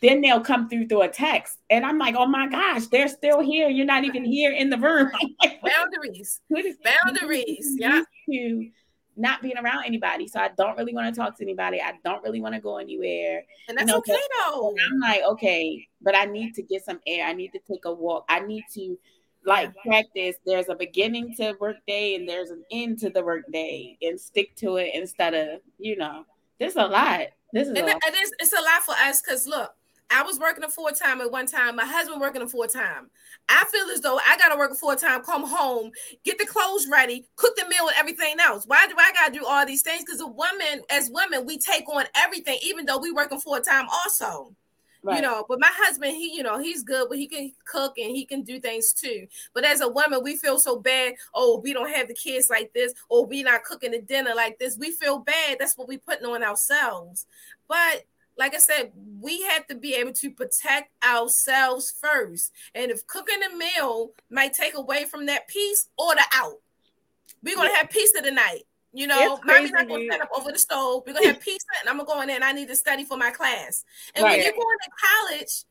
Then 0.01 0.21
they'll 0.21 0.41
come 0.41 0.67
through 0.67 0.87
through 0.87 1.03
a 1.03 1.09
text, 1.09 1.59
and 1.69 1.85
I'm 1.85 1.99
like, 1.99 2.15
oh 2.15 2.25
my 2.25 2.47
gosh, 2.47 2.87
they're 2.87 3.07
still 3.07 3.39
here. 3.41 3.69
You're 3.69 3.85
not 3.85 4.03
even 4.03 4.25
here 4.25 4.51
in 4.51 4.71
the 4.71 4.77
room. 4.77 5.11
Boundaries, 5.63 6.41
boundaries, 6.49 7.75
yeah. 7.77 8.01
To 8.27 8.69
not 9.17 9.43
being 9.43 9.57
around 9.57 9.83
anybody, 9.85 10.27
so 10.27 10.39
I 10.39 10.49
don't 10.57 10.75
really 10.75 10.95
want 10.95 11.13
to 11.13 11.19
talk 11.19 11.37
to 11.37 11.43
anybody. 11.43 11.79
I 11.79 11.93
don't 12.03 12.23
really 12.23 12.41
want 12.41 12.55
to 12.55 12.61
go 12.61 12.77
anywhere. 12.77 13.43
And 13.67 13.77
that's 13.77 13.87
you 13.87 13.93
know, 13.93 13.99
okay 13.99 14.17
though. 14.39 14.73
I'm 14.91 14.99
like, 14.99 15.21
okay, 15.33 15.87
but 16.01 16.15
I 16.15 16.25
need 16.25 16.55
to 16.55 16.63
get 16.63 16.83
some 16.83 16.99
air. 17.05 17.27
I 17.27 17.33
need 17.33 17.51
to 17.51 17.59
take 17.69 17.85
a 17.85 17.93
walk. 17.93 18.25
I 18.27 18.39
need 18.39 18.63
to 18.73 18.97
like 19.45 19.73
practice 19.85 20.35
there's 20.45 20.69
a 20.69 20.75
beginning 20.75 21.33
to 21.35 21.55
work 21.59 21.77
day 21.87 22.15
and 22.15 22.27
there's 22.27 22.51
an 22.51 22.63
end 22.71 22.99
to 22.99 23.09
the 23.09 23.23
work 23.23 23.43
day 23.51 23.97
and 24.01 24.19
stick 24.19 24.55
to 24.55 24.75
it 24.77 24.91
instead 24.93 25.33
of 25.33 25.59
you 25.79 25.97
know 25.97 26.23
there's 26.59 26.75
a 26.75 26.85
lot 26.85 27.21
this 27.53 27.67
is 27.67 27.69
and 27.69 27.79
a 27.79 27.85
lot. 27.85 27.97
it 28.07 28.15
is 28.21 28.31
it's 28.39 28.53
a 28.53 28.61
lot 28.61 28.83
for 28.85 28.93
us 28.93 29.21
because 29.21 29.47
look 29.47 29.73
I 30.13 30.23
was 30.23 30.39
working 30.39 30.63
a 30.63 30.69
full 30.69 30.89
time 30.89 31.21
at 31.21 31.31
one 31.31 31.47
time. 31.47 31.77
My 31.77 31.85
husband 31.85 32.19
working 32.19 32.41
a 32.41 32.47
full 32.47 32.67
time. 32.67 33.09
I 33.47 33.63
feel 33.71 33.85
as 33.93 34.01
though 34.01 34.17
I 34.17 34.35
gotta 34.37 34.57
work 34.57 34.71
a 34.71 34.75
full 34.75 34.95
time, 34.95 35.23
come 35.23 35.47
home, 35.47 35.91
get 36.25 36.37
the 36.37 36.45
clothes 36.45 36.87
ready, 36.91 37.25
cook 37.37 37.55
the 37.55 37.63
meal, 37.69 37.87
and 37.87 37.95
everything 37.97 38.35
else. 38.41 38.65
Why 38.67 38.87
do 38.87 38.95
I 38.97 39.13
gotta 39.13 39.31
do 39.31 39.45
all 39.45 39.65
these 39.65 39.83
things? 39.83 40.03
Because 40.05 40.19
a 40.19 40.27
woman, 40.27 40.83
as 40.89 41.09
women, 41.13 41.45
we 41.45 41.57
take 41.57 41.87
on 41.87 42.05
everything, 42.15 42.59
even 42.61 42.85
though 42.85 42.97
we 42.97 43.11
working 43.11 43.39
full 43.39 43.59
time 43.61 43.87
also. 43.89 44.53
Right. 45.03 45.15
You 45.15 45.21
know, 45.23 45.45
but 45.49 45.59
my 45.59 45.71
husband, 45.71 46.11
he, 46.15 46.35
you 46.35 46.43
know, 46.43 46.59
he's 46.59 46.83
good, 46.83 47.09
but 47.09 47.17
he 47.17 47.27
can 47.27 47.51
cook 47.65 47.97
and 47.97 48.15
he 48.15 48.23
can 48.23 48.43
do 48.43 48.59
things 48.59 48.93
too. 48.93 49.25
But 49.53 49.65
as 49.65 49.81
a 49.81 49.87
woman, 49.89 50.21
we 50.23 50.35
feel 50.35 50.59
so 50.59 50.77
bad. 50.77 51.15
Oh, 51.33 51.59
we 51.63 51.73
don't 51.73 51.89
have 51.89 52.07
the 52.07 52.13
kids 52.13 52.51
like 52.51 52.71
this, 52.73 52.93
or 53.09 53.25
we 53.25 53.41
not 53.41 53.63
cooking 53.63 53.91
the 53.91 54.01
dinner 54.01 54.33
like 54.35 54.59
this. 54.59 54.77
We 54.77 54.91
feel 54.91 55.17
bad. 55.17 55.57
That's 55.59 55.75
what 55.75 55.87
we 55.87 55.97
putting 55.97 56.27
on 56.27 56.43
ourselves. 56.43 57.25
But 57.67 58.05
like 58.37 58.53
I 58.53 58.59
said, 58.59 58.91
we 59.19 59.41
have 59.41 59.65
to 59.67 59.75
be 59.75 59.95
able 59.95 60.13
to 60.13 60.31
protect 60.31 60.91
ourselves 61.03 61.93
first. 61.99 62.51
And 62.75 62.91
if 62.91 63.05
cooking 63.07 63.39
a 63.43 63.55
meal 63.55 64.11
might 64.29 64.53
take 64.53 64.75
away 64.75 65.05
from 65.05 65.25
that 65.25 65.47
peace, 65.47 65.89
order 65.97 66.21
out. 66.31 66.59
We're 67.43 67.55
gonna 67.55 67.69
yeah. 67.71 67.77
have 67.77 67.89
peace 67.89 68.13
of 68.17 68.23
the 68.23 68.31
night. 68.31 68.63
You 68.93 69.07
know, 69.07 69.39
mommy's 69.45 69.71
not 69.71 69.87
gonna 69.87 70.05
set 70.09 70.21
up 70.21 70.29
over 70.37 70.51
the 70.51 70.59
stove. 70.59 71.03
We're 71.05 71.13
gonna 71.13 71.27
have 71.27 71.39
pizza, 71.41 71.67
and 71.79 71.89
I'm 71.89 71.97
gonna 71.97 72.07
go 72.07 72.21
in 72.21 72.27
there 72.27 72.35
and 72.35 72.43
I 72.43 72.51
need 72.51 72.67
to 72.67 72.75
study 72.75 73.05
for 73.05 73.17
my 73.17 73.31
class. 73.31 73.85
And 74.15 74.23
right. 74.23 74.31
when 74.31 74.43
you're 74.43 74.53
going 74.53 74.77
to 74.83 74.89
college, 75.29 75.63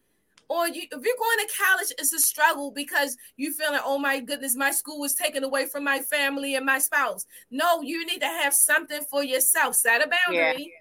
or 0.50 0.66
you, 0.66 0.82
if 0.82 0.90
you're 0.90 1.00
going 1.00 1.46
to 1.46 1.54
college, 1.56 1.92
it's 1.96 2.12
a 2.12 2.18
struggle 2.18 2.72
because 2.72 3.16
you 3.36 3.52
feel 3.52 3.70
like, 3.70 3.82
oh 3.84 3.98
my 3.98 4.18
goodness, 4.18 4.56
my 4.56 4.72
school 4.72 4.98
was 4.98 5.14
taken 5.14 5.44
away 5.44 5.66
from 5.66 5.84
my 5.84 6.00
family 6.00 6.56
and 6.56 6.66
my 6.66 6.78
spouse. 6.78 7.24
No, 7.52 7.82
you 7.82 8.04
need 8.04 8.20
to 8.20 8.26
have 8.26 8.52
something 8.52 9.00
for 9.08 9.22
yourself. 9.22 9.76
Set 9.76 10.02
a 10.02 10.08
boundary. 10.08 10.74
Yeah. 10.74 10.80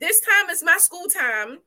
This 0.00 0.20
time 0.20 0.50
is 0.50 0.64
my 0.64 0.78
school 0.78 1.06
time. 1.06 1.58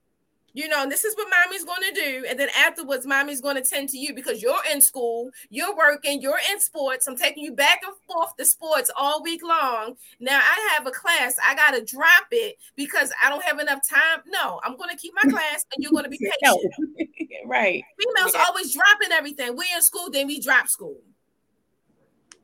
You 0.58 0.68
know, 0.68 0.90
this 0.90 1.06
is 1.06 1.16
what 1.16 1.28
mommy's 1.30 1.64
going 1.64 1.84
to 1.84 1.92
do. 1.92 2.26
And 2.28 2.40
then 2.40 2.50
afterwards, 2.58 3.06
mommy's 3.06 3.42
going 3.42 3.58
to 3.58 3.62
tend 3.62 3.90
to 3.90 3.98
you 3.98 4.16
because 4.16 4.42
you're 4.42 4.56
in 4.74 4.82
school, 4.82 5.30
you're 5.52 5.76
working, 5.78 6.20
you're 6.20 6.40
in 6.52 6.60
sports. 6.60 7.06
I'm 7.06 7.16
taking 7.16 7.44
you 7.44 7.54
back 7.54 7.82
and 7.86 7.94
forth 8.08 8.36
to 8.38 8.46
sports 8.46 8.90
all 8.98 9.22
week 9.22 9.44
long. 9.44 9.94
Now 10.20 10.40
I 10.40 10.74
have 10.74 10.88
a 10.88 10.92
class, 10.92 11.36
I 11.46 11.54
got 11.54 11.76
to 11.76 11.86
drop 11.86 12.26
it 12.32 12.56
because 12.76 13.12
I 13.24 13.30
don't 13.30 13.44
have 13.44 13.60
enough 13.60 13.82
time. 13.88 14.24
No, 14.26 14.60
I'm 14.64 14.76
going 14.78 14.90
to 14.90 14.98
keep 14.98 15.14
my 15.14 15.30
class 15.30 15.64
and 15.76 15.84
you're 15.84 15.92
going 15.92 16.06
to 16.06 16.10
be 16.10 16.18
patient. 16.42 17.30
right. 17.46 17.84
Females 18.00 18.34
yeah. 18.34 18.44
always 18.48 18.74
dropping 18.74 19.12
everything. 19.12 19.56
We 19.56 19.66
in 19.76 19.84
school, 19.84 20.10
then 20.10 20.26
we 20.26 20.42
drop 20.42 20.70
school. 20.70 20.98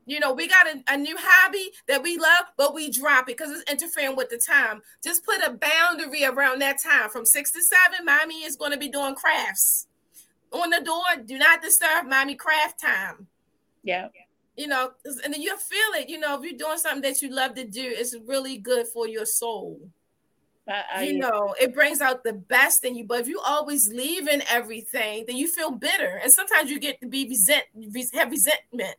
You 0.06 0.20
know, 0.20 0.32
we 0.32 0.48
got 0.48 0.66
a, 0.66 0.94
a, 0.94 0.96
new 0.96 1.16
hobby 1.18 1.70
that 1.88 2.02
we 2.02 2.18
love, 2.18 2.46
but 2.56 2.74
we 2.74 2.90
drop 2.90 3.28
it 3.28 3.38
because 3.38 3.50
it's 3.50 3.70
interfering 3.70 4.16
with 4.16 4.28
the 4.28 4.36
time. 4.38 4.82
Just 5.02 5.24
put 5.24 5.38
a 5.42 5.50
boundary 5.50 6.24
around 6.24 6.60
that 6.60 6.76
time. 6.82 7.08
From 7.08 7.24
six 7.24 7.50
to 7.52 7.62
seven, 7.62 8.04
mommy 8.04 8.44
is 8.44 8.56
going 8.56 8.72
to 8.72 8.78
be 8.78 8.88
doing 8.88 9.14
crafts. 9.14 9.86
On 10.52 10.68
the 10.68 10.82
door, 10.82 11.24
do 11.24 11.38
not 11.38 11.62
disturb 11.62 12.06
mommy 12.06 12.34
craft 12.34 12.80
time. 12.80 13.26
Yeah. 13.82 14.08
You 14.56 14.68
know, 14.68 14.92
and 15.24 15.32
then 15.32 15.42
you 15.42 15.56
feel 15.56 16.00
it. 16.00 16.08
You 16.08 16.20
know, 16.20 16.38
if 16.38 16.44
you're 16.44 16.58
doing 16.58 16.78
something 16.78 17.02
that 17.10 17.22
you 17.22 17.30
love 17.30 17.54
to 17.54 17.64
do, 17.64 17.82
it's 17.82 18.14
really 18.26 18.58
good 18.58 18.86
for 18.88 19.08
your 19.08 19.26
soul. 19.26 19.80
I, 20.68 20.82
I, 20.96 21.02
you 21.04 21.18
know, 21.18 21.54
it 21.60 21.74
brings 21.74 22.00
out 22.00 22.24
the 22.24 22.34
best 22.34 22.84
in 22.84 22.94
you. 22.94 23.04
But 23.04 23.20
if 23.20 23.28
you 23.28 23.40
always 23.40 23.88
leaving 23.88 24.42
everything, 24.48 25.24
then 25.26 25.36
you 25.36 25.48
feel 25.48 25.70
bitter, 25.70 26.20
and 26.22 26.32
sometimes 26.32 26.70
you 26.70 26.78
get 26.78 27.00
to 27.00 27.06
be 27.06 27.28
resent, 27.28 27.64
have 28.14 28.30
resentment 28.30 28.96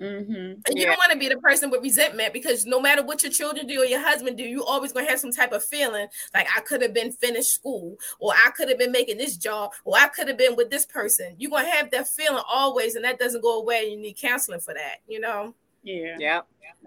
Mm-hmm. 0.00 0.32
And 0.34 0.60
you 0.68 0.82
yeah. 0.82 0.86
don't 0.86 0.98
want 0.98 1.12
to 1.12 1.18
be 1.18 1.28
the 1.28 1.38
person 1.38 1.70
with 1.70 1.82
resentment 1.82 2.34
because 2.34 2.66
no 2.66 2.80
matter 2.80 3.02
what 3.02 3.22
your 3.22 3.32
children 3.32 3.66
do 3.66 3.80
or 3.80 3.86
your 3.86 4.00
husband 4.00 4.36
do, 4.36 4.44
you 4.44 4.62
always 4.62 4.92
gonna 4.92 5.08
have 5.08 5.20
some 5.20 5.32
type 5.32 5.52
of 5.52 5.64
feeling 5.64 6.06
like 6.34 6.46
I 6.54 6.60
could 6.60 6.82
have 6.82 6.92
been 6.92 7.12
finished 7.12 7.50
school, 7.50 7.96
or 8.18 8.32
I 8.32 8.50
could 8.50 8.68
have 8.68 8.78
been 8.78 8.92
making 8.92 9.16
this 9.18 9.36
job, 9.36 9.72
or 9.84 9.96
I 9.96 10.08
could 10.08 10.28
have 10.28 10.36
been 10.36 10.54
with 10.54 10.70
this 10.70 10.84
person. 10.84 11.34
You're 11.38 11.50
gonna 11.50 11.68
have 11.68 11.90
that 11.92 12.08
feeling 12.08 12.42
always, 12.50 12.94
and 12.94 13.04
that 13.04 13.18
doesn't 13.18 13.42
go 13.42 13.60
away. 13.60 13.88
You 13.90 13.96
need 13.96 14.18
counseling 14.18 14.60
for 14.60 14.74
that, 14.74 14.96
you 15.08 15.20
know. 15.20 15.54
Yeah. 15.82 16.16
Yeah. 16.18 16.40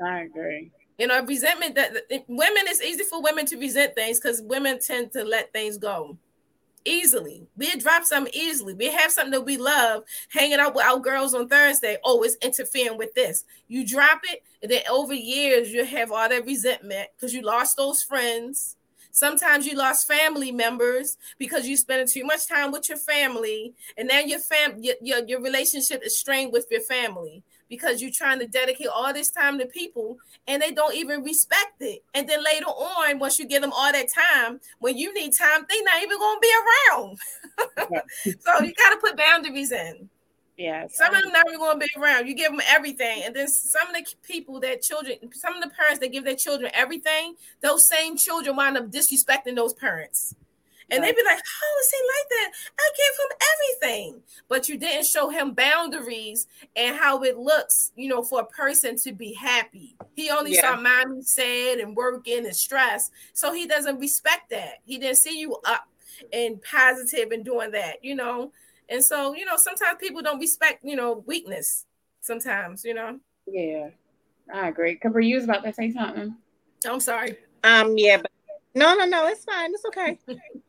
I 0.03 0.21
agree. 0.21 0.71
You 0.99 1.07
know, 1.07 1.23
resentment 1.23 1.75
that 1.75 1.93
women 2.27 2.63
it's 2.67 2.81
easy 2.81 3.03
for 3.05 3.21
women 3.23 3.45
to 3.47 3.57
resent 3.57 3.95
things 3.95 4.19
because 4.19 4.41
women 4.41 4.79
tend 4.79 5.13
to 5.13 5.23
let 5.23 5.51
things 5.53 5.77
go 5.77 6.17
easily. 6.85 7.47
We 7.57 7.75
drop 7.75 8.03
something 8.03 8.33
easily. 8.33 8.73
We 8.73 8.91
have 8.91 9.11
something 9.11 9.31
that 9.31 9.45
we 9.45 9.57
love, 9.57 10.03
hanging 10.29 10.59
out 10.59 10.75
with 10.75 10.85
our 10.85 10.99
girls 10.99 11.33
on 11.33 11.47
Thursday. 11.47 11.97
Oh, 12.03 12.23
it's 12.23 12.37
interfering 12.41 12.97
with 12.97 13.13
this. 13.13 13.43
You 13.67 13.85
drop 13.85 14.21
it, 14.23 14.43
and 14.61 14.71
then 14.71 14.81
over 14.89 15.13
years 15.13 15.71
you 15.71 15.85
have 15.85 16.11
all 16.11 16.27
that 16.29 16.45
resentment 16.45 17.09
because 17.15 17.33
you 17.33 17.41
lost 17.41 17.77
those 17.77 18.03
friends. 18.03 18.75
Sometimes 19.11 19.65
you 19.65 19.75
lost 19.75 20.07
family 20.07 20.51
members 20.51 21.17
because 21.37 21.67
you 21.67 21.75
spent 21.75 22.09
too 22.09 22.23
much 22.23 22.47
time 22.47 22.71
with 22.71 22.87
your 22.87 22.97
family, 22.97 23.73
and 23.97 24.07
now 24.07 24.19
your 24.19 24.39
fam 24.39 24.75
your, 24.81 24.95
your, 25.01 25.25
your 25.25 25.41
relationship 25.41 26.01
is 26.03 26.17
strained 26.17 26.53
with 26.53 26.67
your 26.69 26.81
family 26.81 27.43
because 27.69 28.01
you're 28.01 28.11
trying 28.11 28.39
to 28.39 28.47
dedicate 28.47 28.87
all 28.87 29.13
this 29.13 29.29
time 29.29 29.59
to 29.59 29.65
people 29.65 30.17
and 30.47 30.61
they 30.61 30.71
don't 30.71 30.95
even 30.95 31.23
respect 31.23 31.81
it. 31.81 32.03
And 32.13 32.27
then 32.27 32.43
later 32.43 32.65
on, 32.65 33.19
once 33.19 33.39
you 33.39 33.47
give 33.47 33.61
them 33.61 33.71
all 33.73 33.91
that 33.91 34.07
time, 34.13 34.59
when 34.79 34.97
you 34.97 35.13
need 35.13 35.33
time, 35.37 35.65
they're 35.69 35.83
not 35.83 36.03
even 36.03 36.17
going 36.17 36.37
to 36.37 36.41
be 36.41 36.53
around. 36.61 37.17
so 38.39 38.63
you 38.63 38.73
got 38.73 38.89
to 38.89 38.97
put 39.01 39.15
boundaries 39.15 39.71
in. 39.71 40.09
Yeah. 40.57 40.87
Some 40.89 41.15
of 41.15 41.23
them 41.23 41.31
not 41.31 41.45
even 41.47 41.59
going 41.59 41.79
to 41.79 41.85
be 41.85 42.01
around. 42.01 42.27
You 42.27 42.35
give 42.35 42.51
them 42.51 42.61
everything. 42.67 43.23
And 43.23 43.33
then 43.33 43.47
some 43.47 43.87
of 43.87 43.95
the 43.95 44.05
people 44.23 44.59
that 44.59 44.81
children, 44.81 45.17
some 45.31 45.55
of 45.55 45.63
the 45.63 45.69
parents 45.69 45.99
that 45.99 46.11
give 46.11 46.25
their 46.25 46.35
children 46.35 46.69
everything, 46.73 47.35
those 47.61 47.87
same 47.87 48.17
children 48.17 48.57
wind 48.57 48.77
up 48.77 48.91
disrespecting 48.91 49.55
those 49.55 49.73
parents. 49.73 50.35
And 50.91 51.03
they'd 51.03 51.15
be 51.15 51.23
like, 51.23 51.37
How 51.37 51.79
is 51.81 51.91
he 51.91 51.97
like 52.07 52.29
that? 52.29 52.51
I 52.79 52.89
gave 52.97 53.19
him 53.19 53.37
everything. 53.53 54.21
But 54.47 54.69
you 54.69 54.77
didn't 54.77 55.05
show 55.05 55.29
him 55.29 55.53
boundaries 55.53 56.47
and 56.75 56.95
how 56.95 57.23
it 57.23 57.37
looks, 57.37 57.91
you 57.95 58.07
know, 58.07 58.23
for 58.23 58.41
a 58.41 58.45
person 58.45 58.95
to 58.97 59.11
be 59.11 59.33
happy. 59.33 59.95
He 60.15 60.29
only 60.29 60.55
yeah. 60.55 60.61
saw 60.61 60.81
mommy 60.81 61.21
sad 61.21 61.79
and 61.79 61.95
working 61.95 62.45
and 62.45 62.55
stressed. 62.55 63.11
So 63.33 63.53
he 63.53 63.67
doesn't 63.67 63.99
respect 63.99 64.49
that. 64.49 64.75
He 64.85 64.97
didn't 64.97 65.17
see 65.17 65.39
you 65.39 65.57
up 65.65 65.87
and 66.33 66.61
positive 66.61 67.31
and 67.31 67.45
doing 67.45 67.71
that, 67.71 68.03
you 68.03 68.15
know. 68.15 68.51
And 68.89 69.03
so, 69.03 69.35
you 69.35 69.45
know, 69.45 69.57
sometimes 69.57 69.97
people 69.99 70.21
don't 70.21 70.39
respect, 70.39 70.83
you 70.83 70.95
know, 70.95 71.23
weakness 71.27 71.85
sometimes, 72.21 72.83
you 72.83 72.93
know. 72.93 73.19
Yeah. 73.47 73.89
I 74.53 74.67
agree. 74.67 74.95
Cooper, 74.95 75.19
you 75.19 75.35
was 75.35 75.43
about 75.43 75.63
to 75.63 75.73
say 75.73 75.91
something. 75.91 76.35
I'm 76.87 76.99
sorry. 76.99 77.37
Um, 77.63 77.97
yeah, 77.97 78.17
but 78.17 78.31
no, 78.75 78.95
no, 78.95 79.05
no, 79.05 79.27
it's 79.27 79.43
fine. 79.43 79.71
It's 79.73 79.85
okay. 79.85 80.17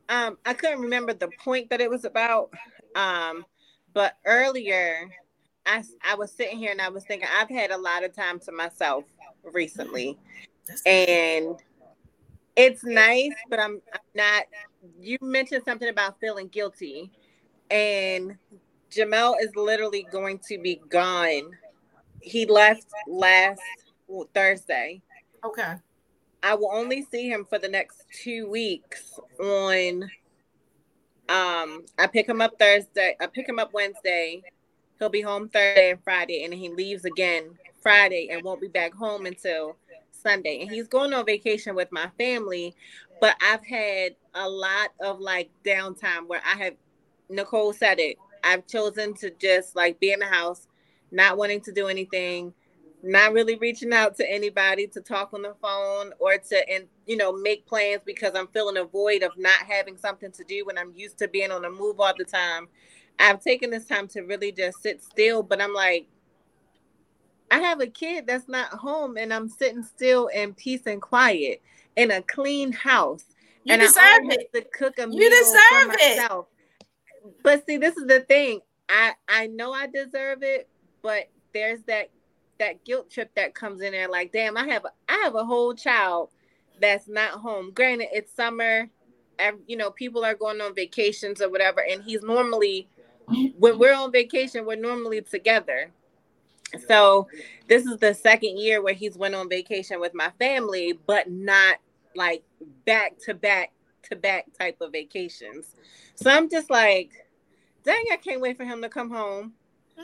um, 0.09 0.37
I 0.45 0.53
couldn't 0.53 0.81
remember 0.81 1.13
the 1.13 1.29
point 1.43 1.69
that 1.69 1.81
it 1.81 1.89
was 1.89 2.05
about. 2.05 2.51
Um, 2.95 3.45
but 3.93 4.17
earlier, 4.25 5.09
I 5.65 5.83
I 6.03 6.15
was 6.15 6.31
sitting 6.31 6.57
here 6.57 6.71
and 6.71 6.81
I 6.81 6.89
was 6.89 7.03
thinking 7.05 7.27
I've 7.39 7.49
had 7.49 7.71
a 7.71 7.77
lot 7.77 8.03
of 8.03 8.15
time 8.15 8.39
to 8.41 8.51
myself 8.51 9.03
recently, 9.43 10.17
and 10.85 11.55
it's 12.55 12.83
nice, 12.83 13.33
but 13.49 13.59
I'm, 13.59 13.81
I'm 13.93 13.99
not. 14.15 14.43
You 14.99 15.17
mentioned 15.21 15.63
something 15.65 15.89
about 15.89 16.19
feeling 16.19 16.47
guilty, 16.47 17.11
and 17.69 18.37
Jamel 18.91 19.35
is 19.41 19.55
literally 19.55 20.05
going 20.11 20.39
to 20.49 20.57
be 20.57 20.81
gone. 20.89 21.51
He 22.21 22.45
left 22.45 22.87
last 23.07 23.61
Thursday. 24.33 25.01
Okay. 25.43 25.75
I 26.43 26.55
will 26.55 26.71
only 26.71 27.03
see 27.03 27.29
him 27.29 27.45
for 27.45 27.59
the 27.59 27.67
next 27.67 28.05
two 28.23 28.49
weeks 28.49 29.19
on 29.39 30.03
um 31.29 31.85
I 31.97 32.07
pick 32.11 32.27
him 32.27 32.41
up 32.41 32.57
Thursday, 32.59 33.15
I 33.19 33.27
pick 33.27 33.47
him 33.47 33.59
up 33.59 33.73
Wednesday. 33.73 34.43
He'll 34.99 35.09
be 35.09 35.21
home 35.21 35.49
Thursday 35.49 35.91
and 35.91 36.03
Friday, 36.03 36.43
and 36.43 36.53
he 36.53 36.69
leaves 36.69 37.05
again 37.05 37.57
Friday 37.81 38.29
and 38.31 38.43
won't 38.43 38.61
be 38.61 38.67
back 38.67 38.93
home 38.93 39.25
until 39.25 39.75
Sunday. 40.11 40.61
And 40.61 40.69
he's 40.69 40.87
going 40.87 41.13
on 41.13 41.25
vacation 41.25 41.75
with 41.75 41.91
my 41.91 42.09
family, 42.17 42.75
but 43.19 43.35
I've 43.41 43.65
had 43.65 44.15
a 44.35 44.47
lot 44.47 44.89
of 44.99 45.19
like 45.19 45.49
downtime 45.65 46.27
where 46.27 46.41
I 46.45 46.63
have 46.63 46.75
Nicole 47.29 47.73
said 47.73 47.99
it. 47.99 48.17
I've 48.43 48.67
chosen 48.67 49.13
to 49.15 49.31
just 49.31 49.75
like 49.75 49.99
be 49.99 50.11
in 50.11 50.19
the 50.19 50.25
house, 50.25 50.67
not 51.11 51.37
wanting 51.37 51.61
to 51.61 51.71
do 51.71 51.87
anything, 51.87 52.53
not 53.03 53.33
really 53.33 53.55
reaching 53.55 53.93
out 53.93 54.15
to 54.17 54.29
anybody 54.29 54.87
to 54.87 55.01
talk 55.01 55.33
on 55.33 55.41
the 55.41 55.55
phone 55.61 56.11
or 56.19 56.37
to 56.37 56.69
and 56.69 56.85
you 57.05 57.17
know 57.17 57.31
make 57.31 57.65
plans 57.65 58.01
because 58.05 58.33
I'm 58.35 58.47
feeling 58.47 58.77
a 58.77 58.83
void 58.83 59.23
of 59.23 59.31
not 59.37 59.59
having 59.67 59.97
something 59.97 60.31
to 60.31 60.43
do 60.43 60.65
when 60.65 60.77
I'm 60.77 60.93
used 60.95 61.17
to 61.19 61.27
being 61.27 61.51
on 61.51 61.63
the 61.63 61.69
move 61.69 61.99
all 61.99 62.13
the 62.17 62.25
time. 62.25 62.67
I've 63.19 63.41
taken 63.41 63.69
this 63.69 63.85
time 63.85 64.07
to 64.09 64.21
really 64.21 64.51
just 64.51 64.81
sit 64.81 65.03
still, 65.03 65.43
but 65.43 65.61
I'm 65.61 65.73
like 65.73 66.07
I 67.49 67.59
have 67.59 67.81
a 67.81 67.87
kid 67.87 68.27
that's 68.27 68.47
not 68.47 68.69
home 68.69 69.17
and 69.17 69.33
I'm 69.33 69.49
sitting 69.49 69.83
still 69.83 70.27
in 70.27 70.53
peace 70.53 70.83
and 70.85 71.01
quiet 71.01 71.61
in 71.95 72.11
a 72.11 72.21
clean 72.21 72.71
house. 72.71 73.25
You 73.63 73.73
and 73.73 73.81
deserve 73.81 73.99
I 74.03 74.27
it. 74.31 74.53
To 74.53 74.61
cook 74.61 74.97
a 74.99 75.03
you 75.03 75.09
meal 75.09 75.29
deserve 75.29 75.61
for 75.69 75.87
myself. 75.87 76.45
It. 77.25 77.35
But 77.43 77.65
see, 77.65 77.77
this 77.77 77.97
is 77.97 78.07
the 78.07 78.21
thing. 78.21 78.61
I 78.89 79.13
I 79.27 79.47
know 79.47 79.73
I 79.73 79.87
deserve 79.87 80.43
it, 80.43 80.69
but 81.01 81.29
there's 81.53 81.81
that 81.83 82.09
that 82.61 82.85
guilt 82.85 83.09
trip 83.09 83.31
that 83.35 83.55
comes 83.55 83.81
in 83.81 83.91
there 83.91 84.07
like 84.07 84.31
damn 84.31 84.55
i 84.55 84.67
have 84.67 84.85
i 85.09 85.21
have 85.23 85.33
a 85.33 85.43
whole 85.43 85.73
child 85.73 86.29
that's 86.81 87.07
not 87.07 87.31
home. 87.31 87.71
Granted 87.73 88.09
it's 88.11 88.33
summer 88.33 88.89
you 89.65 89.75
know 89.75 89.89
people 89.89 90.23
are 90.23 90.35
going 90.35 90.61
on 90.61 90.75
vacations 90.75 91.41
or 91.41 91.49
whatever 91.49 91.83
and 91.89 92.03
he's 92.03 92.21
normally 92.21 92.87
when 93.57 93.79
we're 93.79 93.93
on 93.93 94.11
vacation 94.11 94.65
we're 94.65 94.75
normally 94.75 95.21
together. 95.21 95.91
So 96.87 97.27
this 97.67 97.85
is 97.85 97.97
the 97.97 98.13
second 98.13 98.57
year 98.57 98.81
where 98.81 98.93
he's 98.93 99.17
went 99.17 99.35
on 99.35 99.49
vacation 99.49 99.99
with 99.99 100.13
my 100.13 100.31
family 100.37 100.99
but 101.07 101.29
not 101.31 101.77
like 102.15 102.43
back 102.85 103.17
to 103.25 103.33
back 103.33 103.71
to 104.09 104.15
back 104.15 104.45
type 104.57 104.77
of 104.81 104.91
vacations. 104.91 105.75
So 106.15 106.29
i'm 106.29 106.49
just 106.49 106.69
like 106.69 107.11
dang 107.83 108.03
i 108.11 108.17
can't 108.17 108.41
wait 108.41 108.57
for 108.57 108.65
him 108.65 108.81
to 108.81 108.89
come 108.89 109.09
home 109.09 109.53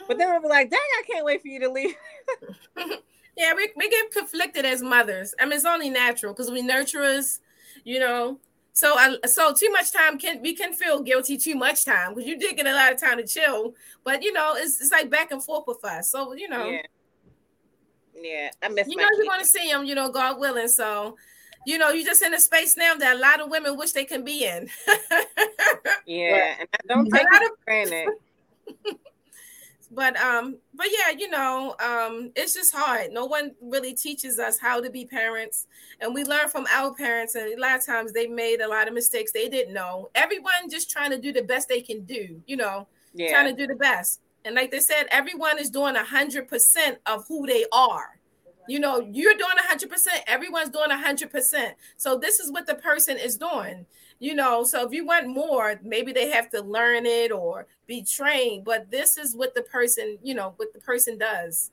but 0.08 0.18
then 0.18 0.30
we'll 0.30 0.42
be 0.42 0.48
like, 0.48 0.70
dang, 0.70 0.80
I 0.80 1.04
can't 1.04 1.26
wait 1.26 1.42
for 1.42 1.48
you 1.48 1.60
to 1.62 1.70
leave. 1.70 1.96
yeah, 3.38 3.54
we, 3.56 3.72
we 3.76 3.90
get 3.90 4.12
conflicted 4.12 4.66
as 4.66 4.82
mothers. 4.82 5.34
I 5.40 5.46
mean, 5.46 5.54
it's 5.54 5.66
only 5.66 5.90
natural 5.90 6.34
because 6.34 6.52
we 6.52 6.62
nurturers, 6.62 7.40
you 7.84 8.00
know. 8.00 8.40
So 8.74 8.96
I 8.96 9.18
so 9.26 9.54
too 9.54 9.72
much 9.72 9.92
time 9.92 10.20
can 10.20 10.40
we 10.42 10.54
can 10.56 10.72
feel 10.72 11.02
guilty 11.02 11.36
too 11.38 11.56
much 11.56 11.84
time 11.84 12.14
because 12.14 12.30
you 12.30 12.38
did 12.38 12.58
get 12.58 12.68
a 12.68 12.74
lot 12.74 12.94
of 12.94 13.02
time 13.02 13.18
to 13.18 13.26
chill, 13.26 13.74
but 14.04 14.22
you 14.22 14.32
know, 14.32 14.54
it's 14.56 14.80
it's 14.80 14.92
like 14.92 15.10
back 15.10 15.32
and 15.32 15.44
forth 15.44 15.64
with 15.66 15.84
us. 15.84 16.12
So 16.12 16.34
you 16.34 16.48
know. 16.48 16.70
Yeah. 16.70 16.82
Yeah, 18.20 18.50
I 18.64 18.70
miss. 18.70 18.88
You 18.88 18.96
know, 18.96 19.08
you're 19.16 19.28
going 19.28 19.40
to 19.40 19.46
see 19.46 19.70
him. 19.70 19.86
You 19.86 19.96
know, 19.96 20.10
God 20.10 20.40
willing. 20.40 20.68
So, 20.68 21.18
you 21.66 21.78
know, 21.78 21.90
you're 21.90 22.06
just 22.06 22.24
in 22.24 22.34
a 22.34 22.40
space 22.40 22.76
now 22.76 22.96
that 22.96 23.16
a 23.16 23.20
lot 23.20 23.40
of 23.40 23.50
women 23.50 23.78
wish 23.78 23.92
they 23.92 24.06
can 24.06 24.24
be 24.24 24.46
in. 24.46 24.70
yeah, 26.06 26.56
and 26.60 26.70
I 26.74 26.88
don't 26.88 27.10
take 27.10 27.28
it 27.32 27.52
for 27.52 27.66
granted. 27.66 28.10
but 29.92 30.18
um 30.18 30.58
but 30.74 30.88
yeah 30.92 31.18
you 31.18 31.30
know 31.30 31.76
um 31.84 32.32
it's 32.36 32.54
just 32.54 32.76
hard. 32.76 33.12
No 33.12 33.26
one 33.26 33.52
really 33.62 33.94
teaches 33.94 34.40
us 34.40 34.60
how 34.60 34.82
to 34.82 34.90
be 34.90 35.06
parents 35.06 35.68
and 36.02 36.14
we 36.14 36.24
learn 36.24 36.50
from 36.50 36.66
our 36.72 36.94
parents 36.94 37.36
and 37.36 37.54
a 37.54 37.60
lot 37.60 37.78
of 37.78 37.86
times 37.86 38.12
they 38.12 38.28
made 38.28 38.62
a 38.62 38.68
lot 38.68 38.88
of 38.88 38.94
mistakes 38.94 39.32
they 39.32 39.48
didn't 39.48 39.74
know. 39.74 40.10
Everyone 40.16 40.70
just 40.70 40.90
trying 40.90 41.12
to 41.12 41.18
do 41.20 41.32
the 41.32 41.44
best 41.44 41.70
they 41.70 41.82
can 41.82 42.04
do 42.04 42.42
you 42.46 42.58
know 42.58 42.88
yeah. 43.14 43.32
trying 43.32 43.54
to 43.54 43.60
do 43.60 43.68
the 43.68 43.76
best. 43.76 44.22
And 44.46 44.56
like 44.56 44.72
they 44.72 44.80
said 44.80 45.06
everyone 45.10 45.60
is 45.60 45.70
doing 45.70 45.96
a 45.96 46.04
hundred 46.04 46.48
percent 46.48 47.00
of 47.06 47.26
who 47.28 47.46
they 47.46 47.66
are. 47.72 48.20
You 48.68 48.80
know 48.80 49.00
you're 49.00 49.36
doing 49.36 49.58
a 49.58 49.68
hundred 49.68 49.90
percent 49.90 50.22
everyone's 50.28 50.70
doing 50.70 50.92
a 50.92 50.98
hundred 50.98 51.32
percent. 51.32 51.76
So 51.96 52.18
this 52.18 52.40
is 52.40 52.52
what 52.52 52.68
the 52.68 52.76
person 52.76 53.18
is 53.18 53.38
doing 53.38 53.86
you 54.20 54.34
know 54.34 54.64
so 54.64 54.86
if 54.86 54.92
you 54.92 55.06
want 55.06 55.28
more 55.28 55.80
maybe 55.84 56.12
they 56.12 56.30
have 56.30 56.50
to 56.50 56.62
learn 56.62 57.06
it 57.06 57.32
or 57.32 57.68
be 57.86 58.04
trained 58.04 58.64
but 58.66 58.90
this 58.90 59.18
is 59.18 59.36
what 59.36 59.54
the 59.54 59.62
person 59.64 60.18
you 60.24 60.34
know 60.34 60.54
what 60.58 60.74
the 60.74 60.80
person 60.80 61.18
does. 61.18 61.72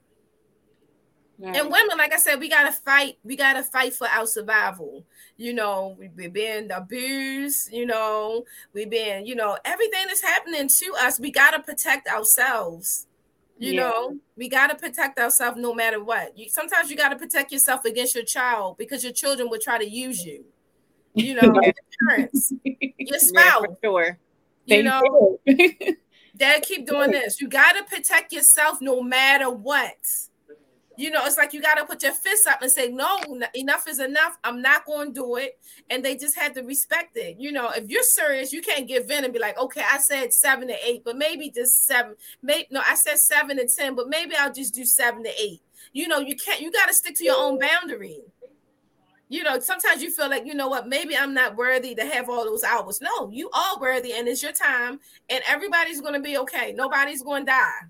Right. 1.37 1.57
and 1.57 1.69
women 1.69 1.99
like 1.99 2.15
i 2.15 2.16
said 2.16 2.39
we 2.39 2.49
gotta 2.49 2.71
fight 2.71 3.19
we 3.25 3.35
gotta 3.35 3.65
fight 3.65 3.93
for 3.93 4.07
our 4.07 4.27
survival. 4.27 5.05
You 5.37 5.53
know 5.53 5.97
we've 5.99 6.33
been 6.33 6.71
abused 6.71 7.73
you 7.73 7.87
know 7.87 8.45
we've 8.73 8.91
been 8.91 9.27
you 9.27 9.35
know 9.35 9.59
everything 9.65 10.05
that's 10.07 10.23
happening 10.23 10.69
to 10.69 10.95
us. 11.01 11.19
We 11.19 11.31
gotta 11.33 11.61
protect 11.61 12.09
ourselves 12.09 13.07
you 13.57 13.75
yeah. 13.75 13.81
know? 13.83 14.19
We 14.37 14.49
got 14.49 14.66
to 14.69 14.75
protect 14.75 15.16
ourselves 15.16 15.59
no 15.59 15.73
matter 15.73 16.03
what. 16.03 16.37
You 16.37 16.49
sometimes 16.49 16.91
you 16.91 16.97
got 16.97 17.11
to 17.11 17.16
protect 17.16 17.53
yourself 17.53 17.85
against 17.85 18.12
your 18.16 18.25
child 18.25 18.77
because 18.79 19.05
your 19.05 19.12
children 19.12 19.49
will 19.49 19.61
try 19.61 19.79
to 19.79 19.89
use 19.89 20.25
you 20.25 20.45
you 21.15 21.35
know, 21.35 21.43
your 21.62 21.73
parents, 22.09 22.53
your 22.65 23.19
spouse. 23.19 23.65
Yeah, 23.69 23.74
sure. 23.82 24.19
You 24.66 24.82
know, 24.82 25.39
dad 26.36 26.62
keep 26.62 26.86
doing 26.86 27.11
this. 27.11 27.41
You 27.41 27.49
gotta 27.49 27.85
protect 27.85 28.32
yourself 28.32 28.78
no 28.81 29.03
matter 29.03 29.51
what. 29.51 29.97
You 30.97 31.11
know, 31.11 31.27
it's 31.27 31.36
like 31.36 31.53
you 31.53 31.61
gotta 31.61 31.85
put 31.85 32.05
your 32.05 32.12
fists 32.12 32.47
up 32.47 32.62
and 32.62 32.70
say, 32.70 32.89
No, 32.89 33.19
enough 33.55 33.89
is 33.89 33.99
enough. 33.99 34.39
I'm 34.45 34.62
not 34.62 34.86
gonna 34.86 35.11
do 35.11 35.36
it. 35.36 35.59
And 35.91 36.05
they 36.05 36.16
just 36.16 36.39
had 36.39 36.55
to 36.55 36.62
respect 36.62 37.16
it. 37.16 37.36
You 37.39 37.53
know, 37.53 37.70
if 37.70 37.91
you're 37.91 38.03
serious, 38.03 38.53
you 38.53 38.62
can't 38.62 38.86
give 38.86 39.11
in 39.11 39.24
and 39.24 39.32
be 39.32 39.41
like, 39.41 39.59
okay, 39.59 39.82
I 39.82 39.99
said 39.99 40.32
seven 40.32 40.69
to 40.69 40.77
eight, 40.86 41.03
but 41.05 41.16
maybe 41.16 41.51
just 41.51 41.85
seven. 41.85 42.15
Maybe 42.43 42.69
no, 42.70 42.81
I 42.86 42.95
said 42.95 43.19
seven 43.19 43.57
to 43.57 43.66
ten, 43.66 43.95
but 43.95 44.09
maybe 44.09 44.35
I'll 44.36 44.53
just 44.53 44.73
do 44.73 44.85
seven 44.85 45.24
to 45.24 45.31
eight. 45.41 45.62
You 45.93 46.09
know, 46.09 46.20
you 46.20 46.36
can't, 46.36 46.61
you 46.61 46.73
gotta 46.73 46.95
stick 46.95 47.16
to 47.16 47.24
your 47.24 47.36
own 47.39 47.59
boundary 47.59 48.23
you 49.35 49.43
know, 49.43 49.59
sometimes 49.59 50.01
you 50.01 50.12
feel 50.12 50.31
like, 50.31 50.47
you 50.47 50.55
know 50.55 50.69
what, 50.69 50.86
maybe 50.86 51.16
I'm 51.16 51.35
not 51.35 51.56
worthy 51.56 51.93
to 51.97 52.05
have 52.05 52.31
all 52.31 52.44
those 52.44 52.62
hours. 52.62 53.01
No, 53.01 53.28
you 53.31 53.51
are 53.51 53.81
worthy 53.81 54.12
and 54.12 54.28
it's 54.28 54.44
your 54.44 54.52
time, 54.52 55.01
and 55.28 55.43
everybody's 55.48 56.01
going 56.01 56.15
to 56.15 56.20
be 56.20 56.39
okay. 56.39 56.73
Nobody's 56.73 57.20
going 57.20 57.44
to 57.44 57.51
die 57.51 57.81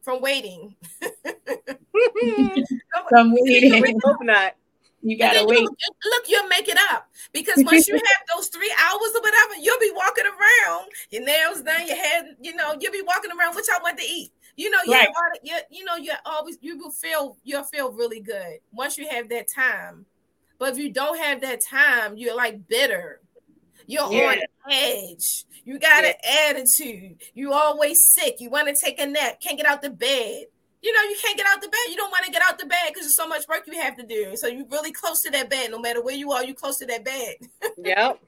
from 0.00 0.20
waiting. 0.20 0.74
from 3.08 3.32
waiting. 3.32 4.00
hope 4.02 4.22
not. 4.22 4.56
You 5.04 5.18
gotta 5.18 5.44
wait. 5.44 5.60
You, 5.60 5.68
look, 6.04 6.24
you'll 6.28 6.46
make 6.46 6.68
it 6.68 6.78
up 6.92 7.08
because 7.32 7.62
once 7.64 7.88
you 7.88 7.94
have 7.94 8.36
those 8.36 8.46
three 8.48 8.72
hours 8.80 9.10
or 9.14 9.20
whatever, 9.20 9.54
you'll 9.60 9.80
be 9.80 9.90
walking 9.94 10.24
around, 10.26 10.88
your 11.10 11.24
nails 11.24 11.62
done, 11.62 11.88
your 11.88 11.96
head, 11.96 12.36
you 12.40 12.54
know, 12.54 12.76
you'll 12.78 12.92
be 12.92 13.02
walking 13.04 13.32
around, 13.36 13.56
which 13.56 13.66
I 13.68 13.82
want 13.82 13.98
to 13.98 14.04
eat. 14.04 14.30
You 14.54 14.70
know, 14.70 14.78
you 14.86 14.92
right. 14.92 15.08
you 15.42 15.56
you 15.70 15.84
know, 15.84 15.96
you 15.96 16.12
always 16.24 16.56
you 16.60 16.78
will 16.78 16.92
feel 16.92 17.36
you'll 17.42 17.64
feel 17.64 17.90
really 17.90 18.20
good 18.20 18.60
once 18.72 18.96
you 18.96 19.08
have 19.08 19.28
that 19.30 19.48
time 19.48 20.06
but 20.62 20.74
if 20.74 20.78
you 20.78 20.92
don't 20.92 21.18
have 21.18 21.40
that 21.40 21.60
time, 21.60 22.16
you're 22.16 22.36
like 22.36 22.68
bitter. 22.68 23.20
You're 23.88 24.12
yeah. 24.12 24.28
on 24.28 24.70
edge. 24.70 25.44
You 25.64 25.76
got 25.80 26.04
yeah. 26.04 26.10
an 26.10 26.56
attitude. 26.56 27.16
You 27.34 27.52
always 27.52 28.06
sick. 28.06 28.36
You 28.38 28.48
want 28.48 28.68
to 28.68 28.80
take 28.80 29.00
a 29.00 29.06
nap. 29.06 29.40
Can't 29.40 29.56
get 29.56 29.66
out 29.66 29.82
the 29.82 29.90
bed. 29.90 30.44
You 30.80 30.92
know, 30.92 31.02
you 31.02 31.16
can't 31.20 31.36
get 31.36 31.48
out 31.48 31.60
the 31.60 31.66
bed. 31.66 31.80
You 31.90 31.96
don't 31.96 32.12
want 32.12 32.26
to 32.26 32.30
get 32.30 32.42
out 32.48 32.60
the 32.60 32.66
bed 32.66 32.78
because 32.90 33.02
there's 33.02 33.16
so 33.16 33.26
much 33.26 33.48
work 33.48 33.64
you 33.66 33.72
have 33.80 33.96
to 33.96 34.06
do. 34.06 34.36
So 34.36 34.46
you're 34.46 34.68
really 34.68 34.92
close 34.92 35.20
to 35.22 35.32
that 35.32 35.50
bed. 35.50 35.72
No 35.72 35.80
matter 35.80 36.00
where 36.00 36.14
you 36.14 36.30
are, 36.30 36.44
you're 36.44 36.54
close 36.54 36.78
to 36.78 36.86
that 36.86 37.04
bed. 37.04 37.34
yep. 37.78 38.20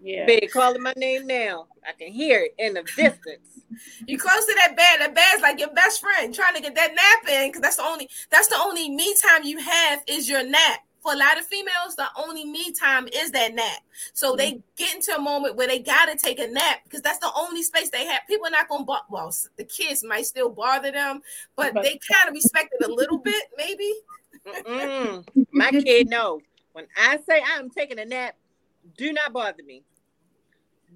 Yeah. 0.00 0.24
Bed 0.24 0.48
calling 0.50 0.80
my 0.80 0.94
name 0.96 1.26
now. 1.26 1.66
I 1.86 1.92
can 1.92 2.10
hear 2.10 2.40
it 2.40 2.54
in 2.56 2.72
the 2.72 2.84
distance. 2.84 3.60
you 4.06 4.18
close 4.18 4.46
to 4.46 4.54
that 4.62 4.78
bed. 4.78 5.00
That 5.00 5.14
bed's 5.14 5.42
like 5.42 5.60
your 5.60 5.74
best 5.74 6.00
friend 6.00 6.34
trying 6.34 6.54
to 6.54 6.62
get 6.62 6.74
that 6.74 6.94
nap 6.94 7.30
in 7.30 7.50
because 7.50 7.60
that's 7.60 7.76
the 7.76 7.84
only 7.84 8.08
that's 8.30 8.48
the 8.48 8.56
only 8.56 8.88
me 8.88 9.14
time 9.22 9.42
you 9.44 9.58
have 9.58 10.02
is 10.06 10.26
your 10.26 10.42
nap 10.42 10.80
for 11.04 11.12
a 11.12 11.16
lot 11.16 11.38
of 11.38 11.44
females, 11.44 11.96
the 11.96 12.06
only 12.16 12.46
me 12.46 12.72
time 12.72 13.06
is 13.08 13.30
that 13.32 13.54
nap. 13.54 13.80
So 14.14 14.30
mm-hmm. 14.30 14.38
they 14.38 14.62
get 14.76 14.94
into 14.94 15.14
a 15.14 15.20
moment 15.20 15.54
where 15.54 15.68
they 15.68 15.78
gotta 15.78 16.16
take 16.16 16.38
a 16.38 16.46
nap 16.46 16.78
because 16.84 17.02
that's 17.02 17.18
the 17.18 17.30
only 17.36 17.62
space 17.62 17.90
they 17.90 18.06
have. 18.06 18.22
People 18.26 18.46
are 18.46 18.50
not 18.50 18.68
gonna 18.68 18.84
bo- 18.84 18.96
well, 19.10 19.32
the 19.58 19.64
kids 19.64 20.02
might 20.02 20.24
still 20.24 20.48
bother 20.48 20.90
them, 20.90 21.20
but 21.56 21.74
they 21.74 22.00
kind 22.10 22.28
of 22.28 22.32
respect 22.32 22.74
it 22.80 22.88
a 22.88 22.92
little 22.92 23.18
bit, 23.18 23.44
maybe. 23.58 23.92
My 25.52 25.70
kid, 25.70 26.08
no. 26.08 26.40
When 26.72 26.86
I 26.96 27.18
say 27.28 27.42
I'm 27.54 27.68
taking 27.68 27.98
a 27.98 28.06
nap, 28.06 28.34
do 28.96 29.12
not 29.12 29.34
bother 29.34 29.62
me. 29.62 29.84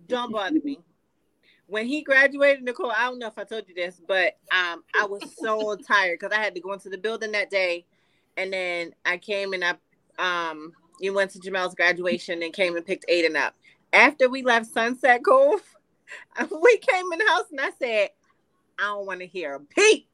Don't 0.07 0.33
bother 0.33 0.59
me. 0.65 0.81
When 1.67 1.87
he 1.87 2.03
graduated, 2.03 2.65
Nicole, 2.65 2.91
I 2.91 3.03
don't 3.03 3.19
know 3.19 3.27
if 3.27 3.39
I 3.39 3.45
told 3.45 3.69
you 3.69 3.75
this, 3.75 4.01
but 4.09 4.39
um, 4.51 4.83
I 4.99 5.05
was 5.05 5.23
so 5.37 5.77
tired 5.87 6.19
because 6.19 6.35
I 6.35 6.43
had 6.43 6.55
to 6.55 6.63
go 6.63 6.73
into 6.73 6.89
the 6.89 6.97
building 6.97 7.33
that 7.33 7.51
day, 7.51 7.85
and 8.39 8.51
then 8.51 8.95
I 9.05 9.19
came 9.19 9.53
and 9.53 9.63
I 9.63 9.75
um, 10.19 10.73
you 11.01 11.15
went 11.15 11.31
to 11.33 11.39
Jamel's 11.39 11.75
graduation 11.75 12.43
and 12.43 12.53
came 12.53 12.77
and 12.77 12.85
picked 12.85 13.07
Aiden 13.09 13.37
up. 13.37 13.55
After 13.93 14.29
we 14.29 14.43
left 14.43 14.67
Sunset 14.67 15.25
Cove, 15.25 15.63
we 16.41 16.79
came 16.79 17.13
in 17.13 17.19
the 17.19 17.27
house 17.29 17.45
and 17.51 17.61
I 17.61 17.71
said, 17.79 18.11
I 18.79 18.83
don't 18.83 19.07
want 19.07 19.21
to 19.21 19.27
hear 19.27 19.55
a 19.55 19.61
peep. 19.61 20.09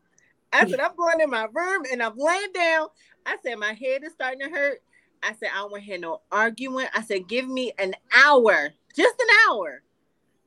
I 0.53 0.69
said, 0.69 0.79
I'm 0.79 0.95
going 0.97 1.21
in 1.21 1.31
my 1.31 1.49
room 1.53 1.83
and 1.91 2.03
I'm 2.03 2.17
laying 2.17 2.53
down. 2.53 2.89
I 3.27 3.37
said, 3.43 3.57
my 3.59 3.73
head 3.73 4.05
is 4.05 4.13
starting 4.13 4.41
to 4.41 4.49
hurt. 4.49 4.83
I 5.23 5.33
said, 5.33 5.49
I 5.53 5.59
don't 5.59 5.73
want 5.73 5.83
to 5.83 5.87
hear 5.87 5.99
no 5.99 6.21
arguing. 6.31 6.87
I 6.95 7.03
said, 7.03 7.29
give 7.29 7.49
me 7.49 7.73
an 7.79 7.95
hour, 8.25 8.71
just 8.95 9.21
an 9.21 9.27
hour. 9.49 9.83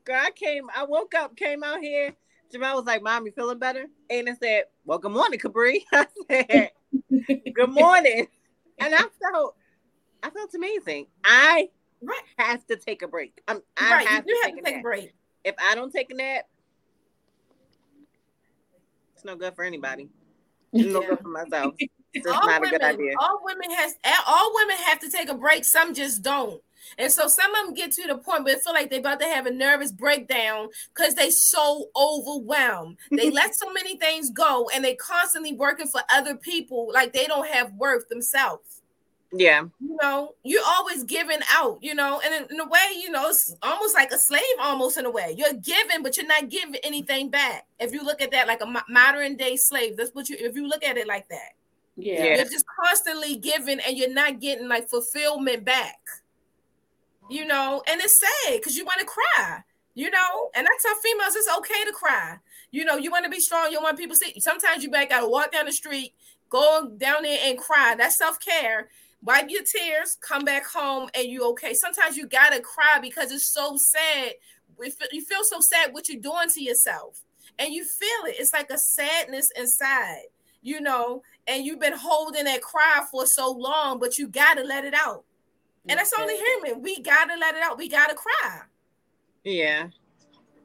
Girl, 0.06 0.22
I 0.24 0.32
came, 0.32 0.68
I 0.74 0.86
woke 0.86 1.14
up, 1.16 1.36
came 1.36 1.64
out 1.64 1.82
here. 1.82 2.14
Jamel 2.54 2.76
was 2.76 2.86
like, 2.86 3.04
Mom, 3.04 3.26
you 3.26 3.34
feeling 3.34 3.60
better? 3.60 3.88
And 4.10 4.30
I 4.30 4.36
said, 4.42 4.66
Well, 4.86 5.00
good 5.00 5.12
morning, 5.12 5.38
Cabri. 5.38 5.82
I 5.92 6.08
said, 6.30 6.72
Good 7.54 7.70
morning 7.72 8.28
and 8.80 8.94
I 8.94 9.04
felt 9.22 9.56
I 10.24 10.30
felt 10.30 10.54
amazing. 10.54 11.08
I 11.24 11.70
right. 12.02 12.22
have 12.38 12.66
to 12.68 12.76
take 12.76 13.02
a 13.02 13.08
break. 13.08 13.42
I'm, 13.48 13.62
I 13.78 13.92
right. 13.92 14.08
have, 14.08 14.26
you 14.28 14.36
to, 14.36 14.42
have 14.48 14.56
take 14.56 14.64
to 14.64 14.72
take 14.72 14.80
a 14.80 14.82
break. 14.82 15.14
If 15.44 15.56
I 15.62 15.76
don't 15.76 15.92
take 15.92 16.12
a 16.12 16.16
nap, 16.16 16.48
it's 19.14 19.26
no 19.26 19.36
good 19.36 19.56
for 19.56 19.64
anybody. 19.64 20.10
It's 20.74 20.94
no 20.94 21.02
good 21.02 21.20
for 21.20 21.30
myself. 21.30 21.76
It's 22.14 22.26
all 22.26 22.48
not 22.48 22.62
women, 22.62 22.76
a 22.76 22.80
good 22.80 22.82
idea. 22.84 23.14
All 23.20 23.42
women 23.44 23.70
has 23.72 23.94
all 24.28 24.52
women 24.56 24.76
have 24.78 25.00
to 25.02 25.10
take 25.10 25.30
a 25.30 25.36
break. 25.36 25.66
Some 25.66 25.94
just 25.94 26.24
don't. 26.24 26.64
And 26.98 27.12
so 27.12 27.28
some 27.28 27.54
of 27.56 27.66
them 27.66 27.74
get 27.74 27.92
to 27.94 28.08
the 28.08 28.18
point 28.18 28.44
where 28.44 28.56
they 28.56 28.62
feel 28.62 28.74
like 28.74 28.90
they're 28.90 29.00
about 29.00 29.20
to 29.20 29.26
have 29.26 29.46
a 29.46 29.52
nervous 29.52 29.92
breakdown 29.92 30.70
because 30.94 31.16
they 31.16 31.30
so 31.30 31.90
overwhelmed. 31.96 32.98
They 33.12 33.30
let 33.32 33.56
so 33.56 33.72
many 33.72 33.98
things 33.98 34.30
go 34.30 34.70
and 34.74 34.84
they 34.84 34.96
constantly 34.96 35.54
working 35.54 35.88
for 35.88 36.02
other 36.12 36.36
people 36.36 36.92
like 36.94 37.14
they 37.14 37.26
don't 37.26 37.48
have 37.48 37.74
worth 37.74 38.08
themselves. 38.10 38.82
Yeah. 39.34 39.66
You 39.82 39.98
know, 40.02 40.36
you're 40.44 40.64
always 40.66 41.04
giving 41.04 41.40
out, 41.52 41.80
you 41.82 41.94
know, 41.94 42.22
and 42.24 42.34
in, 42.34 42.56
in, 42.56 42.60
a 42.62 42.66
way, 42.66 42.80
you 43.02 43.12
know, 43.12 43.28
it's 43.28 43.56
almost 43.62 43.94
like 43.94 44.12
a 44.12 44.18
slave, 44.18 44.42
almost 44.60 44.98
in 44.98 45.06
a 45.06 45.12
way. 45.12 45.36
You're 45.38 45.54
giving, 45.54 46.02
but 46.02 46.16
you're 46.16 46.28
not 46.28 46.50
giving 46.50 46.76
anything 46.84 47.30
back. 47.30 47.66
If 47.80 47.92
you 47.92 48.04
look 48.04 48.22
at 48.22 48.32
that 48.32 48.48
like 48.48 48.62
a 48.62 48.84
modern 48.90 49.36
day 49.36 49.58
slave, 49.58 49.98
that's 49.98 50.12
what 50.16 50.30
you, 50.30 50.38
if 50.40 50.56
you 50.56 50.68
look 50.68 50.84
at 50.84 50.98
it 50.98 51.08
like 51.08 51.28
that. 51.30 51.50
Yeah. 51.98 52.36
You're 52.36 52.46
just 52.46 52.66
constantly 52.84 53.36
giving 53.36 53.80
and 53.80 53.98
you're 53.98 54.14
not 54.14 54.40
getting 54.40 54.68
like 54.68 54.88
fulfillment 54.88 55.66
back 55.66 55.98
you 57.30 57.46
know, 57.46 57.84
and 57.88 58.02
it's 58.02 58.20
sad 58.20 58.58
because 58.58 58.76
you 58.76 58.86
want 58.86 59.00
to 59.00 59.06
cry, 59.06 59.64
you 59.96 60.10
know, 60.10 60.50
and 60.56 60.68
I 60.68 60.78
tell 60.82 60.96
females 60.96 61.36
it's 61.36 61.50
okay 61.58 61.84
to 61.86 61.92
cry. 61.92 62.38
You 62.72 62.86
know, 62.86 62.98
you 62.98 63.12
want 63.12 63.26
to 63.26 63.32
be 63.32 63.40
strong, 63.40 63.72
you 63.72 63.82
want 63.82 63.98
people 63.98 64.16
to 64.16 64.26
see. 64.26 64.40
Sometimes 64.40 64.84
you 64.84 64.92
back 64.92 65.10
gotta 65.10 65.28
walk 65.28 65.52
down 65.52 65.66
the 65.66 65.72
street, 65.72 66.14
go 66.50 66.92
down 66.98 67.24
there 67.24 67.40
and 67.44 67.58
cry. 67.58 67.96
That's 67.98 68.18
self-care. 68.18 68.90
Wipe 69.24 69.50
your 69.50 69.64
tears, 69.64 70.16
come 70.22 70.46
back 70.46 70.66
home, 70.66 71.10
and 71.16 71.26
you 71.28 71.44
okay. 71.52 71.74
Sometimes 71.74 72.18
you 72.18 72.28
gotta 72.28 72.62
cry 72.62 73.00
because 73.02 73.32
it's 73.32 73.48
so 73.48 73.76
sad. 73.78 74.34
You 75.12 75.22
feel 75.22 75.44
so 75.44 75.60
sad 75.60 75.92
what 75.92 76.08
you're 76.08 76.22
doing 76.22 76.50
to 76.54 76.64
yourself, 76.64 77.24
and 77.58 77.74
you 77.74 77.84
feel 77.84 78.26
it. 78.28 78.36
It's 78.38 78.54
like 78.54 78.70
a 78.70 78.78
sadness 78.78 79.52
inside, 79.58 80.26
you 80.62 80.82
know, 80.82 81.24
and 81.48 81.66
you've 81.66 81.80
been 81.80 81.98
holding 81.98 82.44
that 82.44 82.62
cry 82.62 83.02
for 83.10 83.26
so 83.26 83.52
long, 83.52 83.98
but 83.98 84.20
you 84.20 84.28
gotta 84.28 84.62
let 84.62 84.86
it 84.86 84.94
out. 84.94 85.24
And 85.90 86.00
that's 86.00 86.14
only 86.20 86.36
human. 86.38 86.82
We 86.82 87.02
gotta 87.02 87.36
let 87.40 87.56
it 87.56 87.64
out. 87.64 87.78
We 87.78 87.90
gotta 87.90 88.16
cry. 88.16 88.62
Yeah. 89.44 89.88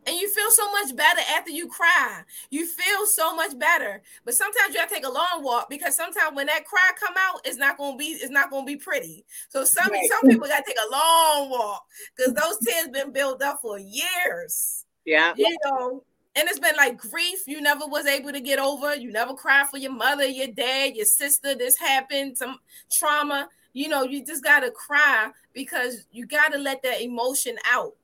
And 0.04 0.16
you 0.16 0.28
feel 0.28 0.50
so 0.50 0.70
much 0.72 0.96
better 0.96 1.20
after 1.36 1.50
you 1.50 1.68
cry. 1.68 2.22
You 2.50 2.66
feel 2.66 3.06
so 3.06 3.36
much 3.36 3.56
better. 3.56 4.02
But 4.24 4.34
sometimes 4.34 4.74
you 4.74 4.80
have 4.80 4.88
to 4.88 4.94
take 4.96 5.06
a 5.06 5.10
long 5.10 5.44
walk 5.44 5.70
because 5.70 5.94
sometimes 5.94 6.34
when 6.34 6.46
that 6.48 6.64
cry 6.64 6.90
come 6.98 7.14
out, 7.16 7.40
it's 7.44 7.56
not 7.56 7.78
gonna 7.78 7.96
be 7.96 8.06
it's 8.06 8.30
not 8.30 8.50
gonna 8.50 8.66
be 8.66 8.76
pretty. 8.76 9.24
So 9.48 9.64
some 9.64 9.90
right. 9.90 10.08
some 10.08 10.28
people 10.28 10.48
gotta 10.48 10.64
take 10.66 10.76
a 10.76 10.92
long 10.92 11.50
walk 11.50 11.84
because 12.16 12.32
those 12.34 12.58
tears 12.66 12.88
been 12.88 13.12
built 13.12 13.42
up 13.42 13.60
for 13.62 13.78
years. 13.78 14.84
Yeah. 15.04 15.34
You 15.36 15.56
know, 15.64 16.02
and 16.34 16.48
it's 16.48 16.58
been 16.58 16.76
like 16.76 16.96
grief 16.96 17.46
you 17.46 17.60
never 17.60 17.86
was 17.86 18.06
able 18.06 18.32
to 18.32 18.40
get 18.40 18.58
over. 18.58 18.96
You 18.96 19.12
never 19.12 19.34
cried 19.34 19.68
for 19.68 19.78
your 19.78 19.92
mother, 19.92 20.26
your 20.26 20.48
dad, 20.48 20.96
your 20.96 21.04
sister. 21.04 21.54
This 21.54 21.78
happened, 21.78 22.38
some 22.38 22.58
trauma. 22.90 23.48
You 23.72 23.88
know, 23.88 24.02
you 24.04 24.24
just 24.24 24.44
gotta 24.44 24.70
cry 24.70 25.30
because 25.52 26.06
you 26.12 26.26
gotta 26.26 26.58
let 26.58 26.82
that 26.82 27.00
emotion 27.00 27.56
out. 27.70 27.94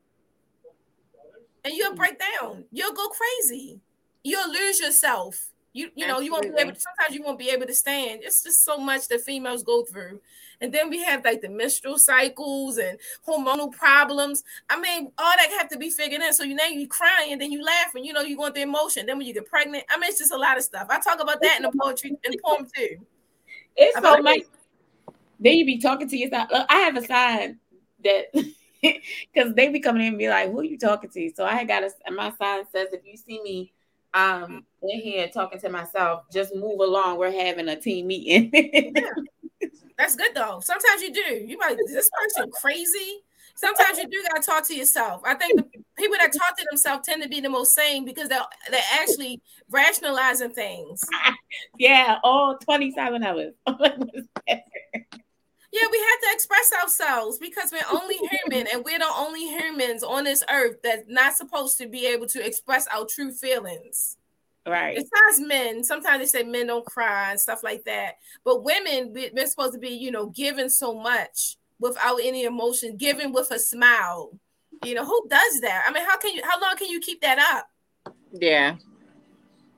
And 1.65 1.75
you'll 1.75 1.95
break 1.95 2.19
down. 2.19 2.65
You'll 2.73 2.95
go 2.95 3.09
crazy. 3.09 3.81
You'll 4.23 4.51
lose 4.51 4.81
yourself. 4.81 5.49
You 5.75 5.91
you 5.95 6.07
know, 6.07 6.15
Absolutely. 6.19 6.25
you 6.25 6.33
won't 6.33 6.57
be 6.57 6.63
able 6.63 6.73
to, 6.73 6.81
sometimes 6.81 7.15
you 7.15 7.23
won't 7.23 7.39
be 7.39 7.51
able 7.51 7.67
to 7.67 7.75
stand. 7.75 8.21
It's 8.25 8.43
just 8.43 8.65
so 8.65 8.79
much 8.79 9.09
that 9.09 9.21
females 9.21 9.63
go 9.63 9.85
through. 9.85 10.21
And 10.61 10.73
then 10.73 10.91
we 10.91 11.03
have 11.05 11.25
like 11.25 11.41
the 11.41 11.49
menstrual 11.49 11.99
cycles 11.99 12.79
and 12.79 12.99
hormonal 13.27 13.71
problems. 13.71 14.43
I 14.69 14.81
mean, 14.81 15.13
all 15.19 15.33
that 15.37 15.51
have 15.59 15.69
to 15.69 15.79
be 15.79 15.91
figured 15.91 16.23
in. 16.23 16.33
So 16.33 16.43
you 16.43 16.55
know 16.55 16.65
you 16.65 16.89
crying, 16.89 17.33
and 17.33 17.41
then 17.41 17.53
you 17.53 17.63
laughing, 17.63 18.05
you 18.05 18.13
know, 18.13 18.23
you 18.23 18.39
want 18.39 18.55
the 18.55 18.63
emotion. 18.63 19.07
Then 19.07 19.19
when 19.19 19.27
you 19.27 19.35
get 19.35 19.47
pregnant, 19.47 19.85
I 19.91 19.99
mean, 19.99 20.09
it's 20.09 20.19
just 20.19 20.33
a 20.33 20.39
lot 20.39 20.57
of 20.57 20.65
stuff. 20.65 20.89
I 20.91 20.99
talk 20.99 21.21
about 21.21 21.41
that 21.43 21.59
in 21.59 21.63
the 21.63 21.73
poetry 21.79 22.11
in 22.11 22.33
the 22.33 22.41
poem 22.45 22.67
too. 22.75 22.97
It's 23.77 23.95
so 24.01 24.23
much. 24.23 24.41
Then 25.39 25.55
you 25.55 25.65
be 25.65 25.79
talking 25.79 26.09
to 26.09 26.17
yourself. 26.17 26.49
Look, 26.51 26.67
I 26.69 26.79
have 26.81 26.97
a 26.97 27.05
sign 27.05 27.59
that 28.05 28.27
because 28.83 29.55
they 29.55 29.69
be 29.69 29.81
coming 29.81 30.03
in 30.03 30.09
and 30.09 30.19
be 30.19 30.29
like, 30.29 30.51
"Who 30.51 30.61
are 30.61 30.65
you 30.65 30.79
talking 30.79 31.11
to?" 31.11 31.33
So 31.35 31.45
I 31.45 31.65
got 31.65 31.85
a 31.85 32.11
my 32.11 32.33
sign 32.41 32.65
says, 32.73 32.89
"If 32.93 33.05
you 33.05 33.17
see 33.17 33.41
me 33.43 33.73
um 34.15 34.65
in 34.83 35.01
here 35.01 35.29
talking 35.29 35.61
to 35.61 35.69
myself, 35.69 36.25
just 36.33 36.55
move 36.55 36.81
along. 36.81 37.19
We're 37.19 37.31
having 37.31 37.69
a 37.69 37.77
team 37.81 38.09
meeting." 38.09 38.51
yeah. 38.95 39.69
That's 39.97 40.15
good 40.15 40.35
though. 40.35 40.61
Sometimes 40.63 41.03
you 41.03 41.13
do. 41.13 41.45
You 41.47 41.59
might 41.59 41.77
this 41.77 42.09
person 42.11 42.51
crazy. 42.53 43.23
Sometimes 43.57 43.99
you 43.99 44.07
do 44.07 44.23
gotta 44.29 44.41
talk 44.41 44.65
to 44.69 44.75
yourself. 44.75 45.21
I 45.25 45.35
think 45.35 45.57
the 45.57 45.65
people 45.97 46.17
that 46.21 46.33
talk 46.33 46.57
to 46.57 46.65
themselves 46.71 47.05
tend 47.05 47.25
to 47.25 47.29
be 47.29 47.41
the 47.41 47.49
most 47.49 47.75
sane 47.75 48.05
because 48.05 48.29
they're 48.29 48.47
they're 48.71 48.81
actually 48.93 49.43
rationalizing 49.71 50.51
things. 50.51 51.03
Yeah, 51.79 52.19
all 52.25 52.59
27 52.59 53.23
of 53.23 53.37
us. 53.39 53.55
Yeah, 55.73 55.87
we 55.91 55.99
have 55.99 56.21
to 56.21 56.29
express 56.33 56.73
ourselves 56.83 57.39
because 57.39 57.73
we're 57.73 58.01
only 58.01 58.17
human 58.17 58.67
and 58.73 58.85
we're 58.85 58.99
the 58.99 59.13
only 59.15 59.47
humans 59.49 60.03
on 60.03 60.25
this 60.25 60.43
earth 60.51 60.77
that's 60.83 61.05
not 61.09 61.37
supposed 61.37 61.77
to 61.79 61.89
be 61.89 62.07
able 62.07 62.27
to 62.29 62.45
express 62.45 62.87
our 62.89 63.05
true 63.05 63.33
feelings. 63.33 64.17
Right. 64.67 64.97
Besides 64.97 65.47
men, 65.47 65.85
sometimes 65.85 66.21
they 66.21 66.39
say 66.39 66.45
men 66.45 66.69
don't 66.69 66.87
cry 66.87 67.31
and 67.31 67.41
stuff 67.41 67.63
like 67.63 67.85
that. 67.85 68.17
But 68.45 68.65
women, 68.65 69.15
we're 69.15 69.47
supposed 69.47 69.75
to 69.75 69.79
be, 69.79 69.91
you 69.91 70.11
know, 70.11 70.27
given 70.27 70.71
so 70.71 70.95
much 70.95 71.57
without 71.79 72.19
any 72.23 72.45
emotion, 72.45 72.97
given 72.97 73.33
with 73.33 73.51
a 73.51 73.59
smile. 73.59 74.39
You 74.85 74.95
know, 74.95 75.05
who 75.05 75.27
does 75.29 75.61
that? 75.61 75.85
I 75.87 75.93
mean, 75.93 76.05
how 76.05 76.19
can 76.19 76.35
you 76.35 76.43
how 76.45 76.61
long 76.61 76.77
can 76.77 76.89
you 76.89 77.01
keep 77.01 77.21
that 77.23 77.39
up? 77.39 78.15
Yeah. 78.33 78.77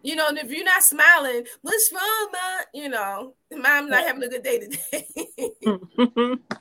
You 0.03 0.17
know, 0.17 0.29
and 0.29 0.39
if 0.39 0.51
you're 0.51 0.65
not 0.65 0.83
smiling, 0.83 1.45
what's 1.63 1.93
wrong, 1.93 2.29
mom? 2.33 2.65
You 2.73 2.89
know, 2.89 3.35
mom 3.53 3.91
not 3.91 4.07
having 4.07 4.23
a 4.23 4.29
good 4.29 4.43
day 4.43 4.59
today. 4.59 6.37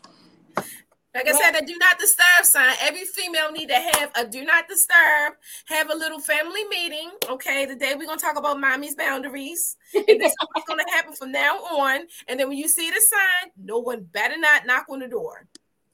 Like 1.15 1.27
I 1.27 1.31
said, 1.31 1.61
a 1.61 1.65
do 1.65 1.75
not 1.79 1.97
disturb 1.97 2.43
sign. 2.43 2.75
Every 2.81 3.03
female 3.03 3.51
need 3.51 3.69
to 3.69 3.75
have 3.75 4.11
a 4.15 4.27
do 4.27 4.45
not 4.45 4.67
disturb. 4.67 5.33
Have 5.65 5.89
a 5.89 5.95
little 5.95 6.19
family 6.19 6.63
meeting. 6.69 7.09
Okay, 7.27 7.65
today 7.65 7.95
we're 7.97 8.05
gonna 8.05 8.21
talk 8.21 8.37
about 8.37 8.59
mommy's 8.59 8.93
boundaries, 8.93 9.75
and 9.95 10.05
this 10.07 10.31
is 10.31 10.37
what's 10.53 10.67
gonna 10.67 10.83
happen 10.93 11.15
from 11.15 11.31
now 11.31 11.55
on. 11.57 12.01
And 12.27 12.39
then 12.39 12.47
when 12.47 12.59
you 12.59 12.67
see 12.67 12.91
the 12.91 13.01
sign, 13.01 13.51
no 13.57 13.79
one 13.79 14.03
better 14.03 14.37
not 14.37 14.67
knock 14.67 14.85
on 14.87 14.99
the 14.99 15.07
door. 15.07 15.47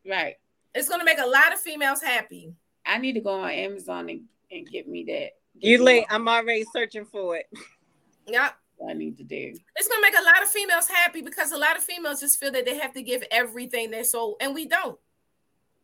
Right. 0.08 0.36
It's 0.74 0.90
gonna 0.90 1.06
make 1.06 1.20
a 1.20 1.26
lot 1.26 1.54
of 1.54 1.60
females 1.60 2.02
happy. 2.02 2.54
I 2.86 2.98
need 2.98 3.14
to 3.14 3.22
go 3.22 3.40
on 3.40 3.52
Amazon 3.52 4.10
and, 4.10 4.22
and 4.52 4.70
get 4.70 4.86
me 4.88 5.06
that. 5.06 5.30
Get 5.61 5.69
you 5.69 5.84
late. 5.84 6.06
I'm 6.10 6.27
already 6.27 6.65
searching 6.73 7.06
for 7.06 7.38
it. 7.38 7.45
Yep. 8.27 8.56
I 8.90 8.94
need 8.94 9.18
to 9.18 9.23
do. 9.23 9.53
It's 9.76 9.88
gonna 9.88 10.02
make 10.02 10.19
a 10.19 10.23
lot 10.23 10.44
of 10.44 10.49
females 10.49 10.88
happy 10.88 11.22
because 11.22 11.52
a 11.52 11.57
lot 11.57 11.77
of 11.77 11.84
females 11.84 12.19
just 12.19 12.40
feel 12.40 12.52
that 12.52 12.65
they 12.65 12.77
have 12.77 12.94
to 12.94 13.02
give 13.02 13.23
everything 13.32 13.90
their 13.90 14.03
soul, 14.03 14.36
and 14.41 14.53
we 14.53 14.68
don't 14.68 14.99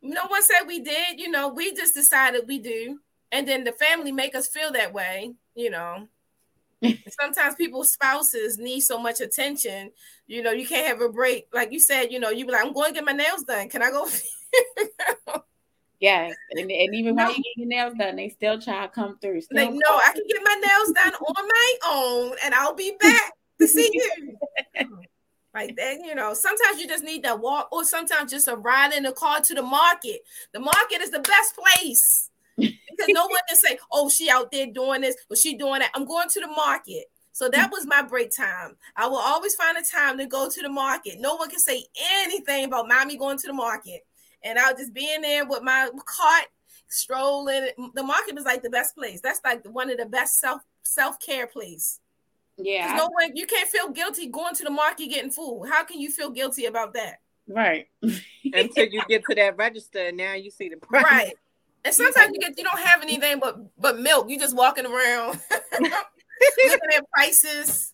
no 0.01 0.25
one 0.27 0.41
said 0.41 0.63
we 0.67 0.79
did 0.79 1.19
you 1.19 1.29
know 1.29 1.47
we 1.47 1.73
just 1.73 1.93
decided 1.93 2.47
we 2.47 2.59
do 2.59 2.99
and 3.31 3.47
then 3.47 3.63
the 3.63 3.71
family 3.71 4.11
make 4.11 4.35
us 4.35 4.47
feel 4.47 4.71
that 4.71 4.93
way 4.93 5.31
you 5.55 5.69
know 5.69 6.07
sometimes 7.21 7.55
people's 7.55 7.91
spouses 7.91 8.57
need 8.57 8.81
so 8.81 8.99
much 8.99 9.21
attention 9.21 9.91
you 10.27 10.41
know 10.41 10.51
you 10.51 10.67
can't 10.67 10.87
have 10.87 11.01
a 11.01 11.09
break 11.09 11.47
like 11.53 11.71
you 11.71 11.79
said 11.79 12.11
you 12.11 12.19
know 12.19 12.29
you 12.29 12.45
be 12.45 12.51
like 12.51 12.65
i'm 12.65 12.73
going 12.73 12.89
to 12.89 12.95
get 12.95 13.05
my 13.05 13.11
nails 13.11 13.43
done 13.43 13.69
can 13.69 13.83
i 13.83 13.91
go 13.91 14.07
yes 16.01 16.35
and, 16.51 16.69
and 16.69 16.95
even 16.95 17.15
no. 17.15 17.23
while 17.23 17.31
you 17.31 17.43
get 17.43 17.57
your 17.57 17.67
nails 17.67 17.93
done 17.97 18.15
they 18.17 18.27
still 18.27 18.59
try 18.59 18.85
to 18.85 18.91
come 18.91 19.17
through 19.19 19.39
still 19.39 19.57
like 19.57 19.69
no 19.71 19.97
i 20.05 20.11
can 20.13 20.23
get 20.27 20.41
my 20.43 20.55
nails 20.55 20.91
done 20.93 21.13
on 21.13 21.47
my 21.47 21.73
own 21.87 22.35
and 22.43 22.53
i'll 22.53 22.75
be 22.75 22.93
back 22.99 23.33
to 23.59 23.67
see 23.67 23.89
you 23.93 24.35
like 25.53 25.75
that, 25.75 25.97
you 26.03 26.15
know, 26.15 26.33
sometimes 26.33 26.79
you 26.79 26.87
just 26.87 27.03
need 27.03 27.23
that 27.23 27.39
walk, 27.39 27.69
or 27.71 27.83
sometimes 27.83 28.31
just 28.31 28.47
a 28.47 28.55
ride 28.55 28.93
in 28.93 29.03
the 29.03 29.11
car 29.11 29.41
to 29.41 29.53
the 29.53 29.61
market. 29.61 30.21
The 30.53 30.59
market 30.59 31.01
is 31.01 31.11
the 31.11 31.19
best 31.19 31.55
place 31.55 32.29
because 32.57 33.07
no 33.09 33.25
one 33.25 33.39
can 33.49 33.57
say, 33.57 33.77
"Oh, 33.91 34.09
she 34.09 34.29
out 34.29 34.51
there 34.51 34.67
doing 34.67 35.01
this, 35.01 35.15
or 35.29 35.35
she 35.35 35.57
doing 35.57 35.79
that." 35.79 35.91
I'm 35.93 36.05
going 36.05 36.29
to 36.29 36.39
the 36.39 36.47
market. 36.47 37.05
So 37.33 37.49
that 37.49 37.71
was 37.71 37.85
my 37.85 38.01
break 38.01 38.35
time. 38.35 38.75
I 38.95 39.07
will 39.07 39.17
always 39.17 39.55
find 39.55 39.77
a 39.77 39.81
time 39.81 40.17
to 40.17 40.25
go 40.25 40.49
to 40.49 40.61
the 40.61 40.69
market. 40.69 41.19
No 41.19 41.35
one 41.35 41.49
can 41.49 41.59
say 41.59 41.85
anything 42.21 42.65
about 42.65 42.87
mommy 42.87 43.17
going 43.17 43.37
to 43.37 43.47
the 43.47 43.53
market. 43.53 44.05
And 44.43 44.57
I'll 44.57 44.75
just 44.75 44.93
be 44.93 45.13
in 45.13 45.21
there 45.21 45.45
with 45.45 45.63
my 45.63 45.89
cart, 46.05 46.45
strolling. 46.87 47.69
The 47.93 48.03
market 48.03 48.37
is 48.37 48.45
like 48.45 48.63
the 48.63 48.69
best 48.69 48.95
place. 48.95 49.21
That's 49.21 49.41
like 49.43 49.65
one 49.67 49.89
of 49.89 49.97
the 49.97 50.05
best 50.05 50.39
self 50.39 50.61
self 50.83 51.19
care 51.19 51.47
place. 51.47 51.99
Yeah. 52.57 52.95
No 52.95 53.09
way 53.17 53.31
you 53.33 53.45
can't 53.45 53.69
feel 53.69 53.89
guilty 53.89 54.27
going 54.27 54.55
to 54.55 54.63
the 54.63 54.69
market 54.69 55.07
getting 55.07 55.31
food. 55.31 55.67
How 55.69 55.83
can 55.83 55.99
you 55.99 56.11
feel 56.11 56.29
guilty 56.29 56.65
about 56.65 56.93
that? 56.93 57.19
Right. 57.47 57.87
Until 58.53 58.87
you 58.87 59.01
get 59.07 59.23
to 59.29 59.35
that 59.35 59.57
register 59.57 60.07
and 60.07 60.17
now 60.17 60.33
you 60.33 60.51
see 60.51 60.69
the 60.69 60.77
price. 60.77 61.03
Right. 61.03 61.33
And 61.83 61.93
sometimes 61.93 62.31
you 62.33 62.39
get 62.39 62.57
you 62.57 62.63
don't 62.63 62.79
have 62.79 63.01
anything 63.01 63.39
but 63.39 63.57
but 63.79 63.99
milk. 63.99 64.29
You 64.29 64.39
just 64.39 64.55
walking 64.55 64.85
around 64.85 65.39
looking 65.79 65.91
at 66.95 67.09
prices. 67.13 67.93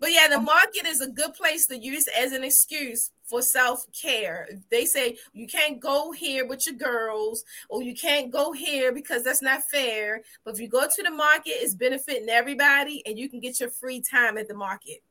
But 0.00 0.12
yeah, 0.12 0.28
the 0.28 0.40
market 0.40 0.86
is 0.86 1.00
a 1.00 1.08
good 1.08 1.34
place 1.34 1.66
to 1.68 1.78
use 1.78 2.08
as 2.18 2.32
an 2.32 2.44
excuse 2.44 3.10
for 3.24 3.42
self 3.42 3.86
care. 3.92 4.48
They 4.70 4.84
say 4.84 5.16
you 5.32 5.46
can't 5.46 5.80
go 5.80 6.12
here 6.12 6.46
with 6.46 6.66
your 6.66 6.76
girls, 6.76 7.44
or 7.68 7.82
you 7.82 7.94
can't 7.94 8.30
go 8.30 8.52
here 8.52 8.92
because 8.92 9.24
that's 9.24 9.42
not 9.42 9.64
fair. 9.64 10.22
But 10.44 10.54
if 10.54 10.60
you 10.60 10.68
go 10.68 10.86
to 10.86 11.02
the 11.02 11.10
market, 11.10 11.52
it's 11.56 11.74
benefiting 11.74 12.28
everybody, 12.28 13.02
and 13.06 13.18
you 13.18 13.28
can 13.28 13.40
get 13.40 13.60
your 13.60 13.70
free 13.70 14.00
time 14.00 14.38
at 14.38 14.48
the 14.48 14.54
market. 14.54 15.02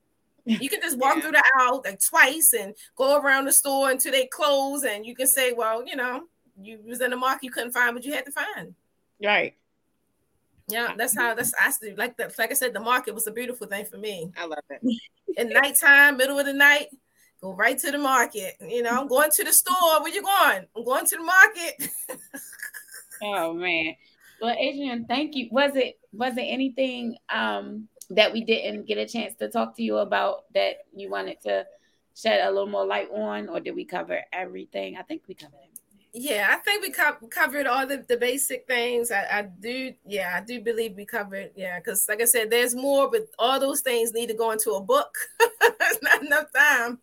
You 0.45 0.69
can 0.69 0.81
just 0.81 0.97
walk 0.97 1.15
yeah. 1.15 1.21
through 1.21 1.31
the 1.31 1.43
aisle 1.59 1.81
like 1.85 2.01
twice 2.01 2.53
and 2.57 2.75
go 2.97 3.17
around 3.17 3.45
the 3.45 3.53
store 3.53 3.89
until 3.89 4.11
they 4.11 4.25
close, 4.25 4.83
and 4.83 5.05
you 5.05 5.15
can 5.15 5.27
say, 5.27 5.53
"Well, 5.53 5.85
you 5.85 5.95
know, 5.95 6.23
you 6.61 6.79
was 6.85 7.01
in 7.01 7.11
the 7.11 7.17
market, 7.17 7.45
you 7.45 7.51
couldn't 7.51 7.71
find 7.71 7.95
what 7.95 8.03
you 8.03 8.13
had 8.13 8.25
to 8.25 8.31
find." 8.31 8.75
Right. 9.23 9.55
Yeah, 10.67 10.93
that's 10.97 11.15
how 11.15 11.33
that's 11.33 11.53
I. 11.59 11.71
Like 11.95 12.17
the 12.17 12.33
like 12.37 12.51
I 12.51 12.55
said, 12.55 12.73
the 12.73 12.79
market 12.79 13.13
was 13.13 13.27
a 13.27 13.31
beautiful 13.31 13.67
thing 13.67 13.85
for 13.85 13.97
me. 13.97 14.31
I 14.37 14.45
love 14.45 14.63
it. 14.69 14.81
In 15.37 15.49
nighttime, 15.49 16.17
middle 16.17 16.39
of 16.39 16.45
the 16.45 16.53
night, 16.53 16.87
go 17.43 17.53
right 17.53 17.77
to 17.77 17.91
the 17.91 17.97
market. 17.97 18.55
You 18.65 18.81
know, 18.81 18.91
I'm 18.91 19.07
going 19.07 19.29
to 19.29 19.43
the 19.43 19.53
store. 19.53 20.01
Where 20.01 20.13
you 20.13 20.23
going? 20.23 20.65
I'm 20.75 20.83
going 20.83 21.05
to 21.05 21.17
the 21.17 21.23
market. 21.23 21.89
oh 23.23 23.53
man. 23.53 23.95
Well, 24.41 24.55
Adrian, 24.57 25.05
thank 25.05 25.35
you. 25.35 25.49
Was 25.51 25.75
it 25.75 25.99
was 26.13 26.37
it 26.37 26.43
anything 26.43 27.17
um 27.29 27.87
that 28.09 28.31
we 28.31 28.43
didn't 28.43 28.85
get 28.85 28.97
a 28.97 29.05
chance 29.05 29.35
to 29.35 29.49
talk 29.49 29.75
to 29.75 29.83
you 29.83 29.97
about 29.97 30.45
that 30.53 30.85
you 30.95 31.09
wanted 31.09 31.41
to 31.41 31.65
shed 32.15 32.45
a 32.47 32.51
little 32.51 32.67
more 32.67 32.85
light 32.85 33.09
on, 33.11 33.49
or 33.49 33.59
did 33.59 33.75
we 33.75 33.85
cover 33.85 34.19
everything? 34.31 34.97
I 34.97 35.01
think 35.01 35.23
we 35.27 35.33
covered 35.33 35.55
everything. 35.55 35.69
Yeah, 36.15 36.49
I 36.51 36.57
think 36.57 36.83
we 36.83 36.91
co- 36.91 37.27
covered 37.31 37.65
all 37.65 37.87
the, 37.87 38.05
the 38.07 38.17
basic 38.17 38.67
things. 38.67 39.09
I, 39.09 39.39
I 39.39 39.41
do, 39.41 39.93
yeah, 40.05 40.39
I 40.39 40.45
do 40.45 40.61
believe 40.61 40.95
we 40.95 41.05
covered, 41.05 41.49
yeah, 41.55 41.79
because 41.79 42.07
like 42.07 42.21
I 42.21 42.25
said, 42.25 42.51
there's 42.51 42.75
more, 42.75 43.09
but 43.09 43.23
all 43.39 43.59
those 43.59 43.81
things 43.81 44.13
need 44.13 44.27
to 44.27 44.35
go 44.35 44.51
into 44.51 44.73
a 44.73 44.81
book. 44.81 45.17
There's 45.79 46.01
not 46.03 46.21
enough 46.21 46.53
time. 46.55 46.99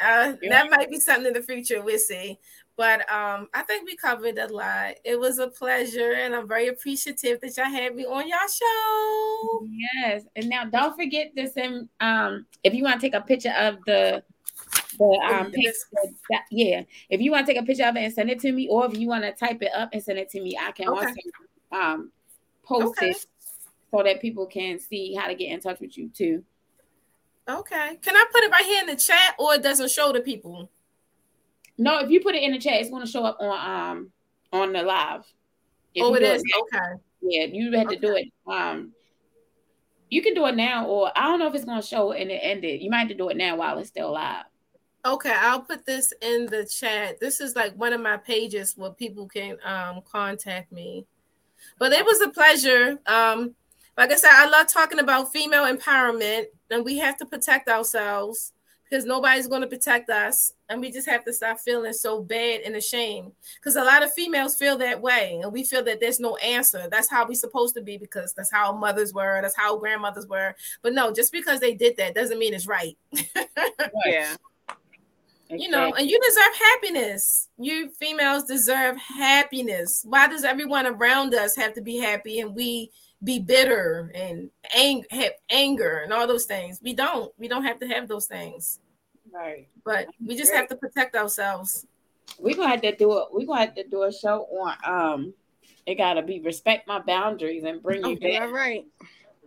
Uh, 0.00 0.34
yeah. 0.42 0.50
That 0.50 0.70
might 0.70 0.90
be 0.90 1.00
something 1.00 1.26
in 1.26 1.32
the 1.32 1.42
future. 1.42 1.82
We'll 1.82 1.98
see. 1.98 2.38
But 2.76 3.00
um, 3.12 3.48
I 3.54 3.62
think 3.62 3.86
we 3.86 3.96
covered 3.96 4.36
a 4.36 4.48
lot. 4.48 4.94
It 5.04 5.18
was 5.18 5.38
a 5.38 5.46
pleasure, 5.46 6.12
and 6.12 6.34
I'm 6.34 6.48
very 6.48 6.68
appreciative 6.68 7.40
that 7.40 7.56
y'all 7.56 7.66
had 7.66 7.94
me 7.94 8.04
on 8.04 8.26
y'all 8.26 8.38
show. 8.52 9.66
Yes, 9.94 10.24
and 10.34 10.48
now 10.48 10.64
don't 10.64 10.96
forget 10.96 11.32
this. 11.36 11.56
And 11.56 11.88
um, 12.00 12.46
if 12.64 12.74
you 12.74 12.82
want 12.82 13.00
to 13.00 13.06
take 13.06 13.14
a 13.14 13.20
picture 13.20 13.54
of 13.56 13.78
the 13.86 14.24
the 14.98 15.04
um 15.04 15.52
that, 16.30 16.42
yeah, 16.50 16.82
if 17.10 17.20
you 17.20 17.30
want 17.30 17.46
to 17.46 17.52
take 17.52 17.62
a 17.62 17.64
picture 17.64 17.84
of 17.84 17.96
it 17.96 18.00
and 18.00 18.12
send 18.12 18.30
it 18.30 18.40
to 18.40 18.50
me, 18.50 18.68
or 18.68 18.86
if 18.86 18.98
you 18.98 19.06
want 19.06 19.22
to 19.22 19.32
type 19.32 19.62
it 19.62 19.72
up 19.74 19.90
and 19.92 20.02
send 20.02 20.18
it 20.18 20.30
to 20.30 20.40
me, 20.40 20.58
I 20.60 20.72
can 20.72 20.88
okay. 20.88 21.06
also 21.06 21.14
um 21.72 22.12
post 22.64 22.98
okay. 22.98 23.10
it 23.10 23.26
so 23.92 24.02
that 24.02 24.20
people 24.20 24.46
can 24.46 24.80
see 24.80 25.14
how 25.14 25.28
to 25.28 25.34
get 25.34 25.50
in 25.50 25.60
touch 25.60 25.78
with 25.78 25.96
you 25.96 26.08
too. 26.08 26.42
Okay. 27.48 27.98
Can 28.00 28.16
I 28.16 28.24
put 28.32 28.42
it 28.42 28.50
right 28.50 28.64
here 28.64 28.80
in 28.80 28.86
the 28.86 28.96
chat 28.96 29.34
or 29.38 29.54
it 29.54 29.62
doesn't 29.62 29.90
show 29.90 30.12
the 30.12 30.20
people? 30.20 30.70
No, 31.76 31.98
if 32.00 32.10
you 32.10 32.20
put 32.20 32.34
it 32.34 32.42
in 32.42 32.52
the 32.52 32.58
chat, 32.58 32.74
it's 32.80 32.90
going 32.90 33.04
to 33.04 33.10
show 33.10 33.24
up 33.24 33.38
on 33.40 33.90
um 33.90 34.12
on 34.52 34.72
the 34.72 34.82
live. 34.82 35.24
If 35.94 36.04
oh, 36.04 36.14
it 36.14 36.22
is. 36.22 36.42
Okay. 36.60 37.00
Yeah, 37.22 37.46
you 37.46 37.72
had 37.76 37.86
okay. 37.86 37.96
to 37.96 38.00
do 38.00 38.16
it. 38.16 38.28
Um, 38.46 38.92
you 40.10 40.22
can 40.22 40.34
do 40.34 40.46
it 40.46 40.54
now, 40.54 40.86
or 40.86 41.10
I 41.16 41.22
don't 41.24 41.38
know 41.38 41.48
if 41.48 41.54
it's 41.54 41.64
gonna 41.64 41.82
show 41.82 42.12
and 42.12 42.30
it 42.30 42.40
ended. 42.42 42.82
You 42.82 42.90
might 42.90 43.00
have 43.00 43.08
to 43.08 43.14
do 43.14 43.28
it 43.30 43.36
now 43.36 43.56
while 43.56 43.78
it's 43.78 43.88
still 43.88 44.12
live. 44.12 44.44
Okay, 45.04 45.34
I'll 45.36 45.60
put 45.60 45.84
this 45.84 46.12
in 46.22 46.46
the 46.46 46.64
chat. 46.64 47.20
This 47.20 47.40
is 47.40 47.56
like 47.56 47.74
one 47.74 47.92
of 47.92 48.00
my 48.00 48.16
pages 48.16 48.74
where 48.76 48.90
people 48.90 49.26
can 49.26 49.56
um, 49.64 50.00
contact 50.10 50.72
me. 50.72 51.06
But 51.78 51.92
it 51.92 52.04
was 52.04 52.20
a 52.20 52.28
pleasure. 52.28 52.98
Um, 53.06 53.54
like 53.96 54.10
I 54.10 54.16
said, 54.16 54.30
I 54.32 54.48
love 54.48 54.68
talking 54.68 54.98
about 54.98 55.32
female 55.32 55.64
empowerment, 55.64 56.46
and 56.70 56.84
we 56.84 56.98
have 56.98 57.16
to 57.18 57.26
protect 57.26 57.68
ourselves 57.68 58.52
because 58.88 59.04
nobody's 59.04 59.48
going 59.48 59.62
to 59.62 59.66
protect 59.66 60.08
us 60.10 60.52
and 60.68 60.80
we 60.80 60.90
just 60.90 61.08
have 61.08 61.24
to 61.24 61.32
stop 61.32 61.58
feeling 61.58 61.92
so 61.92 62.22
bad 62.22 62.60
and 62.60 62.76
ashamed. 62.76 63.32
Because 63.56 63.76
a 63.76 63.82
lot 63.82 64.04
of 64.04 64.12
females 64.12 64.56
feel 64.56 64.76
that 64.78 65.00
way 65.00 65.40
and 65.42 65.52
we 65.52 65.64
feel 65.64 65.82
that 65.84 66.00
there's 66.00 66.20
no 66.20 66.36
answer. 66.36 66.86
That's 66.90 67.10
how 67.10 67.26
we're 67.26 67.34
supposed 67.34 67.74
to 67.74 67.82
be 67.82 67.96
because 67.96 68.32
that's 68.34 68.52
how 68.52 68.72
mothers 68.72 69.12
were 69.12 69.40
that's 69.42 69.56
how 69.56 69.78
grandmothers 69.78 70.26
were. 70.28 70.54
But 70.82 70.92
no 70.92 71.12
just 71.12 71.32
because 71.32 71.60
they 71.60 71.74
did 71.74 71.96
that 71.96 72.14
doesn't 72.14 72.38
mean 72.38 72.54
it's 72.54 72.66
right. 72.66 72.96
Yeah. 74.06 74.36
You 75.50 75.68
know 75.68 75.92
and 75.92 76.08
you 76.08 76.18
deserve 76.20 76.54
happiness. 76.72 77.48
You 77.58 77.90
females 77.90 78.44
deserve 78.44 78.96
happiness. 78.96 80.04
Why 80.06 80.28
does 80.28 80.44
everyone 80.44 80.86
around 80.86 81.34
us 81.34 81.56
have 81.56 81.74
to 81.74 81.80
be 81.80 81.96
happy 81.96 82.40
and 82.40 82.54
we 82.54 82.90
be 83.24 83.38
bitter 83.38 84.12
and 84.14 84.50
ang- 84.74 85.04
have 85.10 85.32
anger 85.50 86.02
and 86.04 86.12
all 86.12 86.26
those 86.26 86.44
things 86.44 86.80
we 86.82 86.92
don't 86.92 87.32
we 87.38 87.48
don't 87.48 87.64
have 87.64 87.78
to 87.80 87.86
have 87.86 88.06
those 88.06 88.26
things 88.26 88.78
Right. 89.34 89.68
But 89.84 90.08
we 90.24 90.36
just 90.36 90.52
have 90.52 90.68
to 90.68 90.76
protect 90.76 91.16
ourselves. 91.16 91.86
We're 92.38 92.54
gonna 92.54 92.70
have 92.70 92.82
to 92.82 92.96
do 92.96 93.18
it. 93.18 93.26
We're 93.32 93.46
gonna 93.46 93.60
have 93.60 93.74
to 93.74 93.86
do 93.86 94.04
a 94.04 94.12
show 94.12 94.46
on 94.60 94.76
um 94.84 95.34
it 95.86 95.96
gotta 95.96 96.22
be 96.22 96.40
respect 96.40 96.86
my 96.88 97.00
boundaries 97.00 97.64
and 97.64 97.82
bring 97.82 98.04
you 98.04 98.18
back. 98.18 98.42
All 98.42 98.52
right. 98.52 98.84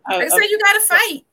Uh, 0.10 0.18
I 0.18 0.28
say 0.28 0.48
you 0.50 0.60
gotta 0.60 0.82
fight. 0.82 1.26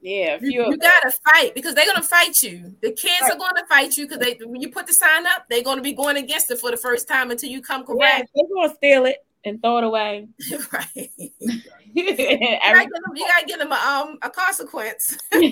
Yeah, 0.00 0.38
you, 0.40 0.66
you 0.70 0.76
gotta 0.76 1.12
fight 1.24 1.54
because 1.54 1.74
they're 1.74 1.86
gonna 1.86 2.02
fight 2.02 2.42
you. 2.42 2.74
The 2.82 2.92
kids 2.92 3.20
right. 3.22 3.32
are 3.32 3.38
gonna 3.38 3.66
fight 3.68 3.96
you 3.96 4.06
because 4.06 4.24
they 4.24 4.38
when 4.44 4.60
you 4.60 4.70
put 4.70 4.86
the 4.86 4.92
sign 4.92 5.26
up, 5.26 5.46
they're 5.50 5.62
gonna 5.62 5.82
be 5.82 5.92
going 5.92 6.16
against 6.16 6.50
it 6.50 6.58
for 6.58 6.70
the 6.70 6.76
first 6.76 7.08
time 7.08 7.30
until 7.30 7.50
you 7.50 7.60
come 7.60 7.84
correct. 7.84 8.30
Yeah, 8.34 8.42
they're 8.42 8.56
gonna 8.56 8.74
steal 8.74 9.06
it 9.06 9.24
and 9.44 9.60
throw 9.62 9.78
it 9.78 9.84
away. 9.84 10.28
right. 10.72 11.10
you, 11.94 12.16
gotta 12.16 12.88
them, 12.88 13.16
you, 13.16 13.26
gotta 13.26 13.46
give 13.46 13.58
them 13.58 13.72
a 13.72 13.74
um 13.74 14.18
a 14.22 14.30
consequence. 14.30 15.18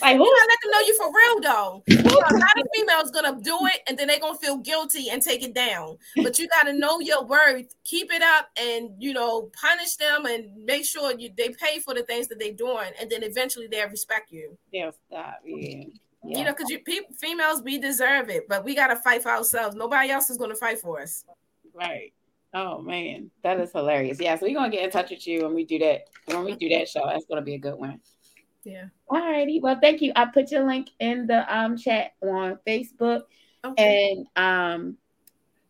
Like 0.00 0.16
who? 0.16 0.24
You 0.24 0.36
gotta 0.36 0.48
let 0.48 0.60
them 0.62 0.70
know 0.72 0.80
you 0.86 0.96
for 0.96 1.06
real 1.06 1.40
though. 1.40 1.82
a 1.88 2.34
lot 2.34 2.58
of 2.58 2.66
females 2.74 3.10
gonna 3.10 3.40
do 3.40 3.56
it 3.66 3.80
and 3.88 3.98
then 3.98 4.08
they're 4.08 4.18
gonna 4.18 4.38
feel 4.38 4.58
guilty 4.58 5.10
and 5.10 5.22
take 5.22 5.42
it 5.42 5.54
down. 5.54 5.98
But 6.16 6.38
you 6.38 6.48
gotta 6.48 6.72
know 6.72 7.00
your 7.00 7.24
worth, 7.24 7.74
keep 7.84 8.12
it 8.12 8.22
up, 8.22 8.48
and 8.60 8.90
you 8.98 9.12
know 9.12 9.50
punish 9.60 9.96
them 9.96 10.26
and 10.26 10.64
make 10.64 10.84
sure 10.84 11.18
you 11.18 11.30
they 11.36 11.50
pay 11.50 11.78
for 11.78 11.94
the 11.94 12.02
things 12.02 12.28
that 12.28 12.38
they're 12.38 12.52
doing, 12.52 12.90
and 13.00 13.10
then 13.10 13.22
eventually 13.22 13.66
they'll 13.66 13.88
respect 13.88 14.30
you. 14.30 14.56
They'll 14.72 14.94
stop. 15.08 15.38
Yeah. 15.44 15.84
Yeah. 16.24 16.38
You 16.38 16.44
know, 16.44 16.52
because 16.52 16.68
you 16.68 16.80
people, 16.80 17.14
females, 17.20 17.62
we 17.62 17.78
deserve 17.78 18.28
it, 18.28 18.48
but 18.48 18.64
we 18.64 18.74
gotta 18.74 18.96
fight 18.96 19.22
for 19.22 19.30
ourselves. 19.30 19.76
Nobody 19.76 20.10
else 20.10 20.30
is 20.30 20.36
gonna 20.36 20.54
fight 20.54 20.80
for 20.80 21.00
us. 21.00 21.24
Right. 21.74 22.12
Oh 22.54 22.80
man, 22.80 23.30
that 23.42 23.60
is 23.60 23.72
hilarious. 23.72 24.20
Yeah, 24.20 24.36
so 24.36 24.46
we're 24.46 24.54
gonna 24.54 24.70
get 24.70 24.84
in 24.84 24.90
touch 24.90 25.10
with 25.10 25.26
you 25.26 25.44
when 25.44 25.54
we 25.54 25.64
do 25.64 25.78
that. 25.80 26.08
When 26.26 26.44
we 26.44 26.54
do 26.54 26.68
that 26.70 26.88
show, 26.88 27.06
that's 27.06 27.26
gonna 27.26 27.42
be 27.42 27.54
a 27.54 27.58
good 27.58 27.78
one. 27.78 28.00
Yeah. 28.64 28.86
All 29.08 29.20
righty. 29.20 29.60
Well, 29.60 29.78
thank 29.80 30.00
you. 30.00 30.12
I 30.16 30.26
put 30.26 30.50
your 30.50 30.66
link 30.66 30.90
in 30.98 31.26
the 31.26 31.44
um 31.54 31.76
chat 31.76 32.12
on 32.22 32.58
Facebook. 32.66 33.22
Okay. 33.64 34.12
And 34.12 34.26
um 34.36 34.96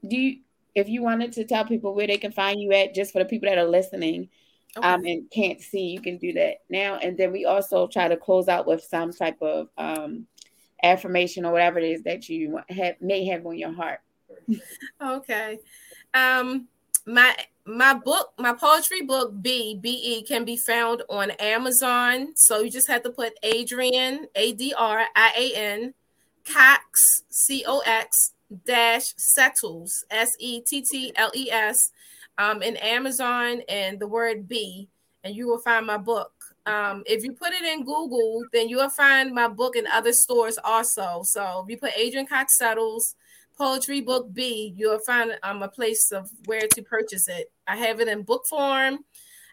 do 0.07 0.17
you 0.17 0.41
if 0.75 0.89
you 0.89 1.03
wanted 1.03 1.33
to 1.33 1.45
tell 1.45 1.65
people 1.65 1.95
where 1.95 2.07
they 2.07 2.19
can 2.19 2.33
find 2.33 2.61
you 2.61 2.73
at 2.73 2.95
just 2.95 3.13
for 3.13 3.19
the 3.19 3.25
people 3.25 3.49
that 3.49 3.59
are 3.59 3.69
listening 3.69 4.29
okay. 4.77 4.87
um 4.87 5.05
and 5.05 5.31
can't 5.31 5.61
see, 5.61 5.89
you 5.89 6.01
can 6.01 6.19
do 6.19 6.33
that 6.35 6.59
now. 6.71 6.97
And 6.97 7.17
then 7.17 7.33
we 7.33 7.45
also 7.45 7.89
try 7.89 8.09
to 8.09 8.17
close 8.17 8.49
out 8.49 8.67
with 8.67 8.83
some 8.83 9.13
type 9.13 9.41
of 9.43 9.69
um 9.77 10.27
affirmation 10.83 11.45
or 11.45 11.53
whatever 11.53 11.79
it 11.79 11.91
is 11.91 12.03
that 12.03 12.29
you 12.29 12.61
have 12.69 12.95
may 13.01 13.25
have 13.27 13.45
on 13.47 13.59
your 13.59 13.73
heart. 13.73 14.01
okay. 15.01 15.59
Um 16.15 16.69
my 17.07 17.35
my 17.65 17.95
book, 17.95 18.33
my 18.39 18.53
poetry 18.53 19.03
book 19.03 19.33
B 19.43 19.79
B 19.81 19.91
E 19.91 20.23
can 20.23 20.45
be 20.45 20.57
found 20.57 21.03
on 21.09 21.31
Amazon. 21.33 22.33
So 22.35 22.61
you 22.61 22.71
just 22.71 22.89
have 22.89 23.03
to 23.03 23.11
put 23.11 23.39
Adrian 23.43 24.27
A 24.35 24.53
D 24.53 24.75
R 24.77 25.05
I 25.15 25.33
A 25.37 25.57
N 25.57 25.95
Cox 26.45 27.25
C 27.29 27.65
O 27.67 27.83
X 27.85 28.33
dash 28.65 29.15
settles 29.17 30.05
S 30.11 30.37
E 30.39 30.61
T 30.61 30.83
T 30.83 31.13
L 31.17 31.31
E 31.35 31.51
S 31.51 31.93
um, 32.39 32.63
in 32.63 32.77
Amazon 32.77 33.63
and 33.69 33.99
the 33.99 34.07
word 34.07 34.49
B, 34.49 34.89
and 35.25 35.35
you 35.35 35.47
will 35.47 35.59
find 35.59 35.87
my 35.87 35.99
book. 35.99 36.33
Um, 36.69 37.03
if 37.07 37.25
you 37.25 37.33
put 37.33 37.53
it 37.55 37.65
in 37.65 37.85
Google, 37.85 38.45
then 38.53 38.69
you 38.69 38.77
will 38.77 38.91
find 38.91 39.33
my 39.33 39.49
book 39.49 39.75
in 39.75 39.87
other 39.87 40.13
stores 40.13 40.59
also. 40.63 41.23
So 41.25 41.65
if 41.65 41.71
you 41.71 41.79
put 41.79 41.97
Adrian 41.97 42.27
Cox 42.27 42.59
Settles 42.59 43.15
Poetry 43.57 44.03
Book 44.03 44.33
B, 44.35 44.75
you'll 44.77 44.99
find 45.01 45.33
um, 45.43 45.63
a 45.63 45.69
place 45.69 46.13
of 46.13 46.31
where 46.45 46.69
to 46.75 46.83
purchase 46.83 47.27
it. 47.27 47.51
I 47.67 47.77
have 47.77 48.01
it 48.01 48.09
in 48.09 48.23
book 48.23 48.47
form, 48.47 48.99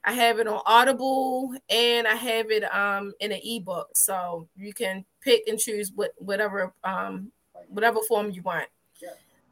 I 0.04 0.12
have 0.12 0.40
it 0.40 0.48
on 0.48 0.62
Audible, 0.66 1.56
and 1.70 2.06
I 2.06 2.16
have 2.16 2.52
it 2.52 2.64
um, 2.74 3.14
in 3.22 3.32
an 3.32 3.40
ebook. 3.44 3.88
So 3.96 4.50
you 4.58 4.74
can 4.74 5.06
pick 5.22 5.48
and 5.48 5.58
choose 5.58 5.94
what 5.96 6.12
whatever 6.18 6.74
um, 6.84 7.32
whatever 7.70 8.00
form 8.08 8.30
you 8.32 8.42
want. 8.42 8.68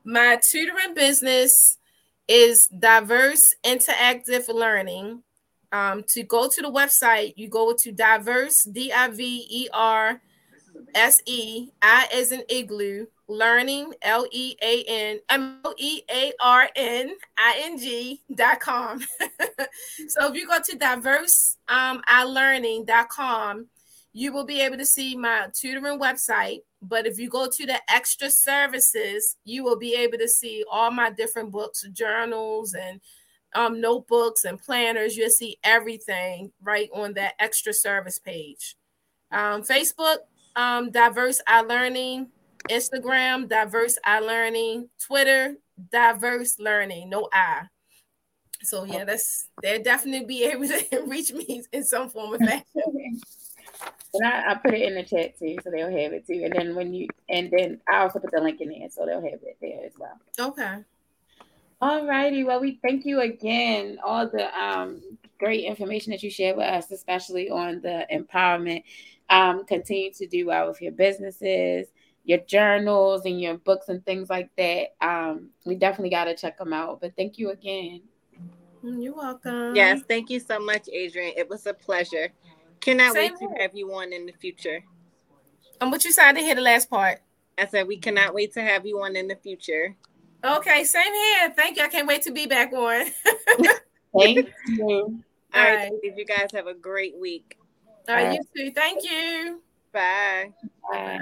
My 0.04 0.38
tutoring 0.52 0.94
business 0.94 1.78
is 2.28 2.68
diverse 2.68 3.42
interactive 3.66 4.48
learning. 4.50 5.24
Um, 5.74 6.04
to 6.10 6.22
go 6.22 6.48
to 6.48 6.62
the 6.62 6.72
website, 6.72 7.34
you 7.36 7.50
go 7.50 7.74
to 7.74 7.92
diverse 7.92 8.64
D 8.64 8.94
I 8.94 9.10
V 9.10 9.48
E 9.50 9.70
R 9.74 10.22
S 10.94 11.20
E 11.26 11.70
I 11.82 12.08
as 12.14 12.32
an 12.32 12.44
igloo 12.48 13.08
learning 13.28 13.94
l 14.02 14.28
e 14.32 14.56
a 14.62 14.84
n 14.84 15.20
m 15.30 15.60
o 15.64 15.74
e 15.78 16.02
a 16.10 16.34
r 16.40 16.70
n 16.76 17.16
i 17.38 17.62
n 17.66 17.78
g 17.78 18.22
dot 18.36 18.60
com. 18.60 19.00
so 20.08 20.32
if 20.32 20.36
you 20.36 20.48
go 20.48 20.60
to 20.62 20.78
diverse 20.78 21.58
um 21.68 22.02
dot 22.86 23.10
com, 23.10 23.68
you 24.12 24.32
will 24.32 24.46
be 24.46 24.62
able 24.62 24.78
to 24.78 24.86
see 24.86 25.16
my 25.16 25.48
tutoring 25.54 26.00
website. 26.00 26.60
But 26.82 27.08
if 27.08 27.18
you 27.18 27.30
go 27.30 27.48
to 27.50 27.66
the 27.66 27.80
extra 27.90 28.30
services, 28.30 29.38
you 29.46 29.64
will 29.64 29.78
be 29.78 29.96
able 29.96 30.18
to 30.18 30.28
see 30.28 30.64
all 30.70 30.92
my 30.92 31.10
different 31.10 31.52
books, 31.52 31.84
journals, 31.94 32.74
and 32.74 33.00
um, 33.56 33.82
notebooks 33.82 34.46
and 34.46 34.60
planners. 34.60 35.16
You'll 35.16 35.30
see 35.30 35.58
everything 35.64 36.52
right 36.62 36.90
on 36.94 37.14
that 37.14 37.34
extra 37.40 37.74
service 37.74 38.20
page. 38.20 38.76
Um, 39.32 39.64
Facebook, 39.64 40.18
um, 40.56 40.92
Diverse 40.92 41.42
I 41.48 41.62
Learning, 41.62 42.28
Instagram, 42.70 43.48
Diverse 43.50 43.98
I 44.06 44.20
Learning, 44.20 44.90
Twitter, 45.06 45.56
Diverse 45.92 46.60
Learning, 46.60 47.10
no 47.10 47.30
I. 47.34 47.64
So 48.62 48.86
yeah, 48.86 49.04
that's 49.04 49.50
they'll 49.62 49.84
definitely 49.84 50.26
be 50.26 50.44
able 50.52 50.68
to 50.68 51.04
reach 51.06 51.34
me 51.34 51.64
in 51.72 51.84
some 51.84 52.10
form 52.10 52.34
of 52.34 52.40
fashion. 52.40 52.64
And 54.16 54.28
I, 54.28 54.52
I, 54.52 54.56
put 54.56 54.76
it 54.76 54.84
in 54.84 54.94
the 54.94 55.02
chat 55.02 55.40
too, 55.40 55.58
so 55.64 55.72
they'll 55.72 55.90
have 55.90 56.14
it 56.14 56.28
too. 56.28 56.44
And 56.46 56.54
then 56.54 56.76
when 56.76 56.94
you 56.94 57.08
and 57.30 57.50
then 57.50 57.82
I 57.92 58.02
also 58.02 58.20
put 58.20 58.32
the 58.32 58.42
link 58.42 58.62
in 58.62 58.70
there, 58.70 58.88
so 58.92 59.08
they'll 59.08 59.24
have 59.24 59.40
it 59.42 59.58
there 59.60 59.84
as 59.84 59.94
well. 59.98 60.20
Okay. 60.40 60.84
All 61.84 62.08
righty. 62.08 62.44
Well, 62.44 62.62
we 62.62 62.80
thank 62.82 63.06
you 63.06 63.22
again. 63.22 64.00
All 64.04 64.28
the 64.28 64.58
um, 64.58 65.02
great 65.38 65.66
information 65.66 66.12
that 66.12 66.24
you 66.24 66.30
shared 66.30 66.58
with 66.58 66.66
us, 66.66 66.92
especially 66.92 67.50
on 67.50 67.82
the 67.82 68.08
empowerment. 68.12 68.84
Um, 69.30 69.66
continue 69.66 70.12
to 70.14 70.28
do 70.28 70.46
well 70.46 70.68
with 70.68 70.82
your 70.82 70.92
businesses 70.92 71.88
your 72.24 72.40
journals 72.40 73.26
and 73.26 73.40
your 73.40 73.58
books 73.58 73.90
and 73.90 74.04
things 74.06 74.30
like 74.30 74.50
that. 74.58 74.96
Um, 75.02 75.50
we 75.66 75.76
definitely 75.76 76.10
got 76.10 76.26
to 76.26 76.36
check 76.36 76.58
them 76.58 76.74
out. 76.74 77.02
But 77.02 77.16
thank 77.16 77.38
you 77.38 77.52
again. 77.52 78.02
Mm, 78.84 79.04
you're 79.04 79.16
welcome. 79.16 79.76
Yes, 79.76 80.02
thank 80.08 80.30
you 80.30 80.40
so 80.40 80.60
much, 80.60 80.88
Adrian. 80.92 81.34
It 81.38 81.50
was 81.50 81.66
a 81.66 81.74
pleasure. 81.74 82.30
Cannot 82.80 83.14
Same 83.14 83.34
wait 83.34 83.40
to 83.40 83.62
have 83.62 83.72
you 83.74 83.94
on 83.94 84.14
in 84.14 84.26
the 84.26 84.34
future. 84.34 84.84
And 85.82 85.92
what 85.92 86.06
you 86.06 86.12
said 86.12 86.34
to 86.34 86.40
hear 86.40 86.56
the 86.56 86.62
last 86.62 86.90
part. 86.90 87.20
I 87.58 87.68
said 87.68 87.88
we 87.88 87.98
cannot 87.98 88.34
wait 88.34 88.54
to 88.54 88.62
have 88.62 88.86
you 88.86 89.02
on 89.02 89.16
in 89.16 89.28
the 89.28 89.36
future. 89.36 89.96
Okay, 90.44 90.84
same 90.84 91.14
here. 91.14 91.54
Thank 91.56 91.78
you. 91.78 91.84
I 91.84 91.88
can't 91.88 92.08
wait 92.08 92.24
to 92.24 92.32
be 92.32 92.46
back 92.46 92.74
on. 92.74 93.06
Thank 94.20 94.50
you. 94.68 94.84
All, 94.92 95.14
All 95.54 95.64
right, 95.64 95.92
right. 95.92 96.18
You 96.18 96.26
guys 96.26 96.50
have 96.54 96.68
a 96.68 96.74
great 96.74 97.16
week. 97.18 97.58
All 98.10 98.16
right, 98.16 98.34
you 98.34 98.44
too. 98.56 98.72
Thank 98.72 99.04
you. 99.04 99.62
Bye. 99.94 100.52
Bye. 100.92 101.20